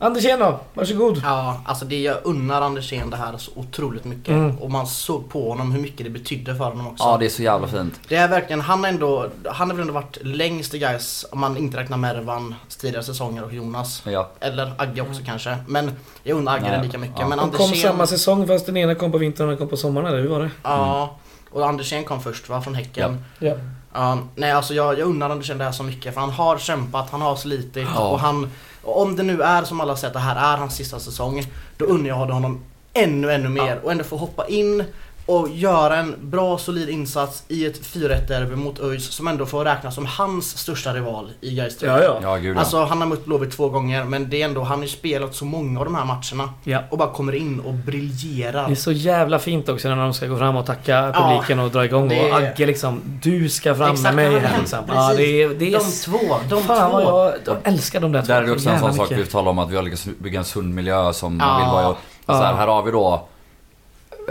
Andersén 0.00 0.38
då? 0.38 0.60
Varsågod. 0.74 1.20
Ja, 1.24 1.60
alltså 1.64 1.84
det 1.84 2.00
jag 2.02 2.16
unnar 2.24 2.62
Andersén 2.62 3.10
det 3.10 3.16
här 3.16 3.36
så 3.36 3.50
otroligt 3.54 4.04
mycket. 4.04 4.28
Mm. 4.28 4.58
Och 4.58 4.70
man 4.70 4.86
såg 4.86 5.30
på 5.30 5.48
honom 5.48 5.72
hur 5.72 5.80
mycket 5.80 6.04
det 6.04 6.10
betydde 6.10 6.56
för 6.56 6.64
honom 6.64 6.86
också. 6.86 7.04
Ja, 7.04 7.16
det 7.16 7.24
är 7.26 7.30
så 7.30 7.42
jävla 7.42 7.68
fint. 7.68 8.00
Det 8.08 8.16
är 8.16 8.28
verkligen, 8.28 8.60
han 8.60 8.80
har 8.84 8.88
ändå, 8.88 9.28
han 9.44 9.68
har 9.70 9.76
väl 9.76 9.80
ändå 9.80 9.94
varit 9.94 10.18
längst 10.22 10.74
i 10.74 10.78
guys 10.78 11.26
om 11.30 11.40
man 11.40 11.56
inte 11.56 11.76
räknar 11.78 11.96
Mervan 11.96 12.54
tidigare 12.80 13.04
säsonger 13.04 13.44
och 13.44 13.52
Jonas. 13.52 14.02
Ja, 14.06 14.30
Eller 14.40 14.72
Agge 14.78 15.00
också 15.02 15.22
kanske. 15.26 15.56
Men 15.66 15.90
jag 16.22 16.38
unnar 16.38 16.56
Agge 16.56 16.82
lika 16.82 16.98
mycket. 16.98 17.16
ja. 17.18 17.28
Men 17.28 17.38
De 17.38 17.50
kom 17.50 17.64
Andersén, 17.64 17.90
samma 17.90 18.06
säsong 18.06 18.46
fast 18.46 18.66
den 18.66 18.76
ena 18.76 18.94
kom 18.94 19.12
på 19.12 19.18
vintern 19.18 19.46
och 19.46 19.50
den 19.50 19.58
kom 19.58 19.68
på 19.68 19.76
sommaren 19.76 20.06
eller 20.06 20.20
hur 20.20 20.28
var 20.28 20.40
det? 20.40 20.50
Ja. 20.62 21.16
Och 21.50 21.68
Andersén 21.68 22.04
kom 22.04 22.20
först 22.22 22.48
va, 22.48 22.60
från 22.62 22.74
Häcken. 22.74 23.24
Ja. 23.38 23.54
Ja, 23.92 24.18
nej 24.34 24.52
alltså 24.52 24.74
jag, 24.74 24.98
jag 24.98 25.08
unnar 25.08 25.30
Andersén 25.30 25.58
det 25.58 25.64
här 25.64 25.72
så 25.72 25.82
mycket 25.82 26.14
för 26.14 26.20
han 26.20 26.30
har 26.30 26.58
kämpat, 26.58 27.10
han 27.10 27.20
har 27.20 27.36
slitit 27.36 27.88
Ja. 27.94 28.08
och 28.08 28.20
han 28.20 28.50
och 28.82 29.02
om 29.02 29.16
det 29.16 29.22
nu 29.22 29.42
är 29.42 29.62
som 29.64 29.80
alla 29.80 29.96
säger 29.96 30.06
att 30.08 30.12
det 30.12 30.18
här 30.18 30.54
är 30.54 30.56
hans 30.58 30.74
sista 30.76 30.98
säsong 31.00 31.44
då 31.76 31.84
unnar 31.84 32.08
jag 32.08 32.14
honom 32.14 32.60
ännu 32.92 33.32
ännu 33.32 33.48
mer 33.48 33.80
och 33.84 33.92
ändå 33.92 34.04
få 34.04 34.16
hoppa 34.16 34.46
in 34.46 34.84
och 35.28 35.48
göra 35.48 35.96
en 35.96 36.14
bra 36.20 36.58
solid 36.58 36.88
insats 36.88 37.42
i 37.48 37.66
ett 37.66 37.80
4-1 37.86 38.28
derby 38.28 38.54
mot 38.56 38.80
ÖIS 38.80 39.04
som 39.10 39.28
ändå 39.28 39.46
får 39.46 39.64
räknas 39.64 39.94
som 39.94 40.06
hans 40.06 40.58
största 40.58 40.92
rival 40.94 41.30
i 41.40 41.54
Gais 41.54 41.82
Ja, 41.82 42.02
ja. 42.02 42.18
Ja, 42.22 42.36
gud 42.36 42.56
ja. 42.56 42.60
Alltså 42.60 42.84
han 42.84 43.00
har 43.00 43.08
mött 43.08 43.24
Blåvitt 43.24 43.50
två 43.56 43.68
gånger 43.68 44.04
men 44.04 44.30
det 44.30 44.42
är 44.42 44.44
ändå, 44.44 44.62
han 44.62 44.78
har 44.78 44.84
ju 44.84 44.88
spelat 44.90 45.34
så 45.34 45.44
många 45.44 45.78
av 45.78 45.84
de 45.84 45.94
här 45.94 46.04
matcherna 46.04 46.52
ja. 46.64 46.82
och 46.90 46.98
bara 46.98 47.10
kommer 47.10 47.34
in 47.34 47.60
och 47.60 47.72
Det 47.74 47.78
briljerar. 47.86 48.70
är 48.70 48.74
så 48.74 48.92
jävla 48.92 49.38
fint 49.38 49.68
också 49.68 49.88
när 49.88 49.96
de 49.96 50.14
ska 50.14 50.26
gå 50.26 50.36
fram 50.38 50.56
och 50.56 50.66
tacka 50.66 51.12
Ja, 51.14 51.28
publiken 51.30 51.58
och 51.58 51.70
dra 51.70 51.84
igång. 51.84 52.08
det- 52.08 52.30
Och 52.32 52.36
Agge 52.38 52.66
liksom, 52.66 53.00
du 53.22 53.48
ska 53.48 53.74
fram 53.74 53.92
Exakt, 53.92 54.14
med 54.14 54.30
mig 54.32 54.40
här 54.40 54.58
liksom. 54.58 54.78
precis. 54.86 54.94
Ja, 54.96 55.14
det 55.16 55.42
är, 55.42 55.48
det 55.48 55.74
är 55.74 55.78
De 55.78 55.84
två, 56.04 56.36
de 56.50 56.62
Fan 56.62 56.90
två. 56.90 57.00
jag, 57.00 57.34
jag 57.46 57.56
älskar 57.64 58.00
de 58.00 58.12
där 58.12 58.22
två. 58.22 58.26
Där 58.32 58.42
är 58.42 58.46
det 58.46 58.52
också 58.52 58.64
så 58.64 58.70
en 58.70 58.78
sån 58.80 58.94
sak 58.94 59.10
vi 59.12 59.26
talar 59.26 59.50
om 59.50 59.58
att 59.58 59.70
vi 59.70 59.76
har 59.76 59.82
lyckats 59.82 60.08
bygga 60.18 60.38
en 60.38 60.44
sund 60.44 60.74
miljö 60.74 61.12
som 61.12 61.36
man 61.36 61.48
Ja. 61.48 61.58
vill 61.58 61.72
vara. 61.72 61.88
Och 61.88 61.96
så 62.26 62.32
här, 62.42 62.54
här 62.54 62.66
har 62.66 62.82
vi 62.82 62.90
då 62.90 63.26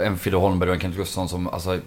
en 0.04 0.18
Fidde 0.18 0.36
Holmberg 0.36 0.68
och 0.70 0.74
en 0.74 0.80
Kent 0.80 0.96
Gustafsson 0.96 1.28
som 1.28 1.48
alltså 1.48 1.78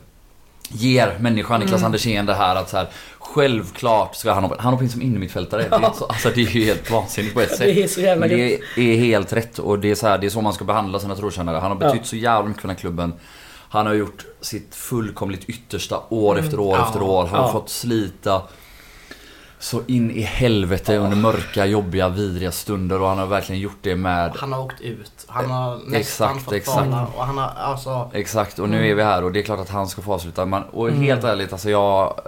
ger 0.69 1.17
människan 1.19 1.59
Niklas 1.59 1.77
Mm. 1.79 1.85
Andersén 1.85 2.25
det 2.25 2.33
här 2.33 2.55
att 2.55 2.69
så 2.69 2.77
här, 2.77 2.87
självklart 3.19 4.15
ska 4.15 4.33
han 4.33 4.43
hoppa, 4.43 4.55
han 4.59 4.73
hoppar 4.73 4.83
in 4.83 4.89
som 4.89 5.01
innermittfältare. 5.01 5.61
Det, 5.69 5.75
är 5.75 5.91
så, 5.93 6.05
alltså, 6.05 6.29
det 6.35 6.41
är 6.41 6.45
ju 6.45 6.65
helt 6.65 6.91
vansinnigt 6.91 7.33
på 7.33 7.41
ett 7.41 7.49
sätt. 7.49 7.59
Det 7.75 7.83
är 7.83 7.87
så 7.87 8.01
jävla 8.01 8.27
Men 8.27 8.37
det 8.37 8.59
är 8.81 8.97
helt 8.97 9.33
rätt 9.33 9.59
och 9.59 9.79
det 9.79 9.91
är 9.91 9.95
så, 9.95 10.07
här, 10.07 10.17
det 10.17 10.25
är 10.27 10.29
så 10.29 10.41
man 10.41 10.53
ska 10.53 10.65
behandla 10.65 10.99
sina 10.99 11.15
trotjänare. 11.15 11.57
Han 11.57 11.71
har 11.71 11.77
betytt 11.77 12.01
Ja. 12.01 12.07
så 12.07 12.15
jävla 12.15 12.47
mycket 12.47 12.61
för 12.61 12.67
den 12.67 12.75
här 12.75 12.81
klubben. 12.81 13.13
Han 13.69 13.85
har 13.85 13.93
gjort 13.93 14.25
sitt 14.41 14.75
fullkomligt 14.75 15.43
yttersta 15.49 15.99
år 16.09 16.39
efter 16.39 16.59
år 16.59 16.77
Ja. 16.77 16.85
efter 16.87 17.01
år. 17.01 17.25
Han 17.25 17.39
har 17.39 17.47
Ja. 17.47 17.51
fått 17.53 17.69
slita 17.69 18.41
så 19.61 19.81
in 19.87 20.11
i 20.11 20.21
helvete 20.21 20.97
under 20.97 21.17
mörka, 21.17 21.65
jobbiga, 21.65 22.09
vidriga 22.09 22.51
stunder 22.51 23.01
och 23.01 23.07
han 23.07 23.17
har 23.17 23.25
verkligen 23.25 23.61
gjort 23.61 23.77
det 23.81 23.95
med 23.95 24.31
Han 24.35 24.53
har 24.53 24.61
åkt 24.61 24.81
ut. 24.81 25.11
Han 25.27 25.51
har 25.51 25.75
nästan 25.75 25.95
Exakt, 25.95 26.45
fått 26.45 26.53
exakt. 26.53 26.77
kvala 26.77 27.07
och 27.15 27.25
han 27.25 27.37
har 27.37 27.51
alltså... 27.57 28.11
Exakt, 28.13 28.59
och 28.59 28.69
nu 28.69 28.89
är 28.89 28.95
vi 28.95 29.03
här 29.03 29.23
och 29.23 29.31
det 29.31 29.39
är 29.39 29.43
klart 29.43 29.59
att 29.59 29.69
han 29.69 29.87
ska 29.87 30.01
få 30.01 30.13
avsluta. 30.13 30.45
Man, 30.45 30.63
och 30.63 30.91
helt 30.91 31.23
ärligt, 31.23 31.53
alltså 31.53 31.69
jag 31.69 32.19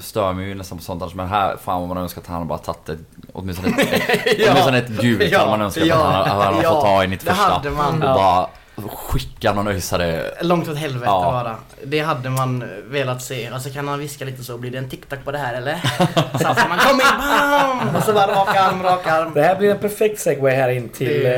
stör 0.00 0.32
mig 0.32 0.48
ju 0.48 0.54
nästan 0.54 0.78
på 0.78 0.84
sånt 0.84 1.02
annars. 1.02 1.14
Men 1.14 1.28
här, 1.28 1.56
fan 1.64 1.80
vad 1.80 1.88
man 1.88 1.98
önskar 1.98 2.20
att 2.20 2.26
han 2.26 2.48
bara 2.48 2.58
tagit 2.58 2.88
ett, 2.88 2.98
åtminstone 3.32 3.68
ett, 3.68 4.48
åtminstone 4.48 4.78
ett 4.78 4.88
gult 4.88 5.34
hade 5.34 5.50
man 5.50 5.62
önskat 5.62 5.90
att 5.90 6.02
han, 6.02 6.14
att 6.14 6.28
han 6.28 6.40
hade 6.40 6.62
ja, 6.62 6.70
fått 6.70 6.82
ta 6.82 7.04
i 7.04 7.06
91 7.06 7.36
det 7.36 7.42
hade 7.42 7.70
man. 7.70 7.94
Och 7.94 8.00
bara 8.00 8.48
skicka 8.90 9.52
någon 9.52 9.68
öisare. 9.68 10.30
Långt 10.42 10.68
åt 10.68 10.76
helvete 10.76 11.04
Ja. 11.06 11.22
bara. 11.22 11.56
Det 11.84 12.00
hade 12.00 12.30
man 12.30 12.64
velat 12.84 13.22
se. 13.22 13.48
Alltså 13.48 13.70
kan 13.70 13.88
han 13.88 13.98
viska 13.98 14.24
lite 14.24 14.44
så, 14.44 14.58
blir 14.58 14.70
det 14.70 14.78
en 14.78 14.88
TikTok 14.90 15.24
på 15.24 15.32
det 15.32 15.38
här 15.38 15.54
eller? 15.54 15.74
Så 16.40 16.48
att 16.48 16.68
man 16.68 16.78
kommer 16.78 17.04
in, 17.04 17.18
bam! 17.18 17.96
Och 17.96 18.02
så 18.02 18.12
bara 18.12 18.26
rak 18.26 18.56
arm, 18.56 18.82
rak 18.82 19.06
arm. 19.06 19.30
Det 19.34 19.42
här 19.42 19.56
blir 19.56 19.70
en 19.70 19.78
perfekt 19.78 20.20
segway 20.20 20.54
här 20.54 20.68
in 20.68 20.88
till 20.88 21.26
eh, 21.26 21.32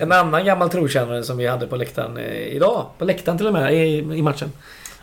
en 0.00 0.12
annan 0.12 0.44
gammal 0.44 0.70
trotjänare 0.70 1.22
som 1.22 1.36
vi 1.36 1.46
hade 1.46 1.66
på 1.66 1.76
läktaren 1.76 2.16
eh, 2.16 2.24
idag. 2.34 2.86
På 2.98 3.04
läktaren 3.04 3.38
till 3.38 3.46
och 3.46 3.52
med 3.52 3.74
i, 3.74 3.98
i 3.98 4.22
matchen. 4.22 4.52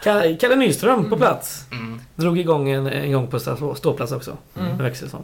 Ka- 0.03 0.37
Kalle 0.39 0.55
Nyström 0.55 1.09
på 1.09 1.17
plats. 1.17 1.65
Mm. 1.71 2.01
Drog 2.15 2.39
igång 2.39 2.69
en, 2.69 2.87
en 2.87 3.11
gång 3.11 3.27
på 3.27 3.37
stå- 3.39 3.75
ståplats 3.75 4.11
också. 4.11 4.37
Mm. 4.59 4.69
Med 4.71 4.81
växelsång. 4.85 5.23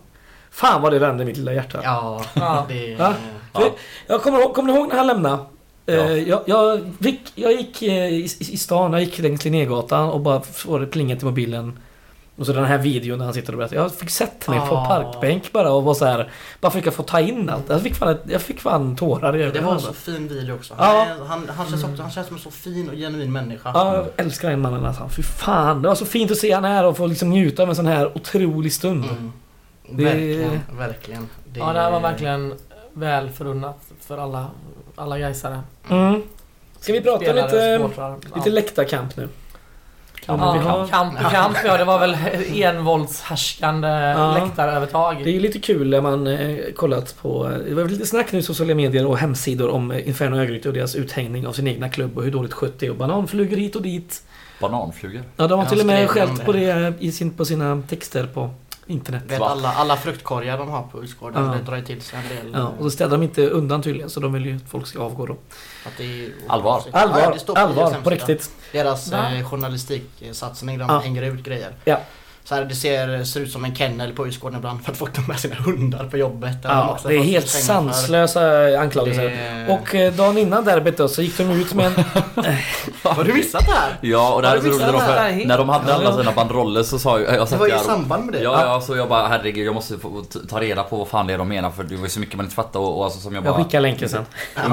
Fan 0.52 0.82
vad 0.82 0.91
det 0.91 1.00
värmde 1.00 1.26
mitt 1.26 1.38
lilla 1.38 1.54
hjärta. 1.54 1.80
Ja, 1.84 2.22
Ja. 2.34 2.66
det... 2.70 2.95
Va? 2.95 3.14
Ja. 3.54 3.62
Jag 4.08 4.22
kommer 4.24 4.39
ihåg, 4.39 4.54
kommer 4.56 4.74
ni 4.74 4.80
ihåg 4.80 4.88
när 4.89 4.98
han 4.98 5.08
lämnade? 5.08 5.38
Ja. 5.90 5.94
Eh, 5.94 6.30
Jag, 6.30 6.42
jag, 6.46 6.82
fick, 7.02 7.22
jag 7.36 7.52
gick 7.52 7.82
eh, 7.82 8.08
i, 8.08 8.24
i 8.40 8.58
stan, 8.58 8.94
jag 8.94 9.02
gick 9.02 9.20
längs 9.20 9.44
Linnégatan 9.46 10.10
och 10.10 10.20
bara 10.20 10.42
får 10.42 10.80
det 10.80 10.86
plinga 10.88 11.16
till 11.16 11.26
mobilen. 11.26 11.80
Och 12.38 12.46
så 12.46 12.54
den 12.54 12.66
här 12.66 12.78
videon 12.78 13.18
när 13.18 13.26
han 13.26 13.34
sitter 13.34 13.54
och 13.54 13.58
berättar. 13.58 13.76
Jag 13.76 13.94
fick 13.96 14.10
sätta 14.10 14.52
mig 14.52 14.70
på 14.70 14.76
Ah. 14.76 14.86
parkbänk 14.86 15.52
bara 15.52 15.72
och 15.72 15.84
var 15.84 15.94
så 15.94 16.06
här, 16.06 16.30
Bara 16.62 16.72
försöka 16.72 16.92
få 16.92 17.04
ta 17.04 17.20
in 17.20 17.50
allt. 17.50 17.70
Jag 17.70 17.82
fick 17.82 17.96
fan, 17.96 18.18
jag 18.30 18.42
fick 18.42 18.60
fan 18.60 18.96
tårar 18.96 19.36
i 19.36 19.40
Det 19.40 19.46
ögonen. 19.46 19.66
var 19.66 19.74
en 19.74 19.80
så 19.80 19.94
fin 19.94 20.28
video 20.28 20.56
också. 20.56 20.74
Ja. 20.78 20.84
Han, 20.84 21.22
är, 21.22 21.26
han, 21.28 21.50
han, 21.58 21.70
känns 21.70 21.84
också, 21.84 22.02
han 22.02 22.12
känns 22.12 22.28
som 22.28 22.36
en 22.36 22.42
så 22.44 22.52
fin 22.52 22.90
och 22.90 22.96
genuin 22.96 23.32
människa. 23.32 23.72
Ja, 23.74 23.96
jag 23.96 24.06
älskar 24.18 24.50
den 24.50 24.62
mannen 24.62 24.86
alltså. 24.86 25.10
Fy 25.10 25.24
fan. 25.24 25.82
Det 25.82 25.88
var 25.88 25.96
så 25.96 26.06
fint 26.06 26.32
att 26.32 26.38
se 26.38 26.52
han 26.52 26.64
här 26.64 26.86
och 26.86 26.98
få 26.98 27.08
liksom 27.08 27.30
njuta 27.30 27.64
av 27.64 27.70
en 27.70 27.76
sån 27.76 27.86
här 27.86 28.18
otrolig 28.18 28.74
stund. 28.74 29.04
Mm. 29.06 29.32
Det- 29.92 30.04
Verkligen, 30.04 30.62
verkligen. 30.78 31.30
Det, 31.54 31.60
Ja, 31.60 31.74
det 31.74 31.80
här 31.80 31.92
var 31.92 32.00
verkligen 32.00 32.54
väl 32.94 33.30
förunnat 33.30 33.80
för 34.02 34.18
alla, 34.18 34.46
alla 34.98 35.20
gaisare. 35.20 35.60
Mm. 35.89 36.22
Ska 36.80 36.93
vi 36.93 37.02
prata 37.02 37.24
Spelare, 37.26 37.78
lite, 37.88 38.16
lite 38.36 38.50
läktarkamp 38.50 39.18
nu? 39.18 39.30
Kan 40.26 40.39
Ja, 40.39 40.88
Kamp 40.91 41.14
och 41.26 41.32
kamp, 41.32 41.58
ja 41.66 41.78
det 41.78 41.86
var 41.86 42.00
väl 42.00 42.18
envåldshärskande 42.54 43.88
Ja. 43.88 44.38
läktarövertag. 44.38 45.22
Det 45.24 45.30
är 45.30 45.34
ju 45.34 45.39
lite 45.39 45.60
kul 45.60 45.89
när 45.89 46.02
man 46.02 46.28
eh, 46.28 46.58
kollat 46.76 47.16
på... 47.22 47.52
Det 47.68 47.74
var 47.74 47.84
väl 47.84 47.91
lite 47.91 48.06
snack 48.06 48.32
nu 48.32 48.39
i 48.39 48.41
sociala 48.41 48.76
medier 48.76 49.06
och 49.06 49.18
hemsidor 49.18 49.70
om 49.70 49.91
Inferno 49.91 50.38
Örgryte 50.38 50.68
och 50.68 50.74
deras 50.74 50.95
uthängning 50.95 51.48
av 51.48 51.54
sin 51.54 51.68
egna 51.68 51.89
klubb 51.89 52.18
och 52.18 52.24
hur 52.24 52.32
dåligt 52.32 52.54
skött 52.54 52.80
det 52.80 52.86
är 52.86 52.89
och 52.89 52.95
bananflugor 52.98 53.58
hit 53.58 53.76
och 53.76 53.82
dit. 53.82 54.24
Bananflugor. 54.62 55.24
Ja, 55.38 55.48
de 55.48 55.60
har 55.60 55.66
Ja, 55.66 55.70
till 55.70 55.80
och 55.80 55.86
med 55.86 56.10
skällt 56.10 56.45
på 56.45 56.52
det 56.52 56.93
i 57.00 57.12
sin, 57.12 57.32
på 57.32 57.45
sina 57.45 57.82
texter 57.89 58.28
på 58.34 58.50
internet. 58.88 59.24
Vet, 59.28 59.42
alla, 59.42 59.74
alla 59.74 59.98
fruktkorgar 59.98 60.58
de 60.58 60.70
har 60.70 60.84
på 60.84 61.04
Ursgården, 61.04 61.46
Ja. 61.46 61.52
det 61.54 61.62
drar 61.64 61.76
ju 61.76 61.84
till 61.86 62.02
sig 62.02 62.20
en 62.20 62.36
del. 62.52 62.62
Ja, 62.62 62.68
och 62.80 62.84
så 62.84 62.92
städar 62.92 63.12
de 63.12 63.24
inte 63.24 63.50
undan 63.50 63.82
tydligen 63.82 64.10
så 64.10 64.20
de 64.20 64.34
vill 64.34 64.46
ju 64.46 64.56
att 64.56 64.70
folk 64.70 64.88
ska 64.88 65.00
avgå 65.00 65.26
då. 65.26 65.34
Att 65.86 65.94
det 65.98 66.04
är, 66.26 66.32
Allvar. 66.48 66.82
Ja, 66.94 67.00
Allvar, 67.00 67.32
det 67.34 67.40
står 67.40 67.56
på 67.56 67.62
allvar, 67.62 67.90
deras 67.92 68.04
på 68.04 68.10
riktigt. 68.10 68.52
Deras 68.72 69.12
eh, 69.12 69.44
journalistiksatsning, 69.50 70.78
de 70.80 70.90
Ja. 70.90 71.00
hänger 71.00 71.24
ut 71.24 71.44
grejer. 71.44 71.72
Ja. 71.86 72.00
Så 72.48 72.56
här, 72.56 72.66
det 72.66 72.76
ser, 72.76 73.24
ser 73.24 73.39
ut 73.39 73.52
som 73.52 73.66
en 73.66 73.76
kennel 73.76 74.14
på 74.14 74.28
Ursgården 74.28 74.58
ibland 74.58 74.84
för 74.84 74.91
att 74.91 74.98
folk 74.98 75.14
tar 75.14 75.24
med 75.28 75.39
sina 75.39 75.56
hundar 75.56 76.06
på 76.12 76.18
jobbet. 76.18 76.58
Ja, 76.64 76.98
det 77.08 77.16
är 77.16 77.20
helt 77.20 77.26
pengar 77.26 77.41
för. 77.41 77.48
sanslösa 77.58 78.80
anklagelser. 78.80 79.24
Det- 79.68 79.74
Och 79.74 79.95
eh, 79.95 80.14
dagen 80.14 80.38
innan 80.38 80.66
derbyt 80.66 80.98
då 80.98 81.08
så 81.08 81.22
gick 81.22 81.38
de 81.38 81.43
ut 81.52 81.74
med 81.74 81.86
en... 81.86 81.93
Har 83.04 83.24
du 83.24 83.34
missat 83.34 83.66
det 83.66 83.72
här? 83.72 83.98
Ja, 84.02 84.34
och 84.34 84.41
det 84.41 84.48
här 84.48 84.56
är 84.58 84.62
så 84.62 84.68
roligt. 84.68 84.80
när? 84.82 85.45
När 85.45 85.58
de 85.58 85.70
hade 85.70 85.93
alla 85.95 86.18
sina 86.18 86.32
banderoller 86.32 86.84
så 86.84 87.00
sa 87.00 87.20
jag... 87.20 87.36
jag 87.36 87.50
Det 87.50 87.56
var 87.58 87.68
ju 87.68 87.76
i 87.76 87.80
samband 87.80 88.26
med 88.26 88.34
det. 88.34 88.41
Ja, 88.41 88.62
ja, 88.66 88.82
så 88.82 88.95
jag 88.95 89.10
bara 89.10 89.28
herregud 89.28 89.68
jag 89.68 89.76
måste 89.76 89.98
få 89.98 90.24
ta 90.50 90.62
reda 90.62 90.84
på 90.84 90.98
vad 90.98 91.08
fan 91.08 91.28
det 91.28 91.34
är 91.34 91.38
de 91.38 91.48
menar 91.48 91.70
för 91.72 91.84
det 91.84 91.95
var 91.95 92.04
ju 92.04 92.10
så 92.10 92.20
mycket 92.20 92.36
man 92.36 92.45
inte 92.45 92.56
fattade 92.56 92.86
och, 92.86 92.98
och 92.98 93.04
alltså 93.06 93.20
som 93.20 93.36
jag 93.36 93.45
Jag 93.45 93.54
bara... 93.56 93.64
skickar 93.64 93.80
länken 93.82 94.10
sen. 94.10 94.26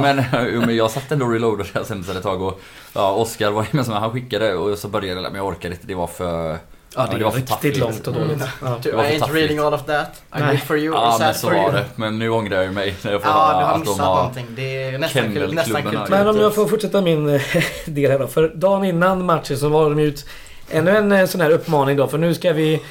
Men, 0.02 0.24
men 0.66 0.76
jag 0.76 0.90
satt 0.90 1.12
ändå 1.12 1.26
och 1.26 1.32
reloadade 1.32 1.68
det 1.72 1.84
sen 1.84 2.00
ett 2.16 2.22
tag 2.22 2.42
och 2.42 2.60
ja, 2.92 3.10
Oskar 3.12 3.50
var 3.50 3.62
ju 3.62 3.68
med 3.70 3.84
som 3.84 3.94
han 3.94 4.10
skickade 4.12 4.54
och 4.54 4.78
så 4.78 4.88
började 4.88 5.20
det 5.22 5.28
men 5.30 5.34
jag 5.38 5.46
orkade 5.46 5.74
inte, 5.74 5.86
det 5.86 5.94
var 5.94 6.06
för... 6.06 6.58
Ja, 6.96 7.06
det 7.10 7.18
det 7.18 7.24
var 7.24 7.30
riktigt 7.30 7.48
taffligt. 7.48 7.78
långt 7.78 8.06
och 8.06 8.14
dåligt. 8.14 8.42
Ja. 8.62 8.78
Du, 8.82 8.88
I 8.90 8.92
ain't 8.92 9.32
reading 9.32 9.58
all 9.58 9.74
of 9.74 9.84
that. 9.84 10.22
I 10.36 10.40
Nej. 10.40 10.58
for 10.58 10.78
you. 10.78 10.94
Ja 10.94 11.16
men 11.20 11.34
så 11.34 11.50
var 11.50 11.72
det. 11.72 11.84
Men 11.96 12.18
nu 12.18 12.30
ångrar 12.30 12.62
jag 12.62 12.74
mig 12.74 12.94
när 13.02 13.12
jag 13.12 13.22
får 13.22 13.30
Ja, 13.30 13.36
höra 13.36 13.66
att 13.66 13.84
de 13.84 14.00
har... 14.00 14.16
någonting. 14.16 14.46
Det 14.56 14.82
är 14.82 14.98
nästan, 14.98 15.32
kul, 15.32 15.54
nästan 15.54 15.82
kultur. 15.82 16.06
Men 16.10 16.26
om 16.28 16.36
jag 16.40 16.54
får 16.54 16.66
fortsätta 16.66 17.00
min 17.00 17.28
eh, 17.28 17.40
del 17.86 18.10
här 18.10 18.18
då. 18.18 18.26
För 18.26 18.48
dagen 18.48 18.84
innan 18.84 19.24
matchen 19.24 19.56
så 19.58 19.68
var 19.68 19.90
de 19.90 19.98
ut 19.98 20.26
ännu 20.70 20.96
en 20.96 21.12
eh, 21.12 21.26
sån 21.26 21.40
här 21.40 21.50
uppmaning 21.50 21.96
då. 21.96 22.06
För 22.06 22.18
nu 22.18 22.34
ska 22.34 22.52
vi... 22.52 22.82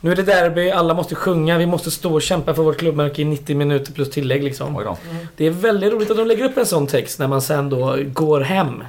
Nu 0.00 0.12
är 0.12 0.16
det 0.16 0.22
derby, 0.22 0.70
alla 0.70 0.94
måste 0.94 1.14
sjunga, 1.14 1.58
vi 1.58 1.66
måste 1.66 1.90
stå 1.90 2.14
och 2.14 2.22
kämpa 2.22 2.54
för 2.54 2.62
vårt 2.62 2.78
klubbmärke 2.78 3.22
i 3.22 3.24
90 3.24 3.56
minuter 3.56 3.92
plus 3.92 4.10
tillägg 4.10 4.44
liksom. 4.44 4.74
Då. 4.74 4.96
Det 5.36 5.46
är 5.46 5.50
väldigt 5.50 5.92
roligt 5.92 6.10
att 6.10 6.16
de 6.16 6.26
lägger 6.26 6.44
upp 6.44 6.56
en 6.56 6.66
sån 6.66 6.86
text 6.86 7.18
när 7.18 7.28
man 7.28 7.42
sen 7.42 7.70
då 7.70 7.96
går 8.12 8.40
hem. 8.40 8.84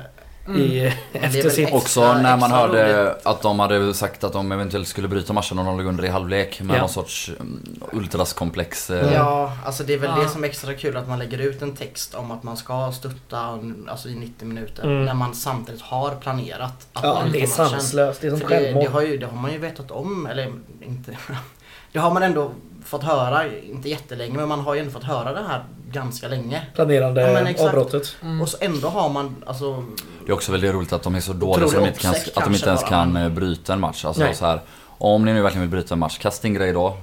I, 0.57 0.79
är 0.79 0.93
efter 1.11 1.43
väl 1.43 1.51
sitt... 1.51 1.73
Också 1.73 2.13
när 2.13 2.37
man 2.37 2.51
hörde 2.51 3.03
roligt. 3.03 3.25
att 3.25 3.41
de 3.41 3.59
hade 3.59 3.93
sagt 3.93 4.23
att 4.23 4.33
de 4.33 4.51
eventuellt 4.51 4.87
skulle 4.87 5.07
bryta 5.07 5.33
matchen 5.33 5.59
om 5.59 5.65
de 5.65 5.77
låg 5.77 5.85
under 5.85 6.05
i 6.05 6.07
halvlek 6.07 6.61
med 6.61 6.75
Ja. 6.75 6.79
någon 6.79 6.89
sorts 6.89 7.31
mm, 7.39 7.63
ultraskomplex. 7.93 8.89
eh, 8.89 9.13
Ja, 9.13 9.57
alltså 9.65 9.83
det 9.83 9.93
är 9.93 9.97
väl 9.97 10.09
Ja. 10.17 10.23
det 10.23 10.29
som 10.29 10.43
är 10.43 10.47
extra 10.47 10.73
kul 10.73 10.97
att 10.97 11.07
man 11.07 11.19
lägger 11.19 11.37
ut 11.37 11.61
en 11.61 11.75
text 11.75 12.13
om 12.15 12.31
att 12.31 12.43
man 12.43 12.57
ska 12.57 12.91
stötta 12.91 13.59
alltså 13.87 14.09
i 14.09 14.15
90 14.15 14.45
minuter 14.47 14.83
Mm. 14.83 15.05
när 15.05 15.13
man 15.13 15.35
samtidigt 15.35 15.81
har 15.81 16.15
planerat 16.15 16.87
att 16.93 17.03
Ja, 17.03 17.21
bryta 17.23 17.31
det 17.31 17.37
är 17.37 17.41
matchen. 17.63 17.69
sanslöst. 17.79 18.21
Det 18.21 18.27
är 18.27 18.31
som 18.31 18.39
För 18.39 18.49
det, 18.49 18.71
det, 18.71 18.87
har 18.89 19.01
ju, 19.01 19.17
det 19.17 19.25
har 19.25 19.37
man 19.37 19.51
ju 19.51 19.57
vetat 19.57 19.91
om, 19.91 20.25
eller 20.27 20.53
inte. 20.81 21.17
Det 21.91 21.99
har 21.99 22.11
man 22.11 22.23
ändå 22.23 22.51
fått 22.89 23.03
höra, 23.03 23.55
inte 23.57 23.89
jättelänge, 23.89 24.37
men 24.37 24.47
man 24.47 24.59
har 24.59 24.73
ju 24.73 24.79
ändå 24.79 24.91
fått 24.91 25.03
höra 25.03 25.33
det 25.33 25.47
här 25.47 25.63
ganska 25.91 26.27
länge. 26.27 26.61
Planerande 26.75 27.55
Ja, 27.57 27.67
avbrottet. 27.67 28.15
Mm. 28.21 28.41
Och 28.41 28.49
så 28.49 28.57
ändå 28.61 28.87
har 28.87 29.09
man, 29.09 29.43
alltså 29.45 29.83
Det 30.25 30.31
är 30.31 30.33
också 30.33 30.51
väldigt 30.51 30.73
roligt 30.73 30.93
att 30.93 31.03
de 31.03 31.15
är 31.15 31.19
så 31.19 31.33
dåliga 31.33 31.67
så 31.67 31.79
de 31.79 31.87
inte, 31.87 31.99
kan, 31.99 32.15
att 32.35 32.43
de 32.43 32.53
inte 32.53 32.67
ens 32.67 32.81
bara, 32.81 32.89
kan 32.89 33.15
eh, 33.15 33.29
bryta 33.29 33.73
en 33.73 33.79
match. 33.79 34.05
Alltså 34.05 34.23
Nej. 34.23 34.35
så 34.35 34.45
här, 34.45 34.61
om 34.97 35.25
ni 35.25 35.33
nu 35.33 35.41
verkligen 35.41 35.61
vill 35.61 35.71
bryta 35.71 35.93
en 35.95 35.99
match, 35.99 36.17
kasta 36.17 36.47
in 36.47 36.53
grej 36.53 36.73
då. 36.73 36.97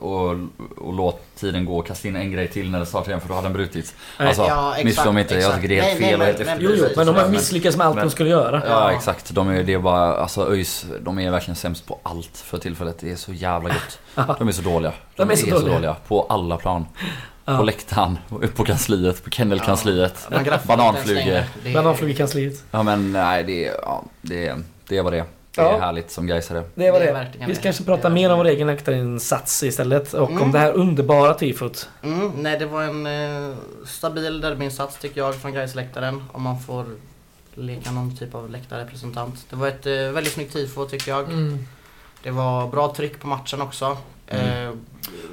Och, 0.00 0.30
och 0.78 0.94
låt 0.94 1.20
tiden 1.36 1.64
gå. 1.64 1.82
Kasta 1.82 2.08
in 2.08 2.16
en 2.16 2.32
grej 2.32 2.48
till 2.48 2.70
när 2.70 2.78
det 2.80 2.86
startar 2.86 3.08
igen 3.08 3.20
för 3.20 3.28
då 3.28 3.34
hade 3.34 3.46
den 3.46 3.52
brutits. 3.52 3.94
Nej. 4.18 4.28
Alltså, 4.28 4.42
Ja, 4.42 4.74
missförstå 4.84 5.12
mig 5.12 5.22
inte. 5.22 5.34
Jag 5.34 5.40
exakt. 5.42 5.56
tycker 5.62 5.68
det 5.68 5.78
är 5.80 5.82
helt 5.82 6.00
Nej, 6.00 6.16
nej, 6.18 6.34
fel 6.34 6.40
och 6.40 6.46
men- 6.46 6.58
men 6.58 6.70
Jo, 6.70 6.70
jo, 6.78 6.88
men 6.96 7.06
de 7.06 7.16
har 7.16 7.28
misslyckats 7.28 7.76
med 7.76 7.86
allt 7.86 7.96
men- 7.96 8.04
de 8.04 8.10
skulle 8.10 8.30
göra. 8.30 8.62
Ja 8.66 8.70
Ja. 8.90 8.92
exakt. 8.92 9.30
De 9.34 9.48
är, 9.48 9.62
det 9.62 9.72
är 9.74 9.78
bara, 9.78 10.16
alltså 10.16 10.50
ÖIS, 10.52 10.86
de 11.00 11.18
är 11.18 11.30
verkligen 11.30 11.56
sämst 11.56 11.86
på 11.86 11.98
allt 12.02 12.36
för 12.36 12.58
tillfället. 12.58 12.98
Det 13.00 13.10
är 13.12 13.16
så 13.16 13.32
jävla 13.32 13.68
gott. 13.68 13.98
De 14.38 14.48
är 14.48 14.52
så 14.52 14.62
dåliga. 14.62 14.92
De 15.16 15.30
är 15.30 15.36
så 15.36 15.58
dåliga. 15.58 15.96
På 16.08 16.26
alla 16.28 16.56
plan. 16.56 16.86
Ja. 17.44 17.56
På 17.56 17.62
läktaren, 17.62 18.18
på 18.56 18.64
kansliet, 18.64 19.24
på 19.24 19.30
kennelkansliet. 19.30 20.28
Det 20.30 20.36
är- 20.36 21.74
Bananflugekansliet. 21.74 22.64
Ja 22.70 22.82
men 22.82 23.12
nej 23.12 23.44
det 23.44 23.66
är, 23.68 23.74
ja, 23.82 24.04
det 24.22 24.46
är, 24.48 24.56
det 24.88 24.98
är 24.98 25.02
vad 25.02 25.12
det 25.12 25.18
är. 25.18 25.24
Det 25.54 25.62
Ja. 25.62 25.76
är 25.76 25.80
härligt 25.80 26.10
som 26.10 26.26
gaisare. 26.26 26.64
Det 26.74 26.90
var 26.90 27.00
Det 27.00 27.06
är 27.08 27.14
det. 27.14 27.30
Vi 27.38 27.44
det. 27.46 27.54
ska 27.54 27.62
kanske 27.62 27.82
Det 27.82 27.86
prata 27.86 28.08
är 28.08 28.12
mer 28.12 28.30
om 28.32 28.38
vår 28.38 28.44
egen 28.46 28.66
läktarinsats 28.66 29.62
istället. 29.62 30.14
Och 30.14 30.30
om 30.30 30.36
Mm. 30.36 30.52
det 30.52 30.58
här 30.58 30.72
underbara 30.72 31.34
tifot. 31.34 31.88
Mm, 32.02 32.32
nej, 32.36 32.58
det 32.58 32.66
var 32.66 32.82
en 32.82 33.06
eh, 33.06 33.56
stabil 33.86 34.40
derbyinsats 34.40 34.98
tycker 34.98 35.20
jag 35.20 35.34
från 35.34 35.52
Gaisläktaren 35.52 36.24
Om 36.32 36.42
man 36.42 36.60
får 36.60 36.84
leka 37.54 37.90
någon 37.90 38.16
typ 38.16 38.34
av 38.34 38.50
läktarrepresentant. 38.50 39.46
Det 39.50 39.56
var 39.56 39.68
ett 39.68 39.86
eh, 39.86 39.92
väldigt 39.92 40.32
snyggt 40.32 40.52
tifo 40.52 40.84
tycker 40.84 41.10
jag. 41.10 41.24
Mm. 41.24 41.66
Det 42.22 42.30
var 42.30 42.68
bra 42.68 42.94
tryck 42.94 43.20
på 43.20 43.26
matchen 43.26 43.62
också. 43.62 43.96
Mm. 44.28 44.68
Eh, 44.68 44.74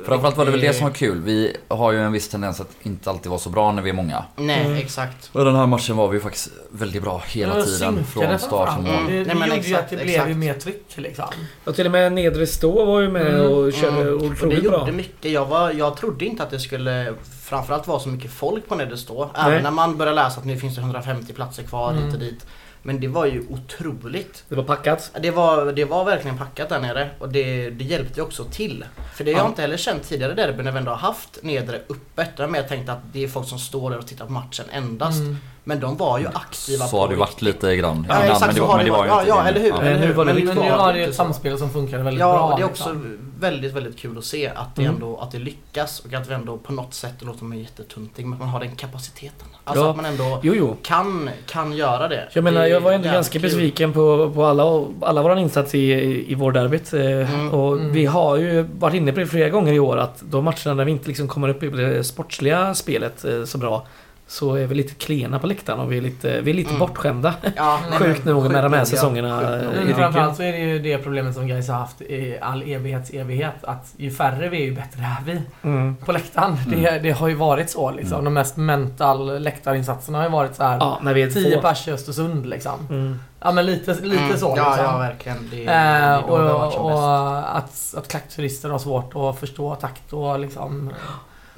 Framförallt 0.05 0.37
var 0.37 0.45
det 0.45 0.51
väl 0.51 0.59
det 0.59 0.73
som 0.73 0.83
var 0.87 0.93
kul. 0.93 1.21
Vi 1.21 1.57
har 1.67 1.91
ju 1.91 1.99
en 1.99 2.11
viss 2.11 2.29
tendens 2.29 2.59
att 2.61 2.69
inte 2.83 3.09
alltid 3.09 3.29
vara 3.29 3.39
så 3.39 3.49
bra 3.49 3.71
när 3.71 3.81
vi 3.81 3.89
är 3.89 3.93
många. 3.93 4.23
Nej, 4.35 4.65
Mm. 4.65 4.77
exakt. 4.77 5.29
Och 5.33 5.45
den 5.45 5.55
här 5.55 5.67
matchen 5.67 5.97
var 5.97 6.07
vi 6.07 6.17
ju 6.17 6.21
faktiskt 6.21 6.49
väldigt 6.71 7.03
bra 7.03 7.21
hela 7.27 7.57
Ja, 7.59 7.65
tiden. 7.65 8.03
Från 8.05 8.39
start 8.39 8.75
till 8.75 8.83
mål. 8.85 8.95
Mm. 8.95 9.05
Det, 9.11 9.17
det 9.19 9.25
Nej, 9.25 9.35
men 9.35 9.49
gjorde 9.49 9.67
ju 9.67 9.75
att 9.75 9.89
det 9.89 9.95
blev 9.97 10.27
ju 10.29 10.35
mer 10.35 10.53
tryck 10.53 10.83
liksom. 10.95 11.25
Och 11.63 11.75
till 11.75 11.85
och 11.85 11.91
med 11.91 12.13
nedre 12.13 12.47
stå 12.47 12.85
var 12.85 13.01
ju 13.01 13.09
med 13.09 13.27
Mm, 13.27 13.51
och 13.53 13.73
körde 13.73 14.01
Mm. 14.01 14.13
Och 14.13 14.19
det 14.21 14.27
otroligt 14.27 14.63
gjorde 14.63 14.77
bra. 14.77 14.87
mycket. 14.91 15.31
Jag, 15.31 15.45
var, 15.45 15.71
jag 15.71 15.97
trodde 15.97 16.25
inte 16.25 16.43
att 16.43 16.49
det 16.49 16.59
skulle 16.59 17.13
framförallt 17.43 17.87
vara 17.87 17.99
så 17.99 18.09
mycket 18.09 18.31
folk 18.31 18.67
på 18.67 18.75
nedre 18.75 18.97
stå. 18.97 19.29
Även 19.35 19.51
Nej. 19.53 19.63
när 19.63 19.71
man 19.71 19.97
började 19.97 20.15
läsa 20.15 20.39
att 20.39 20.45
nu 20.45 20.57
finns 20.57 20.75
det 20.75 20.81
150 20.81 21.33
platser 21.33 21.63
kvar 21.63 21.91
Mm. 21.91 22.03
hit 22.05 22.13
och 22.13 22.19
dit. 22.19 22.45
Men 22.87 22.99
det 22.99 23.07
var 23.07 23.25
ju 23.25 23.43
otroligt. 23.49 24.43
Det 24.49 24.55
var 24.55 24.63
packat. 24.63 25.11
Det 25.21 25.31
var, 25.31 25.71
det 25.71 25.85
var 25.85 26.05
verkligen 26.05 26.37
packat 26.37 26.69
där 26.69 26.79
nere 26.79 27.09
och 27.19 27.29
det, 27.29 27.69
det 27.69 27.83
hjälpte 27.83 28.21
också 28.21 28.43
till. 28.43 28.85
För 29.15 29.23
det 29.23 29.31
har 29.33 29.39
Ja. 29.39 29.43
jag 29.43 29.51
inte 29.51 29.61
heller 29.61 29.77
känt 29.77 30.03
tidigare 30.03 30.33
derbyn 30.33 30.65
när 30.65 30.71
vi 30.71 30.77
ändå 30.77 30.91
har 30.91 30.97
haft 30.97 31.39
nedre 31.43 31.75
öppet. 31.89 32.37
Där 32.37 32.47
har 32.47 32.55
jag 32.55 32.67
tänkt 32.67 32.89
att 32.89 32.99
det 33.13 33.23
är 33.23 33.27
folk 33.27 33.47
som 33.47 33.59
står 33.59 33.89
där 33.91 33.97
och 33.97 34.07
tittar 34.07 34.25
på 34.25 34.31
matchen 34.31 34.65
endast. 34.71 35.19
Mm. 35.19 35.37
Men 35.67 35.79
de 35.79 35.97
var 35.97 36.19
ju 36.19 36.27
aktiva 36.27 36.85
Så 36.85 36.99
har 36.99 37.07
det 37.09 37.15
varit 37.15 37.41
lite 37.41 37.75
grann 37.75 38.05
Ja, 38.09 38.15
innan, 38.15 38.31
exakt 38.31 38.45
men 38.45 38.55
det 38.55 38.61
var, 38.61 38.77
men 38.77 38.85
det 38.85 38.91
var 38.91 39.03
ju 39.05 39.09
varit. 39.09 39.21
inte 39.27 39.29
Ja, 39.37 39.47
eller 39.47 39.59
hur? 39.59 39.69
Ja. 39.69 39.81
Eller 39.81 39.97
hur? 39.99 40.07
nu 40.07 40.13
var 40.13 40.25
det 40.25 40.33
Men 40.33 40.45
Men 40.45 40.55
nu 40.57 40.71
har 40.71 40.93
det 40.93 41.03
ett 41.03 41.15
samspel 41.15 41.57
som 41.57 41.69
funkar 41.69 41.97
väldigt 41.97 42.19
Ja, 42.19 42.31
bra. 42.33 42.41
och 42.53 42.59
det 42.59 42.63
är 42.65 42.67
liksom. 42.67 42.91
också 42.91 43.01
väldigt, 43.39 43.73
väldigt 43.73 43.97
kul 43.99 44.17
att 44.17 44.25
se 44.25 44.47
att 44.55 44.75
det 44.75 44.81
Mm. 44.81 44.93
ändå 44.95 45.17
att 45.17 45.31
det 45.31 45.39
lyckas 45.39 45.99
och 45.99 46.13
att 46.13 46.29
vi 46.29 46.33
ändå 46.33 46.57
på 46.57 46.73
något 46.73 46.93
sätt, 46.93 47.13
det 47.19 47.25
låter 47.25 47.43
mig 47.45 47.59
jättetuntig, 47.61 48.25
men 48.25 48.33
att 48.33 48.39
man 48.39 48.49
har 48.49 48.59
den 48.59 48.75
kapaciteten. 48.75 49.47
Alltså 49.63 49.83
Ja. 49.85 49.89
att 49.89 49.95
man 49.95 50.05
ändå 50.05 50.39
Jo, 50.43 50.53
jo. 50.55 50.75
kan, 50.81 51.29
kan 51.45 51.73
göra 51.73 52.07
det. 52.07 52.27
Jag 52.33 52.43
menar, 52.43 52.61
Det 52.61 52.67
jag 52.69 52.81
var 52.81 52.91
ändå 52.91 53.09
ganska 53.09 53.33
kul. 53.33 53.41
besviken 53.41 53.93
på, 53.93 54.31
på 54.35 54.45
alla, 54.45 54.85
alla 55.01 55.21
våra 55.23 55.39
insats 55.39 55.75
i, 55.75 55.79
i, 55.93 56.31
i 56.31 56.35
vår 56.35 56.51
derbyt. 56.51 56.93
Eh, 56.93 57.01
Mm. 57.01 57.49
Och 57.53 57.73
Mm. 57.73 57.91
vi 57.91 58.05
har 58.05 58.37
ju 58.37 58.61
varit 58.61 58.93
inne 58.95 59.11
på 59.13 59.19
det 59.19 59.27
flera 59.27 59.49
gånger 59.49 59.73
i 59.73 59.79
år 59.79 59.97
att 59.97 60.17
de 60.21 60.43
matcherna 60.45 60.75
där 60.75 60.85
vi 60.85 60.91
inte 60.91 61.07
liksom 61.07 61.27
kommer 61.27 61.49
upp 61.49 61.63
i 61.63 61.69
det 61.69 62.03
sportsliga 62.03 62.73
spelet 62.73 63.25
eh, 63.25 63.43
så 63.43 63.57
bra 63.57 63.85
så 64.29 64.55
är 64.55 64.67
vi 64.67 64.75
lite 64.75 64.93
klena 64.93 65.39
på 65.39 65.47
läktaren 65.47 65.79
och 65.79 65.91
vi 65.91 65.97
är 65.97 66.01
lite, 66.01 66.41
vi 66.41 66.51
är 66.51 66.55
lite 66.55 66.69
Mm. 66.69 66.79
bortskämda. 66.79 67.33
Ja, 67.55 67.79
Sjukt 67.91 68.25
nog 68.25 68.51
med 68.51 68.63
de 68.63 68.73
här 68.73 68.79
ja. 68.79 68.85
säsongerna, 68.85 69.41
eh, 69.41 69.61
i 69.61 69.65
Men 69.65 69.73
ryggen. 69.73 69.95
framförallt 69.95 70.35
så 70.35 70.43
är 70.43 70.51
det 70.51 70.57
ju 70.57 70.79
det 70.79 70.97
problemet 70.97 71.35
som 71.35 71.47
guys 71.47 71.67
har 71.67 71.75
haft 71.75 72.01
i 72.01 72.37
all 72.41 72.61
evighets 72.63 73.09
evighet. 73.09 73.63
Att 73.63 73.93
ju 73.97 74.11
färre 74.11 74.49
vi 74.49 74.57
är 74.61 74.65
ju 74.65 74.75
bättre 74.75 75.01
är 75.01 75.23
vi 75.25 75.41
Mm. 75.63 75.95
på 75.95 76.11
läktaren. 76.11 76.57
Det, 76.67 76.99
det 77.03 77.11
har 77.11 77.27
ju 77.27 77.33
varit 77.35 77.69
så 77.69 77.91
liksom. 77.91 78.13
Mm. 78.13 78.25
De 78.25 78.33
mest 78.33 78.57
mental 78.57 79.39
läktarinsatserna 79.41 80.17
har 80.17 80.25
ju 80.25 80.31
varit 80.31 80.55
så 80.55 80.63
här. 80.63 80.77
Ja, 80.79 80.99
när 81.01 81.13
vi 81.13 81.21
är 81.21 81.29
10 81.29 81.55
två. 81.55 81.61
pers 81.61 81.87
i 81.87 81.91
Östersund 81.91 82.45
liksom. 82.45 82.87
Mm. 82.89 83.19
Ja 83.41 83.51
men 83.51 83.65
lite, 83.65 83.93
lite 83.93 84.23
Mm, 84.23 84.37
så 84.37 84.53
Ja, 84.57 84.69
liksom. 84.69 84.85
ja 84.85 84.97
verkligen. 84.97 85.37
Det, 85.51 85.55
det 85.57 85.65
är 85.71 86.13
Eh, 86.17 86.23
och 86.23 86.39
och 86.39 86.89
bäst. 86.89 87.93
att, 87.93 87.93
att 88.03 88.07
klackturister 88.07 88.69
har 88.69 88.79
svårt 88.79 89.11
att 89.15 89.39
förstå 89.39 89.75
takt 89.75 90.13
och 90.13 90.39
liksom... 90.39 90.93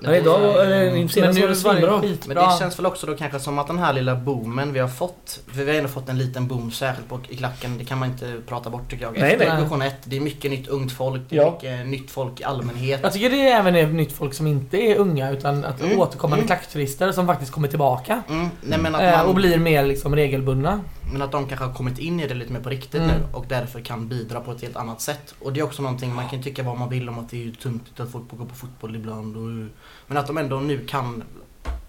Ja, 0.04 0.16
idag 0.16 0.72
Mm. 0.89 1.10
senast 1.10 1.39
var 1.39 1.47
det 1.47 1.56
svinbra. 1.56 2.02
Men 2.28 2.36
det 2.38 2.56
känns 2.60 2.80
väl 2.80 2.86
också 2.86 3.08
då 3.08 3.16
kanske 3.16 3.39
som 3.39 3.60
att 3.60 3.68
den 3.68 3.80
här 3.80 3.93
lilla 3.93 4.16
boomen 4.16 4.74
vi 4.74 4.80
har 4.80 4.88
fått, 4.88 5.39
för 5.54 5.64
vi 5.64 5.72
har 5.72 5.78
ändå 5.78 5.89
fått 5.89 6.10
en 6.10 6.18
liten 6.18 6.47
boom 6.47 6.72
särskilt 6.72 7.10
på, 7.10 7.20
i 7.30 7.36
klacken, 7.36 7.78
det 7.78 7.86
kan 7.86 7.97
man 7.97 8.10
inte 8.10 8.34
prata 8.47 8.70
bort 8.70 8.89
tycker 8.89 9.04
jag. 9.06 9.14
Nej, 9.20 9.32
Efter 9.34 9.47
nej. 9.47 9.58
division 9.58 9.82
1, 9.82 9.95
det 10.04 10.16
är 10.18 10.22
mycket 10.22 10.52
nytt 10.52 10.68
ungt 10.68 10.91
folk, 10.91 11.22
det 11.30 11.38
är 11.38 11.41
Ja. 11.41 11.52
mycket 11.52 11.88
nytt 11.88 12.12
folk 12.12 12.39
i 12.41 12.43
allmänhet. 12.43 13.00
Jag 13.04 13.14
tycker 13.14 13.30
det 13.30 13.41
även 13.52 13.76
är 13.76 13.88
nytt 13.88 14.12
folk 14.12 14.34
som 14.34 14.47
inte 14.47 14.78
är 14.78 14.95
unga 14.95 15.32
utan 15.32 15.66
att 15.66 15.82
Mm, 15.82 16.00
återkommande 16.00 16.41
mm. 16.43 16.47
klackturister 16.47 17.12
som 17.12 17.28
faktiskt 17.28 17.52
kommer 17.52 17.68
tillbaka. 17.68 18.22
Mm, 18.30 18.50
nej, 18.62 18.80
men, 18.80 18.95
att 18.95 19.02
Eh, 19.02 19.12
man, 19.18 19.26
och 19.26 19.36
blir 19.36 19.58
mer 19.58 19.86
liksom 19.86 20.16
regelbundna. 20.16 20.82
Men 21.12 21.22
att 21.22 21.32
de 21.32 21.47
kanske 21.47 21.66
har 21.66 21.74
kommit 21.74 21.99
in 21.99 22.20
i 22.20 22.28
det 22.28 22.34
lite 22.34 22.53
mer 22.53 22.60
på 22.60 22.70
riktigt 22.70 23.01
Mm. 23.01 23.07
nu 23.16 23.24
och 23.34 23.45
därför 23.47 23.82
kan 23.82 24.07
bidra 24.07 24.39
på 24.41 24.51
ett 24.51 24.62
helt 24.62 24.76
annat 24.76 25.01
sätt. 25.01 25.36
Och 25.41 25.53
det 25.53 25.60
är 25.60 25.64
också 25.64 25.82
någonting 25.82 26.16
man 26.16 26.30
kan 26.30 26.43
tycka 26.43 26.64
vad 26.64 26.78
man 26.78 26.89
vill 26.89 27.10
om 27.10 27.20
att 27.20 27.30
det 27.30 27.38
är 27.38 27.43
ju 27.43 27.51
tuntigt 27.55 27.99
att 27.99 28.12
folk 28.12 28.24
går 28.32 28.45
på 28.45 28.55
fotboll 28.55 28.95
ibland. 28.95 29.38
Och, 29.38 29.70
men 30.07 30.18
att 30.18 30.28
de 30.28 30.38
ändå 30.38 30.55
nu 30.60 30.86
kan 30.86 31.24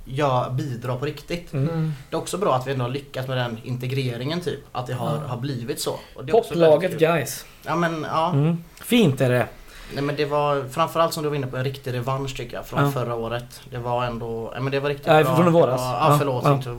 ja, 0.04 0.48
bidra 0.50 0.96
på 0.96 1.04
riktigt. 1.04 1.52
Mm. 1.52 1.68
Mm. 1.68 1.92
Det 2.10 2.16
är 2.16 2.20
också 2.20 2.38
bra 2.38 2.54
att 2.54 2.66
vi 2.66 2.72
ändå 2.72 2.84
har 2.84 2.90
lyckats 2.90 3.28
med 3.28 3.36
den 3.36 3.58
integreringen 3.64 4.40
typ. 4.40 4.60
Att 4.72 4.86
det 4.86 4.94
har, 4.94 5.10
Ja. 5.16 5.28
har 5.28 5.36
blivit 5.36 5.80
så. 5.80 5.98
Och 6.16 6.24
det 6.24 6.32
är 6.32 6.36
också 6.36 6.54
Poplaget 6.54 6.98
guys. 6.98 7.44
Ja 7.62 7.76
men 7.76 8.06
ja. 8.10 8.32
Mm. 8.32 8.56
Fint 8.80 9.20
är 9.20 9.30
det. 9.30 9.46
Nej 9.94 10.02
men 10.02 10.16
det 10.16 10.24
var 10.24 10.64
framförallt 10.70 11.12
som 11.14 11.22
du 11.22 11.28
var 11.28 11.36
inne 11.36 11.46
på 11.46 11.56
en 11.56 11.64
riktig 11.64 11.94
revansch 11.94 12.36
tycker 12.36 12.56
jag 12.56 12.66
från 12.66 12.84
Ja. 12.84 12.90
förra 12.90 13.14
året. 13.14 13.60
Det 13.70 13.78
var 13.78 14.04
ändå, 14.04 14.52
ja 14.54 14.60
men 14.60 14.72
det 14.72 14.80
var 14.80 14.88
riktigt 14.88 15.06
Nej, 15.06 15.24
bra. 15.24 15.36
från 15.36 15.46
i 15.46 15.50
våras. 15.50 15.80
Ja, 15.80 16.10
ja 16.10 16.18
förlåt. 16.18 16.44
ja. 16.44 16.54
Inte, 16.54 16.76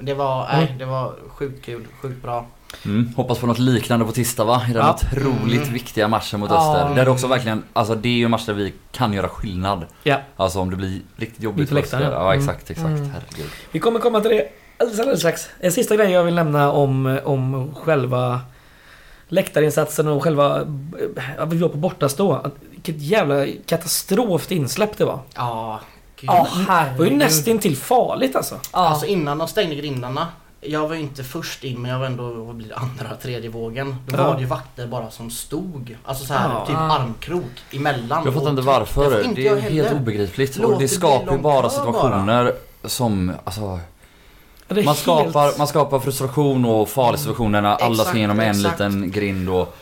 det 0.00 0.14
var, 0.14 0.46
nej 0.52 0.64
Mm. 0.66 0.78
det 0.78 0.84
var 0.84 1.14
sjukt 1.28 1.64
kul, 1.64 1.86
sjukt 2.02 2.22
bra. 2.22 2.46
Mm. 2.84 3.12
Hoppas 3.16 3.38
på 3.38 3.46
något 3.46 3.58
liknande 3.58 4.04
på 4.06 4.12
tisdag 4.12 4.44
va? 4.44 4.62
I 4.70 4.72
den 4.72 4.82
Ja. 4.86 4.94
otroligt 4.94 5.60
Mm. 5.62 5.72
viktiga 5.72 6.08
matchen 6.08 6.40
mot 6.40 6.50
Ja. 6.50 6.56
Öster. 6.76 6.94
Där 6.94 7.04
det 7.04 7.10
också 7.10 7.26
verkligen, 7.26 7.62
alltså 7.72 7.94
det 7.94 8.08
är 8.08 8.12
ju 8.12 8.24
en 8.24 8.30
match 8.30 8.46
där 8.46 8.54
vi 8.54 8.72
kan 8.92 9.12
göra 9.12 9.28
skillnad. 9.28 9.86
Ja. 10.02 10.16
Alltså 10.36 10.60
om 10.60 10.70
det 10.70 10.76
blir 10.76 11.00
riktigt 11.16 11.42
jobbigt 11.42 11.68
för 11.68 11.76
Öster. 11.78 12.00
ja. 12.12 12.26
Mm. 12.32 12.38
exakt, 12.40 12.70
exakt. 12.70 12.88
Mm. 12.88 13.10
Herregud. 13.10 13.50
Vi 13.72 13.78
kommer 13.78 14.00
komma 14.00 14.20
till 14.20 14.30
det 14.30 14.48
alldeles, 14.78 15.00
alldeles 15.00 15.20
strax. 15.20 15.48
En 15.60 15.72
sista 15.72 15.96
grej 15.96 16.10
jag 16.10 16.24
vill 16.24 16.34
nämna 16.34 16.72
om, 16.72 17.20
om 17.24 17.74
själva 17.74 18.40
läktarinsatsen 19.28 20.08
och 20.08 20.22
själva... 20.22 20.60
Att 21.38 21.52
vi 21.52 21.58
var 21.58 21.68
på 21.68 21.76
bortastå. 21.76 22.50
Vilket 22.70 22.98
jävla 23.02 23.46
katastrof 23.66 24.52
insläpp 24.52 24.98
det 24.98 25.04
var. 25.04 25.20
Ja, 25.34 25.80
gud. 26.20 26.30
Ja, 26.30 26.46
Det 26.92 26.98
var 26.98 27.04
ju 27.06 27.16
nästintill 27.16 27.76
farligt 27.76 28.36
alltså. 28.36 28.54
Ja. 28.72 28.78
Alltså 28.78 29.06
innan 29.06 29.38
de 29.38 29.48
stängde 29.48 29.74
grindarna. 29.74 30.26
Jag 30.60 30.88
var 30.88 30.94
ju 30.94 31.00
inte 31.00 31.24
först 31.24 31.64
in 31.64 31.82
men 31.82 31.90
jag 31.90 31.98
var 31.98 32.06
ändå, 32.06 32.30
vad 32.32 32.54
blir 32.56 32.68
det, 32.68 32.76
andra, 32.76 33.16
tredje 33.22 33.50
vågen. 33.50 33.96
Då 34.06 34.16
Ja. 34.16 34.26
var 34.26 34.34
det 34.34 34.40
ju 34.40 34.46
vakter 34.46 34.86
bara 34.86 35.10
som 35.10 35.30
stod. 35.30 35.96
Alltså 36.04 36.24
så 36.26 36.34
här 36.34 36.48
Ja. 36.54 36.66
typ 36.66 36.76
Ja. 36.78 36.92
armkrok 36.98 37.44
emellan. 37.72 38.24
Jag 38.24 38.34
fattar 38.34 38.50
inte 38.50 38.62
varför. 38.62 39.10
får 39.10 39.22
inte 39.22 39.40
Det 39.40 39.48
är 39.48 39.54
jag 39.54 39.60
helt 39.62 39.74
heller. 39.88 40.00
obegripligt. 40.00 40.56
Låt 40.56 40.64
Och 40.64 40.70
det 40.70 40.74
det 40.74 40.78
bli 40.78 40.88
skapar 40.88 41.20
ju 41.20 41.26
lång 41.26 41.42
bara 41.42 41.62
kö 41.62 41.70
situationer 41.70 42.52
som, 42.84 43.32
alltså 43.44 43.80
Det 44.68 44.74
är 44.74 44.76
Man 44.76 44.84
helt- 44.84 44.98
skapar, 44.98 45.58
man 45.58 45.66
skapar 45.66 45.98
frustration 46.00 46.64
och 46.64 46.88
farliga 46.88 47.18
situationer 47.18 47.60
när 47.62 47.68
alla 47.68 47.90
Exakt, 47.90 48.08
ska 48.08 48.18
igenom 48.18 48.40
en 48.40 48.50
exakt. 48.50 48.80
liten 48.80 49.10
grind 49.10 49.48
och 49.48 49.76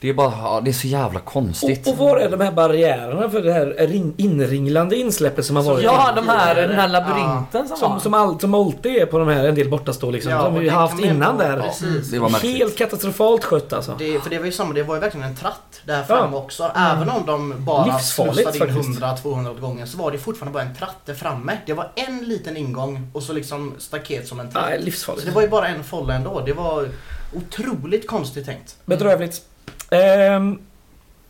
Det 0.00 0.08
är 0.08 0.14
bara, 0.14 0.32
ja, 0.42 0.60
det 0.64 0.70
är 0.70 0.72
så 0.72 0.86
jävla 0.86 1.20
konstigt. 1.20 1.86
Och, 1.86 1.92
och 1.92 1.98
var 1.98 2.16
är 2.16 2.30
de 2.30 2.40
här 2.40 2.52
barriärerna 2.52 3.30
för 3.30 3.42
det 3.42 3.52
här 3.52 3.66
ring, 3.86 4.14
inringlande 4.16 4.96
insläppet 4.96 5.46
som 5.46 5.56
har 5.56 5.62
varit? 5.62 5.84
Ja, 5.84 6.12
de 6.16 6.28
här, 6.28 6.54
den 6.54 6.70
här 6.74 6.88
labyrinten 6.88 7.68
som, 7.68 7.76
Som, 7.76 7.92
var. 7.92 8.00
som, 8.00 8.14
all, 8.14 8.40
som 8.40 8.54
alltid 8.54 8.96
är 8.96 9.06
på 9.06 9.18
de 9.18 9.28
här 9.28 9.44
en 9.44 9.54
del 9.54 9.68
bortastå 9.70 10.10
liksom. 10.10 10.32
Ja, 10.32 10.44
som 10.44 10.54
vi 10.54 10.64
det 10.64 10.70
har 10.70 10.80
haft 10.80 11.04
innan 11.04 11.38
där. 11.38 11.60
Precis. 11.60 12.10
Det 12.10 12.18
var 12.18 12.28
märkligt. 12.30 12.56
Helt 12.56 12.78
katastrofalt 12.78 13.44
skött 13.44 13.72
alltså. 13.72 13.94
Det, 13.98 14.20
för 14.20 14.30
det 14.30 14.38
var 14.38 14.46
ju 14.46 14.52
samma, 14.52 14.72
det 14.74 14.82
var 14.82 14.94
ju 14.94 15.00
verkligen 15.00 15.26
en 15.28 15.36
tratt 15.36 15.80
där 15.84 16.02
fram 16.02 16.32
Ja. 16.32 16.38
också. 16.38 16.70
Även 16.76 17.08
om 17.08 17.22
de 17.26 17.54
bara 17.64 17.98
slussade 17.98 18.58
in 18.58 18.74
faktiskt. 18.74 19.00
100-200 19.00 19.50
åt 19.50 19.60
gången 19.60 19.86
så 19.86 19.98
var 19.98 20.10
det 20.10 20.18
fortfarande 20.18 20.52
bara 20.58 20.62
en 20.62 20.74
tratt 20.74 20.96
där 21.04 21.14
framme. 21.14 21.58
Det 21.66 21.72
var 21.72 21.90
en 21.94 22.18
liten 22.24 22.56
ingång 22.56 23.10
och 23.12 23.22
så 23.22 23.32
liksom 23.32 23.74
staket 23.78 24.28
som 24.28 24.40
en 24.40 24.50
tratt. 24.50 24.64
Nej, 24.68 24.78
så 24.78 24.84
livsfarligt. 24.84 25.26
det 25.26 25.32
var 25.32 25.42
ju 25.42 25.48
bara 25.48 25.68
en 25.68 25.84
folla 25.84 26.14
ändå. 26.14 26.42
Det 26.46 26.52
var 26.52 26.88
otroligt 27.36 28.06
konstigt 28.06 28.46
tänkt. 28.46 28.76
Bedrövligt. 28.84 29.42
Ehm, 29.90 30.58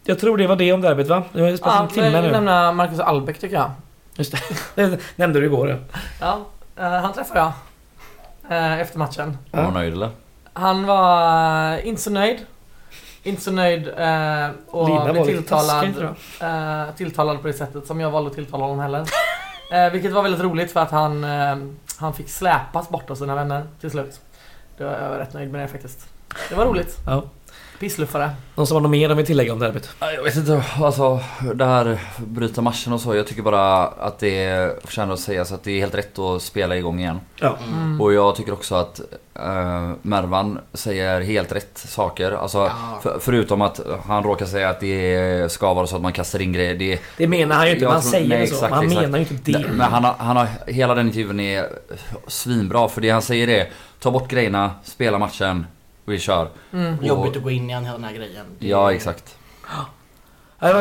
jag 0.04 0.18
tror 0.18 0.36
det 0.38 0.46
var 0.46 0.56
det 0.56 0.72
om 0.72 0.80
derbyt 0.80 1.08
va? 1.08 1.22
Det 1.32 1.40
har 1.40 1.48
ju 1.48 1.56
spelat 1.56 1.74
Ja, 1.76 1.82
en 1.82 1.88
timme 1.88 2.20
nu. 2.22 2.30
lämna 2.30 2.72
Marcus 2.72 3.00
Albeck 3.00 3.38
tycker 3.38 3.56
jag. 3.56 3.70
Just 4.16 4.32
det. 4.32 4.38
det 4.88 5.00
nämnde 5.16 5.40
du 5.40 5.46
igår. 5.46 5.68
ja. 5.68 5.76
Ja, 6.76 6.84
eh, 6.84 6.90
han 7.02 7.12
träffade 7.12 7.40
jag. 7.40 7.52
eh, 8.58 8.80
efter 8.80 8.98
matchen. 8.98 9.38
Var 9.50 9.62
hon 9.62 9.74
nöjd 9.74 9.92
eller? 9.92 10.10
Han 10.52 10.86
var 10.86 11.72
eh, 11.74 11.88
inte 11.88 12.02
så 12.02 12.10
nöjd. 12.10 12.38
Inte 13.22 13.42
så 13.42 13.50
nöjd 13.52 13.88
eh, 13.88 14.48
och 14.66 14.88
Lina 14.88 15.04
blev 15.04 15.16
var 15.16 15.24
lite 15.24 15.26
tilltalad, 15.26 15.66
taskig 15.68 15.96
tror 15.96 16.14
jag. 16.40 16.86
eh, 16.88 16.94
tilltalad 16.94 17.40
på 17.40 17.46
det 17.46 17.52
sättet 17.52 17.86
som 17.86 18.00
jag 18.00 18.10
valde 18.10 18.28
att 18.30 18.34
tilltala 18.36 18.64
honom 18.64 18.78
heller. 18.78 19.04
Eh, 19.72 19.90
vilket 19.92 20.12
var 20.12 20.22
väldigt 20.22 20.40
roligt 20.42 20.72
för 20.72 20.80
att 20.80 20.90
han, 20.90 21.24
eh, 21.24 21.56
han 21.98 22.12
fick 22.14 22.28
släpas 22.30 22.88
bort 22.88 23.10
av 23.10 23.14
sina 23.14 23.34
vänner 23.34 23.64
till 23.80 23.90
slut. 23.90 24.20
Det 24.78 24.84
var, 24.84 24.92
jag 24.92 25.08
var 25.10 25.16
rätt 25.18 25.34
nöjd 25.34 25.52
med 25.52 25.60
det 25.60 25.68
faktiskt. 25.68 26.08
Det 26.48 26.54
var 26.54 26.64
roligt. 26.66 26.96
Ja. 27.06 27.22
Pissluffare. 27.80 28.30
Någon 28.54 28.66
som 28.66 28.74
har 28.74 28.80
något 28.82 28.90
mer 28.90 29.08
de 29.08 29.16
vill 29.16 29.26
tillägga 29.26 29.52
om 29.52 29.58
derbyt? 29.58 29.90
Ja, 30.00 30.12
Jag 30.12 30.22
vet 30.22 30.36
inte, 30.36 30.64
alltså 30.80 31.20
det 31.54 31.64
här 31.64 31.98
bryta 32.18 32.60
matchen 32.62 32.92
och 32.92 33.00
så. 33.00 33.14
Jag 33.16 33.26
tycker 33.26 33.42
bara 33.42 33.86
att 33.86 34.18
det 34.18 34.76
förtjänar 34.86 35.14
att 35.14 35.20
sägas 35.20 35.52
att 35.52 35.64
det 35.64 35.70
är 35.72 35.78
helt 35.80 35.94
rätt 35.94 36.18
att 36.18 36.42
spela 36.42 36.76
igång 36.76 37.00
igen. 37.00 37.20
Ja. 37.40 37.56
Mm. 37.72 38.00
Och 38.00 38.12
jag 38.12 38.36
tycker 38.36 38.52
också 38.52 38.74
att 38.74 39.00
uh, 39.46 39.90
Mervan 40.02 40.58
säger 40.72 41.20
helt 41.20 41.52
rätt 41.52 41.78
saker. 41.78 42.32
Alltså 42.32 42.58
Ja. 42.58 42.98
för, 43.02 43.18
förutom 43.20 43.62
att 43.62 43.80
han 44.06 44.22
råkar 44.22 44.46
säga 44.46 44.68
att 44.68 44.80
det 44.80 45.52
ska 45.52 45.74
vara 45.74 45.86
så 45.86 45.96
att 45.96 46.02
man 46.02 46.12
kastar 46.12 46.42
in 46.42 46.52
grejer. 46.52 46.74
Det, 46.74 47.00
Det 47.16 47.26
menar 47.28 47.56
han 47.56 47.66
ju 47.66 47.74
inte, 47.74 47.86
han 47.88 48.00
tror- 48.00 48.10
säger 48.10 48.28
nej, 48.28 48.38
det 48.40 48.46
så. 48.46 48.54
exakt, 48.54 48.70
Men 48.70 48.78
han 48.78 48.84
exakt. 48.86 49.02
menar 49.06 49.18
ju 49.18 49.24
inte 49.30 49.52
det. 49.52 49.64
Men 49.68 49.92
han 49.92 50.04
har, 50.04 50.14
han 50.18 50.36
har, 50.36 50.46
hela 50.66 50.94
den 50.94 51.06
intervjun 51.06 51.40
är 51.40 51.66
svinbra 52.26 52.88
för 52.88 53.00
det 53.00 53.10
han 53.10 53.22
säger 53.22 53.48
är 53.48 53.68
Ta 54.00 54.10
bort 54.10 54.28
grejerna, 54.30 54.70
spela 54.84 55.18
matchen, 55.18 55.66
vi 56.08 56.18
kör. 56.18 56.48
Mm. 56.72 56.98
Och- 56.98 57.04
Jobbigt 57.06 57.36
att 57.36 57.42
gå 57.42 57.50
in 57.50 57.70
i 57.70 57.72
hela 57.74 57.92
den 57.92 58.04
här 58.04 58.12
grejen. 58.12 58.46
Det- 58.58 58.68
Ja 58.68 58.92
exakt. 58.92 59.36
Ja, 60.60 60.72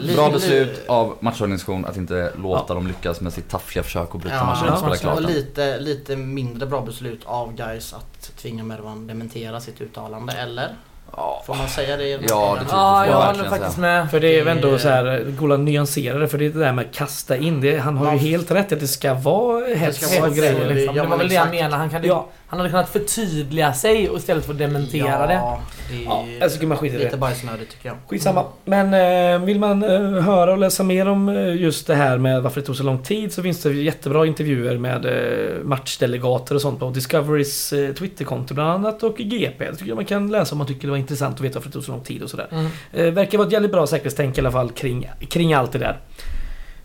det 0.00 0.14
Bra 0.14 0.30
beslut 0.30 0.84
av 0.88 1.16
matchorganisation 1.20 1.84
att 1.84 1.96
inte 1.96 2.32
låta 2.42 2.74
dem 2.74 2.86
lyckas 2.86 3.20
med 3.20 3.32
sitt 3.32 3.48
taffliga 3.50 3.82
försök 3.82 4.14
att 4.14 4.20
bryta 4.20 4.44
matchen 4.44 4.64
ja, 4.66 4.72
och 4.72 4.78
spela 4.78 4.96
klart 4.96 5.14
och 5.16 5.22
lite, 5.22 5.78
lite 5.78 6.16
mindre 6.16 6.66
bra 6.66 6.80
beslut 6.80 7.20
av 7.24 7.54
guys 7.54 7.94
att 7.94 8.36
tvinga 8.36 8.64
Mervan 8.64 9.06
dementera 9.06 9.60
sitt 9.60 9.80
uttalande, 9.80 10.32
eller? 10.32 10.74
Ja, 11.16 11.42
Får 11.46 11.54
man 11.54 11.68
säga 11.68 11.96
det? 11.96 12.08
Ja, 12.08 12.16
det 12.18 12.20
tycker 12.20 12.76
Ja, 12.76 13.06
jag 13.06 13.14
jag 13.14 13.18
verkligen 13.20 13.46
håller 13.46 13.58
faktiskt 13.58 13.78
med. 13.78 14.10
För 14.10 14.20
det 14.20 14.38
är 14.40 14.44
Det- 14.44 14.50
ändå 14.50 14.78
så 14.78 14.88
här, 14.88 15.24
Gola 15.38 15.56
nyanserade 15.56 16.28
för 16.28 16.38
det 16.38 16.44
är 16.46 16.50
det 16.50 16.58
där 16.58 16.72
med 16.72 16.86
att 16.86 16.94
kasta 16.94 17.36
in. 17.36 17.60
Det, 17.60 17.78
han 17.78 17.96
har 17.96 18.04
ju 18.04 18.10
Man- 18.10 18.18
helt 18.18 18.50
rätt 18.50 18.72
att 18.72 18.80
det 18.80 18.88
ska 18.88 19.14
vara 19.14 19.66
hets 19.74 20.20
och 20.22 20.34
grejer. 20.34 20.74
Liksom. 20.74 20.96
Ja, 20.96 21.02
det 21.02 21.08
var 21.08 21.16
väl 21.16 21.28
det 21.28 21.34
jag 21.34 21.42
exakt. 21.42 21.62
menade. 21.62 21.76
Han, 21.76 21.90
kan, 21.90 22.04
Ja. 22.04 22.28
Han 22.50 22.58
hade 22.58 22.70
kunnat 22.70 22.88
förtydliga 22.88 23.72
sig 23.72 24.08
och 24.10 24.18
istället 24.18 24.44
för 24.44 24.52
att 24.52 24.58
dementera 24.58 25.26
det. 25.26 25.34
Ja, 25.34 25.60
det 25.90 26.02
Ja, 26.04 26.24
är 26.28 26.40
jag 26.40 26.52
tycker 26.52 26.66
man 26.66 26.78
skiter 26.78 26.96
i 26.96 26.98
lite 26.98 27.10
det. 27.10 27.16
bajsnödigt 27.16 27.70
tycker 27.72 27.88
jag. 27.88 27.96
Skitsamma. 28.08 28.44
Men 28.64 28.94
eh, 29.34 29.44
vill 29.46 29.58
man 29.58 29.82
eh, 29.82 30.22
höra 30.22 30.52
och 30.52 30.58
läsa 30.58 30.82
mer 30.82 31.08
om 31.08 31.28
eh, 31.28 31.56
just 31.56 31.86
det 31.86 31.94
här 31.94 32.18
med 32.18 32.42
varför 32.42 32.60
det 32.60 32.66
tog 32.66 32.76
så 32.76 32.82
lång 32.82 33.02
tid 33.02 33.32
så 33.32 33.42
finns 33.42 33.62
det 33.62 33.72
jättebra 33.72 34.26
intervjuer 34.26 34.78
med 34.78 35.06
eh, 35.06 35.64
matchdelegater 35.64 36.54
och 36.54 36.60
sånt 36.62 36.78
på 36.80 36.90
Discoverys 36.90 37.72
eh, 37.72 37.94
Twitterkonto 37.94 38.54
bland 38.54 38.70
annat 38.70 39.02
och 39.02 39.16
GP. 39.18 39.64
Det 39.64 39.72
tycker 39.76 39.88
jag 39.88 39.96
man 39.96 40.04
kan 40.04 40.30
läsa 40.30 40.52
om 40.54 40.58
man 40.58 40.66
tycker 40.66 40.80
det 40.82 40.90
var 40.90 40.98
intressant 40.98 41.34
att 41.34 41.40
veta 41.40 41.54
varför 41.58 41.68
det 41.68 41.72
tog 41.72 41.84
så 41.84 41.92
lång 41.92 42.00
tid 42.04 42.22
och 42.22 42.30
sådär. 42.30 42.46
Mm. 42.52 42.66
Eh, 42.92 43.12
verkar 43.14 43.38
vara 43.38 43.46
ett 43.46 43.52
jävligt 43.52 43.72
bra 43.72 43.86
säkerhetstänk 43.86 44.38
i 44.38 44.40
alla 44.40 44.52
fall 44.52 44.70
kring, 44.70 45.10
kring 45.30 45.54
allt 45.54 45.72
det 45.72 45.78
där. 45.78 45.98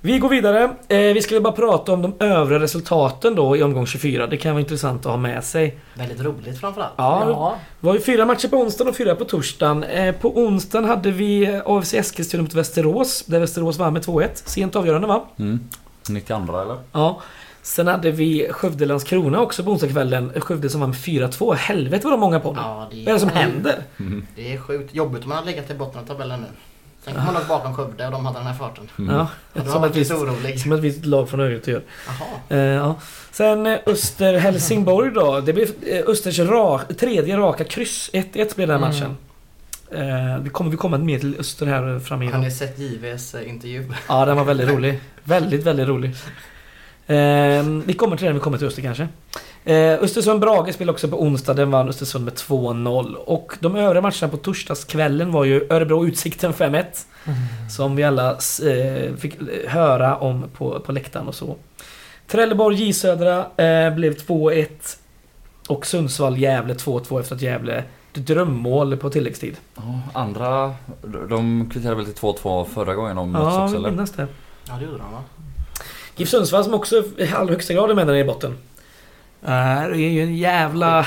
Vi 0.06 0.20
går 0.20 0.30
vidare. 0.30 0.64
Eh, 0.88 0.98
vi 1.00 1.22
skulle 1.22 1.42
bara 1.42 1.54
prata 1.54 1.94
om 1.94 2.02
de 2.02 2.14
övriga 2.20 2.60
resultaten 2.60 3.36
då 3.36 3.58
i 3.58 3.64
omgång 3.64 3.86
24. 3.86 4.28
Det 4.28 4.38
kan 4.38 4.52
vara 4.52 4.60
intressant 4.62 5.06
att 5.06 5.12
ha 5.12 5.18
med 5.18 5.44
sig. 5.44 5.78
Väldigt 5.94 6.22
roligt 6.22 6.60
framförallt. 6.60 6.94
Ja, 6.98 7.30
Ja. 7.30 7.56
det 7.80 7.88
var 7.88 7.94
ju 7.94 8.02
fyra 8.02 8.26
matcher 8.26 8.48
på 8.48 8.58
onsdagen 8.58 8.90
och 8.90 8.96
fyra 8.96 9.16
på 9.16 9.26
torsdagen. 9.26 9.84
Eh, 9.84 10.16
på 10.16 10.38
onsdagen 10.38 10.86
hade 10.90 11.12
vi 11.12 11.46
eh, 11.54 11.62
AFC 11.66 11.94
Eskilstuna 11.94 12.44
mot 12.44 12.54
Västerås. 12.54 13.24
Där 13.26 13.40
Västerås 13.40 13.78
vann 13.78 13.94
med 13.94 14.02
2-1. 14.06 14.30
Sent 14.34 14.76
avgörande 14.76 15.08
va? 15.08 15.24
Mm. 15.40 15.60
92 16.10 16.60
eller? 16.62 16.78
Ja. 16.92 17.22
Sen 17.62 17.88
hade 17.88 18.12
vi 18.12 18.48
Skövde 18.52 18.86
Landskrona 18.86 19.40
också 19.42 19.64
på 19.64 19.72
onsdagskvällen. 19.72 20.32
Skövde 20.42 20.70
som 20.70 20.82
vann 20.82 20.90
med 20.90 20.98
4-2. 21.00 21.54
Helvete 21.54 22.04
vad 22.08 22.14
de 22.14 22.20
många 22.20 22.40
på 22.40 22.54
nu. 22.54 22.60
Ja, 22.64 22.88
det, 22.92 22.98
Vad 22.98 23.08
är 23.08 23.14
det 23.14 23.20
som 23.20 23.30
händer? 23.30 23.76
Mm. 24.00 24.28
Det 24.36 24.54
är 24.54 24.58
sjukt 24.58 24.96
jobbigt 24.96 25.24
om 25.24 25.30
man 25.30 25.38
hade 25.38 25.52
legat 25.52 25.72
i 25.72 25.74
botten 25.74 26.02
av 26.02 26.06
tabellen 26.06 26.40
nu. 26.42 26.48
Sen 27.06 27.14
kan 27.14 27.26
man 27.26 27.34
låg 27.34 27.44
bakom 27.48 27.74
Skövde 27.76 28.06
och 28.06 28.12
de 28.12 28.26
hade 28.26 28.40
den 28.40 28.48
här 28.48 28.54
farten. 28.54 28.90
Mm. 29.00 29.16
Ja, 29.16 29.28
som 29.54 29.68
har 29.72 29.88
lite 29.88 30.00
visst, 30.00 30.12
orolig. 30.12 30.60
som 30.62 30.72
ett 30.72 30.80
visst 30.80 31.06
lag 31.06 31.30
från 31.30 31.40
Örgryte 31.40 31.72
gör. 31.72 31.82
Eh, 32.50 32.58
ja. 32.60 32.96
Sen 33.32 33.66
eh, 33.68 33.80
Öster-Helsingborg 33.86 35.12
då. 35.12 35.40
Det 35.42 35.54
blev 35.54 35.68
eh, 35.88 36.04
Östers 36.08 36.40
ra 36.40 36.82
tredje 37.00 37.38
raka 37.38 37.64
kryss. 37.64 38.10
1-1 38.14 38.56
blev 38.56 38.68
den 38.68 38.70
här 38.70 38.76
Mm. 38.76 38.90
matchen. 38.90 39.18
Eh, 39.92 40.40
vi 40.44 40.50
kommer 40.50 40.72
vi 40.72 40.78
kommer 40.78 40.98
mer 40.98 41.20
till 41.20 41.40
Öster 41.40 41.66
här 41.66 41.82
Har 41.84 42.00
framöver. 42.00 42.38
ni 42.38 42.52
sett 42.52 42.80
JVs 42.80 43.36
intervju? 43.36 43.92
Ja, 44.08 44.26
den 44.26 44.38
var 44.38 44.44
väldigt 44.44 44.70
rolig. 44.70 45.00
Väldigt, 45.24 45.64
väldigt 45.64 45.88
rolig. 45.88 46.12
Eh, 47.08 47.64
vi 47.86 47.94
kommer 47.98 48.18
till 48.18 48.26
den, 48.26 48.34
vi 48.34 48.40
kommer 48.40 48.58
till 48.58 48.68
Öster 48.68 48.82
kanske. 48.82 49.08
Eh, 49.66 50.04
Östersund-Brage 50.04 50.74
spelade 50.74 50.92
också 50.94 51.08
på 51.08 51.22
onsdag. 51.22 51.54
Den 51.54 51.72
vann 51.72 51.90
Östersund 51.90 52.26
med 52.26 52.34
2-0. 52.34 53.14
Och 53.16 53.54
de 53.60 53.76
övriga 53.76 54.02
matcherna 54.02 54.28
på 54.32 54.38
torsdagskvällen 54.38 55.32
var 55.32 55.44
ju 55.44 55.68
Örebro-Utsikten 55.70 56.54
5-1. 56.54 56.84
Som 57.72 57.96
vi 57.96 58.04
alla 58.04 58.32
eh, 58.32 59.16
fick 59.18 59.38
höra 59.68 60.16
om 60.18 60.46
på, 60.58 60.80
på 60.80 60.92
läktaren 60.92 61.28
och 61.28 61.36
så. 61.36 61.56
Trelleborg 62.28 62.76
J 62.84 62.94
Södra 62.94 63.38
eh, 63.40 63.96
blev 63.96 64.16
2-1. 64.16 64.68
Och 65.70 65.86
Sundsvall-Gävle 65.86 66.74
2-2 66.74 67.20
efter 67.20 67.36
att 67.36 67.42
Gävle 67.42 67.84
drömmål 68.14 68.98
på 68.98 69.10
tilläggstid. 69.10 69.56
Ja, 69.76 70.00
andra, 70.14 70.74
de 71.30 71.70
kvitterade 71.74 71.96
väl 71.96 72.06
till 72.06 72.14
2-2 72.14 72.66
förra 72.66 72.96
gången 72.96 73.16
de 73.16 73.32
möttes 73.32 73.54
Ja, 73.54 73.64
också 73.64 73.78
vi 73.78 73.80
eller? 73.86 73.92
minns 73.98 74.12
det. 74.12 74.28
Ja, 74.68 74.74
det 74.74 74.86
gjorde 74.86 74.98
de 74.98 75.12
va? 75.12 75.22
GIF 76.16 76.30
Sundsvall 76.30 76.64
som 76.64 76.74
också 76.74 77.04
i 77.18 77.28
allra 77.34 77.52
högsta 77.52 77.74
grad 77.74 77.92
är 77.92 77.96
med 77.96 78.08
där 78.08 78.16
i 78.16 78.24
botten. 78.24 78.58
Det 79.46 79.52
är 79.52 80.10
ju 80.10 80.24
en 80.24 80.36
jävla... 80.38 81.06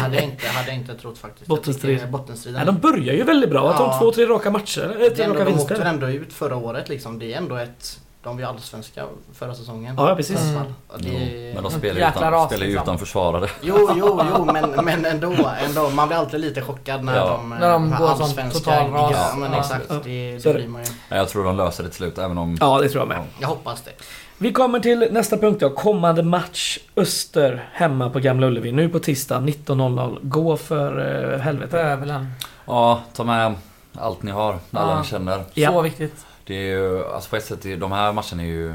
Hade 0.00 0.14
jag 0.14 0.24
inte, 0.24 0.46
hade 0.48 0.68
jag 0.68 0.76
inte 0.76 0.94
trott 0.94 1.18
faktiskt. 1.18 1.46
Bottenstrid. 1.46 2.10
Bottenstriden. 2.10 2.56
Nej, 2.56 2.66
de 2.66 2.78
börjar 2.78 3.14
ju 3.14 3.22
väldigt 3.24 3.50
bra. 3.50 3.70
Att 3.70 3.78
de 3.78 3.82
Ja. 3.90 3.98
två, 3.98 4.12
tre 4.12 4.26
raka 4.26 4.50
matcher. 4.50 4.80
Eller 4.80 4.98
det 4.98 5.10
tre 5.10 5.24
är 5.24 5.28
ändå, 5.28 5.40
raka 5.40 5.50
de 5.50 5.56
åkte 5.60 5.74
vinster. 5.74 5.90
ändå 5.90 6.08
ut 6.08 6.32
förra 6.32 6.56
året 6.56 6.88
liksom. 6.88 7.18
Det 7.18 7.32
är 7.34 7.38
ändå 7.38 7.56
ett... 7.56 8.00
De 8.22 8.36
var 8.36 8.40
ju 8.42 8.48
allsvenska 8.48 9.04
förra 9.34 9.54
säsongen. 9.54 9.94
Ja, 9.98 10.14
precis. 10.16 10.40
Jo, 10.54 10.60
det, 10.98 11.50
men 11.54 11.62
de 11.62 11.72
spelar 11.72 11.94
ju 11.94 12.00
utan, 12.00 12.12
spelar 12.48 12.66
liksom. 12.66 12.82
utan 12.82 12.98
försvarare. 12.98 13.48
Jo, 13.62 13.90
jo, 13.96 14.20
jo, 14.36 14.44
men, 14.44 14.70
men 14.84 15.04
ändå, 15.04 15.34
ändå. 15.68 15.90
Man 15.90 16.08
blir 16.08 16.18
alltid 16.18 16.40
lite 16.40 16.62
chockad 16.62 17.04
när 17.04 17.16
Ja. 17.16 17.26
de... 17.26 17.48
När 17.48 17.70
de 17.72 17.90
går 17.90 17.96
som 18.14 18.22
allsvenska 18.22 18.58
total 18.58 18.90
ras. 18.90 19.12
Ja, 19.14 19.36
men 19.36 19.52
Ja. 19.52 19.58
exakt. 19.58 19.86
Ja. 19.88 19.94
Det, 20.04 20.38
det 20.38 20.54
blir 20.54 20.68
man 20.68 20.82
ju. 20.84 20.88
Nej, 21.08 21.18
Jag 21.18 21.28
tror 21.28 21.44
de 21.44 21.56
löser 21.56 21.82
det 21.82 21.88
till 21.88 21.96
slut 21.96 22.18
även 22.18 22.38
om... 22.38 22.58
Ja, 22.60 22.78
det 22.82 22.88
tror 22.88 23.00
jag 23.00 23.08
med. 23.08 23.18
Jag 23.40 23.48
hoppas 23.48 23.82
det. 23.82 23.90
Vi 24.38 24.52
kommer 24.52 24.80
till 24.80 25.08
nästa 25.10 25.36
punkt 25.38 25.60
då. 25.60 25.70
Kommande 25.70 26.22
match. 26.22 26.78
Öster 26.96 27.68
hemma 27.72 28.10
på 28.10 28.18
Gamla 28.20 28.46
Ullevi. 28.46 28.72
Nu 28.72 28.88
på 28.88 28.98
tisdag 28.98 29.38
19.00. 29.40 30.18
Gå 30.22 30.56
för 30.56 30.98
uh, 31.32 31.36
På 31.38 31.42
helvete. 31.42 31.80
Övelen. 31.80 32.26
Ja, 32.66 33.00
ta 33.14 33.24
med 33.24 33.54
allt 33.98 34.22
ni 34.22 34.30
har, 34.30 34.58
alla 34.72 34.90
Ja. 34.92 35.00
ni 35.00 35.06
känner. 35.06 35.44
Ja. 35.54 35.70
Så 35.72 35.80
viktigt. 35.82 36.26
Det 36.44 36.54
är 36.54 36.62
ju, 36.62 37.04
alltså 37.14 37.30
på 37.30 37.36
ett 37.36 37.44
sätt, 37.44 37.80
de 37.80 37.92
här 37.92 38.12
matcherna 38.12 38.42
är 38.42 38.46
ju 38.46 38.68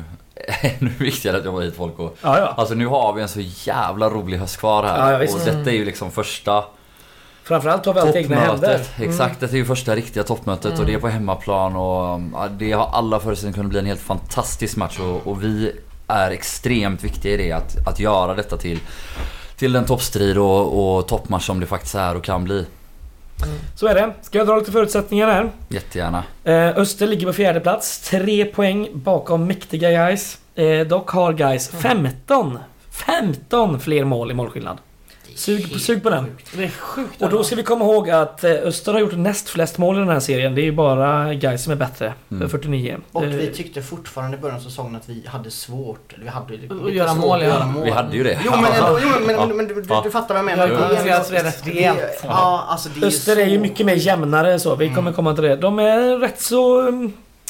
ännu 0.61 0.91
viktigare 0.99 1.37
att 1.37 1.45
jobba 1.45 1.59
hit 1.59 1.75
folk 1.75 1.99
och 1.99 2.17
Ja, 2.21 2.39
ja. 2.39 2.53
Alltså 2.57 2.75
nu 2.75 2.87
har 2.87 3.13
vi 3.13 3.21
en 3.21 3.27
så 3.29 3.39
jävla 3.41 4.09
rolig 4.09 4.37
höst 4.37 4.57
kvar 4.57 4.83
här. 4.83 5.11
Ja, 5.11 5.33
och 5.33 5.39
detta 5.45 5.69
är 5.71 5.75
ju 5.75 5.85
liksom 5.85 6.11
första 6.11 6.63
Framförallt 7.49 7.85
har 7.85 7.93
vi 7.93 7.99
allt 7.99 8.15
egna 8.15 8.35
händer. 8.35 8.81
Exakt, 8.99 9.39
detta 9.39 9.53
är 9.53 9.57
ju 9.57 9.65
första 9.65 9.95
riktiga 9.95 10.23
toppmötet 10.23 10.65
och 10.65 10.73
Mm. 10.73 10.85
det 10.87 10.93
är 10.93 10.99
på 10.99 11.07
hemmaplan 11.07 11.75
och 11.75 12.19
det 12.51 12.71
har 12.71 12.89
alla 12.93 13.19
förutsättningar 13.19 13.53
kunna 13.55 13.69
bli 13.69 13.79
en 13.79 13.85
helt 13.85 13.99
fantastisk 13.99 14.77
match 14.77 14.99
och, 14.99 15.27
och 15.27 15.43
vi 15.43 15.71
är 16.07 16.31
extremt 16.31 17.03
viktiga 17.03 17.33
i 17.33 17.37
det 17.37 17.51
att, 17.51 17.87
att 17.87 17.99
göra 17.99 18.35
detta 18.35 18.57
till 18.57 18.79
till 19.57 19.71
den 19.73 19.85
toppstrid 19.85 20.37
och, 20.37 20.97
och 20.97 21.07
toppmatch 21.07 21.45
som 21.45 21.59
det 21.59 21.65
faktiskt 21.65 21.95
är 21.95 22.15
och 22.15 22.23
kan 22.23 22.43
bli. 22.43 22.65
Så 23.75 23.87
är 23.87 23.95
det. 23.95 24.13
Ska 24.21 24.37
jag 24.37 24.47
dra 24.47 24.55
lite 24.55 24.71
förutsättningar 24.71 25.27
här? 25.27 25.51
Jättegärna. 25.69 26.23
Eh, 26.43 26.67
Öster 26.77 27.07
ligger 27.07 27.27
på 27.27 27.33
fjärde 27.33 27.59
plats. 27.59 28.09
Tre 28.09 28.45
poäng 28.45 28.89
bakom 28.93 29.45
mäktiga 29.47 29.91
guys. 29.91 30.37
Eh, 30.55 30.87
dock 30.87 31.09
har 31.09 31.33
guys 31.33 31.69
15 31.69 32.59
15 32.91 33.79
fler 33.79 34.03
mål 34.05 34.31
i 34.31 34.33
målskillnad. 34.33 34.77
Sug 35.39 35.73
på- 35.73 35.79
sug 35.79 36.03
på 36.03 36.09
den. 36.09 36.25
Sjukt. 36.25 36.51
Det 36.57 36.63
är 36.63 36.69
sjukt. 36.69 37.21
Och 37.21 37.29
då 37.29 37.43
ska 37.43 37.55
vi 37.55 37.63
komma 37.63 37.85
ihåg 37.85 38.09
att 38.09 38.43
eh, 38.43 38.51
Öster 38.51 38.93
har 38.93 38.99
gjort 38.99 39.17
näst 39.17 39.49
flest 39.49 39.77
mål 39.77 39.95
i 39.95 39.99
den 39.99 40.09
här 40.09 40.19
serien. 40.19 40.55
Det 40.55 40.61
är 40.61 40.63
ju 40.63 40.71
bara 40.71 41.33
guys 41.33 41.63
som 41.63 41.71
är 41.71 41.77
bättre. 41.77 42.13
Mm. 42.31 42.49
49. 42.49 42.97
Och 43.11 43.23
Eh, 43.23 43.29
vi 43.29 43.47
tyckte 43.47 43.81
fortfarande 43.81 44.37
i 44.37 44.39
början 44.39 44.57
av 44.57 44.61
säsongen 44.61 44.95
att 44.95 45.09
vi 45.09 45.23
hade 45.27 45.51
svårt, 45.51 46.13
eller 46.13 46.23
vi 46.23 46.29
hade 46.29 46.53
lite 46.57 46.73
Att 46.85 46.93
göra 46.93 47.09
svårt 47.09 47.19
mål, 47.19 47.37
att 47.39 47.43
ja. 47.43 47.53
göra 47.53 47.65
mål. 47.65 47.83
Vi 47.85 47.91
hade 47.91 48.17
ju 48.17 48.23
det. 48.23 48.39
Jo 48.45 48.51
men, 48.55 48.65
ändå, 48.71 48.99
jo, 49.03 49.09
men, 49.25 49.35
Ja. 49.35 49.45
men, 49.45 49.57
men 49.57 49.67
du, 49.67 49.73
du, 49.73 49.85
Ja. 49.89 50.01
du 50.03 50.11
fattar 50.11 50.27
vad 50.35 50.37
jag 50.37 50.45
menar. 50.45 50.67
har 50.67 50.89
Det 50.89 51.09
är 51.39 51.43
rätt 51.43 51.63
det- 51.65 51.71
rejält. 51.71 51.99
Ja, 52.23 52.65
alltså 52.67 52.89
det 52.89 53.05
är 53.05 53.07
Öster 53.07 53.37
är 53.37 53.45
ju 53.45 53.55
så- 53.55 53.61
mycket 53.61 53.85
mer 53.85 53.95
jämnare 53.95 54.59
så. 54.59 54.75
Vi 54.75 54.87
kommer 54.87 55.01
Mm. 55.01 55.13
komma 55.13 55.33
till 55.35 55.43
det. 55.43 55.55
De 55.55 55.79
är 55.79 56.17
rätt 56.19 56.41
så... 56.41 56.91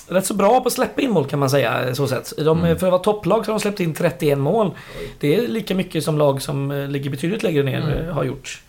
Rätt 0.09 0.25
så 0.25 0.33
bra 0.33 0.61
på 0.61 0.67
att 0.67 0.73
släppa 0.73 1.01
in 1.01 1.11
mål 1.11 1.25
kan 1.27 1.39
man 1.39 1.49
säga. 1.49 1.95
Så 1.95 2.07
sätt. 2.07 2.33
De, 2.37 2.59
Mm. 2.63 2.79
För 2.79 2.87
att 2.87 2.91
vara 2.91 3.01
topplag 3.03 3.45
så 3.45 3.51
har 3.51 3.59
de 3.59 3.61
släppt 3.61 3.79
in 3.79 3.93
31 3.93 4.37
mål. 4.37 4.71
Det 5.19 5.35
är 5.35 5.47
lika 5.47 5.75
mycket 5.75 6.03
som 6.03 6.17
lag 6.17 6.41
som 6.41 6.71
eh, 6.71 6.87
ligger 6.87 7.09
betydligt 7.09 7.43
lägre 7.43 7.63
ner 7.63 7.77
Mm. 7.81 8.07
eh, 8.07 8.13
har 8.13 8.23
gjort. 8.23 8.61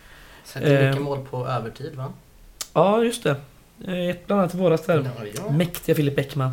Sätter 0.44 0.82
Eh. 0.82 0.88
mycket 0.88 1.02
mål 1.02 1.18
på 1.30 1.46
övertid 1.46 1.94
va? 1.96 2.04
Ja, 2.74 3.02
just 3.04 3.22
det. 3.22 3.36
Eh, 3.86 4.08
Ett 4.10 4.26
bland 4.26 4.40
annat 4.42 4.54
i 4.54 4.58
våras 4.58 4.86
där. 4.86 5.10
Ja, 5.18 5.26
ja. 5.46 5.52
Mäktiga 5.52 5.94
Filip 5.94 6.16
Bäckman. 6.16 6.50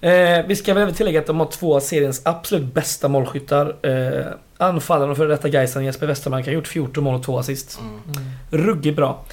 Eh, 0.00 0.46
vi 0.46 0.56
ska 0.56 0.74
väl 0.74 0.82
även 0.82 0.94
tillägga 0.94 1.20
att 1.20 1.26
de 1.26 1.40
har 1.40 1.46
två 1.46 1.76
av 1.76 1.80
seriens 1.80 2.22
absolut 2.24 2.74
bästa 2.74 3.08
målskyttar. 3.08 3.76
Eh, 3.86 4.26
anfallaren 4.58 5.10
och 5.10 5.16
före 5.16 5.28
detta 5.28 5.48
Gaisan 5.48 5.84
Jesper 5.84 6.06
Westermark 6.06 6.46
har 6.46 6.52
gjort 6.52 6.66
14 6.68 7.04
mål 7.04 7.14
och 7.14 7.22
2 7.22 7.38
assist. 7.38 7.80
Mm. 7.80 8.00
Ruggigt 8.50 8.96
bra. 8.96 9.24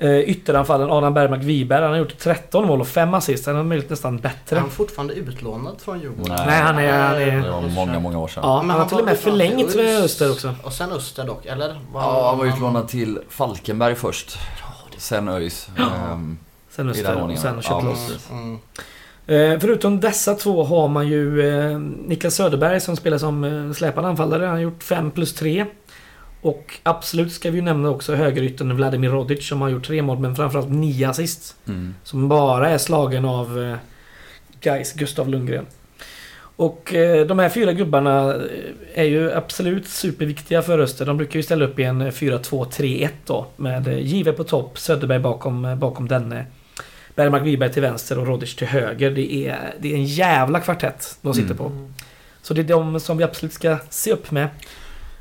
Eh, 0.00 0.18
ytteranfallen 0.18 0.90
Adam 0.90 1.14
Bergmark 1.14 1.42
Wiberg, 1.42 1.82
han 1.82 1.90
har 1.90 1.98
gjort 1.98 2.18
13 2.18 2.66
mål 2.66 2.80
och 2.80 2.88
5 2.88 3.14
assist. 3.14 3.46
Han 3.46 3.56
har 3.56 3.64
möjligt 3.64 3.90
nästan 3.90 4.14
Är 4.18 4.22
bättre. 4.22 4.56
han 4.58 4.70
fortfarande 4.70 5.14
utlånad 5.14 5.80
från 5.80 6.00
Djurgården? 6.00 6.36
Nej, 6.46 6.60
han 6.62 6.78
är- 6.78 6.92
han 7.02 7.16
är- 7.22 7.42
Det 7.42 7.50
var 7.50 7.60
många, 7.62 8.00
många 8.00 8.18
år 8.18 8.28
sedan. 8.28 8.42
Ja, 8.46 8.56
han 8.56 8.70
har 8.70 8.86
till 8.86 8.98
och 8.98 9.04
med 9.04 9.18
förlängt 9.18 9.74
med. 9.76 10.02
Öster 10.04 10.30
också. 10.30 10.54
Och 10.62 10.72
sen 10.72 10.92
Öster 10.92 11.24
dock, 11.26 11.46
eller? 11.46 11.68
Var 11.92 12.02
Ja, 12.02 12.28
han 12.28 12.38
var 12.38 12.46
utlånad 12.46 12.88
till 12.88 13.18
Falkenberg 13.28 13.94
först. 13.94 14.38
Sen 14.98 15.28
ÖIS. 15.28 15.68
Ehm, 15.78 16.38
Sen 16.70 16.88
Öster 16.90 17.22
och 17.22 17.38
sen 17.38 17.54
Ja, 17.56 17.62
kört 17.62 17.82
Mm, 18.32 18.58
mm. 19.26 19.52
Eh, 19.52 19.58
förutom 19.60 20.00
dessa 20.00 20.34
två 20.34 20.64
har 20.64 20.88
man 20.88 21.08
ju 21.08 21.48
eh, 21.72 21.78
Niklas 21.78 22.34
Söderberg 22.34 22.80
som 22.80 22.96
spelar 22.96 23.18
som 23.18 23.44
eh, 23.44 23.72
släpande 23.72 24.08
anfallare. 24.10 24.44
Han 24.44 24.54
har 24.54 24.60
gjort 24.62 24.82
5 24.82 25.10
plus 25.10 25.34
3. 25.34 25.66
Och 26.40 26.74
absolut 26.82 27.32
ska 27.32 27.50
vi 27.50 27.56
ju 27.56 27.62
nämna 27.62 27.90
också 27.90 28.14
högerytten 28.14 28.76
Vladimir 28.76 29.08
Rodic 29.10 29.48
som 29.48 29.60
har 29.60 29.68
gjort 29.68 29.86
3 29.86 30.02
mål 30.02 30.18
men 30.18 30.36
framförallt 30.36 30.70
9 30.70 31.08
assist. 31.08 31.56
mm. 31.68 31.94
Som 32.04 32.28
bara 32.28 32.68
är 32.68 32.78
slagen 32.78 33.24
av 33.24 33.62
eh, 33.62 33.76
Gais 34.60 34.92
Gustav 34.92 35.28
Lundgren. 35.28 35.66
Och 36.56 36.94
eh, 36.94 37.26
de 37.26 37.38
här 37.38 37.48
fyra 37.48 37.72
gubbarna 37.72 38.34
eh, 38.34 38.40
är 38.94 39.04
ju 39.04 39.32
absolut 39.32 39.88
superviktiga 39.88 40.62
för 40.62 40.78
Öster. 40.78 41.06
De 41.06 41.16
brukar 41.16 41.36
ju 41.38 41.42
ställa 41.42 41.64
upp 41.64 41.78
i 41.78 41.82
en 41.82 42.10
4-2-3-1 42.10 43.08
då. 43.26 43.46
Med 43.56 43.88
eh, 43.88 43.98
Give 43.98 44.32
på 44.32 44.44
topp, 44.44 44.78
Söderberg 44.78 45.18
bakom, 45.18 45.76
bakom 45.78 46.08
denne. 46.08 46.46
Bergmark 47.14 47.42
Wiberg 47.42 47.72
till 47.72 47.82
vänster 47.82 48.18
och 48.18 48.26
Rodic 48.26 48.56
till 48.56 48.66
höger. 48.66 49.10
Det 49.10 49.34
är, 49.48 49.74
det 49.80 49.92
är 49.92 49.96
en 49.96 50.04
jävla 50.04 50.60
kvartett 50.60 51.18
de 51.22 51.34
sitter 51.34 51.54
Mm. 51.54 51.56
på. 51.56 51.72
Så 52.42 52.54
det 52.54 52.60
är 52.60 52.64
de 52.64 53.00
som 53.00 53.16
vi 53.16 53.24
absolut 53.24 53.52
ska 53.52 53.76
se 53.90 54.12
upp 54.12 54.30
med. 54.30 54.48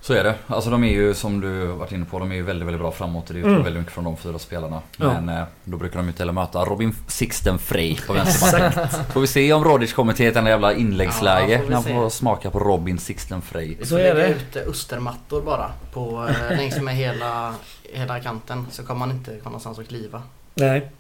Så 0.08 0.14
är 0.14 0.24
det. 0.24 0.36
Alltså 0.48 0.70
de 0.70 0.84
är 0.84 0.88
ju 0.92 1.14
som 1.14 1.42
du 1.42 1.66
varit 1.66 1.92
inne 1.92 2.06
på, 2.06 2.20
de 2.20 2.32
är 2.32 2.36
ju 2.36 2.42
väldigt, 2.44 2.68
väldigt 2.68 2.82
bra 2.82 2.92
framåt. 2.92 3.28
Det 3.28 3.34
är 3.34 3.36
ju 3.36 3.44
Mm. 3.44 3.64
väldigt 3.64 3.80
mycket 3.80 3.94
från 3.94 4.04
de 4.04 4.18
fyra 4.18 4.40
spelarna. 4.40 4.82
Ja. 4.98 5.14
Men 5.22 5.30
eh, 5.38 5.44
då 5.64 5.78
brukar 5.78 5.98
de 5.98 6.06
ju 6.06 6.10
inte 6.10 6.22
heller 6.22 6.34
möta 6.34 6.66
Robin 6.66 6.96
Sixten 7.08 7.60
Frey 7.60 7.98
på 8.08 8.14
vänsterbacken. 8.14 8.88
Får 9.14 9.22
vi 9.22 9.28
se 9.28 9.54
om 9.54 9.64
Rodic 9.64 9.94
kommer 9.94 10.14
till 10.14 10.28
ett 10.28 10.36
enda 10.36 10.50
jävla 10.50 10.74
inläggsläge 10.74 11.52
Ja, 11.54 11.60
får 11.60 11.66
när 11.68 11.74
han 11.76 11.84
får 11.84 12.10
smaka 12.10 12.50
på 12.52 12.60
Robin 12.60 13.00
Sixten 13.00 13.42
Frey. 13.42 13.86
Så 13.86 13.98
är 13.98 14.16
det. 14.16 14.28
ut 14.28 14.56
eh, 14.56 14.62
östermattor 14.70 15.42
bara 15.42 15.72
på, 15.94 16.28
eh, 16.50 16.58
längs 16.58 16.82
med 16.82 16.96
hela, 16.96 17.54
hela 17.94 18.20
kanten 18.20 18.68
så 18.72 18.84
kommer 18.84 19.00
man 19.00 19.12
inte 19.12 19.32
ha 19.32 19.38
någonstans 19.44 19.80
att 19.80 19.88
kliva. 19.88 20.22
Nej. 20.54 20.92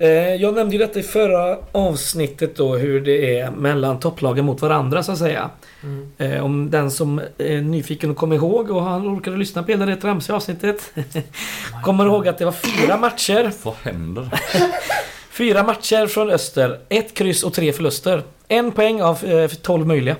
Eh, 0.00 0.34
Jag 0.34 0.54
nämnde 0.54 0.76
ju 0.76 0.78
detta 0.78 0.98
i 1.00 1.02
förra 1.02 1.58
avsnittet 1.72 2.56
då 2.56 2.76
hur 2.76 3.00
det 3.00 3.38
är 3.38 3.50
mellan 3.50 4.00
topplagen 4.00 4.44
mot 4.44 4.62
varandra 4.62 5.02
så 5.02 5.12
att 5.12 5.18
säga. 5.18 5.50
Mm. 5.82 6.08
Eh, 6.18 6.44
Om 6.44 6.70
den 6.70 6.90
som 6.90 7.20
är 7.38 7.60
nyfiken 7.60 8.10
och 8.10 8.16
kommer 8.16 8.36
ihåg 8.36 8.70
och 8.70 8.82
han 8.82 9.08
orkade 9.18 9.36
lyssna 9.36 9.62
på 9.62 9.70
hela 9.70 9.86
det 9.86 9.96
tramsiga 9.96 10.36
avsnittet. 10.36 10.92
kommer 11.84 12.04
ihåg 12.06 12.28
att 12.28 12.38
det 12.38 12.44
var 12.44 12.52
fyra 12.52 12.96
matcher. 12.96 13.52
Vad 13.62 13.74
händer? 13.82 14.28
Fyra 15.30 15.62
matcher 15.62 16.06
från 16.06 16.30
Öster. 16.30 16.78
Ett 16.88 17.14
kryss 17.14 17.42
och 17.42 17.52
tre 17.54 17.72
förluster. 17.72 18.22
En 18.48 18.72
poäng 18.72 19.02
av 19.02 19.24
eh, 19.24 19.48
12 19.50 19.86
möjliga. 19.86 20.16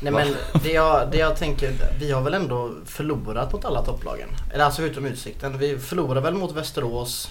Nej 0.00 0.12
men 0.12 0.28
det 0.62 0.72
jag, 0.72 1.10
det 1.10 1.18
jag 1.18 1.36
tänker, 1.36 1.72
vi 2.00 2.12
har 2.12 2.22
väl 2.22 2.34
ändå 2.34 2.70
förlorat 2.84 3.52
mot 3.52 3.64
alla 3.64 3.82
topplagen? 3.82 4.28
Eller 4.54 4.64
alltså 4.64 4.82
utom 4.82 5.06
Utsikten. 5.06 5.58
Vi 5.58 5.78
förlorade 5.78 6.20
väl 6.20 6.34
mot 6.34 6.52
Västerås. 6.52 7.28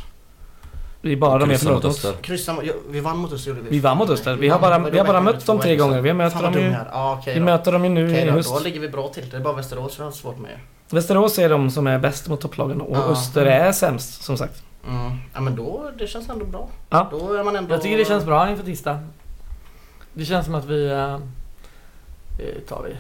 Är 1.02 1.16
bara 1.16 1.40
de 1.40 1.44
är 1.52 1.58
Kryssar 1.58 1.74
mot. 1.74 2.22
Kryssa, 2.22 2.56
vi 2.90 3.00
vann 3.00 3.18
mot 3.18 3.34
Öster 3.34 3.52
vi. 3.52 3.62
Vi 3.70 3.80
vann 3.80 3.98
mot 3.98 4.10
Öster. 4.10 4.36
Vi 4.36 4.50
har 4.50 4.60
bara, 4.60 4.80
vi 4.90 4.98
har 4.98 5.06
bara 5.06 5.22
mött 5.22 5.46
dem 5.46 5.60
tre 5.60 5.76
gånger. 5.76 6.02
Vi 6.02 6.14
möter 6.14 6.44
dem 6.44 6.54
ju. 6.54 6.76
Ja, 6.92 7.18
okej 7.22 7.34
vi 7.34 7.40
då. 7.40 7.46
möter 7.46 7.72
dem 7.72 7.84
ju 7.84 7.90
nu 7.90 8.08
Okej 8.08 8.22
i 8.22 8.26
då, 8.26 8.32
höst. 8.32 8.54
då 8.54 8.60
ligger 8.60 8.80
vi 8.80 8.90
bra 8.90 9.08
till. 9.08 9.30
Det 9.30 9.38
är 9.38 9.42
bara 9.42 9.54
Västerås 9.54 10.00
vi 10.00 10.04
har 10.04 10.12
svårt 10.12 10.38
med. 10.40 10.52
Västerås 10.90 11.40
är 11.40 11.50
de 11.50 11.72
som 11.72 11.88
är 11.88 12.00
bäst 12.00 12.28
mot 12.28 12.42
topplagen 12.42 12.82
och 12.82 12.98
Ja. 12.98 13.04
Öster 13.04 13.46
är 13.46 13.72
sämst 13.72 14.24
som 14.24 14.38
sagt. 14.38 14.64
Mm. 14.90 15.12
Ja 15.34 15.42
men 15.42 15.56
då, 15.56 15.92
det 16.00 16.08
känns 16.08 16.30
ändå 16.30 16.46
bra. 16.46 16.70
Ja. 16.90 17.08
Då 17.12 17.34
är 17.34 17.44
man 17.44 17.56
ändå... 17.56 17.74
Jag 17.74 17.82
tycker 17.82 17.98
det 17.98 18.06
känns 18.06 18.26
bra 18.26 18.50
inför 18.50 18.64
tisdag. 18.64 19.00
Det 20.14 20.26
känns 20.26 20.46
som 20.46 20.56
att 20.56 20.66
vi... 20.66 20.92
eh, 20.92 21.18
Det 22.38 22.62
tar 22.68 22.84
vi. 22.84 22.96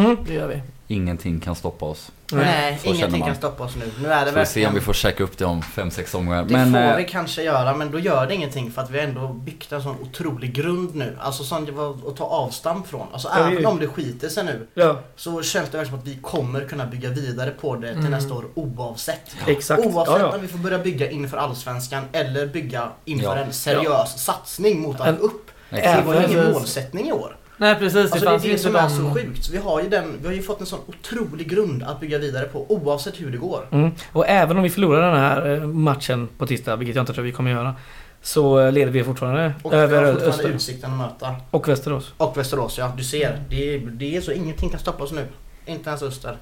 Mm. 0.00 0.16
Det 0.26 0.34
gör 0.34 0.48
vi. 0.48 0.62
Ingenting 0.88 1.40
kan 1.40 1.54
stoppa 1.54 1.84
oss. 1.86 2.12
Nej, 2.32 2.78
Så 2.82 2.88
ingenting 2.88 3.22
kan 3.22 3.34
stoppa 3.36 3.64
oss 3.64 3.76
nu. 3.76 3.90
Nu 4.02 4.08
är 4.12 4.24
det 4.24 4.32
Får 4.32 4.38
vi 4.40 4.46
se 4.46 4.50
verkligen... 4.50 4.68
om 4.68 4.74
vi 4.74 4.80
får 4.80 4.92
checka 4.92 5.24
upp 5.24 5.38
det 5.38 5.44
om 5.44 5.62
5-6 5.62 6.16
omgångar. 6.16 6.44
Det 6.44 6.52
Men 6.52 6.72
får 6.72 6.78
eh, 6.80 6.96
vi 6.96 7.04
kanske 7.04 7.42
göra 7.42 7.74
men 7.74 7.90
då 7.90 7.98
gör 7.98 8.26
det 8.26 8.34
ingenting 8.34 8.70
för 8.70 8.82
att 8.82 8.90
vi 8.90 8.98
har 9.00 9.06
ändå 9.06 9.28
byggt 9.28 9.72
en 9.72 9.82
sån 9.82 9.96
otrolig 10.02 10.52
grund 10.54 10.94
nu. 10.94 11.16
Alltså 11.20 11.44
sån 11.44 11.64
det 11.64 11.72
var 11.72 11.90
att 12.08 12.16
ta 12.16 12.24
avstamp 12.24 12.86
från. 12.88 13.06
Alltså 13.12 13.28
Ja, 13.36 13.46
vi- 13.46 13.52
även 13.52 13.66
om 13.66 13.78
det 13.78 13.86
skiter 13.88 14.28
sig 14.28 14.44
nu 14.44 14.66
Ja, 14.74 15.00
så 15.16 15.42
känns 15.42 15.70
det 15.70 15.76
verkligen 15.78 15.86
som 15.86 15.98
att 16.12 16.16
vi 16.16 16.18
kommer 16.22 16.60
kunna 16.68 16.86
bygga 16.86 17.08
vidare 17.08 17.50
på 17.50 17.76
det 17.76 17.88
till 17.88 17.98
Mm. 17.98 18.10
nästa 18.10 18.34
år 18.34 18.44
oavsett. 18.54 19.36
exakt. 19.46 19.86
Oavsett 19.86 20.14
Ja, 20.20 20.26
ja. 20.28 20.34
om 20.34 20.40
vi 20.42 20.48
får 20.48 20.58
börja 20.58 20.78
bygga 20.78 21.10
inför 21.10 21.36
Allsvenskan 21.36 22.04
eller 22.12 22.46
bygga 22.46 22.88
inför 23.04 23.36
Ja. 23.36 23.44
en 23.44 23.52
seriös 23.52 24.24
satsning 24.24 24.80
mot 24.80 25.00
att 25.00 25.06
En- 25.08 25.18
upp. 25.18 25.50
Det 25.70 26.02
var 26.06 26.14
ju 26.20 26.26
ingen 26.26 26.52
målsättning 26.52 27.08
i 27.08 27.12
år. 27.12 27.36
Nej 27.56 27.74
precis, 27.74 27.94
det 27.94 28.00
Alltså 28.02 28.18
det 28.18 28.26
är 28.26 28.30
fanns 28.30 28.42
det 28.42 28.48
inte 28.48 28.62
som 28.62 28.76
är 28.76 28.88
så 28.88 29.14
sjukt. 29.14 29.44
Så 29.44 29.52
vi 29.52 29.58
har 29.58 29.82
ju 29.82 29.88
den, 29.88 30.18
vi 30.20 30.26
har 30.26 30.34
ju 30.34 30.42
fått 30.42 30.60
en 30.60 30.66
sån 30.66 30.80
otrolig 30.86 31.48
grund 31.48 31.82
att 31.82 32.00
bygga 32.00 32.18
vidare 32.18 32.44
på 32.46 32.66
oavsett 32.68 33.20
hur 33.20 33.30
det 33.30 33.38
går. 33.38 33.68
Mm. 33.70 33.90
Och 34.12 34.28
även 34.28 34.56
om 34.56 34.62
vi 34.62 34.70
förlorar 34.70 35.12
den 35.12 35.20
här 35.20 35.54
eh, 35.54 35.66
matchen 35.66 36.28
på 36.38 36.46
tisdag, 36.46 36.76
vilket 36.76 36.96
jag 36.96 37.02
inte 37.02 37.12
tror 37.12 37.24
vi 37.24 37.32
kommer 37.32 37.50
göra. 37.50 37.74
Så 38.22 38.60
eh, 38.60 38.72
leder 38.72 38.92
vi 38.92 39.04
fortfarande 39.04 39.54
Och 39.62 39.72
vi 39.72 39.76
över 39.76 40.02
har 40.02 40.12
fortfarande 40.12 40.48
utsikten 40.48 40.92
att 40.92 40.98
möta. 40.98 41.34
och 41.50 41.68
Västerås. 41.68 42.12
Och 42.16 42.38
Västerås 42.38 42.78
ja, 42.78 42.92
du 42.96 43.04
ser. 43.04 43.42
Det 43.48 43.74
är, 43.74 43.78
det 43.78 44.16
är 44.16 44.20
så 44.20 44.32
ingenting 44.32 44.70
kan 44.70 44.80
stoppa 44.80 45.04
oss 45.04 45.12
nu. 45.12 45.26
Inte 45.66 45.88
ens 45.88 46.02
Öster. 46.02 46.36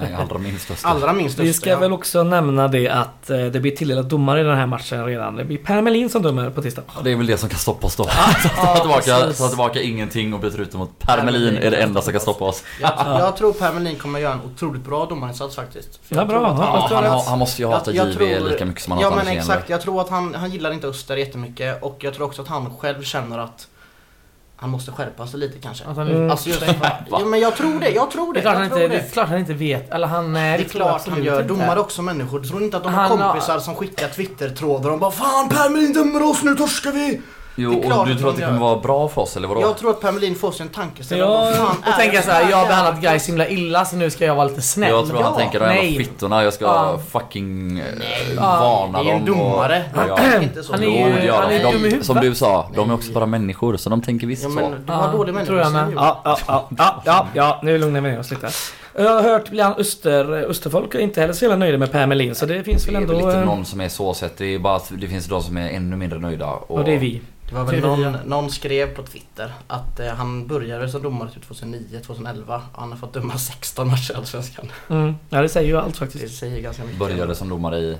Nej, 0.00 0.14
allra 0.14 0.38
minst 0.38 0.70
Öster. 0.70 0.88
Allra 0.88 1.12
minst 1.12 1.32
Öster. 1.34 1.42
Vi 1.44 1.52
ska 1.52 1.70
ja. 1.70 1.78
väl 1.78 1.92
också 1.92 2.22
nämna 2.22 2.68
det 2.68 2.88
att 2.88 3.30
eh, 3.30 3.38
det 3.38 3.60
blir 3.60 3.76
tilldelat 3.76 4.08
domare 4.08 4.40
i 4.40 4.44
den 4.44 4.56
här 4.56 4.66
matchen 4.66 5.04
redan. 5.06 5.36
Det 5.36 5.44
blir 5.44 5.58
Per 5.58 5.82
Melin 5.82 6.10
som 6.10 6.22
dömer 6.22 6.50
på 6.50 6.62
tisdag. 6.62 6.82
Ja, 6.94 7.00
Det 7.04 7.10
är 7.12 7.16
väl 7.16 7.26
det 7.26 7.36
som 7.36 7.48
kan 7.48 7.58
stoppa 7.58 7.86
oss 7.86 7.96
då. 7.96 8.04
ta, 8.04 8.76
tillbaka, 8.80 9.18
ta 9.38 9.48
tillbaka 9.48 9.80
ingenting 9.82 10.34
och 10.34 10.40
byta 10.40 10.62
ut 10.62 10.74
mot 10.74 10.98
Per 10.98 11.22
Melin 11.24 11.56
är 11.56 11.70
det 11.70 11.76
enda 11.76 12.02
som 12.02 12.12
kan 12.12 12.20
stoppa 12.20 12.44
oss. 12.44 12.62
Jag, 12.80 12.92
jag 13.06 13.36
tror 13.36 13.52
Per 13.52 13.72
Melin 13.72 13.96
kommer 13.96 14.18
göra 14.18 14.32
en 14.32 14.40
otroligt 14.54 14.82
bra 14.84 15.06
domarinsats 15.06 15.56
faktiskt. 15.56 16.00
Ja, 16.08 16.24
bra. 16.24 16.46
han- 16.52 16.56
Ja, 16.56 16.86
Ja, 16.90 16.96
han, 16.96 17.04
har- 17.04 17.24
han 17.30 17.38
måste 17.38 17.62
ju 17.62 17.68
hata 17.68 17.92
Jag- 17.92 18.06
jag 18.06 18.12
JV 18.14 18.38
tror- 18.38 18.48
lika 18.50 18.64
mycket 18.64 18.82
som 18.82 18.92
han 18.92 19.00
Ja 19.00 19.06
hatar 19.10 19.16
men 19.24 19.26
Anders 19.28 19.44
exakt, 19.48 19.68
jag 19.70 19.80
tror 19.80 20.00
att 20.00 20.08
han, 20.10 20.34
han 20.34 20.50
gillar 20.50 20.72
inte 20.72 20.86
Öster 20.86 21.16
jättemycket 21.16 21.82
och 21.82 21.96
jag 22.00 22.14
tror 22.14 22.26
också 22.26 22.42
att 22.42 22.48
han 22.48 22.70
själv 22.78 23.02
känner 23.02 23.38
att 23.38 23.68
han 24.62 24.70
måste 24.70 24.92
skärpa 24.92 25.26
sig 25.26 25.40
lite 25.40 25.58
kanske. 25.58 25.84
Att 25.84 25.96
han, 25.96 26.08
Mm. 26.08 26.30
Alltså 26.30 26.48
just 26.48 26.62
ja, 27.10 27.18
men 27.18 27.40
jag 27.40 27.56
tror 27.56 27.80
det, 27.80 27.88
jag 27.90 28.10
tror 28.10 28.34
det, 28.34 28.40
det. 28.40 28.40
är 28.40 28.42
klart 28.42 28.54
han 28.54 28.64
inte, 28.64 28.78
det 28.78 28.88
det. 28.88 28.96
är 28.96 29.08
klart 29.10 29.28
han 29.28 29.38
inte 29.38 29.54
vet. 29.54 29.90
Eller 29.90 30.06
han... 30.06 30.32
Nej, 30.32 30.42
Det 30.58 30.62
är 30.62 30.64
jag 30.64 30.70
klart 30.70 31.08
han 31.08 31.22
gör. 31.24 31.36
inte. 31.42 31.48
Domare 31.48 31.72
är 31.72 31.78
också 31.78 32.02
människor. 32.02 32.40
Tror 32.40 32.62
inte 32.62 32.76
att 32.76 32.82
de 32.82 32.94
har 32.94 33.02
Han 33.02 33.18
har- 33.20 33.28
kompisar 33.32 33.58
som 33.58 33.74
skickar 33.74 34.08
Twitter-trådar 34.08 34.90
och 34.90 34.98
bara 34.98 35.10
Fan 35.10 35.48
Per 35.48 35.70
Melin 35.70 35.92
dömer 35.92 36.22
oss, 36.30 36.42
nu 36.42 36.54
torskar 36.54 36.92
vi! 36.92 37.20
Jo, 37.56 37.70
Det 37.70 37.76
är 37.78 37.82
klart 37.82 37.98
och 37.98 38.06
du 38.06 38.14
tror 38.14 38.28
att 38.30 38.34
de 38.36 38.40
det 38.40 38.46
kommer 38.46 38.60
vara 38.60 38.76
bra 38.78 39.08
för 39.08 39.22
oss 39.22 39.36
eller 39.36 39.48
vadå? 39.48 39.60
Jag 39.60 39.76
tror 39.78 39.90
att 39.90 40.00
Per 40.00 40.12
Melin 40.12 40.34
får 40.34 40.52
sig 40.52 40.66
en 40.66 40.72
tankeställare. 40.72 41.54
Ja, 41.56 41.76
är 41.84 41.92
tänker 41.92 42.14
jag 42.14 42.22
det 42.24 42.26
såhär, 42.26 42.50
jag 42.50 42.56
har 42.56 42.66
behandlat 42.66 43.00
guys 43.02 43.28
himla 43.28 43.48
illa 43.48 43.84
så 43.84 43.96
nu 43.96 44.10
ska 44.10 44.24
jag 44.24 44.34
vara 44.34 44.46
lite 44.48 44.62
snäll. 44.62 44.90
Jag 44.90 45.06
tror 45.08 45.22
han 45.22 45.32
Ja, 45.32 45.38
tänker 45.38 45.60
de 45.60 45.66
jävla 45.74 45.98
fittorna, 45.98 46.44
jag 46.44 46.52
ska 46.52 46.64
Ja. 46.64 46.98
fucking 47.12 47.78
eh, 47.78 47.84
varna 48.40 49.02
det 49.02 49.08
är 49.08 49.12
dem. 49.12 49.20
en 49.20 49.26
domare. 49.26 49.84
Och, 49.92 49.98
ja. 50.08 50.18
Han 50.18 50.62
så. 50.62 50.72
Han 50.72 50.82
är 50.82 50.86
Jo, 50.86 50.92
ju- 51.08 51.12
det 51.14 51.24
gör 51.24 51.40
han 51.40 51.48
de. 51.50 51.56
är 51.56 51.62
dum 51.62 51.68
i 51.70 51.72
de. 51.72 51.78
huvudet. 51.78 52.06
Som 52.06 52.16
du 52.20 52.34
sa, 52.34 52.70
de 52.74 52.90
är 52.90 52.94
också 52.94 53.12
bara 53.12 53.26
människor 53.26 53.76
så 53.76 53.90
de 53.90 54.02
tänker 54.02 54.26
visst 54.26 54.42
Ja 54.42 54.48
så. 54.48 54.54
men 54.54 54.86
du 54.86 54.92
har 54.92 55.12
dålig 55.12 55.46
tror 55.46 55.58
jag 55.58 55.72
med. 55.72 55.82
människosyn. 55.82 56.04
Ja, 56.04 56.20
ja, 56.24 56.38
ja, 56.48 56.68
ja, 56.78 57.02
ja, 57.04 57.26
ja, 57.34 57.60
nu 57.62 57.78
lugnar 57.78 58.00
vi 58.00 58.10
ner 58.10 58.18
oss 58.20 58.30
lite. 58.30 58.50
Jag 58.96 59.10
har 59.10 59.22
hört 59.22 59.50
bland 59.50 59.74
Öster, 59.78 60.32
Österfolk 60.32 60.94
är 60.94 60.98
inte 60.98 61.20
heller 61.20 61.34
så 61.34 61.44
jävla 61.44 61.56
nöjda 61.56 61.78
med 61.78 61.92
Per 61.92 62.06
Melin 62.06 62.34
så 62.34 62.46
det 62.46 62.64
finns 62.64 62.84
Det 62.84 62.92
väl 62.92 63.02
är 63.02 63.06
väl 63.06 63.16
ändå... 63.16 63.28
inte 63.28 63.38
eh, 63.40 63.44
någon 63.46 63.64
som 63.64 63.80
är 63.80 63.88
så 63.88 64.14
sett. 64.14 64.38
Det 64.38 64.54
är 64.54 64.58
bara 64.58 64.76
att 64.76 64.92
det 64.98 65.08
finns 65.08 65.26
de 65.26 65.42
som 65.42 65.56
är 65.56 65.70
ännu 65.70 65.96
mindre 65.96 66.18
nöjda. 66.18 66.46
Och, 66.46 66.70
Och 66.70 66.84
det 66.84 66.94
är 66.94 66.98
vi. 66.98 67.20
Det 67.52 67.58
var 67.58 67.64
väl 67.64 67.80
någon, 67.80 68.12
någon 68.12 68.50
skrev 68.50 68.94
på 68.96 69.02
Twitter 69.02 69.52
att 69.66 70.00
eh, 70.00 70.06
han 70.08 70.46
började 70.46 70.88
som 70.88 71.02
domare 71.02 71.30
typ 71.30 71.46
2009, 71.46 72.00
2011 72.06 72.62
och 72.72 72.80
han 72.80 72.90
har 72.92 72.98
fått 72.98 73.12
döma 73.14 73.38
16 73.38 73.88
matcher 73.90 74.12
i 74.12 74.16
Allsvenskan. 74.16 74.66
Mm. 74.88 75.14
Ja 75.30 75.42
det 75.42 75.48
säger 75.48 75.68
ju 75.68 75.76
allt 75.78 75.92
Det 75.94 75.98
faktiskt. 75.98 76.38
säger 76.38 76.60
ganska 76.60 76.82
mycket. 76.84 76.98
Började 76.98 77.34
som 77.34 77.48
domare 77.48 77.78
i, 77.78 77.98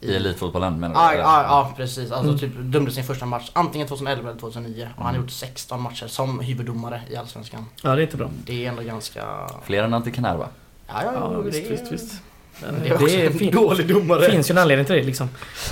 i 0.00 0.14
elitfotbollen 0.16 0.80
menar 0.80 0.94
Ja, 0.94 1.12
du? 1.12 1.18
ja, 1.18 1.42
ja 1.42 1.72
precis. 1.76 2.10
Alltså 2.12 2.28
Mm. 2.28 2.38
typ 2.38 2.52
dömde 2.72 2.90
sin 2.90 3.04
första 3.04 3.26
match 3.26 3.50
antingen 3.52 3.88
2011 3.88 4.30
eller 4.30 4.40
2009 4.40 4.82
och 4.96 4.96
han 4.96 5.04
har 5.04 5.10
Mm. 5.10 5.22
gjort 5.22 5.30
16 5.30 5.82
matcher 5.82 6.06
som 6.06 6.40
huvuddomare 6.40 7.02
i 7.10 7.16
Allsvenskan. 7.16 7.64
Ja 7.82 7.94
det 7.94 8.00
är 8.00 8.02
inte 8.04 8.16
bra. 8.16 8.30
Det 8.44 8.64
är 8.64 8.68
ändå 8.68 8.82
ganska... 8.82 9.48
Fler 9.64 9.82
än 9.82 9.94
Antti 9.94 10.12
Kanerva. 10.12 10.48
Ja, 10.88 10.94
ja, 11.04 11.12
Ja, 11.14 11.28
det 11.36 11.42
visst, 11.50 11.66
är- 11.66 11.70
visst, 11.70 11.92
visst. 11.92 12.22
Det 12.60 12.88
är 12.88 12.94
också 12.94 13.06
Det 13.06 13.26
en 13.26 13.38
fint. 13.38 13.52
dålig 13.54 13.88
domare. 13.88 14.20
Det 14.20 14.30
finns 14.30 14.50
ju 14.50 14.52
en 14.52 14.58
anledning 14.58 14.86
till 14.86 14.96
det 14.96 15.02
liksom. 15.02 15.28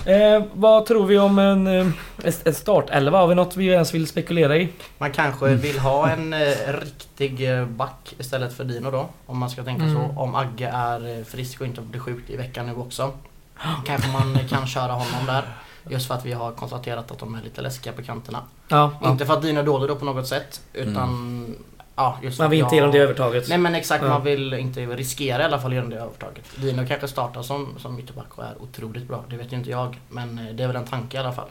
Eh, 0.07 0.43
vad 0.53 0.87
tror 0.87 1.07
vi 1.07 1.19
om 1.19 1.39
en, 1.39 1.67
eh, 1.67 1.87
ett- 2.25 2.47
ett 2.47 2.57
startelva? 2.57 3.19
Har 3.19 3.27
vi 3.27 3.35
något 3.35 3.57
vi 3.57 3.67
ens 3.67 3.95
vill 3.95 4.07
spekulera 4.07 4.57
i? 4.57 4.69
Man 4.99 5.13
kanske 5.13 5.47
vill 5.55 5.79
ha 5.79 6.11
en 6.11 6.33
eh, 6.33 6.39
riktig 6.81 7.51
eh, 7.59 7.67
back 7.67 8.15
istället 8.19 8.57
för 8.57 8.65
Dino 8.65 8.91
då. 8.91 9.09
Om 9.27 9.39
man 9.39 9.51
ska 9.51 9.63
tänka 9.65 9.83
Mm. 9.85 9.95
så. 9.95 10.21
Om 10.21 10.35
Agge 10.35 10.71
är 10.75 11.19
eh, 11.19 11.25
frisk 11.25 11.61
och 11.61 11.67
inte 11.67 11.81
blir 11.81 12.01
sjuk 12.01 12.31
i 12.31 12.37
veckan 12.37 12.67
nu 12.67 12.75
också. 12.75 13.13
Kanske 13.87 14.09
man 14.13 14.37
eh, 14.37 14.47
kan 14.49 14.67
köra 14.67 14.93
honom 14.93 15.27
där. 15.27 15.43
Just 15.91 16.07
för 16.09 16.15
att 16.15 16.27
vi 16.27 16.33
har 16.33 16.53
konstaterat 16.53 17.11
att 17.11 17.19
de 17.19 17.35
är 17.35 17.43
lite 17.43 17.63
läskiga 17.63 17.93
på 17.93 18.03
kanterna. 18.03 18.39
Ja, 18.69 18.93
ja. 19.03 19.11
Inte 19.11 19.27
för 19.27 19.35
att 19.35 19.43
Dino 19.43 19.61
är 19.61 19.65
dålig 19.65 19.89
då 19.89 19.97
på 19.97 20.05
något 20.05 20.27
sätt. 20.27 20.61
Utan... 20.73 21.55
Ja, 21.97 22.19
just 22.23 22.39
Man 22.39 22.51
vill 22.51 22.61
inte 22.61 22.75
ge 22.75 22.81
dem 22.83 22.91
det 22.91 22.99
övertaget. 22.99 23.49
Nej 23.49 23.59
men 23.59 23.75
exakt, 23.75 24.03
Ja. 24.05 24.09
man 24.09 24.25
vill 24.25 24.55
inte 24.55 24.81
riskera 24.87 25.43
i 25.43 25.45
alla 25.45 25.59
fall 25.59 25.73
genom 25.73 25.91
det 25.91 25.97
övertaget. 25.97 26.45
Dino 26.57 26.87
kanske 26.87 27.09
startar 27.09 27.43
som, 27.43 27.75
som 27.79 27.99
ytterback 27.99 28.39
och 28.39 28.45
är 28.45 28.63
otroligt 28.63 29.09
bra. 29.09 29.25
Det 29.31 29.37
vet 29.37 29.53
ju 29.53 29.57
inte 29.57 29.71
jag. 29.71 30.01
Men 30.09 30.39
eh, 30.39 30.55
det 30.55 30.63
är 30.63 30.67
väl 30.67 30.77
en 30.77 30.87
tanke 30.87 31.17
i 31.17 31.21
alla 31.21 31.33
fall. 31.33 31.49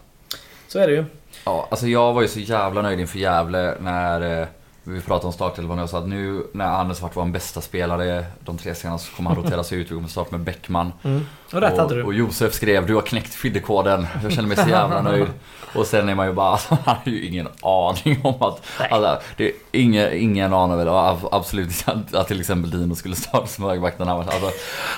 Så 0.68 0.80
är 0.80 0.88
det 0.88 0.94
ju. 0.94 1.06
Ja, 1.46 1.68
alltså 1.72 1.88
jag 1.88 2.14
var 2.14 2.22
ju 2.22 2.28
så 2.28 2.40
jävla 2.40 2.82
nöjd 2.82 3.00
inför 3.00 3.20
Gävle 3.20 3.76
när 3.80 4.42
eh, 4.42 4.48
vi 4.84 5.02
pratade 5.02 5.28
om 5.28 5.34
startelvan 5.34 5.78
och 5.78 5.82
jag 5.82 5.90
sa 5.90 5.98
att 5.98 6.08
nu 6.08 6.44
när 6.54 6.66
Anders 6.66 7.02
varit 7.02 7.16
vår 7.16 7.26
bästa 7.26 7.62
spelare 7.62 8.26
de 8.40 8.58
tre 8.58 8.76
senaste 8.76 9.10
så 9.10 9.16
kommer 9.16 9.30
han 9.30 9.44
roteras 9.44 9.74
ut. 9.74 9.92
Vi 9.92 9.96
kommer 9.96 10.08
starta 10.08 10.32
med 10.32 10.40
Bäckman. 10.46 10.94
Mm. 11.04 11.26
Och 11.54 11.62
rätt 11.62 11.78
hade 11.78 11.84
och, 11.84 11.90
du. 11.96 12.04
och 12.04 12.14
Josef 12.14 12.54
skrev 12.54 12.88
du 12.88 12.96
har 12.96 13.02
knäckt 13.02 13.34
fiddekoden. 13.34 14.08
Jag 14.24 14.32
känner 14.32 14.48
mig 14.48 14.58
så 14.58 14.70
jävla 14.70 15.02
nöjd. 15.02 15.28
Och 15.76 15.88
sen 15.88 16.10
är 16.10 16.16
man 16.16 16.28
ju 16.28 16.34
bara, 16.34 16.48
alltså, 16.52 16.78
han 16.86 16.96
har 16.96 17.12
ju 17.12 17.26
ingen 17.26 17.48
aning 17.62 18.20
om 18.24 18.42
att... 18.42 18.62
Alltså, 18.90 19.22
det 19.38 19.46
är 19.46 19.54
ingen, 19.72 20.14
ingen 20.14 20.54
anar 20.54 20.78
väl 20.78 20.88
absolut 21.32 21.68
inte 21.70 21.92
att, 21.92 22.16
att 22.16 22.28
till 22.28 22.40
exempel 22.40 22.72
Dino 22.72 22.96
skulle 22.96 23.16
starta 23.16 23.48
som 23.48 23.64
högerback 23.64 23.98
den 23.98 24.08
här 24.08 24.18
matchen. 24.18 24.30
Alltså, 24.34 24.52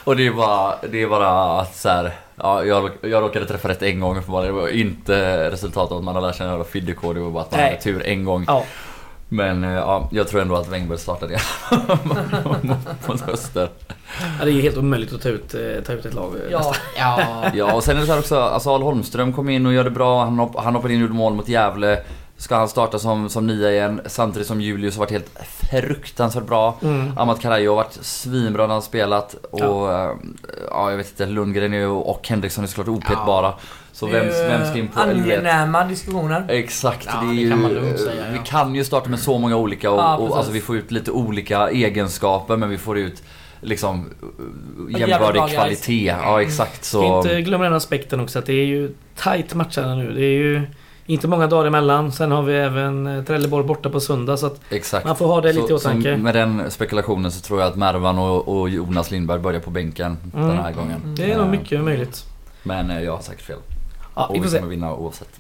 och 0.04 0.16
det 0.16 0.28
är 0.28 0.32
bara, 0.32 0.76
det 0.92 1.02
är 1.02 1.08
bara 1.08 1.60
att 1.60 1.76
så 1.76 1.90
här, 1.90 2.12
ja, 2.36 2.64
jag, 2.64 2.90
jag 3.02 3.24
råkade 3.24 3.46
träffa 3.46 3.70
rätt 3.70 3.82
en 3.82 4.00
gång 4.00 4.18
uppenbarligen. 4.18 4.56
Det 4.56 4.62
var 4.62 4.70
inte 4.70 5.50
resultatet 5.52 5.92
av 5.92 5.98
att 5.98 6.04
man 6.04 6.16
har 6.16 6.22
lärt 6.22 6.40
jävla 6.40 6.64
fiddekod. 6.64 7.16
Det 7.16 7.20
var 7.20 7.32
bara 7.32 7.44
att 7.44 7.52
man 7.52 7.60
hade 7.60 7.82
tur 7.82 8.06
en 8.06 8.26
gång. 8.26 8.46
Ja. 8.48 8.64
Men 9.30 9.64
eh, 9.64 9.74
ja, 9.74 10.10
jag 10.12 10.28
tror 10.28 10.42
ändå 10.42 10.56
att 10.56 10.68
Wängberg 10.68 11.00
startar 11.00 11.28
det 11.28 11.40
mot 13.08 13.30
Öster. 13.30 13.70
Ja, 14.40 14.46
det 14.46 14.52
är 14.52 14.62
helt 14.62 14.78
omöjligt 14.78 15.14
att 15.14 15.22
ta 15.22 15.30
ut, 15.30 15.54
eh, 15.54 15.84
ta 15.86 15.94
ut 15.94 16.06
ett 16.06 16.14
lag. 16.14 16.34
eh, 16.36 16.52
Ja, 16.52 16.76
Ja, 16.98 17.20
Ja 17.54 17.74
och 17.74 17.84
sen 17.84 17.96
är 17.98 18.00
det 18.02 18.06
så 18.06 18.12
här 18.14 18.20
också, 18.20 18.40
alltså 18.40 18.70
Al 18.70 18.82
Holmström 18.82 19.34
kom 19.34 19.50
in 19.50 19.66
och 19.66 19.74
gör 19.74 19.84
det 19.84 19.90
bra. 19.90 20.24
Han, 20.24 20.40
hopp, 20.40 20.56
han 20.60 20.76
hoppade 20.76 20.94
in 20.94 21.00
och 21.00 21.02
gjorde 21.02 21.14
mål 21.14 21.34
mot 21.34 21.48
Gävle. 21.48 22.02
Ska 22.38 22.56
han 22.56 22.70
starta 22.70 23.00
som, 23.00 23.30
som 23.30 23.48
nia 23.48 23.72
igen 23.72 24.02
samtidigt 24.06 24.48
som 24.48 24.62
Julius 24.62 24.96
har 24.96 25.00
varit 25.00 25.12
helt 25.12 25.32
fruktansvärt 25.72 26.46
bra. 26.46 26.78
Mm. 26.82 27.18
Amat 27.18 27.42
Karajo 27.42 27.70
har 27.72 27.76
varit 27.76 27.98
svinbra 28.02 28.68
när 28.68 28.74
han 28.74 28.82
spelat. 28.82 29.36
Och 29.52 29.60
ja. 29.60 30.16
ja, 30.70 30.90
jag 30.90 30.98
vet 30.98 31.10
inte, 31.10 31.26
Lundgren 31.26 31.74
ju, 31.74 31.88
och 31.88 32.28
Henriksson 32.28 32.64
är 32.64 32.68
såklart 32.68 32.88
opetbara. 32.88 33.54
Så 33.96 34.08
vem, 34.08 34.26
vem 34.28 34.66
ska 34.66 34.78
in 34.78 34.88
på... 34.88 35.00
Angenäma 35.00 35.84
diskussioner. 35.84 36.46
Exakt, 36.48 37.08
Ja, 37.14 37.22
det 37.22 37.28
det 37.28 37.34
ju, 37.42 37.50
kan 37.50 37.62
man 37.62 37.72
lugnt 37.74 38.00
säga, 38.00 38.26
ja. 38.26 38.32
Vi 38.32 38.40
kan 38.46 38.76
ju 38.76 38.84
starta 38.84 39.10
med 39.10 39.20
så 39.20 39.38
många 39.38 39.56
olika 39.58 39.92
och, 39.92 40.00
Ja, 40.00 40.18
och 40.18 40.38
alltså 40.38 40.52
vi 40.52 40.62
får 40.62 40.78
ut 40.78 40.92
lite 40.92 41.12
olika 41.12 41.70
egenskaper 41.70 42.58
men 42.58 42.70
vi 42.70 42.78
får 42.78 42.98
ut 42.98 43.24
liksom 43.62 44.10
jämförlig 44.98 45.42
guys. 45.42 45.54
kvalitet. 45.54 46.06
Ja 46.24 46.42
exakt 46.42 46.86
Ska 46.86 46.98
så. 46.98 47.18
inte 47.18 47.42
glömma 47.42 47.64
den 47.64 47.74
aspekten 47.74 48.20
också 48.20 48.40
att 48.40 48.46
det 48.46 48.54
är 48.54 48.66
ju 48.66 48.92
tight 49.24 49.54
matcherna 49.54 49.96
nu. 49.96 50.14
Det 50.14 50.22
är 50.26 50.38
ju 50.38 50.62
inte 51.06 51.28
många 51.28 51.48
dagar 51.48 51.66
emellan. 51.68 52.12
Sen 52.12 52.32
har 52.32 52.42
vi 52.44 52.56
även 52.56 53.08
eh, 53.08 53.24
Trelleborg 53.24 53.66
borta 53.68 53.90
på 53.90 54.00
söndag 54.00 54.38
så 54.38 54.46
att 54.46 54.60
Exakt. 54.70 55.06
man 55.06 55.16
får 55.16 55.28
ha 55.28 55.42
det 55.42 55.54
lite 55.54 55.72
i 55.74 55.76
åtanke. 55.76 56.18
med 56.18 56.36
den 56.36 56.72
spekulationen 56.72 57.32
så 57.32 57.42
tror 57.42 57.60
jag 57.60 57.68
att 57.70 57.76
Mervan 57.76 58.20
och, 58.20 58.60
och 58.60 58.70
Jonas 58.70 59.12
Lindberg 59.12 59.40
börjar 59.40 59.60
på 59.60 59.70
bänken 59.70 60.18
Mm. 60.36 60.48
den 60.48 60.58
här 60.58 60.72
gången. 60.72 61.16
Det 61.18 61.32
är 61.32 61.38
nog 61.38 61.46
Eh, 61.46 61.52
mycket 61.52 61.82
möjligt. 61.84 62.24
Men 62.64 62.90
eh, 62.92 63.02
jag 63.04 63.12
har 63.16 63.22
säkert 63.22 63.42
fel. 63.46 63.58
Ja, 64.16 64.26
och 64.26 64.36
vi 64.36 64.40
vi 64.40 64.44
får 64.44 64.52
se. 64.52 64.58
kommer 64.58 64.70
vinna 64.70 64.94
oavsett. 64.94 65.40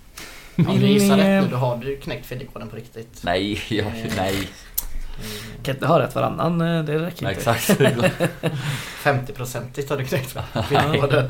om 0.57 0.79
du 0.79 0.87
gissar 0.87 1.17
rätt 1.17 1.43
nu 1.43 1.49
då 1.51 1.57
har 1.57 1.77
du 1.77 1.95
knäckt 1.97 2.25
Fiddykoden 2.25 2.67
på 2.67 2.75
riktigt. 2.75 3.21
Nej, 3.23 3.61
jag, 3.69 3.85
nej. 4.17 4.35
Mm. 4.35 5.63
Kan 5.63 5.75
inte 5.75 5.87
ha 5.87 5.99
rätt 5.99 6.15
varannan, 6.15 6.61
eh, 6.61 6.83
det 6.83 6.99
räcker 6.99 7.23
nej 7.23 7.35
inte. 7.37 7.51
exakt. 7.51 7.79
50-procentigt 9.03 9.89
har 9.89 9.97
du 9.97 10.03
knäckt 10.05 10.35
Ja. 10.35 10.63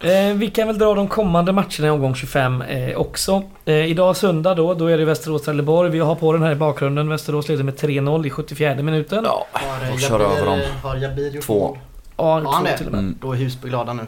Nej. 0.00 0.28
Eh, 0.30 0.34
vi 0.36 0.50
kan 0.50 0.66
väl 0.66 0.78
dra 0.78 0.94
de 0.94 1.08
kommande 1.08 1.52
matcherna 1.52 1.86
i 1.86 1.90
omgång 1.90 2.14
25 2.14 2.62
eh, 2.62 2.96
också. 2.96 3.42
Eh, 3.64 3.74
idag 3.86 4.16
söndag 4.16 4.54
då, 4.54 4.74
då 4.74 4.86
är 4.86 4.98
det 4.98 5.04
Västerås-Trelleborg. 5.04 5.90
Vi 5.90 5.98
har 5.98 6.14
på 6.14 6.32
den 6.32 6.42
här 6.42 6.52
i 6.52 6.54
bakgrunden. 6.54 7.08
Västerås 7.08 7.48
leder 7.48 7.64
med 7.64 7.74
3-0 7.74 8.26
i 8.26 8.30
74 8.30 8.74
minuten. 8.74 9.24
Ja, 9.24 9.46
eh, 9.82 9.92
Och 9.92 10.00
kör 10.00 10.20
över 10.20 10.46
dem. 10.46 10.60
Har 10.82 10.96
Jabir 10.96 11.30
gjort 11.30 11.44
Två. 11.44 11.78
ja 12.16 12.40
två 12.40 12.64
det? 12.64 12.76
till 12.78 12.86
och 12.86 12.92
med. 12.92 12.98
Mm. 12.98 13.18
Då 13.20 13.32
är 13.32 13.36
Husby 13.36 13.68
glada 13.68 13.92
nu. 13.92 14.06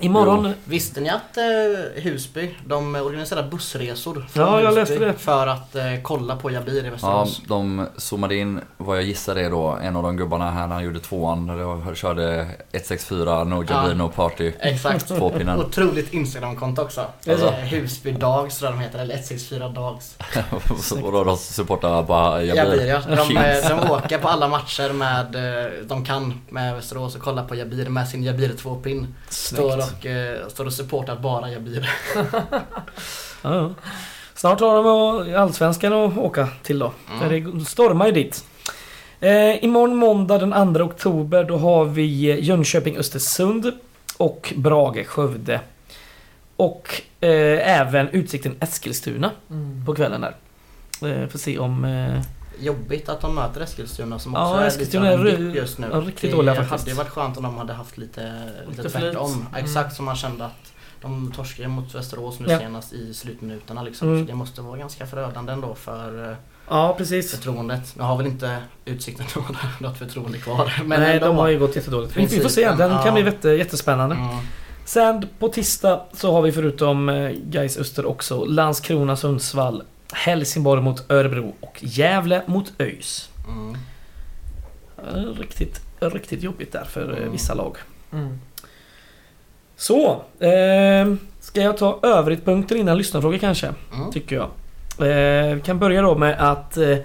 Imorgon... 0.00 0.52
Visste 0.64 1.00
ni 1.00 1.08
att 1.10 1.36
eh, 1.36 2.02
Husby, 2.02 2.54
de 2.66 2.94
organiserar 2.94 3.42
bussresor 3.50 4.26
från 4.30 4.44
Ja, 4.46 4.60
jag 4.60 4.66
Husby 4.66 4.80
läste 4.80 4.98
det. 5.04 5.12
för 5.14 5.46
att 5.46 5.74
eh, 5.76 5.82
kolla 6.02 6.36
på 6.36 6.50
Jabir 6.50 6.82
i 6.84 6.86
Ja, 6.86 6.90
Västerås? 6.90 7.42
de 7.46 7.86
zoomade 7.96 8.34
in 8.36 8.60
vad 8.76 8.96
jag 8.96 9.04
gissar 9.04 9.36
är 9.36 9.50
då 9.50 9.66
en 9.82 9.96
av 9.96 10.02
de 10.02 10.16
gubbarna 10.16 10.50
här 10.50 10.66
när 10.66 10.74
han 10.74 10.84
gjorde 10.84 11.00
tvåan. 11.00 11.50
Eller 11.50 11.94
körde 11.94 12.46
164 12.72 13.44
No 13.44 13.54
Jabir 13.54 13.88
Ja. 13.88 13.94
No 13.94 14.08
Party. 14.08 14.52
Exakt. 14.60 15.08
Tvåpinnen. 15.18 15.60
Otroligt 15.60 16.12
Instagramkonto 16.12 16.82
också. 16.82 17.00
Är 17.00 17.32
det 17.34 17.38
så? 17.38 17.46
Eh, 17.48 17.54
Husby 17.54 18.12
Dags 18.12 18.58
tror 18.58 18.70
jag 18.70 18.78
de 18.78 18.84
heter, 18.84 18.98
eller 18.98 19.14
164 19.14 19.68
Dags. 19.68 20.16
och 21.04 21.12
då 21.12 21.24
de 21.24 21.36
supportar 21.36 22.02
bara 22.02 22.42
Jabir 22.44 22.62
Jabir. 22.64 22.86
ja. 22.86 23.02
De, 23.16 23.16
Kids. 23.28 23.70
eh, 23.70 23.78
de 23.80 23.90
åker 23.90 24.18
på 24.18 24.28
alla 24.28 24.48
matcher 24.48 24.92
med, 24.92 25.34
eh, 25.66 25.70
de 25.86 26.04
kan 26.04 26.40
med 26.48 26.74
Västerås 26.74 27.14
och 27.16 27.22
kollar 27.22 27.44
på 27.44 27.54
Jabir 27.54 27.88
med 27.88 28.08
sin 28.08 28.22
Jabir 28.22 28.48
2-pin. 28.48 29.14
Står 29.28 29.70
Snyggt. 29.72 29.87
Och, 29.98 30.06
eh, 30.06 30.48
står 30.48 30.66
och 30.66 30.72
supportar 30.72 31.16
bara 31.16 31.50
Jabir. 31.50 31.90
Ja, 33.42 33.54
ja. 33.54 33.70
Snart 34.34 34.60
har 34.60 34.76
de 35.24 35.34
Allsvenskan 35.34 35.92
att 35.92 36.18
åka 36.18 36.48
till 36.62 36.78
då. 36.78 36.92
Mm. 37.22 37.58
Det 37.58 37.64
stormar 37.64 38.06
ju 38.06 38.12
dit. 38.12 38.44
Eh, 39.20 39.64
imorgon 39.64 39.96
måndag 39.96 40.38
den 40.38 40.74
2 40.74 40.80
oktober 40.84 41.44
då 41.44 41.56
har 41.56 41.84
vi 41.84 42.40
Jönköping-Östersund 42.40 43.72
och 44.16 44.52
Brage-Skövde. 44.56 45.60
Och 46.56 47.02
eh, 47.20 47.78
även 47.80 48.08
Utsikten 48.08 48.56
Eskilstuna 48.60 49.30
Mm. 49.50 49.84
på 49.86 49.94
kvällen 49.94 50.20
där. 50.20 50.34
Eh, 51.22 51.28
får 51.28 51.38
se 51.38 51.58
om... 51.58 51.84
Eh, 51.84 52.20
Jobbigt 52.60 53.08
att 53.08 53.20
de 53.20 53.34
möter 53.34 53.60
Eskilstuna 53.60 54.18
som 54.18 54.32
Ja, 54.34 54.50
också 54.50 54.62
är 54.62 54.66
Eskilstuna 54.66 55.04
lite 55.10 55.20
av 55.20 55.28
en 55.28 55.50
är 55.50 55.54
just 55.54 55.78
nu. 55.78 55.86
ja, 55.92 55.98
riktigt 56.00 56.30
det 56.30 56.36
dåliga 56.36 56.54
faktiskt. 56.54 56.70
hade 56.80 56.90
ju 56.90 56.96
varit 56.96 57.08
skönt 57.08 57.36
om 57.36 57.42
de 57.42 57.56
hade 57.58 57.72
haft 57.72 57.98
lite, 57.98 58.32
lite, 58.68 58.82
Lite 58.82 58.98
tvärtom. 58.98 59.32
Mm. 59.32 59.64
Exakt 59.64 59.96
som 59.96 60.04
man 60.04 60.16
kände 60.16 60.44
att 60.44 60.72
de 61.02 61.32
torskade 61.36 61.68
mot 61.68 61.94
Västerås 61.94 62.40
nu 62.40 62.46
Ja. 62.50 62.58
senast 62.58 62.92
i 62.92 63.14
slutminuterna 63.14 63.82
liksom. 63.82 64.08
Mm. 64.08 64.20
Så 64.20 64.26
det 64.30 64.34
måste 64.34 64.60
vara 64.62 64.78
ganska 64.78 65.06
förödande 65.06 65.52
ändå 65.52 65.74
för 65.74 66.30
eh, 66.30 66.36
ja, 66.68 66.94
precis. 66.98 67.30
förtroendet. 67.30 67.96
Nu 67.96 68.02
har 68.02 68.16
väl 68.16 68.26
inte 68.26 68.56
Utsikten 68.84 69.26
något 69.80 69.98
förtroende 69.98 70.38
kvar. 70.38 70.82
Men 70.84 71.00
Nej, 71.00 71.20
de 71.20 71.36
har 71.36 71.48
ju 71.48 71.58
gått 71.58 71.76
jättedåligt. 71.76 72.16
Vi, 72.16 72.26
vi 72.26 72.40
får 72.40 72.48
se, 72.48 72.70
den 72.72 72.90
ja. 72.90 73.02
kan 73.02 73.14
bli 73.14 73.24
jätte, 73.24 73.48
jättespännande. 73.48 74.14
Mm. 74.14 74.36
Sen 74.84 75.26
på 75.38 75.48
tisdag 75.48 76.00
så 76.12 76.32
har 76.32 76.42
vi 76.42 76.52
förutom 76.52 77.08
eh, 77.08 77.30
Gais 77.30 77.78
Öster 77.78 78.06
också 78.06 78.44
Landskrona, 78.44 79.16
Sundsvall, 79.16 79.82
Helsingborg 80.12 80.82
mot 80.82 81.10
Örebro 81.10 81.54
och 81.60 81.78
Gävle 81.80 82.42
mot 82.46 82.72
ÖIS. 82.78 83.30
Mm. 83.48 83.76
Eh, 85.08 85.40
Riktigt, 85.40 85.80
riktigt 86.00 86.42
jobbigt 86.42 86.72
där 86.72 86.84
för 86.84 87.12
eh, 87.12 87.18
Mm. 87.18 87.32
vissa 87.32 87.54
lag. 87.54 87.76
Mm. 88.12 88.38
Så, 89.76 90.10
eh, 90.40 91.14
ska 91.40 91.60
jag 91.62 91.76
ta 91.76 91.98
övrigt 92.02 92.44
punkter 92.44 92.76
innan 92.76 92.98
lyssnarfrågor 92.98 93.38
kanske? 93.38 93.74
Mm. 93.94 94.10
Tycker 94.12 94.36
jag. 94.36 94.48
Eh, 95.08 95.54
vi 95.54 95.60
kan 95.60 95.78
börja 95.78 96.02
då 96.02 96.18
med 96.18 96.50
att 96.50 96.76
eh, 96.76 96.96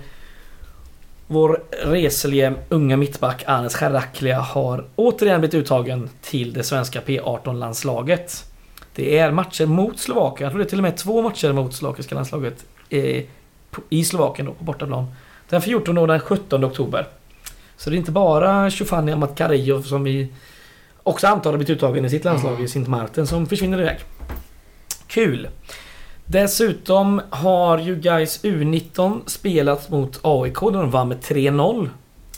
vår 1.28 1.64
reselige 1.84 2.54
unga 2.70 2.98
mittback 2.98 3.44
Anes 3.48 3.76
Charaklia 3.76 4.40
har 4.40 4.86
återigen 4.96 5.40
blivit 5.42 5.54
uttagen 5.56 6.10
till 6.22 6.54
det 6.54 6.64
svenska 6.64 7.02
P18-landslaget. 7.02 8.46
Det 8.96 9.18
är 9.18 9.32
matcher 9.32 9.66
mot 9.66 10.00
Slovakien. 10.00 10.44
Jag 10.46 10.52
tror 10.52 10.60
det 10.60 10.66
är 10.66 10.70
till 10.70 10.80
och 10.80 10.84
med 10.84 10.98
två 10.98 11.22
matcher 11.22 11.52
mot 11.54 11.74
slovakiska 11.74 12.16
landslaget 12.16 12.66
eh, 12.94 13.24
i 13.90 14.04
Slovakien 14.04 14.46
då, 14.46 14.54
på 14.54 14.64
bortaplan. 14.64 15.06
Den 15.50 15.62
14 15.62 15.98
och 15.98 16.08
den 16.08 16.20
17 16.20 16.66
oktober. 16.66 17.08
Så 17.78 17.90
det 17.90 17.96
är 17.96 17.98
inte 17.98 18.12
bara 18.12 18.72
Shufani 18.72 19.12
Amatkarijov 19.12 19.82
som 19.82 20.04
vi 20.04 20.28
också 21.04 21.28
antar 21.28 21.52
har 21.52 21.58
blivit 21.58 21.78
uttagen 21.78 22.06
i 22.06 22.10
sitt 22.10 22.26
landslag 22.26 22.54
Mm. 22.54 22.66
i 22.66 22.68
Sint 22.68 22.88
Martin 22.88 23.28
som 23.28 23.46
försvinner 23.46 23.80
iväg. 23.82 23.98
Kul! 25.08 25.48
Dessutom 26.26 27.22
har 27.30 27.78
ju 27.78 27.96
guys 27.96 28.44
U19 28.44 29.22
spelat 29.26 29.90
mot 29.90 30.20
AIK 30.24 30.60
där 30.60 30.72
de 30.72 30.92
vann 30.92 31.08
med 31.08 31.20
3-0. 31.22 31.90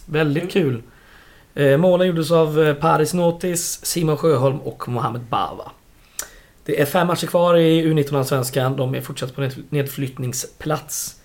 Väldigt 0.05 0.51
kul. 0.51 0.81
Eh, 1.55 1.77
målen 1.77 2.07
gjordes 2.07 2.31
av 2.31 2.61
eh, 2.63 2.73
Paris 2.73 3.13
Notis, 3.13 3.85
Simon 3.85 4.17
Sjöholm 4.17 4.59
och 4.59 4.89
Mohamed 4.89 5.21
Bava. 5.21 5.71
Det 6.65 6.81
är 6.81 6.85
fem 6.85 7.07
matcher 7.07 7.27
kvar 7.27 7.57
i 7.57 7.85
U19-allsvenskan. 7.85 8.75
De 8.77 8.95
är 8.95 9.01
fortsatt 9.01 9.35
på 9.35 9.41
ned- 9.41 9.63
nedflyttningsplats. 9.69 11.15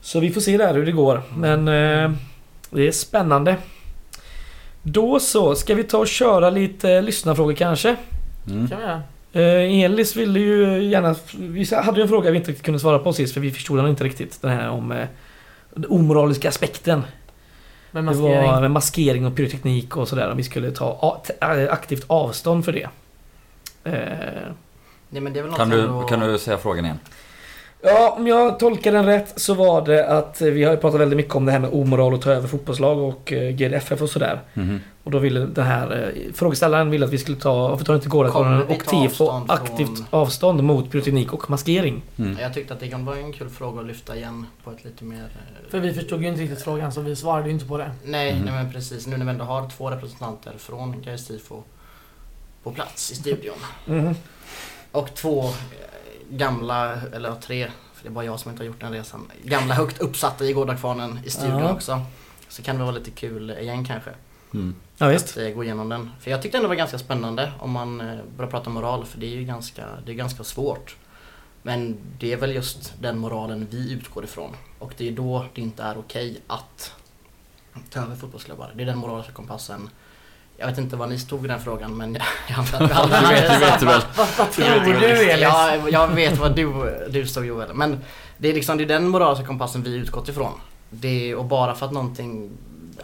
Så 0.00 0.20
vi 0.20 0.30
får 0.30 0.40
se 0.40 0.56
där 0.56 0.74
hur 0.74 0.86
det 0.86 0.92
går. 0.92 1.22
Men 1.36 1.68
eh, 1.68 2.10
det 2.70 2.86
är 2.88 2.92
spännande. 2.92 3.56
Då 4.82 5.20
så, 5.20 5.54
ska 5.54 5.74
vi 5.74 5.84
ta 5.84 5.98
och 5.98 6.08
köra 6.08 6.50
lite 6.50 6.90
eh, 6.90 7.02
lyssnarfrågor 7.02 7.52
kanske? 7.54 7.96
Mm. 8.50 8.68
kan 8.68 8.78
vi 8.78 8.84
göra. 8.84 9.02
Eh, 9.32 9.84
Elis 9.84 10.16
ville 10.16 10.40
ju 10.40 10.82
gärna... 10.84 11.14
Vi 11.38 11.64
hade 11.76 11.96
ju 11.98 12.02
en 12.02 12.08
fråga 12.08 12.30
vi 12.30 12.36
inte 12.36 12.50
riktigt 12.50 12.64
kunde 12.64 12.80
svara 12.80 12.98
på 12.98 13.12
sist 13.12 13.34
för 13.34 13.40
vi 13.40 13.50
förstod 13.50 13.78
den 13.78 13.86
inte 13.88 14.04
riktigt. 14.04 14.42
Den 14.42 14.50
här 14.50 14.68
om 14.70 14.92
eh, 14.92 15.06
den 15.74 15.84
omoraliska 15.90 16.48
aspekten. 16.48 17.02
Med 17.90 18.02
Det 18.02 18.06
maskering. 18.06 18.46
var 18.46 18.60
med 18.60 18.70
maskering 18.70 19.26
och 19.26 19.36
pyroteknik 19.36 19.96
och 19.96 20.08
sådär. 20.08 20.30
Om 20.30 20.36
vi 20.36 20.42
skulle 20.42 20.70
ta 20.70 21.20
aktivt 21.70 22.04
avstånd 22.06 22.64
för 22.64 22.72
det. 22.72 22.88
Eh, 23.84 23.92
Nej, 25.12 25.22
men 25.22 25.32
det 25.32 25.38
är 25.38 25.42
väl 25.44 25.52
Kan, 25.52 25.68
du, 25.70 25.80
ändå- 25.80 26.02
kan 26.02 26.20
du 26.20 26.38
säga 26.38 26.58
frågan 26.58 26.84
igen? 26.84 26.98
Ja, 27.82 28.14
om 28.18 28.26
jag 28.26 28.58
tolkar 28.58 28.92
den 28.92 29.06
rätt 29.06 29.32
så 29.40 29.54
var 29.54 29.86
det 29.86 30.08
att 30.08 30.40
vi 30.40 30.64
har 30.64 30.72
ju 30.72 30.76
pratat 30.78 31.00
väldigt 31.00 31.16
mycket 31.16 31.34
om 31.34 31.46
det 31.46 31.52
här 31.52 31.58
med 31.58 31.70
omoral 31.72 32.14
och 32.14 32.22
ta 32.22 32.30
över 32.30 32.48
fotbollslag 32.48 32.98
och 32.98 33.32
eh, 33.32 33.50
GDFF 33.50 34.02
och 34.02 34.08
sådär. 34.10 34.40
Mhm. 34.54 34.80
Och 35.04 35.10
då 35.10 35.18
ville 35.18 35.40
den 35.40 35.64
här 35.66 36.12
eh, 36.16 36.32
frågeställaren 36.32 36.90
ville 36.90 37.06
att 37.06 37.12
vi 37.12 37.18
skulle 37.18 37.36
ta, 37.36 37.68
varför 37.68 37.84
tar 37.84 37.94
inte 37.94 38.08
vi 38.08 38.74
och 38.76 38.86
TIFO 38.86 39.44
aktivt 39.48 39.96
från- 39.96 40.06
avstånd 40.10 40.62
mot 40.64 40.90
pyroteknik 40.90 41.32
och 41.32 41.50
maskering? 41.50 42.02
Mm. 42.18 42.36
Jag 42.40 42.54
tyckte 42.54 42.74
att 42.74 42.80
det 42.80 42.88
kan 42.88 43.04
vara 43.04 43.16
en 43.16 43.32
kul 43.32 43.48
fråga 43.48 43.80
att 43.80 43.86
lyfta 43.86 44.16
igen 44.16 44.46
på 44.64 44.70
ett 44.70 44.84
lite 44.84 45.04
mer... 45.04 45.24
För 45.70 45.80
vi 45.80 45.92
förstod 45.94 46.22
ju 46.22 46.28
inte 46.28 46.40
riktigt 46.42 46.62
frågan 46.62 46.92
så 46.92 47.00
vi 47.00 47.16
svarade 47.16 47.46
ju 47.48 47.52
inte 47.54 47.66
på 47.66 47.78
det. 47.78 47.90
Nej, 48.04 48.34
Mhm. 48.34 48.44
nej 48.44 48.54
men 48.54 48.72
precis. 48.72 49.06
Nu 49.06 49.16
när 49.16 49.24
vi 49.24 49.30
ändå 49.30 49.44
har 49.44 49.68
två 49.70 49.90
representanter 49.90 50.52
från 50.58 51.02
Gais 51.02 51.26
Tifo 51.26 51.62
på 52.62 52.72
plats 52.72 53.10
i 53.10 53.14
studion. 53.14 53.56
Mhm. 53.86 54.14
Och 54.92 55.14
två 55.14 55.44
eh, 55.44 55.50
gamla, 56.30 57.00
eller 57.12 57.34
tre, 57.34 57.70
för 57.94 58.02
det 58.02 58.08
är 58.08 58.12
bara 58.12 58.24
jag 58.24 58.40
som 58.40 58.50
inte 58.50 58.62
har 58.62 58.66
gjort 58.66 58.80
den 58.80 58.92
resan. 58.92 59.30
Gamla 59.44 59.74
högt 59.74 59.98
uppsatta 59.98 60.44
i 60.44 60.52
Gårdakvarnen 60.52 61.20
i 61.24 61.30
studion 61.30 61.58
Ja. 61.58 61.72
också. 61.72 62.02
Så 62.48 62.62
kan 62.62 62.76
det 62.76 62.82
vara 62.82 62.94
lite 62.94 63.10
kul 63.10 63.50
igen 63.50 63.84
kanske. 63.84 64.10
Mm. 64.54 64.74
Ja, 64.98 65.06
visst. 65.08 65.30
Att 65.30 65.36
eh, 65.36 65.48
gå 65.48 65.64
igenom 65.64 65.88
den. 65.88 66.10
För 66.20 66.30
jag 66.30 66.42
tyckte 66.42 66.58
ändå 66.58 66.64
det 66.64 66.68
var 66.68 66.76
ganska 66.76 66.98
spännande 66.98 67.52
om 67.58 67.70
man 67.70 68.00
eh, 68.00 68.18
börjar 68.36 68.50
prata 68.50 68.70
moral. 68.70 69.04
För 69.04 69.18
det 69.18 69.26
är 69.26 69.30
ju 69.36 69.44
ganska, 69.44 69.86
det 70.06 70.12
är 70.12 70.16
ganska 70.16 70.44
svårt. 70.44 70.96
Men 71.62 71.96
det 72.18 72.32
är 72.32 72.36
väl 72.36 72.54
just 72.54 72.92
den 73.00 73.18
moralen 73.18 73.66
vi 73.70 73.92
utgår 73.92 74.24
ifrån. 74.24 74.56
Och 74.78 74.92
det 74.96 75.08
är 75.08 75.12
då 75.12 75.44
det 75.54 75.60
inte 75.60 75.82
är 75.82 75.98
okej 75.98 76.40
att 76.46 76.92
ta 77.90 78.00
över 78.00 78.16
fotbollsklubbar. 78.16 78.72
Det 78.76 78.82
är 78.82 78.86
den 78.86 78.98
moraliska 78.98 79.32
kompassen. 79.32 79.90
Jag 80.60 80.66
vet 80.66 80.78
inte 80.78 80.96
vad 80.96 81.08
ni 81.08 81.18
stod 81.18 81.44
i 81.44 81.48
den 81.48 81.60
frågan 81.60 81.96
men 81.96 82.14
jag 82.48 82.58
antar 82.58 82.84
att 82.84 82.90
vi 82.90 82.94
alla 82.94 83.30
vet, 83.30 83.48
det 83.48 83.58
vet 83.58 83.80
du 83.80 83.86
väl. 83.86 84.00
Vad, 84.16 84.26
vad 84.38 84.50
tror 84.52 84.64
du 85.00 85.30
Elis? 85.30 85.42
Ja, 85.42 85.76
jag 85.90 86.08
vet 86.08 86.38
vad 86.38 86.56
du, 86.56 86.72
du 87.10 87.26
stod 87.26 87.46
Joel. 87.46 87.68
Men 87.74 88.00
det 88.38 88.48
är 88.48 88.54
liksom 88.54 88.78
det 88.78 88.84
är 88.84 88.88
den 88.88 89.08
moraliska 89.08 89.46
kompassen 89.46 89.82
vi 89.82 89.94
utgått 89.94 90.28
ifrån. 90.28 90.52
Det 90.90 91.30
är, 91.30 91.34
och 91.36 91.44
bara 91.44 91.74
för 91.74 91.86
att 91.86 91.92
någonting 91.92 92.50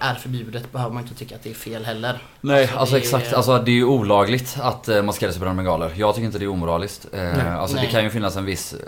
är 0.00 0.14
förbjudet 0.14 0.72
behöver 0.72 0.94
man 0.94 1.02
inte 1.02 1.14
tycka 1.14 1.34
att 1.34 1.42
det 1.42 1.50
är 1.50 1.54
fel 1.54 1.84
heller. 1.84 2.22
Nej, 2.40 2.62
Alltså, 2.62 2.76
alltså 2.78 2.94
det 2.94 2.98
är- 2.98 3.02
exakt. 3.02 3.32
Alltså 3.32 3.58
det 3.58 3.70
är 3.70 3.74
ju 3.74 3.84
olagligt 3.84 4.56
att 4.60 4.88
eh, 4.88 5.02
maskera 5.02 5.32
sig 5.32 5.40
bränna 5.40 5.54
bengaler. 5.54 5.92
Jag 5.96 6.14
tycker 6.14 6.26
inte 6.26 6.38
det 6.38 6.44
är 6.44 6.48
omoraliskt. 6.48 7.06
Eh, 7.12 7.56
alltså 7.56 7.76
det 7.76 7.82
Nej. 7.82 7.90
kan 7.90 8.04
ju 8.04 8.10
finnas 8.10 8.36
en 8.36 8.44
viss, 8.44 8.72
eh, 8.72 8.78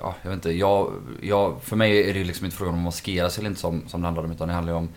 ja 0.00 0.14
jag 0.22 0.30
vet 0.30 0.36
inte. 0.36 0.50
Jag, 0.52 0.92
jag, 1.22 1.56
för 1.64 1.76
mig 1.76 2.10
är 2.10 2.12
det 2.12 2.18
ju 2.18 2.24
liksom 2.24 2.44
inte 2.44 2.56
frågan 2.56 2.74
om 2.74 2.80
att 2.80 2.84
maskera 2.84 3.30
sig 3.30 3.40
eller 3.40 3.48
inte 3.48 3.60
som, 3.60 3.82
som 3.88 4.00
det 4.00 4.06
handlar 4.06 4.24
om. 4.24 4.32
Utan 4.32 4.48
det 4.48 4.54
handlar 4.54 4.72
ju 4.72 4.78
om 4.78 4.88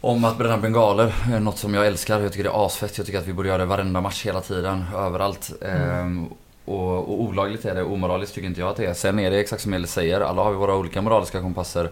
om 0.00 0.24
att 0.24 0.38
bränna 0.38 0.58
bengaler, 0.58 1.12
något 1.40 1.58
som 1.58 1.74
jag 1.74 1.86
älskar. 1.86 2.20
Jag 2.20 2.32
tycker 2.32 2.44
det 2.44 2.50
är 2.50 2.66
asfett. 2.66 2.98
Jag 2.98 3.06
tycker 3.06 3.18
att 3.18 3.26
vi 3.26 3.32
borde 3.32 3.48
göra 3.48 3.58
det 3.58 3.64
varenda 3.64 4.00
match 4.00 4.26
hela 4.26 4.40
tiden, 4.40 4.84
överallt. 4.96 5.52
Ehm, 5.62 6.28
och, 6.64 6.98
och 6.98 7.20
olagligt 7.22 7.64
är 7.64 7.74
det, 7.74 7.82
omoraliskt 7.82 8.34
tycker 8.34 8.48
inte 8.48 8.60
jag 8.60 8.70
att 8.70 8.76
det 8.76 8.86
är. 8.86 8.94
Sen 8.94 9.18
är 9.18 9.30
det 9.30 9.40
exakt 9.40 9.62
som 9.62 9.74
Elis 9.74 9.92
säger, 9.92 10.20
alla 10.20 10.42
har 10.42 10.50
vi 10.50 10.56
våra 10.56 10.76
olika 10.76 11.02
moraliska 11.02 11.40
kompasser. 11.40 11.90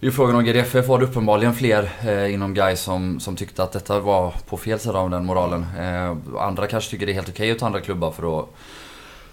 I 0.00 0.10
frågan 0.10 0.36
om 0.36 0.44
GDFF 0.44 0.88
var 0.88 0.98
det 0.98 1.04
uppenbarligen 1.04 1.54
fler 1.54 1.92
eh, 2.04 2.34
inom 2.34 2.54
guys 2.54 2.80
som, 2.80 3.20
som 3.20 3.36
tyckte 3.36 3.62
att 3.62 3.72
detta 3.72 4.00
var 4.00 4.34
på 4.48 4.56
fel 4.56 4.78
sida 4.78 4.98
av 4.98 5.10
den 5.10 5.24
moralen. 5.24 5.66
Eh, 5.78 6.16
andra 6.38 6.66
kanske 6.66 6.90
tycker 6.90 7.06
det 7.06 7.12
är 7.12 7.14
helt 7.14 7.28
okej 7.28 7.50
att 7.50 7.58
ta 7.58 7.66
andra 7.66 7.80
klubbar 7.80 8.10
för 8.10 8.38
att 8.38 8.48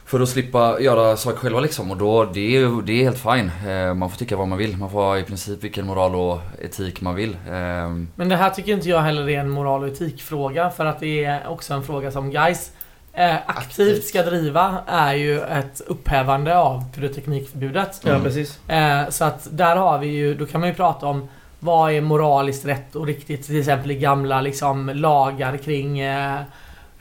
för 0.10 0.20
att 0.20 0.30
slippa 0.30 0.80
göra 0.80 1.18
saker 1.18 1.38
själva 1.38 1.60
liksom. 1.60 1.92
Och 1.92 1.98
då, 1.98 2.26
det 2.26 2.58
är, 2.58 2.82
det 2.82 2.94
är 2.94 3.04
helt 3.04 3.20
fine. 3.20 3.52
Eh, 3.72 3.94
man 3.94 4.10
får 4.10 4.18
tycka 4.18 4.38
vad 4.38 4.48
man 4.48 4.58
vill. 4.58 4.78
Man 4.78 4.90
får 4.92 5.00
ha 5.02 5.18
i 5.18 5.24
princip 5.24 5.64
vilken 5.64 5.86
moral 5.86 6.16
och 6.16 6.40
etik 6.62 7.02
man 7.02 7.16
vill. 7.16 7.30
Eh, 7.48 7.90
Men 8.16 8.30
det 8.30 8.36
här 8.36 8.50
tycker 8.50 8.72
inte 8.74 8.90
jag 8.90 9.00
heller 9.02 9.30
är 9.30 9.40
en 9.40 9.50
moral 9.50 9.84
och 9.84 9.90
etikfråga 9.90 10.70
för 10.70 10.86
att 10.86 11.00
det 11.00 11.26
är 11.26 11.48
också 11.48 11.74
en 11.74 11.84
fråga 11.84 12.12
som 12.12 12.32
guys 12.32 12.72
eh, 13.14 13.36
aktivt 13.36 13.58
Aktivt. 13.58 14.04
ska 14.06 14.24
driva 14.24 14.78
är 14.88 15.14
ju 15.14 15.42
ett 15.42 15.82
upphävande 15.88 16.58
av 16.58 16.84
pyroteknikförbudet. 16.96 18.02
Ja, 18.04 18.10
Mm. 18.10 18.24
precis. 18.24 18.70
Eh, 18.70 19.10
så 19.10 19.24
att 19.26 19.48
där 19.52 19.76
har 19.76 19.98
vi 20.00 20.08
ju, 20.08 20.34
då 20.36 20.46
kan 20.46 20.60
man 20.62 20.70
ju 20.70 20.76
prata 20.76 21.06
om 21.06 21.28
vad 21.60 21.92
är 21.92 22.02
moraliskt 22.02 22.66
rätt 22.66 22.96
och 22.96 23.06
riktigt 23.08 23.46
till 23.46 23.60
exempel 23.60 23.92
i 23.92 23.96
gamla 23.96 24.42
liksom 24.42 24.90
lagar 24.94 25.58
kring 25.58 26.02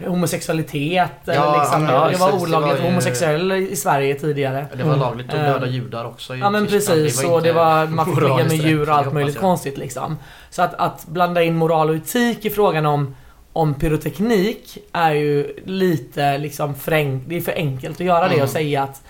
homosexualitet. 0.07 1.11
Ja, 1.25 1.33
eller 1.33 1.59
liksom, 1.59 1.83
ja, 1.85 2.09
det 2.09 2.17
var 2.17 2.33
det 2.33 2.37
olagligt 2.39 2.73
att 2.73 2.79
ju- 2.79 2.83
vara 2.83 2.91
homosexuell 2.91 3.53
i 3.53 3.77
Sverige 3.77 4.15
tidigare. 4.15 4.67
Det 4.73 4.83
var 4.83 4.85
Mm. 4.91 5.01
lagligt 5.01 5.29
att 5.29 5.35
Eh, 5.35 5.43
döda 5.43 5.67
judar 5.67 6.05
också 6.05 6.37
i 6.37 6.39
Ja 6.39 6.51
men 6.51 6.67
Tyskland. 6.67 7.01
precis, 7.03 7.25
var 7.25 7.33
och 7.35 7.43
det 7.43 7.53
var, 7.53 7.87
man 7.87 8.07
fick 8.07 8.21
ligga 8.21 8.35
med 8.37 8.53
djur 8.53 8.89
och 8.91 8.97
allt 8.97 9.09
det 9.09 9.15
möjligt 9.15 9.35
jag. 9.35 9.43
konstigt 9.43 9.79
liksom. 9.79 10.19
Så 10.51 10.63
att, 10.63 10.75
att 10.75 11.07
blanda 11.07 11.43
in 11.43 11.57
moral 11.57 11.91
och 11.91 11.97
etik 11.97 12.45
i 12.45 12.51
frågan 12.51 12.87
om, 12.87 13.15
om 13.53 13.75
pyroteknik 13.75 14.79
är 14.93 15.13
ju 15.13 15.57
lite 15.65 16.39
liksom 16.39 16.75
förenk, 16.75 17.23
det 17.27 17.37
är 17.37 17.41
för 17.41 17.53
enkelt 17.53 18.01
att 18.01 18.07
göra 18.07 18.29
det 18.29 18.35
Mm. 18.35 18.45
och 18.45 18.51
säga 18.51 18.83
att... 18.83 19.03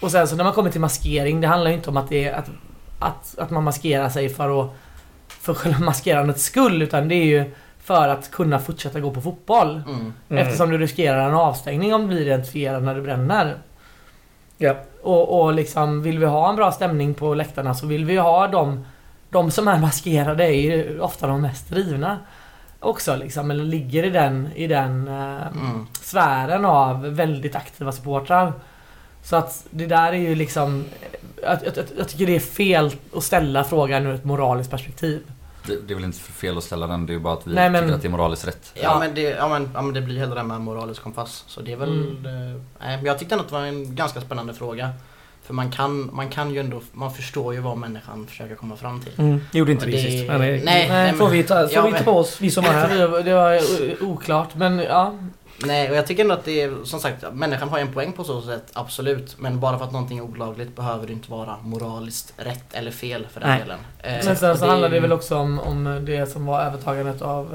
Och 0.00 0.10
sen 0.10 0.28
så 0.28 0.36
när 0.36 0.44
man 0.44 0.52
kommer 0.52 0.70
till 0.70 0.80
maskering, 0.80 1.40
det 1.40 1.46
handlar 1.48 1.70
ju 1.70 1.76
inte 1.76 1.90
om 1.90 1.96
att 1.96 2.08
det 2.08 2.28
är 2.28 2.32
att, 2.34 2.50
att, 3.00 3.38
att 3.38 3.50
man 3.50 3.64
maskerar 3.64 4.08
sig 4.08 4.28
för 4.28 4.62
att 4.62 4.70
för 5.28 5.54
själva 5.54 5.78
maskerandets 5.78 6.44
skull 6.44 6.82
utan 6.82 7.08
det 7.08 7.14
är 7.14 7.24
ju 7.24 7.44
för 7.82 8.08
att 8.08 8.30
kunna 8.30 8.58
fortsätta 8.58 9.00
gå 9.00 9.10
på 9.10 9.20
fotboll. 9.20 9.82
Mm. 9.86 10.12
Mm. 10.28 10.42
Eftersom 10.42 10.70
du 10.70 10.78
riskerar 10.78 11.28
en 11.28 11.34
avstängning 11.34 11.94
om 11.94 12.00
du 12.00 12.06
blir 12.06 12.20
identifierad 12.20 12.82
när 12.82 12.94
du 12.94 13.02
bränner. 13.02 13.54
Ja. 14.58 14.74
Och, 15.02 15.40
och 15.40 15.54
liksom 15.54 16.02
vill 16.02 16.18
vi 16.18 16.26
ha 16.26 16.50
en 16.50 16.56
bra 16.56 16.72
stämning 16.72 17.14
på 17.14 17.34
läktarna 17.34 17.74
så 17.74 17.86
vill 17.86 18.04
vi 18.04 18.16
ha 18.16 18.46
de, 18.46 18.86
de 19.30 19.50
som 19.50 19.68
är 19.68 19.78
maskerade 19.78 20.44
är 20.44 20.60
ju 20.60 21.00
ofta 21.00 21.26
de 21.26 21.42
mest 21.42 21.68
drivna. 21.68 22.18
Också 22.80 23.16
liksom, 23.16 23.50
eller 23.50 23.64
ligger 23.64 24.04
i 24.04 24.10
den, 24.10 24.48
i 24.54 24.66
den 24.66 25.08
eh, 25.08 25.46
Mm. 25.46 25.86
sfären 26.02 26.64
av 26.64 27.14
väldigt 27.14 27.56
aktiva 27.56 27.92
supportrar. 27.92 28.52
Så 29.22 29.36
att 29.36 29.66
det 29.70 29.86
där 29.86 30.12
är 30.12 30.16
ju 30.16 30.34
liksom... 30.34 30.84
Jag, 31.42 31.58
jag, 31.64 31.76
jag, 31.76 31.84
jag 31.98 32.08
tycker 32.08 32.26
det 32.26 32.36
är 32.36 32.40
fel 32.40 32.90
att 33.16 33.22
ställa 33.22 33.64
frågan 33.64 34.06
ur 34.06 34.14
ett 34.14 34.24
moraliskt 34.24 34.70
perspektiv. 34.70 35.22
Det, 35.70 35.76
det 35.86 35.92
är 35.92 35.94
väl 35.94 36.04
inte 36.04 36.18
för 36.18 36.32
fel 36.32 36.58
att 36.58 36.64
ställa 36.64 36.86
den. 36.86 37.06
Det 37.06 37.14
är 37.14 37.18
bara 37.18 37.34
att 37.34 37.46
vi 37.46 37.54
Nej, 37.54 37.70
men- 37.70 37.82
tycker 37.82 37.94
att 37.94 38.02
det 38.02 38.08
är 38.08 38.10
moraliskt 38.10 38.46
rätt. 38.48 38.72
Ja, 38.82 38.98
men 38.98 39.14
det, 39.14 39.20
ja, 39.22 39.48
men, 39.48 39.70
ja 39.74 39.82
men 39.82 39.94
det 39.94 40.00
blir 40.00 40.18
hela 40.18 40.34
det 40.34 40.42
med 40.42 40.60
moralisk 40.60 41.02
kompass. 41.02 41.44
Så 41.46 41.60
det 41.60 41.72
är 41.72 41.76
väl... 41.76 42.00
Mm. 42.00 42.26
eh, 42.26 42.60
nej, 42.80 42.96
men 42.96 43.04
jag 43.06 43.18
tyckte 43.18 43.34
ändå 43.34 43.42
att 43.44 43.48
det 43.50 43.54
var 43.54 43.64
en 43.64 43.94
ganska 43.94 44.20
spännande 44.20 44.54
fråga. 44.54 44.90
För 45.42 45.54
man 45.54 45.70
kan, 45.70 46.10
man 46.12 46.28
kan 46.28 46.50
ju 46.50 46.60
ändå, 46.60 46.80
man 46.92 47.14
förstår 47.14 47.54
ju 47.54 47.60
vad 47.60 47.76
människan 47.78 48.26
försöker 48.26 48.54
komma 48.54 48.76
fram 48.76 49.00
till. 49.00 49.12
Mm. 49.18 49.40
Det 49.52 49.58
gjorde 49.58 49.72
inte 49.72 49.84
Och 49.84 49.88
vi 49.88 49.92
det- 49.96 50.10
sist. 50.10 50.26
Men, 50.28 50.40
nej, 50.40 50.58
det 50.58 50.64
nej, 50.64 51.12
får 51.12 51.24
men- 51.24 51.32
vi 51.32 51.42
ta, 51.42 51.54
får 51.54 51.72
Ja, 51.72 51.82
vi 51.84 51.90
men- 51.90 52.04
ta 52.04 52.12
på 52.12 52.18
oss, 52.18 52.40
vi 52.40 52.50
som 52.50 52.64
var 52.64 52.72
här. 52.72 52.88
Det 53.24 53.34
var, 53.34 53.52
det 53.86 54.00
oklart 54.02 54.54
men 54.54 54.78
ja. 54.78 55.14
Nej, 55.66 55.90
och 55.90 55.96
jag 55.96 56.06
tycker 56.06 56.22
ändå 56.22 56.34
att 56.34 56.44
det 56.44 56.62
är, 56.62 56.84
som 56.84 57.00
sagt, 57.00 57.24
människan 57.32 57.68
har 57.68 57.78
ju 57.78 57.82
en 57.82 57.92
poäng 57.92 58.12
på 58.12 58.24
så 58.24 58.42
sätt, 58.42 58.64
absolut. 58.72 59.36
Men 59.38 59.60
bara 59.60 59.78
för 59.78 59.84
att 59.84 59.92
någonting 59.92 60.18
är 60.18 60.22
olagligt 60.22 60.76
behöver 60.76 61.06
det 61.06 61.12
inte 61.12 61.30
vara 61.30 61.56
moraliskt 61.62 62.32
rätt 62.36 62.74
eller 62.74 62.90
fel 62.90 63.26
för 63.32 63.40
den 63.40 63.48
Nej. 63.50 63.60
delen. 63.60 63.78
Eh, 63.98 64.12
Men 64.26 64.36
sen 64.36 64.56
så 64.58 64.64
det 64.64 64.70
handlar 64.70 64.88
det 64.88 65.00
väl 65.00 65.12
också 65.12 65.36
om, 65.36 65.58
om 65.60 66.02
det 66.06 66.26
som 66.32 66.46
var 66.46 66.60
övertagandet 66.60 67.22
av 67.22 67.54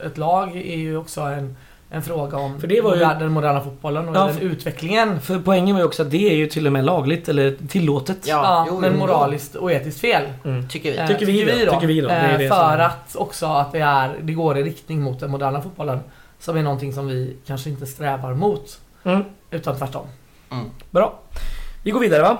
eh, 0.00 0.06
ett 0.06 0.18
lag 0.18 0.56
är 0.56 0.76
ju 0.76 0.96
också 0.96 1.20
en, 1.20 1.56
en 1.90 2.02
fråga 2.02 2.36
om 2.38 2.60
För 2.60 2.66
det 2.66 2.80
var 2.80 2.94
ju- 2.94 3.00
den 3.00 3.32
moderna 3.32 3.60
fotbollen 3.60 4.08
och 4.08 4.16
Ja, 4.16 4.26
den 4.26 4.38
utvecklingen. 4.38 5.20
För 5.20 5.38
poängen 5.38 5.74
var 5.74 5.80
ju 5.80 5.86
också 5.86 6.02
att 6.02 6.10
det 6.10 6.30
är 6.32 6.36
ju 6.36 6.46
till 6.46 6.66
och 6.66 6.72
med 6.72 6.84
lagligt 6.84 7.28
eller 7.28 7.56
tillåtet. 7.68 8.18
Ja, 8.26 8.34
Ja, 8.44 8.66
jo, 8.68 8.80
men 8.80 8.98
moraliskt 8.98 9.54
och 9.54 9.72
etiskt 9.72 10.00
fel. 10.00 10.22
Mm. 10.44 10.68
Tycker 10.68 10.92
vi. 10.92 10.98
Eh, 10.98 11.06
Tycker 11.06 11.26
vi 11.26 11.64
då, 11.66 11.72
tycker 11.72 11.86
vi 11.86 12.00
då. 12.00 12.08
Det 12.08 12.14
är 12.14 12.32
Eh, 12.32 12.38
det 12.38 12.48
för 12.48 12.76
som- 12.76 12.86
att 12.86 13.16
också 13.16 13.46
att 13.46 13.72
det, 13.72 13.80
är, 13.80 14.14
det 14.22 14.32
går 14.32 14.58
i 14.58 14.62
riktning 14.62 15.02
mot 15.02 15.20
den 15.20 15.30
moderna 15.30 15.62
fotbollen. 15.62 16.00
Som 16.42 16.56
är 16.56 16.62
någonting 16.62 16.92
som 16.92 17.08
vi 17.08 17.36
kanske 17.46 17.70
inte 17.70 17.86
strävar 17.86 18.34
mot. 18.34 18.80
Mm. 19.04 19.22
Utan 19.50 19.76
tvärtom. 19.76 20.06
Mm. 20.50 20.64
Bra. 20.90 21.18
Vi 21.82 21.90
går 21.90 22.00
vidare 22.00 22.22
va? 22.22 22.38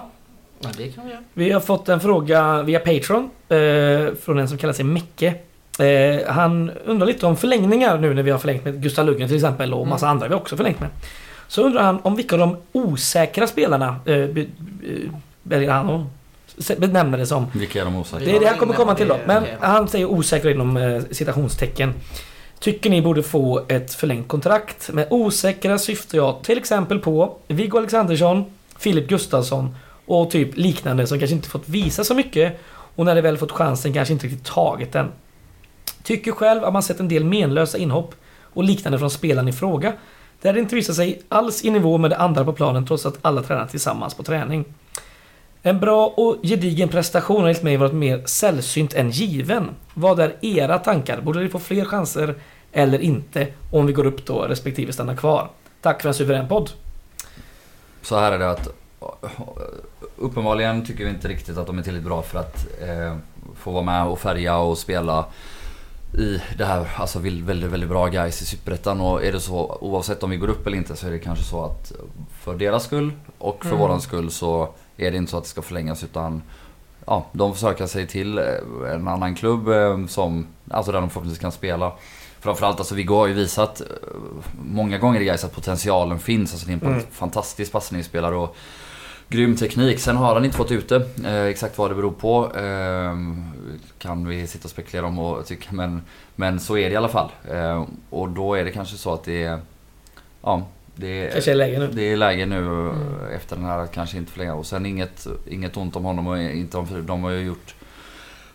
Ja, 0.61 0.69
det 0.77 0.89
kan 0.89 1.05
vi 1.05 1.11
göra. 1.11 1.23
Vi 1.33 1.51
har 1.51 1.61
fått 1.61 1.89
en 1.89 2.01
fråga 2.01 2.63
via 2.63 2.79
Patreon 2.79 3.31
eh, 3.49 4.15
från 4.15 4.39
en 4.39 4.49
som 4.49 4.59
kallar 4.59 4.73
sig 4.73 4.85
Micke. 4.85 5.23
Eh, 5.23 6.27
han 6.29 6.71
undrar 6.85 7.07
lite 7.07 7.27
om 7.27 7.37
förlängningar 7.37 7.99
nu 7.99 8.15
när 8.15 8.23
vi 8.23 8.31
har 8.31 8.39
förlängt 8.39 8.65
med 8.65 8.83
Gustav 8.83 9.07
Lundgren 9.07 9.29
till 9.29 9.37
exempel 9.37 9.75
och 9.75 9.87
massa 9.87 10.09
andra 10.09 10.29
vi 10.29 10.35
också 10.35 10.57
förlängt 10.57 10.81
med. 10.81 10.91
Så 11.49 11.63
undrar 11.63 11.83
han 11.83 12.01
om 12.03 12.17
vilka 12.17 12.35
av 12.35 12.39
de 12.39 12.57
osäkra 12.73 13.47
spelarna 13.47 13.97
eh, 14.07 14.17
eh, 14.17 14.47
väljer 15.43 15.71
han 15.71 15.91
att 15.91 16.79
benämna 16.79 17.17
det 17.17 17.27
som. 17.27 17.47
Vilka 17.55 17.81
är 17.81 17.85
de 17.85 17.97
osäkra? 17.97 18.25
Det 18.25 18.37
är 18.37 18.41
det 18.41 18.47
han 18.47 18.59
kommer 18.59 18.75
komma 18.75 18.95
till 18.95 19.09
då. 19.09 19.17
Men 19.27 19.45
han 19.61 19.89
säger 19.89 20.07
osäkra 20.07 20.51
inom 20.51 20.77
eh, 20.77 21.03
citationstecken. 21.11 21.95
Tycker 22.63 22.91
ni 22.91 23.03
borde 23.03 23.23
få 23.23 23.65
ett 23.69 23.95
förlängt 23.95 24.29
kontrakt? 24.29 24.91
Med 24.93 25.07
osäkra 25.11 25.79
syftar 25.79 26.19
jag 26.19 26.43
till 26.43 26.59
exempel 26.59 26.99
på 26.99 27.37
Viggo 27.49 27.79
Alexandersson, 27.79 28.45
Filip 28.79 29.09
Gustafsson 29.09 29.75
och 30.07 30.31
typ 30.31 30.57
liknande 30.57 31.07
som 31.07 31.19
kanske 31.19 31.37
inte 31.37 31.49
fått 31.49 31.69
visa 31.69 32.05
så 32.05 32.15
mycket 32.15 32.61
och 32.71 33.05
när 33.05 33.15
de 33.15 33.21
väl 33.21 33.39
fått 33.39 33.53
chansen 33.53 33.93
kanske 33.93 34.15
inte 34.15 34.27
riktigt 34.27 34.45
tagit 34.45 34.93
den. 34.93 35.09
Tycker 36.03 36.33
själv 36.33 36.65
att 36.65 36.73
man 36.73 36.83
sett 36.83 37.01
en 37.01 37.09
del 37.09 37.25
menlösa 37.25 37.79
inhopp 37.79 38.15
och 38.41 38.65
liknande 38.65 38.99
från 38.99 39.11
spelaren 39.11 39.49
i 39.49 39.53
fråga. 39.53 39.93
Där 40.43 40.53
det 40.53 40.61
inte 40.61 40.75
visar 40.75 40.95
sig 40.95 41.23
alls 41.29 41.65
i 41.65 41.71
nivå 41.71 41.99
med 41.99 42.11
det 42.11 42.17
andra 42.17 42.45
på 42.45 42.53
planen 42.53 42.87
trots 42.87 43.07
att 43.07 43.19
alla 43.23 43.43
tränar 43.43 43.67
tillsammans 43.67 44.15
på 44.15 44.23
träning. 44.23 44.65
En 45.63 45.81
bra 45.81 46.07
och 46.07 46.37
gedigen 46.43 46.89
prestation 46.89 47.41
har 47.41 47.49
enligt 47.49 47.63
mig 47.63 47.77
varit 47.77 47.93
mer 47.93 48.23
sällsynt 48.27 48.95
än 48.95 49.11
given. 49.11 49.71
Vad 49.95 50.21
är 50.21 50.37
era 50.41 50.79
tankar? 50.79 51.21
Borde 51.21 51.43
de 51.43 51.49
få 51.49 51.59
fler 51.59 51.85
chanser 51.85 52.35
eller 52.73 52.99
inte? 52.99 53.47
Om 53.71 53.87
vi 53.87 53.93
går 53.93 54.07
upp 54.07 54.27
då 54.27 54.43
respektive 54.43 54.93
stannar 54.93 55.17
kvar. 55.17 55.51
Tack 55.81 56.03
för 56.03 56.09
en 56.09 56.15
suverän 56.15 56.49
podd. 56.49 56.71
Så 58.03 58.17
här 58.19 58.33
är 58.33 58.39
det 58.39 58.51
att 58.51 58.69
uppenbarligen 60.17 60.85
tycker 60.87 61.05
vi 61.05 61.11
inte 61.11 61.29
riktigt 61.29 61.59
att 61.59 61.67
de 61.67 61.79
är 61.79 61.83
tillräckligt 61.83 62.07
bra 62.09 62.23
för 62.23 62.39
att 62.39 62.67
eh, 62.83 63.17
få 63.57 63.71
vara 63.71 63.83
med 63.85 64.07
och 64.07 64.19
färga 64.19 64.57
och 64.59 64.79
spela 64.79 65.25
i 66.19 66.41
det 66.59 66.65
här, 66.65 66.87
alltså 66.97 67.19
väldigt, 67.19 67.71
väldigt 67.71 67.89
bra 67.89 68.07
guys 68.07 68.43
i 68.43 68.45
Superettan 68.45 69.01
och 69.01 69.25
är 69.25 69.33
det 69.33 69.41
så 69.41 69.79
oavsett 69.81 70.23
om 70.23 70.31
vi 70.31 70.37
går 70.37 70.49
upp 70.49 70.67
eller 70.67 70.77
inte 70.77 70.97
så 70.97 71.07
är 71.07 71.11
det 71.11 71.19
kanske 71.19 71.45
så 71.45 71.65
att 71.65 71.93
för 72.41 72.55
deras 72.55 72.85
skull 72.85 73.13
och 73.39 73.59
för 73.65 73.69
Mm. 73.69 73.81
våran 73.81 74.01
skull 74.01 74.31
så 74.31 74.69
är 75.07 75.11
det 75.11 75.17
inte 75.17 75.31
så 75.31 75.37
att 75.37 75.45
det 75.45 75.51
ska 75.51 75.63
förlängas 75.63 76.05
utan 76.05 76.43
ja, 77.07 77.27
de 77.33 77.53
får 77.53 77.59
söka 77.59 77.87
sig 77.87 78.07
till 78.07 78.39
eh, 78.39 78.45
en 78.95 79.09
annan 79.09 79.35
klubb 79.35 79.69
eh, 79.69 80.07
som, 80.07 80.47
alltså 80.71 80.93
där 80.93 81.01
de 81.01 81.11
förhoppningsvis 81.11 81.41
kan 81.43 81.53
spela. 81.53 81.93
Framförallt, 82.41 82.79
alltså 82.79 82.95
Viggo 82.95 83.15
har 83.15 83.27
ju 83.27 83.33
visat 83.35 83.81
eh, 83.81 83.87
många 84.71 84.99
gånger 84.99 85.21
i 85.21 85.25
guys 85.25 85.45
att 85.45 85.55
potentialen 85.55 86.19
finns. 86.19 86.53
Alltså 86.53 86.67
det 86.67 86.73
är 86.73 86.77
en 86.87 86.93
Mm. 86.93 87.03
fantastisk 87.11 87.73
passningsspelare 87.73 88.37
och 88.37 88.57
grym 89.29 89.57
teknik. 89.57 90.01
Sen 90.01 90.17
har 90.17 90.35
han 90.35 90.45
inte 90.45 90.57
fått 90.57 90.71
ut 90.71 90.89
det. 90.89 91.07
Eh, 91.25 91.45
exakt 91.45 91.79
vad 91.79 91.91
det 91.91 91.95
beror 91.95 92.11
på 92.13 92.57
eh, 92.57 93.17
kan 93.99 94.27
vi 94.29 94.47
sitta 94.47 94.65
och 94.65 94.71
spekulera 94.71 95.07
om 95.07 95.19
och 95.19 95.47
tycka. 95.47 95.69
Men, 95.73 96.03
men 96.37 96.61
så 96.61 96.77
är 96.77 96.89
det 96.89 96.93
i 96.93 96.97
alla 96.97 97.09
fall. 97.09 97.31
Eh, 97.51 97.85
och 98.11 98.29
då 98.29 98.55
är 98.55 98.65
det 98.65 98.71
kanske 98.71 98.97
så 98.97 99.15
att 99.15 99.25
det 99.25 99.45
är... 99.45 99.61
Ja, 100.43 100.63
Det, 100.95 101.31
Kanske 101.33 101.51
är 101.51 101.55
läge 101.55 101.79
nu. 101.79 101.87
det 101.93 102.13
är 102.13 102.17
läge 102.17 102.47
nu 102.47 102.59
Mm. 102.59 102.97
efter 103.37 103.57
den 103.57 103.65
här 103.65 103.79
att 103.79 103.93
kanske 103.93 104.17
inte 104.17 104.33
förlänga. 104.33 104.55
Och 104.55 104.67
sen 104.67 104.87
inget, 104.87 105.27
inget 105.47 105.77
ont 105.77 105.97
om 105.97 106.05
honom 106.05 106.27
och 106.27 106.39
inte 106.39 106.79
om 106.79 107.07
De 107.07 107.23
har 107.23 107.31
ju 107.31 107.41
gjort 107.41 107.75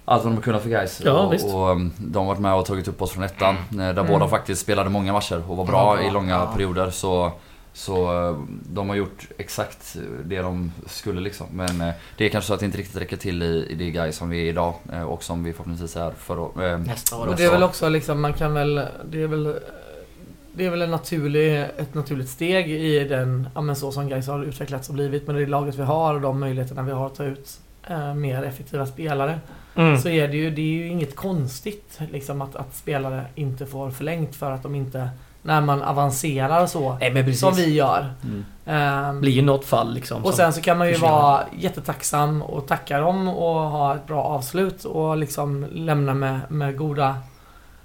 allt 0.06 0.24
vad 0.24 0.32
de 0.32 0.36
har 0.36 0.44
kunnat 0.44 0.62
för 0.62 0.70
guys. 0.70 1.02
Ja, 1.06 1.12
och, 1.20 1.34
visst. 1.34 1.46
och 1.46 1.70
um, 1.72 1.92
de 1.98 2.20
har 2.20 2.26
varit 2.26 2.40
med 2.42 2.54
och 2.54 2.66
tagit 2.66 2.88
upp 2.88 3.02
oss 3.02 3.12
från 3.12 3.24
ettan. 3.24 3.56
eh, 3.56 3.78
Där 3.78 3.90
Mm. 3.92 4.08
båda 4.08 4.28
faktiskt 4.28 4.62
spelade 4.62 4.90
många 4.90 5.14
matcher 5.14 5.44
och 5.48 5.58
var 5.58 5.66
Ja, 5.66 5.72
bra 5.72 5.96
bra. 5.96 6.04
i 6.08 6.12
långa 6.12 6.32
Ja. 6.34 6.52
perioder. 6.54 6.90
Så, 6.90 7.32
så 7.74 8.28
eh, 8.30 8.38
de 8.70 8.90
har 8.90 8.96
gjort 8.96 9.28
exakt 9.38 9.96
det 10.26 10.38
de 10.42 10.72
skulle 10.86 11.22
liksom. 11.22 11.48
Men 11.52 11.82
eh, 11.82 11.94
det 12.18 12.26
är 12.26 12.30
kanske 12.30 12.48
så 12.48 12.54
att 12.54 12.60
det 12.60 12.66
inte 12.66 12.78
riktigt 12.78 13.02
räcker 13.02 13.18
till 13.18 13.44
i, 13.44 13.68
i 13.70 13.76
det 13.76 13.92
guys 13.92 14.16
som 14.18 14.30
vi 14.30 14.42
är 14.46 14.50
idag. 14.50 14.74
Och 15.08 15.24
som 15.24 15.44
vi 15.44 15.54
förhoppningsvis 15.54 15.96
är 15.96 16.12
för 16.12 16.64
eh, 16.72 16.78
Nästa 16.78 17.18
år. 17.18 17.28
Och 17.28 17.36
det 17.36 17.44
är 17.44 17.52
väl 17.52 17.64
också 17.64 17.90
liksom, 17.90 18.22
man 18.22 18.34
kan 18.34 18.54
väl... 18.54 18.82
Det 19.10 19.22
är 19.24 19.28
väl... 19.28 19.56
Det 20.58 20.66
är 20.66 20.70
väl 20.70 20.82
en 20.82 20.92
naturlig, 20.92 21.62
ett 21.62 21.94
naturligt 21.94 22.30
steg 22.30 22.72
i 22.72 23.04
den, 23.04 23.50
ja 23.56 23.62
men 23.62 23.76
så 23.76 23.92
som 23.92 24.10
Gais 24.10 24.28
har 24.28 24.44
utvecklats 24.44 24.90
och 24.90 24.96
blivit 24.96 25.28
med 25.28 25.36
det 25.36 25.46
laget 25.46 25.76
vi 25.76 25.84
har 25.84 26.14
och 26.14 26.22
de 26.22 26.40
möjligheterna 26.40 26.82
vi 26.82 26.92
har 26.92 27.06
att 27.06 27.16
ta 27.16 27.24
ut 27.24 27.60
eh, 27.88 28.14
mer 28.14 28.44
effektiva 28.44 28.86
spelare. 28.86 29.40
Mm. 29.76 29.98
Så 29.98 30.10
är 30.10 30.28
det 30.28 30.38
ju, 30.38 30.50
det 30.52 30.62
är 30.62 30.66
ju 30.66 30.88
inget 30.88 31.16
konstigt 31.16 32.00
liksom 32.12 32.42
att, 32.42 32.56
att 32.56 32.76
spelare 32.76 33.26
inte 33.36 33.66
får 33.66 33.90
förlängt 33.90 34.36
för 34.36 34.52
att 34.52 34.64
de 34.64 34.76
inte, 34.76 35.10
när 35.42 35.62
man 35.62 35.82
avancerar 35.82 36.66
så, 36.66 36.98
Nej 37.00 37.34
som 37.34 37.56
vi 37.56 37.74
gör. 37.74 38.14
mm. 38.24 38.46
Ehm, 38.66 39.22
blir 39.22 39.32
ju 39.32 39.42
något 39.42 39.66
fall 39.66 39.94
liksom. 39.94 40.26
och 40.26 40.34
sen 40.34 40.54
så 40.54 40.62
kan 40.62 40.78
man 40.78 40.88
ju 40.88 40.94
försvinner. 40.94 41.14
vara 41.14 41.44
jättetacksam 41.58 42.42
och 42.42 42.68
tacka 42.68 43.00
dem 43.00 43.28
och 43.28 43.60
ha 43.60 43.96
ett 43.96 44.08
bra 44.08 44.24
avslut 44.24 44.86
och 44.86 45.18
liksom 45.18 45.66
lämna 45.72 46.14
med, 46.14 46.40
med 46.50 46.78
goda, 46.78 47.16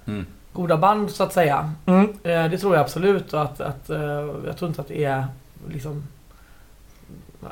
Mm. 0.05 0.25
Goda 0.53 0.77
band 0.77 1.11
så 1.11 1.23
att 1.23 1.33
säga. 1.33 1.73
Mm. 1.85 2.01
Eh, 2.23 2.49
Det 2.51 2.57
tror 2.57 2.75
jag 2.75 2.81
absolut 2.81 3.33
och 3.33 3.41
att, 3.41 3.61
att 3.61 3.89
eh, 3.89 4.01
jag 4.45 4.57
tror 4.57 4.67
inte 4.69 4.81
att 4.81 4.87
det 4.87 5.03
är 5.03 5.25
liksom 5.69 6.03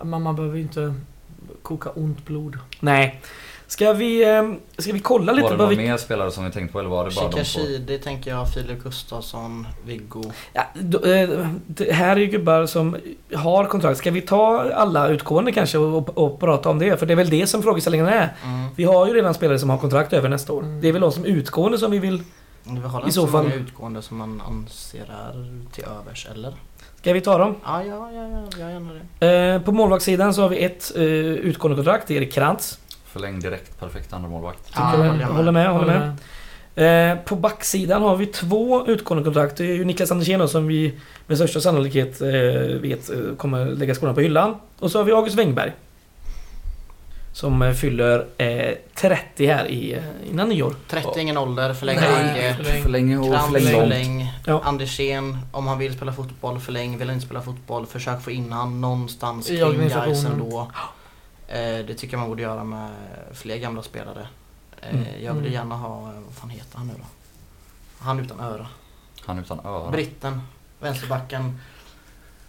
man, 0.04 0.22
man 0.22 0.36
behöver 0.36 0.56
ju 0.56 0.62
inte 0.62 0.94
koka 1.62 1.90
ont 1.90 2.26
blod. 2.26 2.58
Nej. 2.80 3.22
Ska 3.68 3.94
vi, 3.94 4.36
eh, 4.36 4.52
ska 4.78 4.94
vi 4.94 5.00
kolla 5.00 5.32
lite 5.32 5.44
Var 5.44 5.52
det 5.52 5.58
några 5.58 5.70
vilka... 5.70 5.84
mer 5.84 5.98
spelare 5.98 6.32
som 6.32 6.46
vi 6.46 6.52
tänkt 6.52 6.74
på 6.74 6.80
eller 6.80 6.90
var 6.90 7.10
det 7.10 7.16
bara 7.16 7.30
de 7.30 7.44
två? 7.44 8.04
Tänker 8.04 8.32
jag, 8.32 8.54
Filip 8.54 8.84
Gustafsson, 8.84 9.68
Viggo. 9.86 10.24
Ja, 10.54 10.64
då, 10.74 11.00
det 11.68 11.92
här 11.92 12.16
är 12.16 12.20
ju 12.20 12.26
gubbar 12.26 12.66
som 12.66 12.98
har 13.34 13.66
kontrakt. 13.66 13.98
Ska 13.98 14.12
vi 14.12 14.22
ta 14.22 14.72
alla 14.74 15.08
utgående 15.08 15.52
kanske 15.52 15.78
och, 15.78 15.98
och, 15.98 16.18
och 16.18 16.40
prata 16.40 16.70
om 16.70 16.80
det? 16.80 16.98
För 17.00 17.06
det 17.06 17.14
är 17.14 17.16
väl 17.16 17.30
det 17.30 17.48
som 17.48 17.64
frågeställningen 17.64 18.08
är. 18.08 18.34
Mm. 18.44 18.68
Vi 18.76 18.84
har 18.84 19.08
ju 19.08 19.14
redan 19.14 19.34
spelare 19.34 19.60
som 19.60 19.70
har 19.70 19.78
kontrakt 19.78 20.14
över 20.14 20.30
nästa 20.30 20.54
år. 20.54 20.64
Mm. 20.64 20.82
Det 20.82 20.88
är 20.88 20.92
väl 20.92 21.02
de 21.02 21.12
som 21.12 21.26
utgående 21.26 21.78
som 21.78 21.92
vi 21.92 22.00
vill... 22.00 22.24
Vi 22.64 22.80
har 22.88 23.08
I 23.08 23.12
så 23.12 23.22
så 23.22 23.28
fall- 23.28 23.44
många 23.44 23.56
utgående 23.56 24.02
som 24.02 24.18
man 24.18 24.42
anser 24.48 25.02
är 25.28 25.60
till 25.72 25.84
övers, 25.84 26.28
eller? 26.32 26.54
Ska 26.96 27.14
vi 27.14 27.22
ta 27.22 27.38
dem? 27.38 27.56
Ja, 27.66 27.84
ja, 27.84 28.12
ja, 28.12 28.28
ja, 28.28 28.44
jag 28.60 28.72
gärna 28.72 28.90
det. 29.20 29.54
Eh, 29.54 29.62
på 29.62 29.72
målvaktssidan 29.72 30.34
så 30.34 30.42
har 30.42 30.50
vi 30.50 30.64
ett 30.64 30.92
eh, 30.96 31.02
utgående 31.04 31.76
kontrakt. 31.76 32.08
Det 32.08 32.14
är 32.14 32.18
Erik 32.18 32.34
Krantz. 32.34 32.80
Förläng 33.06 33.40
direkt, 33.40 33.80
perfekt 33.80 34.14
andra 34.14 34.30
målvakt. 34.30 34.72
Jag. 34.76 34.82
håller 34.82 35.14
med. 35.14 35.26
håller 35.28 35.52
med, 35.52 35.72
håller 35.72 35.86
med. 35.86 36.16
Eh, 36.76 37.18
på 37.26 37.36
backsidan 37.36 38.02
har 38.02 38.16
vi 38.16 38.26
två 38.26 38.88
utgående 38.88 39.24
kontrakt. 39.24 39.58
Det 39.58 39.64
är 39.66 39.76
ju 39.76 39.86
Niklas 39.86 40.12
Andersén 40.12 40.48
som 40.48 40.68
vi 40.68 41.00
med 41.28 41.38
största 41.38 41.60
sannolikhet 41.62 42.22
eh, 42.22 42.28
vet 42.82 43.10
eh, 43.10 43.18
kommer 43.38 43.66
lägga 43.66 43.96
skolan 43.96 44.16
på 44.16 44.22
hyllan. 44.22 44.56
Och 44.80 44.92
så 44.92 45.00
har 45.00 45.04
vi 45.04 45.12
August 45.12 45.36
Wengberg. 45.38 45.72
Som 47.34 47.62
eh, 47.62 47.74
fyller 47.74 48.28
eh, 48.38 48.76
30 48.96 49.46
här 49.48 49.66
i, 49.68 49.94
eh, 49.94 50.04
innan 50.30 50.50
nyår. 50.50 50.76
30 50.88 51.20
ingen 51.20 51.38
ålder, 51.38 51.74
förläng 51.74 51.96
Nej, 51.96 52.26
Bagge. 52.34 52.56
förläng. 52.56 52.84
Förläng 52.84 53.24
förläng. 53.82 54.34
Ja. 54.46 54.62
Andersén, 54.64 55.38
om 55.52 55.68
han 55.68 55.78
vill 55.80 55.94
spela 55.94 56.14
fotboll, 56.14 56.60
förläng. 56.60 56.98
Vill 56.98 57.08
han 57.08 57.16
inte 57.16 57.26
spela 57.26 57.42
fotboll, 57.42 57.86
försök 57.86 58.22
få 58.22 58.32
in 58.32 58.52
han 58.52 58.82
någonstans 58.82 59.50
I 59.50 59.58
kring 59.58 59.78
guys 59.90 60.26
ändå. 60.26 60.72
Eh, 61.48 61.58
det 61.58 61.94
tycker 61.94 62.14
jag 62.14 62.20
man 62.20 62.30
borde 62.30 62.42
göra 62.42 62.64
med 62.64 62.90
fler 63.34 63.58
gamla 63.58 63.84
spelare. 63.84 64.28
Eh, 64.82 64.90
Mm. 64.96 65.06
Jag 65.24 65.34
vill 65.34 65.42
Mm. 65.42 65.54
gärna 65.54 65.76
ha, 65.76 65.98
eh, 66.10 66.14
vad 66.26 66.34
fan 66.36 66.50
heter 66.50 66.78
han 66.78 66.88
nu 66.88 66.94
då? 66.98 67.06
Han 68.00 68.20
utan 68.20 68.40
öra. 68.40 68.68
Han 69.26 69.40
utan 69.40 69.60
öra. 69.66 69.92
Britten, 69.92 70.42
vänsterbacken. 70.80 71.60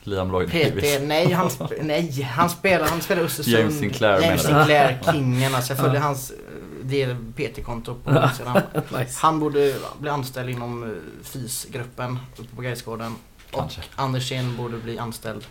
Liam 0.05 0.31
Lloyd 0.31 0.49
Davis. 0.49 0.97
PT, 0.97 1.03
nej 1.03 1.33
han, 1.33 1.49
sp- 1.49 1.79
nej, 1.83 2.23
han 2.23 2.51
spelar, 2.51 2.87
han 2.89 3.01
spelar 3.01 3.23
Östersund. 3.23 3.57
James 3.59 3.79
Sinclair 3.79 4.21
James 4.23 4.45
menar 4.45 4.59
Sinclair, 4.65 4.99
kingen 5.13 5.55
alltså. 5.55 5.73
Jag 5.73 5.79
följer 5.81 6.01
Ja. 6.01 6.07
hans, 6.07 6.31
eh, 6.31 6.37
det 6.83 7.03
är 7.03 7.17
PT-konto 7.37 7.95
på. 8.05 8.11
Instagram. 8.25 8.59
nice. 8.99 9.19
Han 9.21 9.41
borde 9.41 9.75
bli 9.99 10.11
anställd 10.11 10.51
inom 10.51 10.83
eh, 10.83 10.89
FIS-gruppen 11.25 12.19
uppe 12.37 12.57
på 12.57 12.63
Gaisgården. 12.63 13.15
Och. 13.53 13.71
Andersén 13.97 14.57
borde 14.57 14.77
bli 14.77 14.99
anställd 14.99 15.45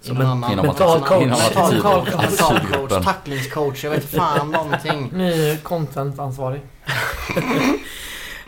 Som 0.00 0.16
en 0.20 0.26
annan... 0.26 0.52
Inom 0.52 0.66
mental 0.66 0.88
annan- 0.96 1.08
coach. 1.08 1.22
Inom 1.22 1.38
Mental 1.38 1.72
attityd- 1.72 1.82
coach, 1.82 2.04
mental 2.06 2.30
coach, 2.30 2.40
attitydgruppen. 2.40 3.02
tacklingscoach, 3.04 3.84
jag 3.84 3.90
vet 3.90 4.04
fan 4.10 4.50
någonting. 4.50 5.10
Ny 5.12 5.56
content-ansvarig. 5.62 6.60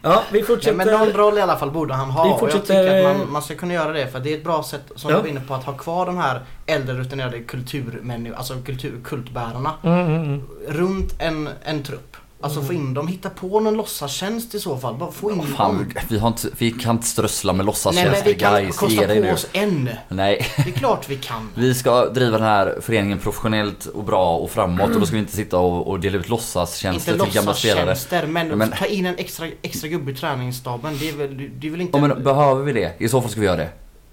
Ja, 0.02 0.22
vi 0.32 0.42
fortsätter. 0.42 0.76
men 0.76 0.86
någon 0.86 1.12
roll 1.12 1.38
i 1.38 1.40
alla 1.40 1.56
fall 1.56 1.70
borde 1.70 1.94
han 1.94 2.10
ha. 2.10 2.22
Vi 2.24 2.28
och 2.28 2.32
jag 2.32 2.40
fortsätter, 2.40 2.60
tycker 2.84 2.98
att 3.08 3.14
eh, 3.16 3.18
man, 3.18 3.32
man 3.32 3.42
ska 3.42 3.54
kunna 3.54 3.74
göra 3.74 3.92
det 3.92 4.06
för 4.12 4.20
det 4.20 4.32
är 4.32 4.36
ett 4.38 4.44
bra 4.44 4.62
sätt, 4.62 4.82
som 4.96 5.10
Ja. 5.10 5.20
var 5.20 5.26
inne 5.28 5.40
på, 5.40 5.54
att 5.54 5.64
ha 5.64 5.72
kvar 5.72 6.06
de 6.06 6.16
här 6.16 6.40
äldre 6.66 6.94
rutinerade 6.94 7.38
kulturmänniskorna, 7.40 8.36
alltså 8.36 8.54
kultur, 8.66 9.00
kultbärarna 9.04 9.72
Mm, 9.82 10.00
mm, 10.06 10.22
mm. 10.24 10.42
runt 10.68 11.14
en, 11.18 11.48
en 11.62 11.82
trupp. 11.82 12.11
Alltså 12.42 12.58
Mm. 12.58 12.66
få 12.68 12.72
in 12.74 12.94
dem, 12.94 13.08
hitta 13.08 13.30
på 13.30 13.60
någon 13.60 13.74
låtsastjänst 13.74 14.54
i 14.54 14.60
så 14.60 14.76
fall. 14.78 14.94
Bara 14.94 15.12
få 15.12 15.30
in 15.30 15.38
dem. 15.38 15.46
Fan, 15.46 15.92
vi, 16.08 16.18
har 16.18 16.28
inte, 16.28 16.48
vi 16.58 16.70
kan 16.70 16.96
inte 16.96 17.06
strössla 17.06 17.52
med 17.52 17.56
Nej 17.56 17.58
men 17.58 17.66
låtsastjänster 17.66 18.24
vi 18.24 18.34
kan 18.34 18.52
guys. 18.54 18.66
Ge 18.66 18.72
kosta 18.72 19.06
på 19.14 19.20
nu. 19.20 19.32
oss 19.32 19.46
en. 19.52 19.88
Nej, 20.08 20.46
Det 20.56 20.70
är 20.70 20.72
klart 20.74 21.08
vi 21.08 21.16
kan. 21.16 21.48
vi 21.54 21.74
ska 21.74 22.04
driva 22.06 22.38
den 22.38 22.46
här 22.46 22.78
föreningen 22.82 23.18
professionellt 23.18 23.86
och 23.86 24.04
bra 24.04 24.36
och 24.36 24.50
framåt 24.50 24.90
och 24.94 25.00
då 25.00 25.06
ska 25.06 25.14
vi 25.16 25.20
inte 25.20 25.36
sitta 25.36 25.58
och, 25.58 25.86
och 25.88 26.00
dela 26.00 26.18
ut 26.18 26.28
låtsastjänster 26.28 27.12
Inte 27.12 27.24
till 27.24 27.34
gamla 27.34 27.54
spelare. 27.54 27.86
låtsastjänster 27.86 28.26
men, 28.26 28.48
Men- 28.48 28.70
ta 28.78 28.86
in 28.86 29.06
en 29.06 29.14
extra, 29.18 29.46
extra 29.62 29.88
gubbe 29.88 30.10
i 30.10 30.14
träningsstaben. 30.14 30.96
Det 31.00 31.08
är 31.08 31.12
väl, 31.16 31.50
det 31.58 31.66
är 31.66 31.70
väl 31.70 31.80
inte... 31.80 31.98
Ja, 31.98 32.06
men 32.06 32.22
behöver 32.22 32.62
vi 32.64 32.72
det? 32.72 32.92
I 32.98 33.08
så 33.08 33.20
fall 33.20 33.30
ska 33.30 33.40
vi 33.40 33.46
göra 33.46 33.56
det. 33.56 33.68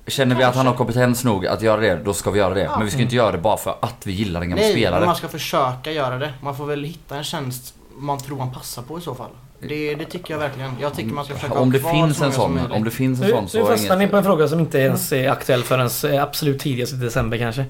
Känner 0.08 0.36
vi 0.36 0.44
att 0.44 0.56
han 0.56 0.68
har 0.68 0.74
kompetens 0.74 1.24
nog 1.24 1.48
att 1.48 1.62
göra 1.62 1.82
det, 1.82 1.96
då 2.06 2.14
ska 2.14 2.32
vi 2.32 2.40
göra 2.40 2.54
det. 2.54 2.62
Ja. 2.64 2.76
Men 2.78 2.86
vi 2.86 2.92
ska 2.92 3.02
inte 3.02 3.16
göra 3.16 3.32
det 3.32 3.38
bara 3.38 3.58
för 3.58 3.76
att 3.82 3.96
vi 4.04 4.12
gillar 4.12 4.42
en 4.42 4.50
gammal 4.50 4.64
Nej, 4.64 4.72
spelare. 4.74 5.00
men 5.00 5.06
man 5.08 5.16
ska 5.16 5.28
försöka 5.28 5.92
göra 5.92 6.18
det. 6.18 6.34
Man 6.42 6.58
får 6.58 6.66
väl 6.66 6.84
hitta 6.84 7.16
en 7.18 7.24
tjänst 7.24 7.74
man 8.00 8.18
tror 8.20 8.38
man 8.38 8.52
passar 8.52 8.82
på 8.82 8.98
i 8.98 9.02
så 9.02 9.16
fall. 9.16 9.30
Det, 9.60 9.96
det 9.96 10.06
tycker 10.06 10.34
jag 10.34 10.40
verkligen. 10.40 10.72
Jag 10.82 10.94
tycker 10.94 11.14
man 11.14 11.26
ska 11.26 11.34
försöka 11.36 11.54
Om 11.54 11.68
ha 11.68 11.74
det 11.74 11.80
kvar 11.80 11.92
finns 11.92 12.22
en 12.22 12.32
sån, 12.32 12.72
om 12.72 12.84
det 12.84 12.92
finns 12.92 13.20
en 13.20 13.26
Nu, 13.26 13.32
sån 13.32 13.44
nu 13.44 13.50
så 13.50 13.66
fastnar 13.66 13.98
ni 13.98 14.08
på 14.08 14.18
en 14.18 14.24
fråga 14.24 14.48
som 14.48 14.60
inte 14.60 14.80
ens 14.80 15.12
är 15.14 15.30
aktuell 15.30 15.64
förrän 15.64 16.14
eh, 16.14 16.24
absolut 16.24 16.60
tidigast 16.60 16.94
i 16.94 16.96
december 16.96 17.38
kanske. 17.38 17.66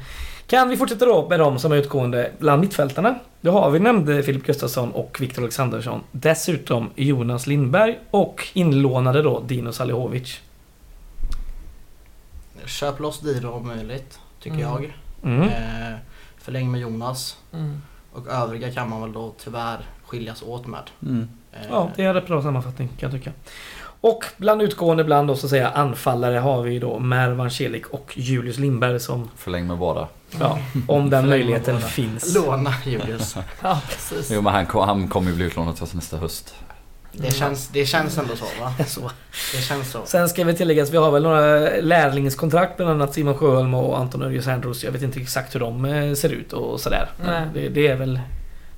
Kan 0.48 0.70
vi 0.70 0.78
fortsätta 0.78 1.06
då 1.06 1.30
med 1.30 1.40
de 1.40 1.60
som 1.60 1.72
är 1.72 1.76
utgående 1.76 2.32
bland 2.40 2.62
mittfältarna? 2.62 3.20
Då 3.42 3.52
har 3.52 3.70
vi 3.70 3.80
nämnde 3.80 4.24
Filip 4.24 4.46
Gustafsson 4.46 4.92
och 4.92 5.18
Viktor 5.22 5.42
Alexandersson. 5.42 6.02
Dessutom 6.12 6.90
Jonas 6.96 7.48
Lindberg 7.48 8.00
och 8.12 8.48
inlånade 8.54 9.22
då 9.22 9.40
Dino 9.40 9.72
Salihovic. 9.72 10.40
Köp 12.66 13.00
loss 13.00 13.20
Diro 13.20 13.50
om 13.52 13.68
möjligt, 13.68 14.20
tycker 14.40 14.58
Mm. 14.58 14.70
jag. 14.70 14.94
Mm. 15.24 15.42
Eh, 15.42 15.98
förläng 16.38 16.72
med 16.72 16.82
Jonas. 16.82 17.38
Mm. 17.54 17.82
Och 18.14 18.28
övriga 18.28 18.72
kan 18.72 18.90
man 18.90 19.02
väl 19.02 19.14
då 19.14 19.34
tyvärr 19.44 19.80
skiljas 20.06 20.42
åt 20.42 20.68
med. 20.68 20.84
Mm. 21.04 21.28
Eh, 21.54 21.60
Ja, 21.70 21.90
det 21.96 22.04
är 22.04 22.08
en 22.08 22.14
rätt 22.14 22.28
bra 22.28 22.42
sammanfattning 22.42 22.88
kan 22.88 23.12
jag 23.12 23.20
tycka. 23.20 23.32
Och 24.02 24.24
bland 24.38 24.62
utgående 24.62 25.04
bland 25.04 25.28
då 25.28 25.36
så 25.36 25.46
att 25.46 25.50
säga 25.50 25.70
anfallare 25.70 26.38
har 26.38 26.62
vi 26.62 26.80
då 26.80 27.00
Mervan 27.00 27.52
Celik 27.52 27.88
och 27.88 28.14
Julius 28.18 28.58
Lindberg 28.58 29.00
som, 29.00 29.30
Förläng 29.36 29.68
med 29.68 29.78
båda. 29.78 30.08
ja, 30.40 30.60
om 30.88 31.10
den 31.10 31.30
möjligheten 31.30 31.82
finns. 31.82 32.36
Låna 32.36 32.74
Julius. 32.86 33.36
Ja, 33.62 33.82
precis. 33.90 34.32
Jo 34.32 34.42
men 34.42 34.54
han, 34.54 34.66
kom- 34.66 34.88
han 34.88 35.08
kommer 35.08 35.30
ju 35.30 35.36
bli 35.36 35.46
utlånad 35.46 35.76
till 35.76 35.84
oss 35.84 35.94
nästa 35.94 36.18
höst. 36.18 36.56
Det 37.12 37.32
känns, 37.32 37.68
det 37.68 37.86
känns 37.86 38.18
ändå 38.18 38.36
så 38.36 38.46
va? 38.62 38.74
Så. 38.88 39.02
Det 39.56 39.62
känns 39.62 39.92
så. 39.92 40.00
Sen 40.06 40.30
ska 40.30 40.44
vi 40.44 40.54
tillägga 40.54 40.84
att 40.84 40.90
vi 40.90 40.98
har 40.98 41.12
väl 41.12 41.24
några 41.24 41.70
lärlingskontrakt 41.82 42.78
bland 42.78 42.92
annat 42.92 43.14
Simon 43.14 43.38
Sjöholm 43.38 43.74
och 43.74 44.00
Anton 44.00 44.22
Örjes 44.24 44.48
Andrews. 44.48 44.84
Jag 44.84 44.92
vet 44.92 45.02
inte 45.02 45.20
exakt 45.22 45.56
hur 45.56 45.60
de 45.60 45.86
eh, 45.86 46.14
ser 46.14 46.30
ut 46.30 46.54
och 46.54 46.80
sådär. 46.80 47.10
Det, 47.54 47.70
det 47.70 47.88
är 47.88 47.96
väl... 47.96 48.20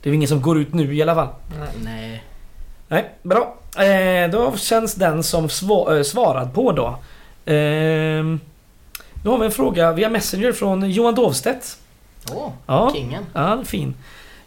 Det 0.03 0.09
är 0.09 0.13
ingen 0.13 0.27
som 0.27 0.41
går 0.41 0.59
ut 0.59 0.73
nu 0.73 0.95
i 0.95 1.01
alla 1.01 1.15
fall. 1.15 1.27
Nej. 1.59 1.69
Nej. 1.83 2.23
Nej, 2.87 3.09
bra. 3.23 3.55
Eh, 3.85 4.31
då 4.31 4.57
känns 4.57 4.95
den 4.95 5.23
som 5.23 5.47
sva- 5.47 5.97
eh, 5.97 6.03
svarad 6.03 6.53
på 6.53 6.71
då. 6.71 6.87
Eh, 7.53 8.23
då 9.23 9.31
har 9.31 9.37
vi 9.39 9.45
en 9.45 9.51
fråga 9.51 9.91
via 9.91 10.09
Messenger 10.09 10.51
från 10.51 10.91
Johan 10.91 11.15
Dovstedt. 11.15 11.77
Åh, 12.33 12.49
Ja, 12.67 12.91
kingen. 12.95 13.25
ja 13.33 13.63
fin. 13.65 13.93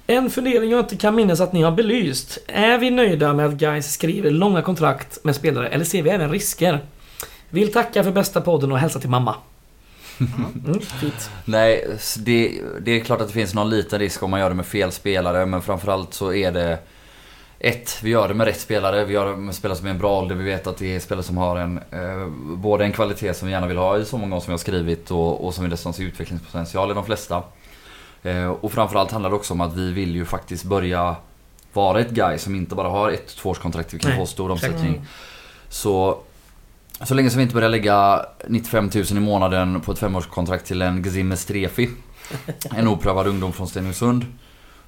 En 0.07 0.31
fundering 0.31 0.71
jag 0.71 0.81
inte 0.81 0.97
kan 0.97 1.15
minnas 1.15 1.41
att 1.41 1.53
ni 1.53 1.63
har 1.63 1.73
belyst. 1.73 2.39
Är 2.47 2.79
vi 2.79 2.91
nöjda 2.91 3.33
med 3.33 3.47
att 3.47 3.53
guys 3.53 3.93
skriver 3.93 4.31
långa 4.31 4.63
kontrakt 4.63 5.25
med 5.25 5.37
spelare 5.37 5.69
eller 5.69 5.85
ser 5.85 6.03
vi 6.03 6.11
även 6.11 6.31
risker? 6.31 6.87
Vill 7.51 7.73
tacka 7.73 8.05
för 8.05 8.11
bästa 8.11 8.41
podden 8.41 8.73
och 8.73 8.79
hälsa 8.79 9.01
till 9.01 9.11
mamma. 9.11 9.37
Mm, 10.67 10.81
fint. 10.81 11.31
Nej, 11.45 11.99
det, 12.19 12.61
det 12.81 12.91
är 12.91 13.01
klart 13.01 13.21
att 13.21 13.27
det 13.27 13.35
finns 13.35 13.55
någon 13.55 13.71
liten 13.71 13.99
risk 13.99 14.23
om 14.23 14.31
man 14.31 14.41
gör 14.41 14.49
det 14.49 14.55
med 14.55 14.67
fel 14.67 14.93
spelare 14.93 15.47
men 15.47 15.63
framförallt 15.63 16.15
så 16.15 16.33
är 16.33 16.53
det 16.53 16.79
ett, 17.59 18.01
vi 18.03 18.11
gör 18.11 18.29
det 18.29 18.35
med 18.35 18.47
rätt 18.47 18.61
spelare. 18.61 19.05
Vi 19.05 19.15
gör 19.15 19.31
det 19.31 19.37
med 19.37 19.55
spelare 19.55 19.79
som 19.79 19.87
är 19.87 19.91
en 19.91 19.99
bra 19.99 20.19
ålder. 20.19 20.35
Vi 20.35 20.45
vet 20.45 20.67
att 20.67 20.77
det 20.77 20.97
är 20.97 21.01
spelare 21.01 21.25
som 21.25 21.37
har 21.37 21.57
en, 21.57 21.79
eh, 21.79 22.27
både 22.57 22.85
en 22.85 22.93
kvalitet 22.93 23.35
som 23.35 23.47
vi 23.49 23.53
gärna 23.53 23.67
vill 23.67 23.77
ha 23.77 23.99
i 23.99 24.05
så 24.05 24.19
många 24.19 24.41
som 24.41 24.47
vi 24.47 24.53
har 24.53 24.59
skrivit 24.59 25.11
och, 25.11 25.47
och 25.47 25.55
som 25.55 25.65
vi 25.65 25.71
dessutom 25.71 25.93
ser 25.93 26.03
utvecklingspotential 26.05 26.91
i 26.91 26.95
de 26.95 27.05
flesta. 27.05 27.43
Eh, 28.25 28.47
och 28.49 28.73
framförallt 28.73 29.11
handlar 29.11 29.31
det 29.31 29.37
också 29.37 29.55
om 29.55 29.61
att 29.61 29.75
vi 29.77 29.93
vill 29.93 30.15
ju 30.15 30.25
faktiskt 30.25 30.65
börja 30.65 31.17
vara 31.73 32.01
ett 32.01 32.11
guy 32.11 32.39
som 32.39 32.55
inte 32.55 32.75
bara 32.75 32.89
har 32.89 33.11
ett 33.11 33.37
tvåårskontrakt 33.37 33.95
vi 33.95 33.99
kan 33.99 34.11
Nej, 34.11 34.21
få 34.21 34.27
stor 34.27 34.51
omsättning. 34.51 35.07
Så, 35.69 36.19
så 37.03 37.15
länge 37.15 37.31
som 37.31 37.39
vi 37.39 37.43
inte 37.43 37.55
börjar 37.55 37.69
lägga 37.69 38.27
95 38.49 38.91
000 38.95 39.05
i 39.11 39.15
månaden 39.15 39.81
på 39.81 39.93
ett 39.93 39.99
femårskontrakt 39.99 40.67
till 40.67 40.83
en 40.83 41.03
Gzime 41.03 41.37
Strefi. 41.37 41.91
En 42.77 42.89
oprövad 42.89 43.27
ungdom 43.27 43.53
från 43.53 43.69
Stenungsund. 43.69 44.27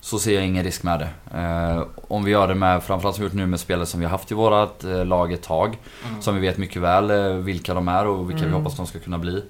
Så 0.00 0.18
ser 0.18 0.34
jag 0.34 0.44
ingen 0.46 0.64
risk 0.64 0.82
med 0.82 0.98
det. 1.00 1.38
Eh, 1.38 1.82
om 2.08 2.24
vi 2.24 2.30
gör 2.30 2.48
det 2.48 2.54
med, 2.54 2.82
framförallt 2.82 3.16
som 3.16 3.22
vi 3.22 3.26
gjort 3.26 3.34
nu 3.36 3.46
med 3.46 3.60
spelare 3.60 3.86
som 3.86 4.00
vi 4.00 4.06
har 4.06 4.10
haft 4.10 4.30
i 4.30 4.34
vårat 4.34 4.84
eh, 4.84 5.04
lag 5.04 5.32
ett 5.32 5.42
tag. 5.42 5.78
Mm. 6.08 6.22
Som 6.22 6.34
vi 6.34 6.40
vet 6.40 6.58
mycket 6.58 6.82
väl 6.82 7.10
eh, 7.10 7.32
vilka 7.32 7.74
de 7.74 7.88
är 7.88 8.06
och 8.06 8.30
vilka 8.30 8.42
vi 8.42 8.48
Mm. 8.48 8.58
hoppas 8.58 8.76
de 8.76 8.86
ska 8.86 8.98
kunna 8.98 9.18
bli. 9.18 9.42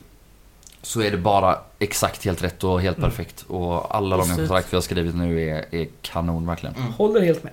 Så 0.87 1.01
är 1.03 1.11
det 1.11 1.17
bara 1.17 1.59
exakt 1.79 2.25
helt 2.25 2.43
rätt 2.45 2.65
och 2.65 2.81
helt 2.81 2.99
Mm. 2.99 3.11
perfekt. 3.11 3.45
Och 3.49 3.95
alla 3.97 4.17
Precis. 4.19 4.37
kontrakt 4.37 4.73
vi 4.73 4.77
har 4.77 4.83
skrivit 4.83 5.15
nu 5.15 5.41
är, 5.51 5.75
är 5.75 5.89
kanon 6.03 6.47
verkligen. 6.47 6.75
Mm. 6.77 6.93
Håller 6.93 7.21
helt 7.21 7.45
med. 7.45 7.53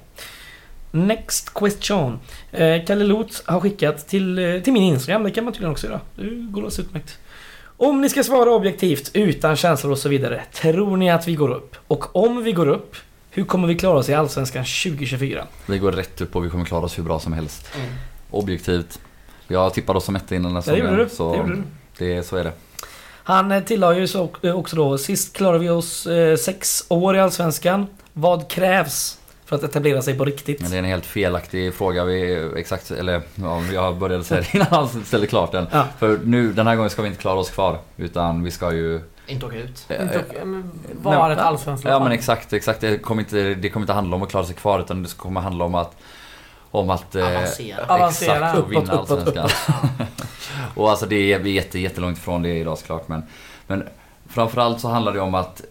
Next 0.92 1.54
question. 1.54 2.20
Eh, 2.52 2.86
Kalle 2.86 3.04
Loth 3.04 3.42
har 3.46 3.60
skickat 3.60 4.08
till, 4.08 4.40
eh, 4.40 4.62
till 4.62 4.74
min 4.74 4.84
Instagram. 4.84 5.24
Det 5.24 5.32
kan 5.32 5.44
man 5.44 5.54
tydligen 5.54 5.72
också 5.72 5.88
göra. 5.88 6.00
Det 6.16 6.24
går 6.24 6.62
alldeles 6.62 6.80
utmärkt. 6.80 7.18
Om 7.78 8.02
ni 8.02 8.10
ska 8.10 8.24
svara 8.24 8.52
objektivt, 8.52 9.12
utan 9.14 9.56
känslor 9.56 9.92
och 9.92 9.98
så 9.98 10.10
vidare. 10.10 10.44
Tror 10.54 10.98
ni 10.98 11.12
att 11.12 11.28
vi 11.28 11.36
går 11.36 11.50
upp? 11.50 11.76
Och 11.88 12.16
om 12.16 12.44
vi 12.44 12.52
går 12.52 12.68
upp, 12.68 12.96
hur 13.30 13.44
kommer 13.44 13.68
vi 13.68 13.76
klara 13.76 13.98
oss 13.98 14.10
i 14.10 14.14
Allsvenskan 14.14 14.66
2024? 14.66 15.48
Vi 15.66 15.78
går 15.78 15.92
rätt 15.92 16.22
upp 16.22 16.36
och 16.36 16.46
vi 16.46 16.50
kommer 16.50 16.66
klara 16.66 16.86
oss 16.86 16.98
hur 16.98 17.04
bra 17.04 17.20
som 17.20 17.34
helst. 17.34 17.72
Mm. 17.76 17.88
Objektivt. 18.32 19.00
Jag 19.48 19.74
tippade 19.74 19.98
oss 19.98 20.06
som 20.06 20.16
etta 20.16 20.36
innan 20.36 20.54
den 20.54 20.64
Det 20.66 20.78
gjorde 20.78 20.96
du. 21.04 21.10
Så 21.10 21.32
Det 21.32 21.38
gjorde 21.38 21.56
du. 21.56 21.64
Det, 21.98 22.24
så 22.24 22.36
är 22.36 22.44
det. 22.44 22.52
Han 23.24 23.52
eh, 23.52 23.64
tillade 23.64 24.00
ju 24.00 24.08
så, 24.08 24.30
eh, 24.42 24.56
också 24.56 24.76
då, 24.76 24.98
sist 24.98 25.34
klarade 25.38 25.60
vi 25.60 25.70
oss 25.70 26.08
eh, 26.08 26.36
sex 26.38 26.86
år 26.90 27.16
i 27.16 27.20
Allsvenskan. 27.20 27.88
Vad 28.14 28.48
krävs 28.50 29.18
för 29.46 29.56
att 29.56 29.64
etablera 29.64 30.02
sig 30.02 30.18
på 30.18 30.26
riktigt? 30.26 30.62
Men 30.62 30.72
det 30.72 30.78
är 30.78 30.80
en 30.80 30.86
helt 30.86 31.06
felaktig 31.06 31.74
fråga. 31.74 32.04
Vi 32.04 32.50
exakt, 32.58 32.92
eller 32.92 33.22
ja, 33.36 33.62
jag 33.74 33.98
började 33.98 34.24
säga 34.24 34.42
det 34.42 34.56
innan 34.56 34.68
han 34.70 34.88
ställde 35.06 35.28
klart 35.28 35.52
den. 35.52 35.68
Ja. 35.72 35.88
För 36.00 36.20
nu, 36.24 36.54
den 36.54 36.68
här 36.68 36.76
gången 36.76 36.90
ska 36.90 37.02
vi 37.02 37.08
inte 37.08 37.22
klara 37.22 37.40
oss 37.40 37.50
kvar. 37.50 37.80
Utan 37.98 38.44
vi 38.44 38.52
ska 38.52 38.74
ju... 38.74 39.02
Inte 39.28 39.46
åka 39.46 39.58
ut. 39.58 39.86
eh, 39.90 40.02
Inte 40.02 40.20
och- 40.42 40.48
men 40.48 40.72
Var 41.02 41.30
ett 41.32 41.40
allsvenskt 41.40 41.86
Ja 41.86 42.00
men 42.00 42.12
exakt, 42.12 42.54
exakt. 42.54 42.82
Det 42.82 42.98
kommer, 42.98 43.22
inte, 43.22 43.54
det 43.54 43.70
kommer 43.70 43.84
inte 43.84 43.94
handla 43.94 44.16
om 44.16 44.24
att 44.24 44.30
klara 44.30 44.46
sig 44.46 44.56
kvar 44.56 44.80
utan 44.80 45.04
det 45.04 45.18
kommer 45.18 45.42
handla 45.42 45.66
om 45.66 45.76
att... 45.76 45.96
Om 46.74 46.90
att... 46.90 47.16
eh, 47.16 47.28
Avancera. 47.28 47.86
Avancera. 47.88 48.36
Exakt, 48.36 48.58
och 48.60 48.72
vinna 48.72 48.92
Allsvenskan. 48.92 49.50
och 50.76 50.90
alltså 50.90 51.06
det 51.06 51.16
är 51.16 51.40
jätte, 51.46 51.80
jättelångt 51.80 52.18
ifrån 52.18 52.44
det 52.44 52.58
idag 52.58 52.78
såklart 52.78 53.08
men... 53.08 53.24
Men 53.68 53.84
framförallt 54.30 54.80
så 54.82 54.88
handlar 54.88 55.14
det 55.14 55.20
om 55.20 55.36
att 55.36 55.62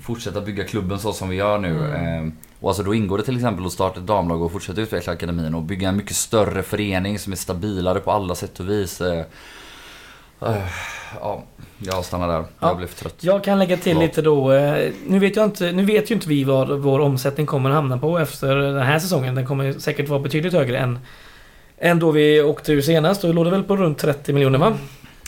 fortsätta 0.00 0.40
bygga 0.40 0.64
klubben 0.64 0.98
så 0.98 1.12
som 1.12 1.28
vi 1.28 1.36
gör 1.36 1.58
nu. 1.58 1.68
Mm. 1.94 2.26
Eh, 2.26 2.32
Och 2.60 2.70
alltså 2.70 2.82
då 2.82 2.94
ingår 2.94 3.18
det 3.18 3.24
till 3.24 3.36
exempel 3.36 3.66
att 3.66 3.72
starta 3.72 4.00
ett 4.00 4.06
damlag 4.06 4.42
och 4.42 4.52
fortsätta 4.52 4.80
utveckla 4.80 5.12
akademin 5.12 5.54
och 5.54 5.62
bygga 5.62 5.88
en 5.88 5.96
mycket 5.96 6.16
större 6.16 6.62
förening 6.62 7.18
som 7.18 7.32
är 7.32 7.36
stabilare 7.36 8.00
på 8.00 8.12
alla 8.12 8.34
sätt 8.34 8.60
och 8.60 8.68
vis. 8.70 9.00
Eh, 10.46 10.54
Ja, 11.20 11.42
jag 11.78 12.04
stannar 12.04 12.28
där. 12.28 12.34
Ja. 12.34 12.44
Jag 12.60 12.76
blev 12.76 12.86
trött. 12.86 13.14
Jag 13.20 13.44
kan 13.44 13.58
lägga 13.58 13.76
till 13.76 13.96
Ja. 13.96 14.02
lite 14.02 14.22
då. 14.22 14.52
eh, 14.52 14.90
Nu 15.06 15.18
vet, 15.18 15.36
jag 15.36 15.44
inte, 15.44 15.72
nu 15.72 15.84
vet 15.84 16.10
ju 16.10 16.14
inte 16.14 16.28
vi 16.28 16.44
vad 16.44 16.68
vår 16.78 17.00
omsättning 17.00 17.46
kommer 17.46 17.70
att 17.70 17.76
hamna 17.76 17.98
på 17.98 18.18
efter 18.18 18.56
den 18.56 18.82
här 18.82 18.98
säsongen. 18.98 19.34
Den 19.34 19.46
kommer 19.46 19.72
säkert 19.72 20.08
vara 20.08 20.20
betydligt 20.20 20.52
högre 20.52 20.78
än, 20.78 20.98
än 21.78 21.98
då 21.98 22.10
vi 22.10 22.42
åkte 22.42 22.72
ur 22.72 22.80
senast. 22.80 23.22
Då 23.22 23.32
låg 23.32 23.44
det 23.44 23.50
väl 23.50 23.62
på 23.64 23.76
runt 23.76 23.98
30 23.98 24.32
miljoner 24.32 24.58
va? 24.58 24.72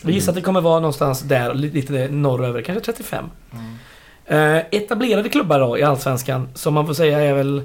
Vi 0.03 0.13
gissar 0.13 0.31
att 0.31 0.35
det 0.35 0.41
kommer 0.41 0.61
vara 0.61 0.79
någonstans 0.79 1.21
där, 1.21 1.53
lite 1.53 2.07
norröver, 2.07 2.61
kanske 2.61 2.85
35. 2.85 3.25
Mm. 3.53 4.57
Eh, 4.57 4.63
etablerade 4.71 5.29
klubbar 5.29 5.59
då 5.59 5.77
i 5.77 5.83
Allsvenskan, 5.83 6.49
som 6.53 6.73
man 6.73 6.87
får 6.87 6.93
säga 6.93 7.19
är 7.19 7.33
väl... 7.33 7.61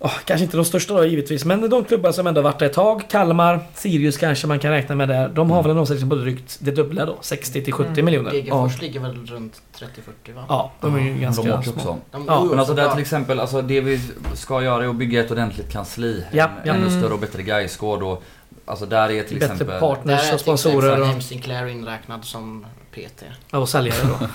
åh, 0.00 0.12
kanske 0.24 0.44
inte 0.44 0.56
de 0.56 0.64
största 0.64 0.94
då 0.94 1.04
givetvis, 1.04 1.44
men 1.44 1.70
de 1.70 1.84
klubbar 1.84 2.12
som 2.12 2.26
ändå 2.26 2.42
varit 2.42 2.58
där 2.58 2.66
ett 2.66 2.72
tag. 2.72 3.02
Kalmar, 3.10 3.60
Sirius 3.74 4.16
kanske 4.16 4.46
man 4.46 4.58
kan 4.58 4.70
räkna 4.70 4.94
med 4.94 5.08
där. 5.08 5.28
De 5.28 5.50
har 5.50 5.58
Mm. 5.58 5.62
väl 5.68 5.70
en 5.70 5.78
omsättning 5.78 6.10
på 6.10 6.16
drygt 6.16 6.56
det 6.60 6.70
dubbla 6.70 7.06
då, 7.06 7.18
60 7.20 7.64
till 7.64 7.72
70 7.72 7.90
Mm. 7.90 8.04
miljoner. 8.04 8.30
Degerfors 8.30 8.80
ligger 8.80 9.00
väl 9.00 9.26
runt 9.26 9.62
30-40 9.78 10.32
va? 10.34 10.44
Ja, 10.48 10.72
de 10.80 10.94
är 10.94 11.00
ju 11.00 11.10
Men 11.10 11.20
ganska 11.20 11.42
de 11.42 11.50
åker 11.52 11.62
små. 11.62 11.72
också. 11.74 11.96
De, 12.10 12.24
Ja, 12.28 12.44
Men 12.44 12.58
alltså 12.58 12.74
där 12.74 12.90
till 12.90 13.00
exempel, 13.00 13.40
alltså 13.40 13.62
det 13.62 13.80
vi 13.80 14.00
ska 14.34 14.62
göra 14.62 14.84
är 14.84 14.88
att 14.88 14.96
bygga 14.96 15.20
ett 15.20 15.30
ordentligt 15.30 15.72
kansli. 15.72 16.24
Ja, 16.32 16.44
en 16.44 16.50
ja. 16.64 16.74
ännu 16.74 16.86
Mm. 16.86 17.00
större 17.00 17.12
och 17.14 17.20
bättre 17.20 17.42
Gaisgård 17.42 18.02
och 18.02 18.22
Alltså 18.64 18.86
där 18.86 19.10
är 19.10 19.22
till 19.22 19.38
Bättre 19.38 19.52
exempel... 19.52 19.66
Där 19.66 19.80
partners 19.80 20.20
är 20.30 20.34
och 20.34 20.40
till 20.40 20.52
exempel 20.52 20.58
sponsorer 20.58 21.00
och, 21.00 21.06
James 21.08 21.26
Sinclair 21.28 21.66
inräknad 21.66 22.24
som 22.24 22.66
PT. 22.92 23.22
och 23.50 23.68
säljare 23.68 23.98
då. 24.08 24.26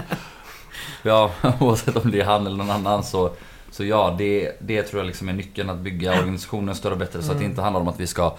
Ja, 1.03 1.31
oavsett 1.59 1.95
om 1.95 2.11
det 2.11 2.21
är 2.21 2.25
han 2.25 2.47
eller 2.47 2.57
någon 2.57 2.71
annan 2.71 3.03
så... 3.03 3.31
Så 3.71 3.85
ja, 3.85 4.15
det, 4.17 4.51
det 4.59 4.83
tror 4.83 4.99
jag 4.99 5.07
liksom 5.07 5.29
är 5.29 5.33
nyckeln 5.33 5.69
att 5.69 5.77
bygga 5.79 6.11
organisationen 6.19 6.75
större 6.75 6.93
och 6.93 6.99
bättre. 6.99 7.21
Så 7.21 7.31
att 7.31 7.37
det 7.37 7.43
Mm. 7.43 7.49
inte 7.51 7.61
handlar 7.61 7.81
om 7.81 7.87
att 7.87 7.99
vi 7.99 8.07
ska 8.07 8.35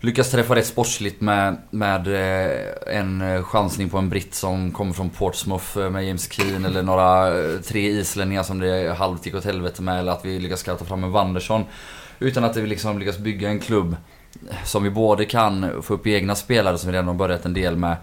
lyckas 0.00 0.30
träffa 0.30 0.54
rätt 0.54 0.66
sportsligt 0.66 1.20
med, 1.20 1.56
med 1.70 2.06
eh, 2.08 2.96
en 2.98 3.44
chansning 3.44 3.88
på 3.88 3.98
en 3.98 4.08
britt 4.08 4.34
som 4.34 4.72
kommer 4.72 4.92
från 4.92 5.10
Portsmouth 5.10 5.78
eh, 5.78 5.90
med 5.90 6.04
James 6.06 6.32
Keen 6.32 6.64
eller 6.64 6.82
några 6.82 7.38
eh, 7.38 7.60
tre 7.60 7.88
islänningar 7.88 8.42
som 8.42 8.58
det 8.58 8.94
halvt 8.98 9.26
gick 9.26 9.34
åt 9.34 9.44
helvete 9.44 9.82
med. 9.82 9.98
Eller 9.98 10.12
att 10.12 10.24
vi 10.24 10.38
lyckas 10.38 10.60
scouta 10.60 10.84
fram 10.84 11.04
en 11.04 11.10
Wanderson. 11.12 11.64
Utan 12.18 12.44
att 12.44 12.56
vi 12.56 12.66
liksom 12.66 12.98
lyckas 12.98 13.18
bygga 13.18 13.48
en 13.48 13.60
klubb 13.60 13.96
som 14.64 14.82
vi 14.82 14.90
både 14.90 15.24
kan 15.24 15.82
få 15.82 15.94
upp 15.94 16.06
egna 16.06 16.34
spelare 16.34 16.78
som 16.78 16.90
vi 16.90 16.92
redan 16.94 17.08
har 17.08 17.14
börjat 17.14 17.44
en 17.44 17.54
del 17.54 17.76
med. 17.76 17.96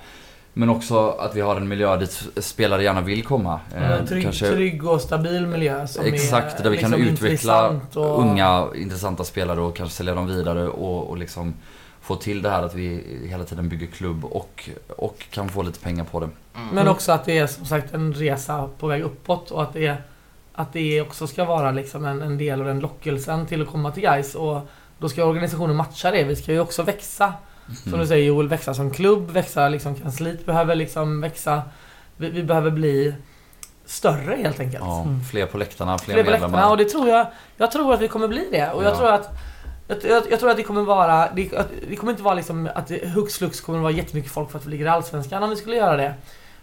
Men 0.54 0.70
också 0.70 1.10
att 1.10 1.36
vi 1.36 1.42
har 1.42 1.56
en 1.56 1.68
miljö 1.68 1.98
dit 1.98 2.28
spelare 2.38 2.84
gärna 2.84 3.02
vill 3.02 3.24
komma. 3.24 3.60
Eh, 3.76 3.92
En 3.92 4.08
trygg, 4.08 4.34
trygg 4.34 4.88
och 4.88 5.02
stabil 5.02 5.48
miljö 5.48 5.88
som 5.88 6.06
Exakt, 6.06 6.60
är 6.60 6.64
där 6.64 6.70
vi 6.70 6.78
kan 6.78 6.92
liksom 6.92 7.08
utveckla 7.08 7.68
intressant 7.68 7.96
och, 7.96 8.22
unga 8.22 8.68
intressanta 8.76 9.24
spelare 9.24 9.62
och 9.62 9.76
kanske 9.76 9.96
sälja 9.96 10.16
dem 10.16 10.28
vidare 10.28 10.68
och, 10.68 11.10
och 11.10 11.18
liksom 11.18 11.54
få 12.02 12.16
till 12.16 12.42
det 12.42 12.50
här 12.50 12.64
att 12.64 12.76
vi 12.76 13.04
hela 13.30 13.44
tiden 13.44 13.70
bygger 13.70 13.88
klubb 13.88 14.26
och, 14.26 14.70
och 14.98 15.26
kan 15.30 15.50
få 15.50 15.62
lite 15.62 15.80
pengar 15.80 16.04
på 16.04 16.20
det. 16.20 16.30
Mm. 16.56 16.68
Men 16.74 16.88
också 16.88 17.12
att 17.12 17.26
det 17.26 17.38
är 17.38 17.48
som 17.48 17.66
sagt 17.66 17.94
en 17.94 18.14
resa 18.14 18.70
på 18.80 18.88
väg 18.88 19.02
uppåt 19.02 19.52
och 19.52 19.64
att 19.64 19.74
det, 19.74 19.96
att 20.54 20.74
det 20.74 21.02
också 21.02 21.28
ska 21.28 21.46
vara 21.46 21.72
liksom 21.72 22.06
en, 22.06 22.22
en 22.22 22.38
del 22.38 22.60
av 22.62 22.68
den 22.68 22.80
lockelsen 22.80 23.46
till 23.46 23.62
att 23.62 23.68
komma 23.68 23.92
till 23.92 24.04
guys 24.04 24.36
och 24.36 24.68
då 24.98 25.10
ska 25.10 25.26
organisationen 25.26 25.76
matcha 25.76 26.12
det. 26.12 26.24
Vi 26.24 26.36
ska 26.36 26.52
ju 26.52 26.60
också 26.60 26.84
växa. 26.84 27.34
Som 27.90 27.99
du 27.99 28.07
säger 28.07 28.27
Joel, 28.27 28.48
växa 28.48 28.73
som 28.73 28.91
klubb, 28.91 29.31
växa 29.31 29.69
liksom 29.69 29.95
kansliet 29.95 30.45
behöver 30.45 30.76
liksom 30.76 31.22
växa. 31.22 31.61
Vi, 32.18 32.30
vi 32.30 32.44
behöver 32.44 32.72
bli 32.72 33.15
större 33.85 34.35
helt 34.35 34.60
enkelt. 34.60 34.84
Ja, 34.88 35.02
Mm. 35.02 35.23
fler 35.23 35.45
på 35.45 35.57
läktarna, 35.57 35.98
fler, 35.98 36.14
Fler 36.14 36.23
på 36.23 36.31
medlemmar. 36.31 36.48
läktarna 36.57 36.72
och 36.72 36.77
det 36.77 36.85
tror 36.85 37.10
jag, 37.10 37.27
jag 37.57 37.72
tror 37.72 37.94
att 37.94 38.02
vi 38.02 38.07
kommer 38.07 38.27
bli 38.27 38.48
det. 38.52 38.72
Och 38.72 38.84
jag 38.84 38.91
Ja. 38.91 38.98
tror 38.98 39.11
att 39.14 39.30
jag, 39.88 40.23
jag, 40.31 40.40
tror 40.40 40.49
att 40.49 40.57
det 40.57 40.64
kommer 40.64 40.81
vara, 40.81 41.30
det, 41.35 41.49
det 41.90 41.95
kommer 41.95 42.11
inte 42.11 42.23
vara 42.23 42.34
liksom 42.34 42.69
att 42.76 42.88
det 42.88 43.07
hux 43.07 43.38
flux 43.38 43.61
kommer 43.61 43.80
vara 43.80 43.91
jättemycket 43.91 44.31
folk 44.31 44.52
för 44.52 44.60
att 44.60 44.65
vi 44.65 44.69
ligger 44.72 44.85
i 44.85 44.90
Allsvenskan 44.90 45.44
om 45.44 45.49
vi 45.49 45.56
skulle 45.56 45.76
göra 45.76 45.98
det. 45.98 46.14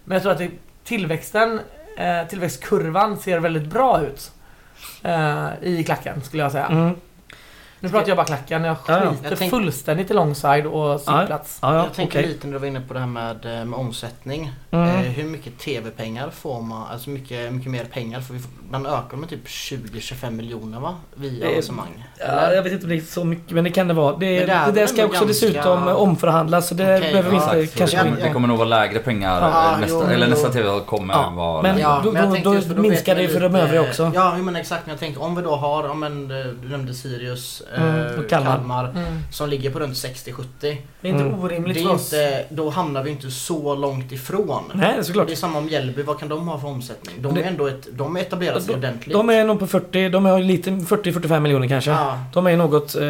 Men 0.04 0.14
jag 0.14 0.22
tror 0.22 0.32
att 0.32 0.38
det, 0.38 0.50
tillväxten, 0.84 1.60
eh, 1.98 2.26
tillväxtkurvan 2.28 3.16
ser 3.16 3.38
väldigt 3.38 3.66
bra 3.66 4.00
ut. 4.02 4.30
Eh, 5.02 5.46
I 5.62 5.84
klacken 5.84 6.22
skulle 6.22 6.42
jag 6.42 6.52
säga. 6.52 6.66
Mm. 6.66 6.94
Nu 7.80 7.88
pratar 7.88 8.08
jag 8.08 8.16
bara 8.16 8.26
klacken, 8.26 8.64
jag 8.64 8.76
Ja, 8.86 9.04
ja. 9.04 9.10
skiter 9.10 9.30
Jag 9.30 9.38
tänk- 9.38 9.50
fullständigt 9.50 10.10
i 10.10 10.14
longside 10.14 10.66
och 10.66 11.00
sittplats. 11.00 11.58
Ja, 11.62 11.74
ja, 11.74 11.82
jag 11.84 11.92
tänker 11.94 12.18
okej. 12.18 12.28
lite 12.28 12.46
när 12.46 12.52
du 12.52 12.58
var 12.58 12.66
inne 12.66 12.80
på 12.80 12.94
det 12.94 13.00
här 13.00 13.06
med, 13.06 13.44
eh, 13.60 13.64
med 13.64 13.78
omsättning. 13.78 14.52
Mm. 14.72 14.88
Eh, 14.88 14.96
hur 15.00 15.24
mycket 15.24 15.58
TV-pengar 15.58 16.30
får 16.30 16.62
man? 16.62 16.86
Alltså 16.92 17.10
mycket, 17.10 17.52
mycket 17.52 17.70
mer 17.70 17.84
pengar. 17.84 18.20
Får 18.20 18.34
vi, 18.34 18.40
man 18.70 18.86
ökar 18.86 19.16
med 19.16 19.28
typ 19.28 19.46
20-25 19.46 20.30
miljoner 20.30 20.80
va? 20.80 20.94
Via 21.14 21.48
avancemang. 21.48 22.04
Ja, 22.18 22.52
jag 22.52 22.62
vet 22.62 22.72
inte 22.72 22.84
om 22.84 22.90
det 22.90 22.96
är 22.96 23.00
så 23.00 23.24
mycket, 23.24 23.50
men 23.50 23.64
det 23.64 23.70
kan 23.70 23.88
det 23.88 23.94
vara. 23.94 24.16
Det, 24.16 24.26
det 24.26 24.52
är 24.52 24.66
det, 24.66 24.72
där 24.80 24.86
ska 24.86 25.04
också 25.04 25.24
ganska- 25.24 25.46
dessutom 25.46 25.88
omförhandlas, 25.88 26.68
så 26.68 26.74
det 26.74 26.96
Okej, 26.98 27.12
behöver 27.12 27.30
vi 27.30 27.36
ja, 27.36 27.42
inte 27.42 27.60
Exakt, 27.60 27.78
kanske... 27.92 28.10
det, 28.22 28.26
det 28.28 28.32
kommer 28.32 28.48
nog 28.48 28.58
vara 28.58 28.68
lägre 28.68 28.98
pengar 28.98 29.40
Ja, 29.40 29.72
eh, 29.72 29.78
nästa, 29.80 29.96
jo, 29.96 30.02
eller 30.02 30.28
nästa 30.28 30.48
TV 30.52 30.80
kommer 30.86 31.14
Ja, 31.14 31.32
vara 31.36 31.62
men-. 31.62 31.78
Ja, 31.78 32.00
då- 32.04 32.12
men 32.12 32.42
då- 32.42 32.52
då 32.54 32.60
för 32.60 32.74
minskar 32.74 33.14
det 33.14 33.22
man 33.22 33.32
för 33.32 33.40
de 33.40 33.54
övriga 33.54 33.82
också. 33.82 34.12
Ja, 34.14 34.36
men 34.36 34.56
exakt. 34.56 34.86
Men 34.86 34.92
jag 34.92 35.00
tänker 35.00 35.22
om 35.22 35.36
vi 35.36 35.42
då 35.42 35.56
har, 35.56 35.88
om 35.88 36.02
en, 36.02 36.30
eh, 36.30 36.46
du 36.62 36.68
nämnde 36.68 36.94
Sirius, 36.94 37.62
eh, 37.76 37.82
Mm, 37.84 38.18
och 38.20 38.28
Kalmar. 38.30 38.56
Kalmar. 38.56 38.84
Mm. 38.88 39.04
som 39.32 39.48
ligger 39.48 39.70
på 39.70 39.78
runt 39.80 39.96
60-70. 39.96 40.44
Det 40.60 41.08
är 41.08 41.12
inte 41.12 41.24
Mm. 41.24 41.40
orimligt 41.40 41.76
Det 41.76 41.82
för 41.82 41.90
är 41.90 41.94
oss. 41.94 42.12
inte, 42.12 42.44
då 42.50 42.70
hamnar 42.70 43.02
vi 43.02 43.10
inte 43.10 43.30
så 43.30 43.74
långt 43.74 44.12
ifrån. 44.12 44.59
Nej, 44.74 45.04
såklart. 45.04 45.26
Det 45.26 45.32
är 45.32 45.36
samma 45.36 45.58
om 45.58 45.68
Hjällby, 45.68 46.02
vad 46.02 46.18
kan 46.18 46.28
de 46.28 46.48
ha 46.48 46.58
för 46.58 46.68
omsättning? 46.68 47.14
De 47.20 47.34
Det- 47.34 47.42
är 47.42 47.46
ändå 47.48 47.66
ett, 47.66 47.88
de 47.92 48.16
är 48.16 48.20
etablerade 48.20 48.60
sig 48.60 48.74
De- 48.74 48.78
ordentligt. 48.78 49.12
De 49.12 49.30
är 49.30 49.44
nog 49.44 49.58
på 49.58 49.66
40, 49.66 50.08
de 50.08 50.24
har 50.24 50.40
lite 50.40 50.70
40-45 50.70 51.40
miljoner 51.40 51.68
kanske. 51.68 51.90
Ja, 51.90 52.18
De 52.32 52.46
är 52.46 52.56
något, 52.56 52.94
eh, 52.96 53.04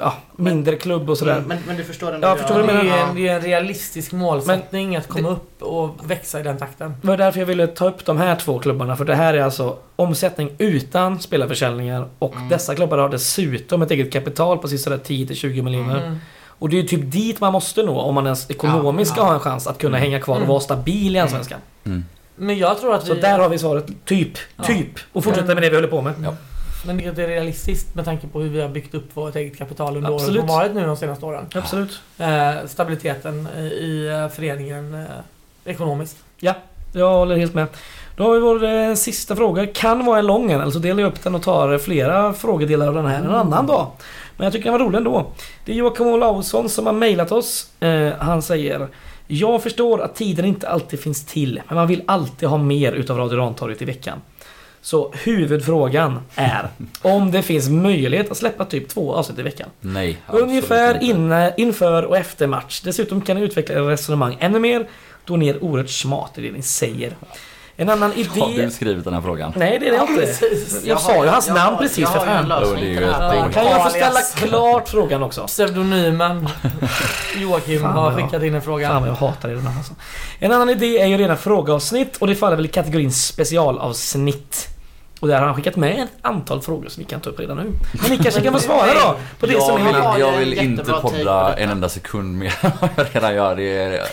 ja, 0.00 0.14
mindre 0.36 0.76
klubb 0.76 1.10
och 1.10 1.18
sådär. 1.18 1.34
Men, 1.38 1.48
men, 1.48 1.58
men 1.66 1.76
du 1.76 1.84
förstår 1.84 2.12
ändå. 2.14 2.28
Ja, 2.28 2.36
förstår 2.36 2.54
Det 2.54 2.60
jag 2.60 2.70
är, 2.70 2.84
menar? 2.84 2.98
en, 3.08 3.14
det 3.14 3.28
är 3.28 3.34
en 3.36 3.40
realistisk 3.42 4.12
målsättning 4.12 4.96
att 4.96 5.08
komma 5.08 5.28
upp 5.28 5.62
och 5.62 6.10
växa 6.10 6.40
i 6.40 6.42
den 6.42 6.56
takten. 6.58 6.94
Det 7.02 7.08
var 7.08 7.16
därför 7.16 7.38
jag 7.38 7.46
ville 7.46 7.66
ta 7.66 7.88
upp 7.88 8.04
de 8.04 8.18
här 8.18 8.36
två 8.36 8.58
klubbarna. 8.58 8.96
För 8.96 9.04
det 9.04 9.14
här 9.14 9.34
är 9.34 9.42
alltså 9.42 9.76
omsättning 9.96 10.50
utan 10.58 11.20
spelarförsäljningar. 11.20 12.08
Och 12.18 12.36
Mm. 12.36 12.48
dessa 12.48 12.74
klubbar 12.74 12.98
har 12.98 13.08
dessutom 13.08 13.82
ett 13.82 13.90
eget 13.90 14.12
kapital 14.12 14.58
på 14.58 14.68
sisådär 14.68 14.98
10-20 14.98 15.62
miljoner. 15.62 15.98
Mm. 16.06 16.18
Och 16.62 16.68
det 16.68 16.76
är 16.78 16.82
ju 16.82 16.88
typ 16.88 17.12
dit 17.12 17.40
man 17.40 17.52
måste 17.52 17.82
nå 17.82 18.00
om 18.00 18.14
man 18.14 18.24
ens 18.24 18.50
ekonomiskt 18.50 19.08
Ja, 19.10 19.14
ska 19.14 19.22
ja. 19.22 19.26
ha 19.26 19.34
en 19.34 19.40
chans 19.40 19.66
att 19.66 19.78
kunna 19.78 19.98
hänga 19.98 20.20
kvar 20.20 20.34
och 20.34 20.40
Mm. 20.40 20.48
vara 20.48 20.60
stabil 20.60 21.16
i 21.16 21.18
Allsvenskan. 21.18 21.58
Mm. 21.84 22.04
Men 22.36 22.58
jag 22.58 22.80
tror 22.80 22.94
att 22.94 23.06
Så 23.06 23.14
vi... 23.14 23.20
där 23.20 23.38
har 23.38 23.48
vi 23.48 23.58
svaret. 23.58 23.86
Typ. 24.04 24.38
Ja. 24.56 24.64
Typ. 24.64 24.88
Och 25.12 25.24
fortsätta 25.24 25.54
med 25.54 25.62
det 25.62 25.68
vi 25.70 25.74
håller 25.76 25.88
på 25.88 26.02
med. 26.02 26.14
Ja. 26.24 26.34
Men 26.86 26.96
det 26.96 27.04
är 27.22 27.26
realistiskt 27.28 27.94
med 27.94 28.04
tanke 28.04 28.26
på 28.26 28.40
hur 28.40 28.48
vi 28.50 28.60
har 28.60 28.68
byggt 28.68 28.94
upp 28.94 29.16
vårt 29.16 29.36
eget 29.36 29.58
kapital 29.58 29.96
under 29.96 30.10
åren 30.12 30.34
som 30.34 30.46
varit 30.46 30.74
nu 30.74 30.86
de 30.86 30.96
senaste 30.96 31.26
åren. 31.26 31.46
Absolut. 31.54 32.00
Eh, 32.18 32.52
stabiliteten 32.66 33.48
i 33.80 34.06
eh, 34.22 34.28
föreningen 34.34 34.94
eh, 34.94 35.70
ekonomiskt. 35.72 36.16
Jag 36.94 37.10
håller 37.10 37.36
helt 37.36 37.54
med. 37.54 37.66
Då 38.16 38.24
har 38.24 38.34
vi 38.34 38.40
vår 38.40 38.64
eh, 38.64 38.94
sista 38.94 39.36
fråga. 39.36 39.66
Kan 39.66 40.04
vara 40.06 40.18
en 40.18 40.26
lång 40.26 40.50
en, 40.52 40.60
alltså 40.60 40.78
delar 40.78 41.00
jag 41.02 41.08
upp 41.12 41.22
den 41.22 41.34
och 41.34 41.42
tar 41.42 41.78
flera 41.78 42.32
frågedelar 42.32 42.86
av 42.88 42.94
den 42.94 43.06
här 43.06 43.18
en 43.18 43.30
annan 43.30 43.66
dag. 43.66 43.86
Men 44.42 44.46
jag 44.46 44.52
tycker 44.52 44.64
den 44.64 44.72
var 44.72 44.86
rolig 44.86 44.96
ändå. 44.96 45.32
Det 45.64 45.72
är 45.72 45.76
Joakim 45.76 46.06
Olausson 46.06 46.68
som 46.68 46.86
har 46.86 46.92
mejlat 46.92 47.32
oss. 47.32 47.66
Eh, 47.80 48.12
han 48.18 48.42
säger 48.42 48.88
Jag 49.26 49.62
förstår 49.62 50.02
att 50.02 50.14
tiden 50.14 50.44
inte 50.44 50.68
alltid 50.68 51.00
finns 51.00 51.26
till, 51.26 51.62
men 51.68 51.76
man 51.76 51.86
vill 51.86 52.02
alltid 52.06 52.48
ha 52.48 52.58
mer 52.58 52.92
utav 52.92 53.18
Radio 53.18 53.38
Rantorget 53.38 53.82
i 53.82 53.84
veckan. 53.84 54.20
Så 54.80 55.12
huvudfrågan 55.12 56.20
är 56.34 56.68
om 57.02 57.30
det 57.30 57.42
finns 57.42 57.68
möjlighet 57.68 58.30
att 58.30 58.36
släppa 58.36 58.64
typ 58.64 58.88
två 58.88 59.14
avsnitt 59.14 59.38
i 59.38 59.42
veckan. 59.42 59.68
Nej. 59.80 60.18
Ungefär 60.28 61.02
inne, 61.02 61.54
inför 61.56 62.02
och 62.02 62.16
efter 62.16 62.46
match. 62.46 62.80
Dessutom 62.84 63.20
kan 63.20 63.36
ni 63.36 63.42
utveckla 63.42 63.74
era 63.74 63.90
resonemang 63.90 64.36
ännu 64.40 64.58
mer 64.58 64.86
då 65.24 65.36
ni 65.36 65.48
är 65.48 65.64
oerhört 65.64 65.90
smart 65.90 66.38
i 66.38 66.40
det 66.40 66.50
ni 66.50 66.62
säger. 66.62 67.16
En 67.82 67.88
annan 67.88 68.12
idé... 68.12 68.40
Har 68.40 68.48
du 68.48 68.70
skrivit 68.70 69.04
den 69.04 69.14
här 69.14 69.20
frågan? 69.20 69.52
Nej, 69.56 69.78
det 69.78 69.86
är 69.86 69.90
det 69.90 69.96
jag 69.96 70.10
inte. 70.10 70.20
precis. 70.20 70.84
Jag 70.84 71.00
sa 71.00 71.24
ju 71.24 71.30
hans 71.30 71.48
namn 71.48 71.78
precis 71.78 71.98
jag 71.98 72.12
för 72.12 72.18
fan. 72.26 72.52
Oh, 72.52 73.50
Kan 73.50 73.66
jag 73.66 73.84
få 73.84 73.90
ställa 73.90 74.20
klart 74.36 74.88
frågan 74.88 75.22
också? 75.22 75.46
Pseudonymen 75.46 76.48
Joakim 77.36 77.80
Fan, 77.80 77.92
har 77.92 78.12
skickat 78.12 78.42
in 78.42 78.54
en 78.54 78.62
fråga. 78.62 78.88
Fan 78.88 79.02
vad 79.02 79.10
jag 79.10 79.14
hatar 79.14 79.48
det 79.48 79.54
där 79.54 79.66
alltså. 79.76 79.94
En 80.38 80.52
annan 80.52 80.70
idé 80.70 80.98
är 80.98 81.06
ju 81.06 81.16
rena 81.18 81.36
frågeavsnitt 81.36 82.16
och 82.16 82.26
det 82.26 82.34
faller 82.34 82.56
väl 82.56 82.64
i 82.64 82.68
kategorin 82.68 83.12
specialavsnitt. 83.12 84.68
Och 85.20 85.28
där 85.28 85.38
har 85.38 85.46
han 85.46 85.54
skickat 85.54 85.76
med 85.76 86.02
ett 86.02 86.10
antal 86.22 86.62
frågor 86.62 86.88
som 86.88 87.02
vi 87.02 87.10
kan 87.10 87.20
ta 87.20 87.30
upp 87.30 87.40
redan 87.40 87.56
nu. 87.56 87.72
Men 88.02 88.10
ni 88.10 88.18
kanske 88.18 88.40
kan 88.40 88.52
få 88.52 88.58
svara 88.58 88.94
då 88.94 89.16
på 89.40 89.46
det 89.46 89.52
jag 89.52 89.62
som 89.62 89.86
vill, 89.86 89.96
jag 90.18 90.38
vill 90.38 90.52
inte 90.52 90.92
podda 90.92 91.56
en 91.56 91.70
enda 91.70 91.88
sekund 91.88 92.38
mer 92.38 92.54
än 92.60 92.70
vad 92.80 92.90
jag 92.96 93.06
redan 93.14 93.34
gör. 93.34 93.56
Det, 93.56 93.78
är, 93.78 94.06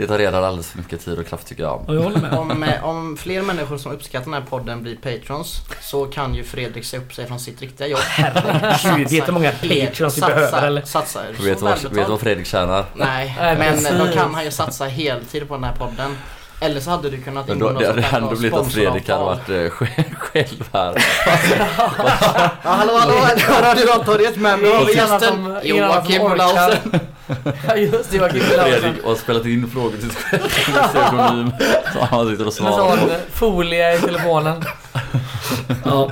det 0.00 0.06
tar 0.06 0.18
redan 0.18 0.44
alldeles 0.44 0.70
för 0.70 0.78
mycket 0.78 1.04
tid 1.04 1.18
och 1.18 1.26
kraft 1.26 1.46
tycker 1.46 1.62
jag. 1.62 1.88
Och 1.88 1.94
jag 1.94 2.00
håller 2.02 2.18
med. 2.18 2.32
Om, 2.38 2.62
eh, 2.62 2.84
om 2.84 3.16
fler 3.16 3.42
människor 3.42 3.78
som 3.78 3.92
uppskattar 3.92 4.24
den 4.24 4.34
här 4.34 4.50
podden 4.50 4.82
blir 4.82 4.96
patrons 4.96 5.60
så 5.80 6.06
kan 6.06 6.34
ju 6.34 6.44
Fredrik 6.44 6.84
se 6.84 6.98
upp 6.98 7.14
sig 7.14 7.26
från 7.26 7.40
sitt 7.40 7.60
riktiga 7.60 7.86
jobb. 7.86 8.00
Herregud, 8.00 9.08
vet 9.10 9.26
du 9.26 9.32
hur 9.32 9.32
många 9.32 9.52
patrons 9.52 10.16
vi 10.16 10.20
behöver 10.20 10.66
eller? 10.66 10.82
Satsa, 10.82 11.20
Vet 11.30 11.58
du 11.58 11.64
vad, 11.64 11.82
vet 11.82 11.94
du 11.94 12.04
vad 12.04 12.20
Fredrik 12.20 12.46
tjänar? 12.46 12.84
Nej, 12.94 13.36
Nej, 13.40 13.56
men 13.58 13.72
precis. 13.72 13.98
då 13.98 14.06
kan 14.06 14.34
han 14.34 14.44
ju 14.44 14.50
satsa 14.50 14.84
heltid 14.84 15.48
på 15.48 15.54
den 15.54 15.64
här 15.64 15.74
podden. 15.74 16.16
Eller 16.62 16.80
så 16.80 16.90
hade 16.90 17.10
du 17.10 17.20
kunnat 17.22 17.48
ingå 17.48 17.66
då, 17.66 17.72
något 17.72 17.80
det 17.82 17.86
hade 17.88 18.00
här 18.02 18.18
ändå 18.20 18.36
blivit 18.36 18.58
att 18.58 18.72
Fredrik 18.72 19.08
hade 19.08 19.24
varit 19.24 19.48
eh, 19.48 19.70
själv, 20.18 20.68
här. 20.72 20.94
Ja, 22.62 22.70
hallå 22.70 22.92
hallå, 22.98 23.12
då 24.04 24.12
har 24.12 24.24
vi 24.24 24.92
Ingen 24.92 25.04
annan 25.04 25.20
gästen 25.20 25.20
som- 25.20 25.58
ingen 25.62 25.84
annan 25.84 26.04
som 26.04 26.12
Joakim. 26.14 26.22
Olausen. 26.32 26.78
Ja 27.68 27.76
just 27.76 28.10
det, 28.10 28.16
Joakim 28.16 28.40
Larsson. 28.56 28.80
Fredrik 28.80 29.04
har 29.04 29.14
spelat 29.14 29.46
in 29.46 29.70
frågor 29.70 29.90
till 29.96 30.10
sig 30.10 30.40
själv 31.02 31.44
med. 31.44 31.52
Så 31.92 31.98
han 32.04 32.30
sitter 32.30 32.46
och 32.46 32.62
Med 32.62 32.74
svarar 32.74 32.96
på. 32.96 33.08
folie 33.32 33.96
i 33.96 33.98
telefonen. 34.00 34.64
Ja. 35.84 36.10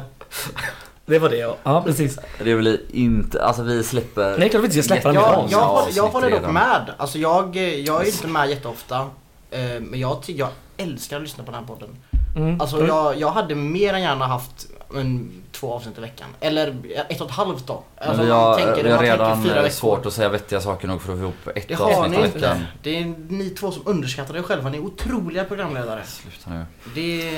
Det 1.06 1.18
var 1.18 1.28
det 1.28 1.36
ja. 1.36 1.56
Ja, 1.62 1.82
precis. 1.86 2.18
Det 2.44 2.50
är 2.50 2.54
väl 2.54 2.80
inte, 2.90 3.44
alltså 3.44 3.62
vi 3.62 3.84
släpper... 3.84 4.38
Nej, 4.38 4.48
klart 4.48 4.62
vi 4.62 4.66
inte 4.66 4.82
ska 4.82 4.94
släppa 4.94 5.08
den 5.12 5.14
Ja, 5.22 5.30
med 5.30 5.38
Jag, 5.38 5.50
jag, 5.50 5.60
jag 5.60 5.64
avsnitt 5.70 6.02
håller 6.12 6.30
dock 6.30 6.50
med. 6.50 6.90
Alltså 6.96 7.18
jag, 7.18 7.56
jag 7.56 8.02
är 8.02 8.06
inte 8.06 8.26
med 8.26 8.50
jätteofta. 8.50 9.06
Eh, 9.50 9.80
Men 9.80 10.00
jag, 10.00 10.18
jag 10.26 10.48
älskar 10.76 11.16
att 11.16 11.22
lyssna 11.22 11.44
på 11.44 11.50
den 11.50 11.60
här 11.60 11.66
podden. 11.66 11.88
Mm. 12.36 12.60
Alltså 12.60 12.86
jag, 12.86 13.20
jag 13.20 13.30
hade 13.30 13.54
mer 13.54 13.94
än 13.94 14.02
gärna 14.02 14.26
haft 14.26 14.66
en, 14.94 15.30
två 15.52 15.72
avsnitt 15.72 15.98
i 15.98 16.00
veckan. 16.00 16.28
Eller 16.40 16.74
ett 17.08 17.20
och 17.20 17.26
ett 17.26 17.32
halvt 17.32 17.66
då. 17.66 17.82
Alltså, 17.96 18.22
vi 18.22 18.30
har, 18.30 18.56
tänker- 18.56 18.84
vi 18.84 18.90
har 18.90 19.02
redan 19.02 19.42
fyra 19.42 19.64
eh, 19.64 19.70
svårt 19.70 20.06
att 20.06 20.12
säga 20.12 20.28
vettiga 20.28 20.60
saker 20.60 20.88
nog 20.88 21.02
för 21.02 21.12
att 21.12 21.18
få 21.18 21.22
ihop 21.24 21.56
ett 21.56 21.68
Det 21.68 21.74
har 21.74 21.90
avsnitt 21.92 22.10
ni 22.10 22.26
i 22.26 22.30
veckan. 22.30 22.58
Det 22.82 22.98
är 22.98 23.14
ni 23.28 23.50
två 23.50 23.70
som 23.70 23.82
underskattar 23.86 24.36
er 24.36 24.42
själva. 24.42 24.70
Ni 24.70 24.78
är 24.78 24.82
otroliga 24.82 25.44
programledare. 25.44 26.04
Sluta 26.04 26.50
nu. 26.50 26.64
Det 26.94 27.32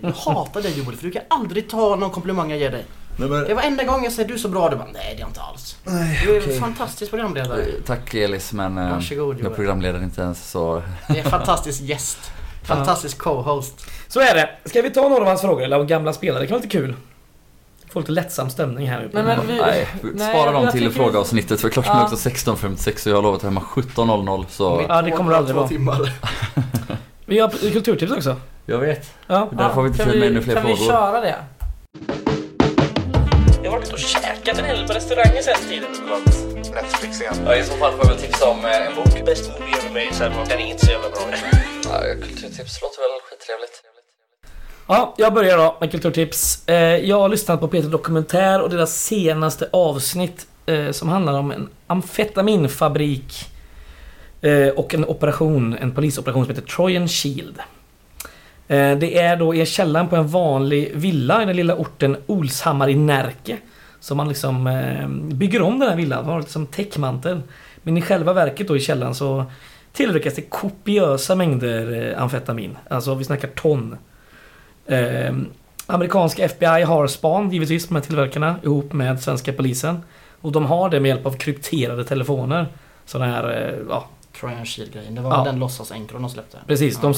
jag 0.00 0.10
hatar 0.10 0.62
dig 0.62 0.78
Joel 0.78 0.96
för 0.96 1.04
du 1.06 1.10
kan 1.10 1.22
aldrig 1.30 1.68
ta 1.70 1.96
någon 1.96 2.10
komplimang 2.10 2.50
jag 2.50 2.58
ger 2.58 2.70
dig. 2.70 2.84
Det 3.16 3.24
är 3.24 3.54
varenda 3.54 3.84
gång 3.84 4.04
jag 4.04 4.12
säger 4.12 4.28
du 4.28 4.34
är 4.34 4.38
så 4.38 4.48
bra, 4.48 4.68
du 4.70 4.76
bara 4.76 4.88
nej 4.92 5.02
det 5.10 5.16
är 5.16 5.20
jag 5.20 5.28
inte 5.28 5.40
alls. 5.40 5.76
Du 6.24 6.36
är 6.36 6.52
en 6.54 6.60
fantastisk 6.60 7.10
programledare. 7.10 7.60
Eh, 7.62 7.66
Tack 7.86 8.14
Elis 8.14 8.52
men 8.52 8.78
eh, 8.78 8.90
Varsågod, 8.90 9.40
jag 9.42 9.56
programleder 9.56 10.02
inte 10.02 10.20
ens 10.20 10.50
så... 10.50 10.82
Det 11.08 11.18
är 11.20 11.24
en 11.24 11.30
fantastisk 11.30 11.80
gäst. 11.82 12.18
Fantastisk 12.64 13.18
co-host. 13.18 13.86
Så 14.08 14.20
är 14.20 14.34
det. 14.34 14.50
Ska 14.64 14.82
vi 14.82 14.90
ta 14.90 15.00
några 15.08 15.20
av 15.22 15.26
hans 15.28 15.40
frågor 15.40 15.62
eller 15.62 15.76
av 15.76 15.86
gamla 15.86 16.12
spelare? 16.12 16.40
Det 16.42 16.46
kan 16.46 16.54
vara 16.54 16.62
lite 16.62 16.76
kul. 16.78 16.94
Få 17.92 18.00
lite 18.00 18.12
lättsam 18.12 18.50
stämning 18.50 18.88
här. 18.90 19.08
Men, 19.12 19.24
men 19.24 19.46
vi, 19.46 19.56
Nej, 19.60 19.86
nej, 20.14 20.34
spara 20.34 20.52
dem 20.52 20.70
till 20.72 20.80
tycker- 20.80 20.94
frågeavsnittet 20.94 21.60
för 21.60 21.68
klockan 21.68 21.96
är 21.96 22.00
Ja. 22.00 22.04
också 22.04 22.28
16.56 22.28 23.06
och 23.06 23.10
jag 23.10 23.16
har 23.16 23.22
lovat 23.22 23.42
hemma 23.42 23.60
17.00 23.60 24.44
så... 24.48 24.84
Ja, 24.88 25.02
det 25.02 25.10
kommer 25.10 25.30
det 25.30 25.36
aldrig 25.36 25.56
vara. 25.56 25.68
timmar. 25.68 26.12
Vi 27.26 27.38
har 27.38 27.48
kulturtips 27.72 28.12
också. 28.12 28.36
Jag 28.66 28.78
vet. 28.78 29.10
Ja. 29.26 29.48
Därför 29.52 29.74
har 29.74 29.82
vi 29.82 29.88
inte 29.88 30.02
kan 30.02 30.12
tid 30.12 30.20
med 30.20 30.28
ännu 30.30 30.42
fler 30.42 30.54
Kan 30.54 30.66
vi 30.66 30.76
frågor. 30.76 30.90
köra 30.92 31.20
det? 31.20 31.34
Jag 33.64 33.70
har 33.70 33.78
varit 33.78 33.86
ute 33.86 33.94
och 33.94 34.00
käkat 34.00 34.58
en 34.58 34.64
hel 34.64 34.86
på 34.86 34.92
restauranger 34.92 35.42
sen 35.42 35.68
tiden. 35.68 35.90
Netflix 36.74 37.20
igen. 37.20 37.34
Ja, 37.46 37.56
I 37.56 37.62
så 37.64 37.76
fall 37.76 37.92
får 37.92 38.00
jag 38.00 38.08
väl 38.08 38.18
tipsa 38.18 38.48
om 38.50 38.64
eh, 38.64 38.86
en 38.86 38.94
bok. 38.94 39.24
Best 39.26 39.50
movie 39.60 39.74
ever 39.78 39.88
made, 39.88 40.14
så 40.14 40.24
den 40.48 40.58
är 40.60 40.66
inte 40.66 40.86
så 40.86 40.92
jävla 40.92 41.10
bra. 41.10 41.20
Ja, 41.84 42.00
kulturtips 42.22 42.82
låter 42.82 43.00
väl 43.00 43.20
skittrevligt. 43.30 43.82
Ja, 44.88 45.14
jag 45.18 45.34
börjar 45.34 45.56
då 45.58 45.76
med 45.80 45.90
kulturtips. 45.90 46.68
Eh, 46.68 46.76
Jag 46.96 47.20
har 47.20 47.28
lyssnat 47.28 47.60
på 47.60 47.68
Peter 47.68 47.88
Dokumentär 47.88 48.62
och 48.62 48.70
deras 48.70 49.02
senaste 49.02 49.68
avsnitt 49.72 50.46
eh, 50.66 50.90
som 50.90 51.08
handlar 51.08 51.32
om 51.32 51.50
en 51.50 51.68
amfetaminfabrik 51.86 53.50
och 54.76 54.94
en 54.94 55.04
operation, 55.04 55.76
en 55.80 55.94
polisoperation 55.94 56.44
som 56.44 56.54
heter 56.54 56.68
Trojan 56.68 57.08
Shield. 57.08 57.58
Eh, 58.68 58.98
det 58.98 59.18
är 59.18 59.36
då 59.36 59.54
i 59.54 59.66
källaren 59.66 60.08
på 60.08 60.16
en 60.16 60.28
vanlig 60.28 60.92
villa 60.94 61.42
i 61.42 61.46
den 61.46 61.56
lilla 61.56 61.76
orten 61.76 62.16
Olshammar 62.26 62.88
i 62.88 62.94
Närke. 62.94 63.58
Så 64.00 64.14
man 64.14 64.28
liksom 64.28 64.66
eh, 64.66 65.08
bygger 65.08 65.62
om 65.62 65.78
den 65.78 65.88
här 65.88 65.96
villan, 65.96 66.24
har 66.24 66.40
liksom 66.40 66.66
täckmantel. 66.66 67.40
Men 67.82 67.96
i 67.96 68.02
själva 68.02 68.32
verket 68.32 68.68
då 68.68 68.76
i 68.76 68.80
källaren 68.80 69.14
så 69.14 69.44
tillverkas 69.92 70.34
det 70.34 70.42
kopiösa 70.42 71.34
mängder 71.34 72.12
eh, 72.12 72.22
amfetamin. 72.22 72.76
Alltså 72.88 73.14
vi 73.14 73.24
snackar 73.24 73.48
ton. 73.48 73.96
Eh, 74.86 75.34
amerikanska 75.86 76.44
FBI 76.44 76.82
har 76.82 77.06
span 77.06 77.50
givetvis 77.50 77.86
på 77.86 77.94
de 77.94 78.00
här 78.00 78.06
tillverkarna 78.06 78.56
ihop 78.62 78.92
med 78.92 79.22
svenska 79.22 79.52
polisen. 79.52 80.02
Och 80.40 80.52
de 80.52 80.66
har 80.66 80.90
det 80.90 81.00
med 81.00 81.08
hjälp 81.08 81.26
av 81.26 81.32
krypterade 81.32 82.04
telefoner. 82.04 82.66
Sådana 83.06 83.32
här, 83.32 83.74
ja 83.88 84.08
Trojan 84.40 84.64
Shield-grejen. 84.66 85.14
Det 85.14 85.20
var 85.20 85.30
Ja. 85.38 85.44
den 85.44 85.58
låtsasenkron 85.58 86.22
de 86.22 86.30
släppte. 86.30 86.58
precis. 86.66 86.96
De, 87.00 87.14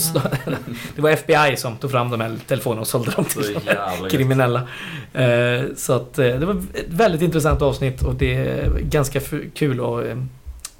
det 0.96 1.02
var 1.02 1.10
FBI 1.10 1.56
som 1.56 1.76
tog 1.76 1.90
fram 1.90 2.10
de 2.10 2.20
här 2.20 2.36
telefonerna 2.46 2.80
och 2.80 2.86
sålde 2.86 3.10
dem 3.10 3.24
till 3.24 3.42
Så 4.00 4.08
kriminella. 4.10 4.68
Eh, 5.12 5.62
så 5.76 5.92
att 5.92 6.18
eh, 6.18 6.26
det 6.26 6.46
var 6.46 6.54
ett 6.74 6.88
väldigt 6.88 7.22
intressant 7.22 7.62
avsnitt 7.62 8.02
och 8.02 8.14
det 8.14 8.34
är 8.34 8.78
ganska 8.80 9.20
kul 9.54 9.80
att 9.80 10.04
eh, 10.06 10.16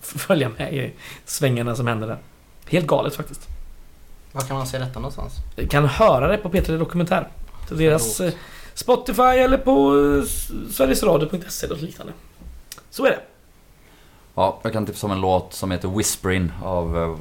f- 0.03 0.15
följa 0.21 0.51
med 0.59 0.75
i 0.75 0.93
svängarna 1.25 1.77
som 1.77 1.87
händer 1.87 2.07
där. 2.07 2.19
Helt 2.69 2.87
galet 2.87 3.15
faktiskt. 3.17 3.41
Var 4.33 4.41
kan 4.43 4.57
man 4.57 4.67
se 4.67 4.79
detta 4.79 4.99
någonstans? 5.01 5.33
Du 5.57 5.67
kan 5.69 5.85
höra 5.87 6.29
det 6.29 6.37
på 6.39 6.49
P3 6.51 6.79
Dokumentär. 6.79 7.29
Deras 7.71 8.21
eh, 8.21 8.33
Spotify 8.75 9.23
eller 9.23 9.59
på 9.59 9.97
eh, 10.19 10.29
sverigesradio.se 10.73 11.67
och 11.67 11.83
liknande. 11.83 12.13
Så 12.91 13.07
är 13.07 13.11
det. 13.11 13.21
Ja, 14.39 14.61
jag 14.63 14.73
kan 14.73 14.87
tipsa 14.87 15.07
om 15.07 15.13
en 15.13 15.21
låt 15.21 15.53
som 15.53 15.71
heter 15.71 15.89
Whispering 15.89 16.51
av... 16.63 16.97
eh, 16.99 17.17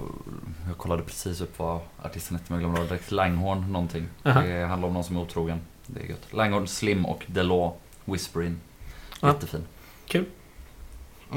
Jag 0.68 0.78
kollade 0.78 1.04
precis 1.04 1.42
upp 1.42 1.60
vad 1.60 1.80
artisten 2.04 2.38
hette 2.38 2.54
men 2.54 2.62
jag 2.62 2.72
glömde 2.72 2.90
direkt. 2.94 3.12
Langhorn 3.12 3.72
någonting. 3.72 4.08
Aha. 4.26 4.42
Det 4.42 4.66
handlar 4.66 4.88
om 4.88 4.94
någon 4.94 5.04
som 5.04 5.18
är 5.18 5.22
otrogen. 5.22 5.60
Det 5.88 6.00
är 6.02 6.06
gött. 6.06 6.34
Langhorn, 6.34 6.68
Slim 6.68 7.06
och 7.06 7.24
Delaw 7.28 7.74
Whispering. 8.06 8.58
Jättefin. 9.22 9.64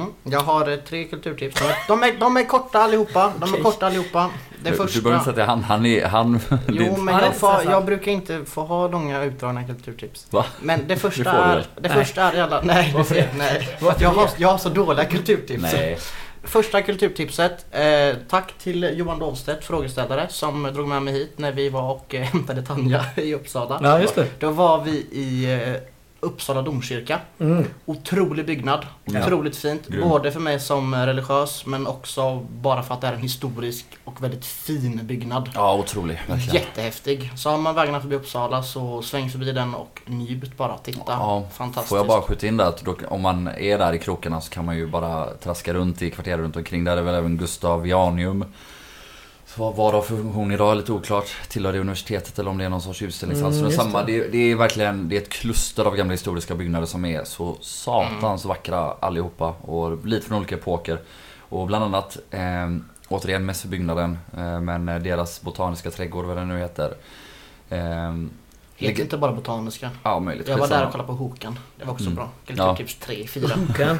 Mm. 0.00 0.12
Jag 0.22 0.40
har 0.40 0.68
eh, 0.70 0.76
tre 0.76 1.04
kulturtips. 1.04 1.62
De 1.88 2.02
är, 2.02 2.06
de 2.06 2.16
är, 2.16 2.20
de 2.20 2.36
är 2.36 2.44
korta 2.44 2.78
allihopa. 2.78 3.32
De 3.40 3.54
är 3.54 3.58
korta 3.62 3.86
allihopa. 3.86 4.30
Det 4.62 4.70
Du, 4.70 4.76
första... 4.76 4.98
du 4.98 5.02
behöver 5.02 5.20
inte 5.20 5.32
säga 5.32 5.42
att 5.44 5.48
han, 5.50 5.64
han 5.64 5.86
är... 5.86 6.06
Han, 6.06 6.40
Jo, 6.68 6.96
men 6.96 7.14
jag, 7.24 7.34
får, 7.36 7.54
jag 7.64 7.84
brukar 7.84 8.12
inte 8.12 8.44
få 8.44 8.62
ha 8.64 8.88
långa 8.88 9.22
utdragna 9.22 9.64
kulturtips. 9.64 10.26
Va? 10.30 10.44
Men 10.62 10.88
det 10.88 10.96
första 10.96 11.22
Det 11.22 11.30
är... 11.30 11.64
Det 11.80 11.88
Nej. 11.88 12.04
första 12.04 12.22
är 12.22 12.36
jävla... 12.36 12.60
Nej, 12.62 12.92
Varför 12.96 13.14
det, 13.14 13.28
nej. 13.36 13.76
För 13.80 13.90
att 13.90 14.00
jag, 14.00 14.10
har, 14.10 14.28
jag 14.36 14.48
har 14.48 14.58
så 14.58 14.68
dåliga 14.68 15.04
kulturtips. 15.04 15.62
Nej. 15.72 15.98
Första 16.42 16.82
kulturtipset. 16.82 17.66
Eh, 17.70 18.16
tack 18.28 18.52
till 18.58 18.90
Johan 18.94 19.18
Dahlstedt, 19.18 19.64
frågeställare, 19.64 20.26
som 20.30 20.62
drog 20.62 20.88
med 20.88 21.02
mig 21.02 21.14
hit 21.14 21.32
när 21.38 21.52
vi 21.52 21.68
var 21.68 21.90
och 21.90 22.14
eh, 22.14 22.22
hämtade 22.22 22.62
Tanja 22.62 23.04
i 23.16 23.34
Uppsala. 23.34 23.80
Ja, 23.82 24.00
just 24.00 24.14
det. 24.14 24.26
Då 24.40 24.50
var 24.50 24.84
vi 24.84 24.90
i 25.10 25.52
eh, 25.52 25.74
Uppsala 26.20 26.62
domkyrka. 26.62 27.20
Mm. 27.38 27.64
Otrolig 27.84 28.46
byggnad. 28.46 28.86
Ja. 29.04 29.22
Otroligt 29.22 29.56
fint. 29.56 29.88
Grym. 29.88 30.08
Både 30.08 30.32
för 30.32 30.40
mig 30.40 30.60
som 30.60 30.94
religiös 30.94 31.66
men 31.66 31.86
också 31.86 32.46
bara 32.50 32.82
för 32.82 32.94
att 32.94 33.00
det 33.00 33.06
är 33.06 33.12
en 33.12 33.20
historisk 33.20 33.86
och 34.04 34.22
väldigt 34.22 34.44
fin 34.44 35.00
byggnad. 35.06 35.50
Ja, 35.54 35.74
otrolig. 35.74 36.20
Verkligen. 36.26 36.54
Jättehäftig. 36.54 37.32
Så 37.36 37.50
har 37.50 37.58
man 37.58 37.74
vägarna 37.74 38.00
förbi 38.00 38.16
Uppsala 38.16 38.62
så 38.62 39.02
sväng 39.02 39.30
förbi 39.30 39.52
den 39.52 39.74
och 39.74 40.00
njut 40.06 40.56
bara. 40.56 40.78
Titta. 40.78 41.02
Ja, 41.06 41.44
Fantastiskt. 41.52 41.88
Får 41.88 41.98
jag 41.98 42.06
bara 42.06 42.22
skjuta 42.22 42.46
in 42.46 42.56
där 42.56 42.64
att 42.64 42.84
då, 42.84 42.96
om 43.08 43.20
man 43.20 43.48
är 43.48 43.78
där 43.78 43.92
i 43.92 43.98
krokarna 43.98 44.40
så 44.40 44.50
kan 44.50 44.64
man 44.64 44.76
ju 44.76 44.86
bara 44.86 45.26
traska 45.34 45.74
runt 45.74 46.02
i 46.02 46.10
kvarteret 46.10 46.40
runt 46.40 46.56
omkring. 46.56 46.84
Där 46.84 46.96
är 46.96 47.02
väl 47.02 47.14
även 47.14 47.36
Gustav 47.36 47.86
Janium. 47.86 48.44
Vad 49.58 49.74
vad 49.76 49.94
har 49.94 50.02
funktion 50.02 50.52
idag 50.52 50.72
är 50.72 50.74
lite 50.74 50.92
oklart. 50.92 51.36
Tillhör 51.48 51.72
det 51.72 51.78
universitetet 51.78 52.38
eller 52.38 52.50
om 52.50 52.58
det 52.58 52.64
är 52.64 52.68
någon 52.68 52.82
sorts 52.82 53.02
utställningshall. 53.02 53.52
Mm, 53.52 53.70
samma, 53.70 54.04
det. 54.04 54.20
det. 54.20 54.28
Det, 54.28 54.38
är 54.38 54.56
verkligen 54.56 55.08
det 55.08 55.16
är 55.16 55.20
ett 55.20 55.28
kluster 55.28 55.84
av 55.84 55.96
gamla 55.96 56.12
historiska 56.12 56.54
byggnader 56.54 56.86
som 56.86 57.04
är 57.04 57.24
så 57.24 57.56
satans 57.60 58.44
vackra 58.44 58.94
allihopa. 59.00 59.48
Och 59.48 60.06
lite 60.06 60.26
från 60.26 60.38
olika 60.38 60.54
epoker. 60.54 61.00
Och 61.38 61.66
bland 61.66 61.84
annat, 61.84 62.18
eh, 62.30 62.76
återigen 63.08 63.46
Mässobyggnaden, 63.46 64.18
eh, 64.36 64.60
men 64.60 64.86
deras 64.86 65.42
botaniska 65.42 65.90
trädgård, 65.90 66.24
vad 66.24 66.36
den 66.36 66.48
nu 66.48 66.58
heter. 66.58 66.94
Eh, 67.68 68.12
Heter 68.78 69.02
inte 69.02 69.16
bara 69.16 69.32
botaniska. 69.32 69.90
Ja, 70.02 70.20
möjligt. 70.20 70.48
Jag 70.48 70.58
var 70.58 70.68
där 70.68 70.74
Skitsamma. 70.74 70.86
och 70.86 70.92
kollade 70.92 71.06
på 71.06 71.12
Hokan. 71.12 71.58
Det 71.78 71.84
var 71.84 71.92
också 71.92 72.04
Mm. 72.04 72.14
bra. 72.14 72.28
Ja. 72.46 72.54
Kulturtips 72.74 72.94
3, 73.06 73.26
4. 73.26 73.48
Kan. 73.76 73.98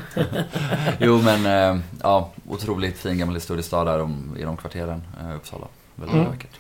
Jo 1.01 1.23
men 1.23 1.47
eh, 1.77 1.81
ja, 2.03 2.31
otroligt 2.49 2.99
fin 2.99 3.19
gammal 3.19 3.35
historisk 3.35 3.69
stad 3.69 3.87
där 3.87 4.01
om, 4.03 4.37
i 4.39 4.43
de 4.43 4.57
kvarteren, 4.57 5.03
eh, 5.21 5.37
Uppsala. 5.37 5.67
Väldigt 5.95 6.15
Mm. 6.17 6.29
vackert. 6.31 6.51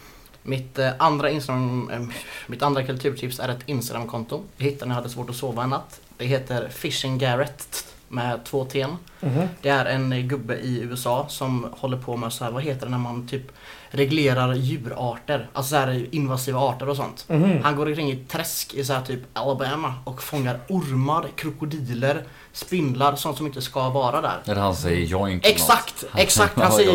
Mitt, 0.43 0.78
eh, 0.78 0.90
andra 0.99 1.31
Instagram, 1.31 2.12
mitt 2.47 2.62
andra 2.62 2.82
kulturtips 2.82 3.40
är 3.40 3.49
ett 3.49 3.62
Instagramkonto. 3.66 4.43
Jag 4.57 4.65
hittade 4.65 4.89
när 4.89 4.95
jag 4.95 5.03
hade 5.03 5.12
svårt 5.15 5.31
att 5.31 5.36
sova 5.36 5.62
en 5.62 5.70
natt. 5.70 6.01
Det 6.16 6.24
heter 6.24 6.69
Fishing 6.69 7.19
Garrett 7.19 7.86
med 8.09 8.45
två 8.45 8.65
T'n. 8.65 8.97
Mhm. 9.20 9.49
Det 9.62 9.69
är 9.69 9.85
en 9.86 10.28
gubbe 10.28 10.57
i 10.57 10.81
USA 10.82 11.27
som 11.28 11.66
håller 11.78 11.97
på 11.97 12.16
med 12.16 12.32
så 12.32 12.45
här, 12.45 12.51
vad 12.51 12.62
heter 12.62 12.86
det 12.86 12.90
när 12.90 12.99
man 12.99 13.28
typ 13.28 13.53
reglerar 13.90 14.55
djurarter? 14.55 15.48
Alltså 15.52 15.70
så 15.70 15.77
här 15.77 16.06
invasiva 16.10 16.60
arter 16.60 16.89
och 16.89 16.97
sånt. 16.97 17.24
Mhm. 17.28 17.62
Han 17.62 17.77
går 17.77 17.86
omkring 17.86 18.10
i 18.10 18.16
träsk 18.16 18.74
i 18.74 18.85
så 18.85 18.93
här 18.93 19.02
typ 19.02 19.20
Alabama 19.32 19.94
och 20.05 20.23
fångar 20.23 20.60
ormar, 20.69 21.27
krokodiler, 21.36 22.24
spindlar, 22.52 23.16
sånt 23.16 23.36
som 23.36 23.47
inte 23.47 23.62
ska 23.62 23.89
vara 23.90 24.20
där. 24.20 24.39
Eller 24.44 24.60
han 24.60 24.77
säger 24.77 25.06
joink 25.06 25.44
eller 25.44 25.55
Exakt, 25.55 26.05
exakt. 26.16 26.59
Han 26.60 26.73
säger 26.73 26.94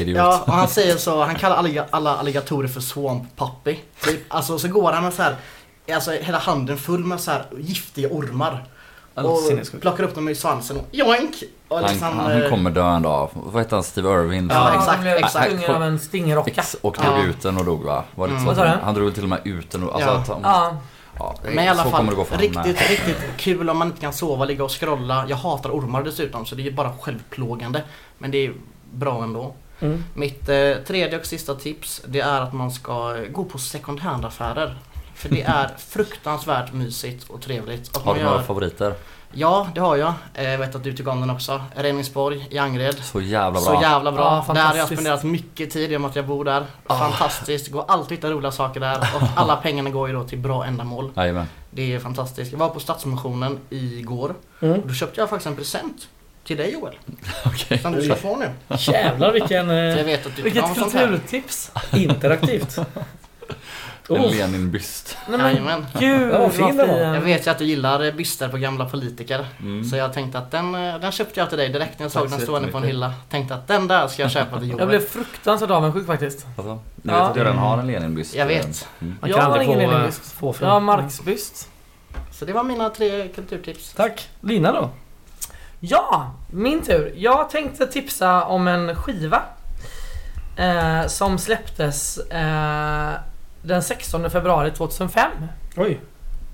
idiot. 0.00 0.16
Ja, 0.16 0.44
och 0.46 0.52
han 0.52 0.68
säger 0.68 0.96
så, 1.06 1.24
han 1.24 1.34
kallar 1.34 1.56
alliga, 1.56 1.86
alla 1.90 2.16
alligatorer 2.16 2.68
för 2.68 2.80
swamp 2.80 3.36
puppy. 3.36 3.76
Typ. 4.04 4.20
Alltså 4.28 4.58
så 4.58 4.68
går 4.68 4.92
han 4.92 5.04
med 5.04 5.14
så 5.14 5.22
här, 5.22 5.36
alltså 5.92 6.10
hela 6.10 6.38
handen 6.38 6.78
full 6.78 7.04
med 7.04 7.20
så 7.20 7.30
här 7.30 7.46
giftiga 7.58 8.08
ormar. 8.08 8.64
Alltså, 9.18 9.76
Och 9.76 9.80
plockar 9.82 10.04
upp 10.04 10.14
dem 10.14 10.28
i 10.28 10.34
svansen 10.34 10.76
och 10.76 10.86
joink! 10.90 11.34
Och 11.68 11.78
Han, 11.78 11.90
liksom, 11.90 12.18
han 12.18 12.42
eh, 12.42 12.48
kommer 12.50 12.70
dö 12.70 12.88
en 12.96 13.02
dag. 13.02 13.30
Vad 13.34 13.62
heter 13.62 13.76
han? 13.76 13.82
Steve 13.84 14.08
Irwin? 14.08 14.50
Ja, 14.54 14.68
exakt, 14.74 14.90
Han 14.90 15.00
blev 15.00 15.16
exakt. 15.16 15.46
stungen 15.52 15.70
av 15.76 15.82
en 15.82 15.98
stingrocka. 15.98 16.50
Ex 16.50 16.76
åkte 16.82 17.04
Ja. 17.04 17.24
ut 17.24 17.42
den 17.42 17.56
och 17.56 17.64
dog 17.64 17.84
va? 17.84 18.04
Var 18.14 18.28
det 18.28 18.34
Mm. 18.34 18.54
så? 18.54 18.62
Du? 18.62 18.68
Han 18.82 18.94
drog 18.94 19.14
till 19.14 19.22
och 19.22 19.28
med 19.28 19.40
ut 19.44 19.70
den 19.70 19.84
och... 19.84 19.94
Alltså, 19.94 20.08
Ja. 20.10 20.16
att 20.16 20.28
han, 20.28 20.40
Ja. 20.42 20.76
ja, 21.18 21.34
Men 21.54 21.64
i 21.64 21.68
alla 21.68 21.84
fall, 21.84 22.06
riktigt, 22.30 22.90
riktigt 22.90 23.16
kul 23.36 23.70
om 23.70 23.78
man 23.78 23.88
inte 23.88 24.00
kan 24.00 24.12
sova, 24.12 24.44
ligga 24.44 24.64
och 24.64 24.80
scrolla. 24.80 25.24
Jag 25.28 25.36
hatar 25.36 25.70
ormar 25.70 26.02
dessutom 26.02 26.46
så 26.46 26.54
det 26.54 26.66
är 26.66 26.70
bara 26.70 26.92
självplågande. 27.00 27.82
Men 28.18 28.30
det 28.30 28.38
är 28.46 28.52
bra 28.92 29.22
ändå. 29.22 29.54
Mm. 29.80 30.04
Mitt 30.14 30.48
eh, 30.48 30.72
tredje 30.86 31.18
och 31.18 31.26
sista 31.26 31.54
tips 31.54 32.02
det 32.06 32.20
är 32.20 32.40
att 32.40 32.52
man 32.52 32.70
ska 32.70 33.16
gå 33.32 33.44
på 33.44 33.58
second 33.58 34.00
hand 34.00 34.24
affärer. 34.24 34.78
För 35.18 35.28
det 35.28 35.42
är 35.42 35.70
fruktansvärt 35.88 36.72
mysigt 36.72 37.28
och 37.30 37.42
trevligt. 37.42 37.96
Och 37.96 38.02
Har 38.02 38.14
du 38.14 38.22
några 38.22 38.36
gör- 38.36 38.42
favoriter? 38.42 38.94
Ja, 39.32 39.68
det 39.74 39.80
har 39.80 39.96
jag. 39.96 40.12
Eh, 40.34 40.50
Jag 40.50 40.58
vet 40.58 40.74
att 40.74 40.84
du 40.84 40.92
tycker 40.96 41.10
om 41.10 41.20
den 41.20 41.30
också. 41.30 41.62
Reningsborg 41.76 42.46
i 42.50 42.58
Angered. 42.58 42.96
Så 43.04 43.20
jävla 43.20 43.60
Så 43.60 43.70
bra. 43.70 43.82
jävla 43.82 44.12
bra. 44.12 44.44
Ja, 44.48 44.54
där 44.54 44.62
har 44.62 44.76
jag 44.76 44.86
spenderat 44.86 45.22
mycket 45.24 45.70
tid 45.70 45.92
i 45.92 45.96
och 45.96 46.00
med 46.00 46.08
att 46.10 46.16
jag 46.16 46.26
bor 46.26 46.44
där. 46.44 46.66
Ah. 46.86 46.98
Fantastiskt. 46.98 47.68
Går 47.72 47.84
alltid 47.88 48.04
att 48.04 48.12
hitta 48.18 48.30
roliga 48.30 48.52
saker 48.52 48.80
där. 48.80 48.98
Och 48.98 49.22
alla 49.36 49.56
pengarna 49.56 49.90
går 49.90 50.08
ju 50.08 50.14
då 50.14 50.24
till 50.24 50.38
bra 50.38 50.64
ändamål. 50.64 51.10
Jajamän. 51.16 51.46
Det 51.70 51.94
är 51.94 51.98
fantastiskt. 51.98 52.52
Jag 52.52 52.58
var 52.58 52.68
på 52.68 52.80
Stadsmissionen 52.80 53.58
igår. 53.70 54.34
Mm. 54.62 54.80
Och 54.80 54.88
då 54.88 54.94
köpte 54.94 55.20
jag 55.20 55.28
faktiskt 55.30 55.46
en 55.46 55.56
present. 55.56 56.08
Till 56.44 56.56
dig 56.56 56.72
Joel. 56.72 56.94
Okej. 57.46 57.78
Som 57.78 57.92
du 57.92 58.02
ska 58.02 58.14
få 58.14 58.36
nu. 58.36 58.50
Jävlar 58.76 59.32
vilken 59.32 59.68
jag 59.68 59.98
eh, 59.98 60.04
vet 60.04 60.26
att 60.26 60.36
du 60.36 60.42
Vilket 60.42 60.74
kulturtips! 60.74 61.70
interaktivt. 61.92 62.78
En 64.08 64.16
Oh. 64.16 64.30
Lenin-byst. 64.30 65.16
Nej 65.28 65.38
men 65.38 65.46
Jajamän. 65.50 65.86
gud 65.98 66.32
Ja, 66.32 66.38
vad 66.38 66.52
fin 66.52 66.76
den 66.76 66.88
var. 66.88 66.98
Jag 66.98 67.20
vet 67.20 67.46
ju 67.46 67.50
att 67.50 67.58
du 67.58 67.64
gillar 67.64 68.04
eh, 68.04 68.12
byster 68.14 68.48
på 68.48 68.56
gamla 68.56 68.84
politiker. 68.84 69.46
Mm. 69.60 69.84
Så 69.84 69.96
jag 69.96 70.12
tänkte 70.12 70.38
att 70.38 70.50
den, 70.50 70.74
eh, 70.74 70.98
den 71.00 71.12
köpte 71.12 71.40
jag 71.40 71.48
till 71.48 71.58
dig 71.58 71.68
direkt 71.68 71.98
när 71.98 72.04
jag 72.04 72.12
Tack 72.12 72.22
såg 72.22 72.30
den 72.30 72.40
stående 72.40 72.68
på 72.68 72.78
en 72.78 72.84
hylla. 72.84 73.12
Tänkte 73.30 73.54
att 73.54 73.68
den 73.68 73.88
där 73.88 74.08
ska 74.08 74.22
jag 74.22 74.30
köpa 74.30 74.58
till 74.58 74.68
Joel. 74.68 74.78
Jag 74.80 74.88
blev 74.88 75.00
fruktansvärt 75.00 75.70
avundsjuk 75.70 76.06
faktiskt. 76.06 76.46
Alltså, 76.56 76.78
du 76.96 77.10
Ja. 77.10 77.18
vet 77.20 77.30
att 77.30 77.36
jag 77.36 77.44
redan 77.44 77.58
har 77.58 77.78
en 77.78 77.86
Lenin-byst? 77.86 78.34
Jag 78.34 78.46
vet. 78.46 78.88
Mm. 79.00 79.16
Man 79.20 79.30
Jag 79.30 79.38
kan 79.38 79.46
har 79.50 79.52
aldrig 79.58 79.68
ingen 79.68 79.80
få, 79.80 79.84
eh, 79.86 79.90
Leninbyst. 79.98 80.32
få. 80.32 80.54
Jag 80.60 80.68
har 80.68 80.80
Marxbyst. 80.80 81.68
Så 82.32 82.44
det 82.44 82.52
var 82.52 82.62
mina 82.64 82.90
tre 82.90 83.28
kulturtips. 83.28 83.92
Tack. 83.92 84.28
Lina 84.40 84.72
då? 84.72 84.90
Ja, 85.80 86.34
min 86.52 86.82
tur. 86.82 87.12
Jag 87.16 87.50
tänkte 87.50 87.86
tipsa 87.86 88.44
om 88.44 88.68
en 88.68 88.96
skiva. 88.96 89.42
Eh, 90.56 91.06
som 91.06 91.38
släpptes 91.38 92.18
eh, 92.18 93.10
den 93.62 93.82
16 93.82 94.30
februari 94.30 94.70
2005. 94.70 95.30
Oj. 95.76 96.00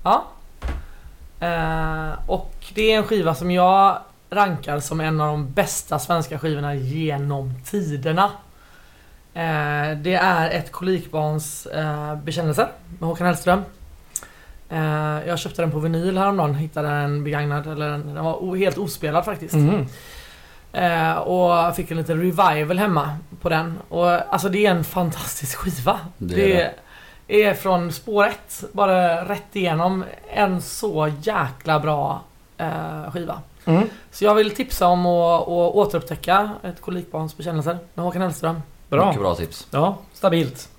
Ja. 0.03 0.25
Eh, 1.39 2.29
och 2.29 2.53
det 2.73 2.91
är 2.91 2.97
en 2.97 3.03
skiva 3.03 3.35
som 3.35 3.51
jag 3.51 3.97
rankar 4.29 4.79
som 4.79 5.01
en 5.01 5.21
av 5.21 5.27
de 5.27 5.51
bästa 5.51 5.99
svenska 5.99 6.39
skivorna 6.39 6.75
genom 6.75 7.53
tiderna. 7.65 8.23
Eh, 9.33 9.97
det 9.97 10.13
är 10.13 10.49
ett 10.49 10.71
kolikbarns 10.71 11.65
eh, 11.65 12.15
bekännelse 12.15 12.67
med 12.99 13.09
Håkan 13.09 13.27
Hellström. 13.27 13.61
Eh, 14.69 15.27
jag 15.27 15.39
köpte 15.39 15.61
den 15.61 15.71
på 15.71 15.79
vinyl 15.79 16.17
häromdagen, 16.17 16.55
hittade 16.55 16.87
den 16.87 17.23
begagnad, 17.23 17.67
eller 17.67 17.89
den 17.89 18.15
den 18.15 18.23
var 18.23 18.55
helt 18.55 18.77
ospelad 18.77 19.25
faktiskt. 19.25 19.53
Mhm. 19.55 19.87
Eh, 20.73 21.13
och 21.13 21.75
fick 21.75 21.91
en 21.91 21.97
liten 21.97 22.17
revival 22.21 22.79
hemma 22.79 23.17
på 23.41 23.49
den. 23.49 23.79
Och 23.89 24.33
alltså 24.33 24.49
det 24.49 24.65
är 24.65 24.71
en 24.71 24.83
fantastisk 24.83 25.57
skiva. 25.57 25.99
Det 26.17 26.35
Det 26.35 26.73
är 27.27 27.49
är, 27.49 27.53
från 27.53 27.91
spår 27.91 28.25
ett, 28.25 28.63
bara 28.71 29.25
rätt 29.25 29.55
igenom, 29.55 30.03
en 30.33 30.61
så 30.61 31.11
jäkla 31.21 31.79
bra 31.79 32.21
eh, 32.57 33.11
skiva. 33.11 33.41
Mm. 33.65 33.89
Så 34.11 34.25
jag 34.25 34.35
vill 34.35 34.51
tipsa 34.51 34.87
om 34.87 35.05
att, 35.05 35.41
att 35.41 35.47
återupptäcka 35.47 36.49
ett 36.63 36.81
kolikbarns 36.81 37.37
bekännelser 37.37 37.77
med 37.93 38.05
Håkan 38.05 38.21
Hellström. 38.21 38.61
Bra. 38.89 39.05
Mycket 39.05 39.21
bra 39.21 39.35
tips. 39.35 39.67
Ja, 39.71 39.97
stabilt. 40.13 40.69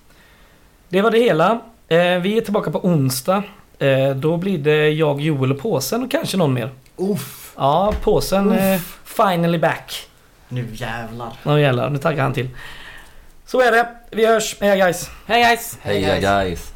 Det 0.89 1.03
var 1.03 1.11
det 1.11 1.19
hela. 1.19 1.51
Eh, 1.89 1.99
vi 1.99 2.37
är 2.37 2.41
tillbaka 2.41 2.71
på 2.71 2.79
onsdag. 2.79 3.43
Eh, 3.79 4.11
då 4.11 4.37
blir 4.37 4.59
det 4.59 4.91
jag, 4.91 5.21
Joel 5.21 5.53
och 5.53 5.59
påsen 5.59 6.03
och 6.03 6.11
kanske 6.11 6.37
någon 6.37 6.53
mer. 6.55 6.71
Uff, 6.97 7.55
Ja, 7.57 7.93
påsen 8.03 8.53
eh, 8.53 8.81
finally 9.05 9.59
back. 9.59 10.09
nu 10.49 10.69
jävlar. 10.73 11.33
Nu 11.43 11.61
jävlar, 11.61 11.91
nu 11.91 11.99
taggar 11.99 12.23
han 12.23 12.33
till. 12.33 12.49
Så 13.47 13.61
är 13.61 13.73
det. 13.73 13.89
Vi 14.11 14.27
hörs. 14.27 14.57
Hej 14.61 14.79
guys. 14.79 15.11
Hej 15.27 15.43
guys! 15.43 15.79
Hej 15.83 16.21
guys. 16.21 16.76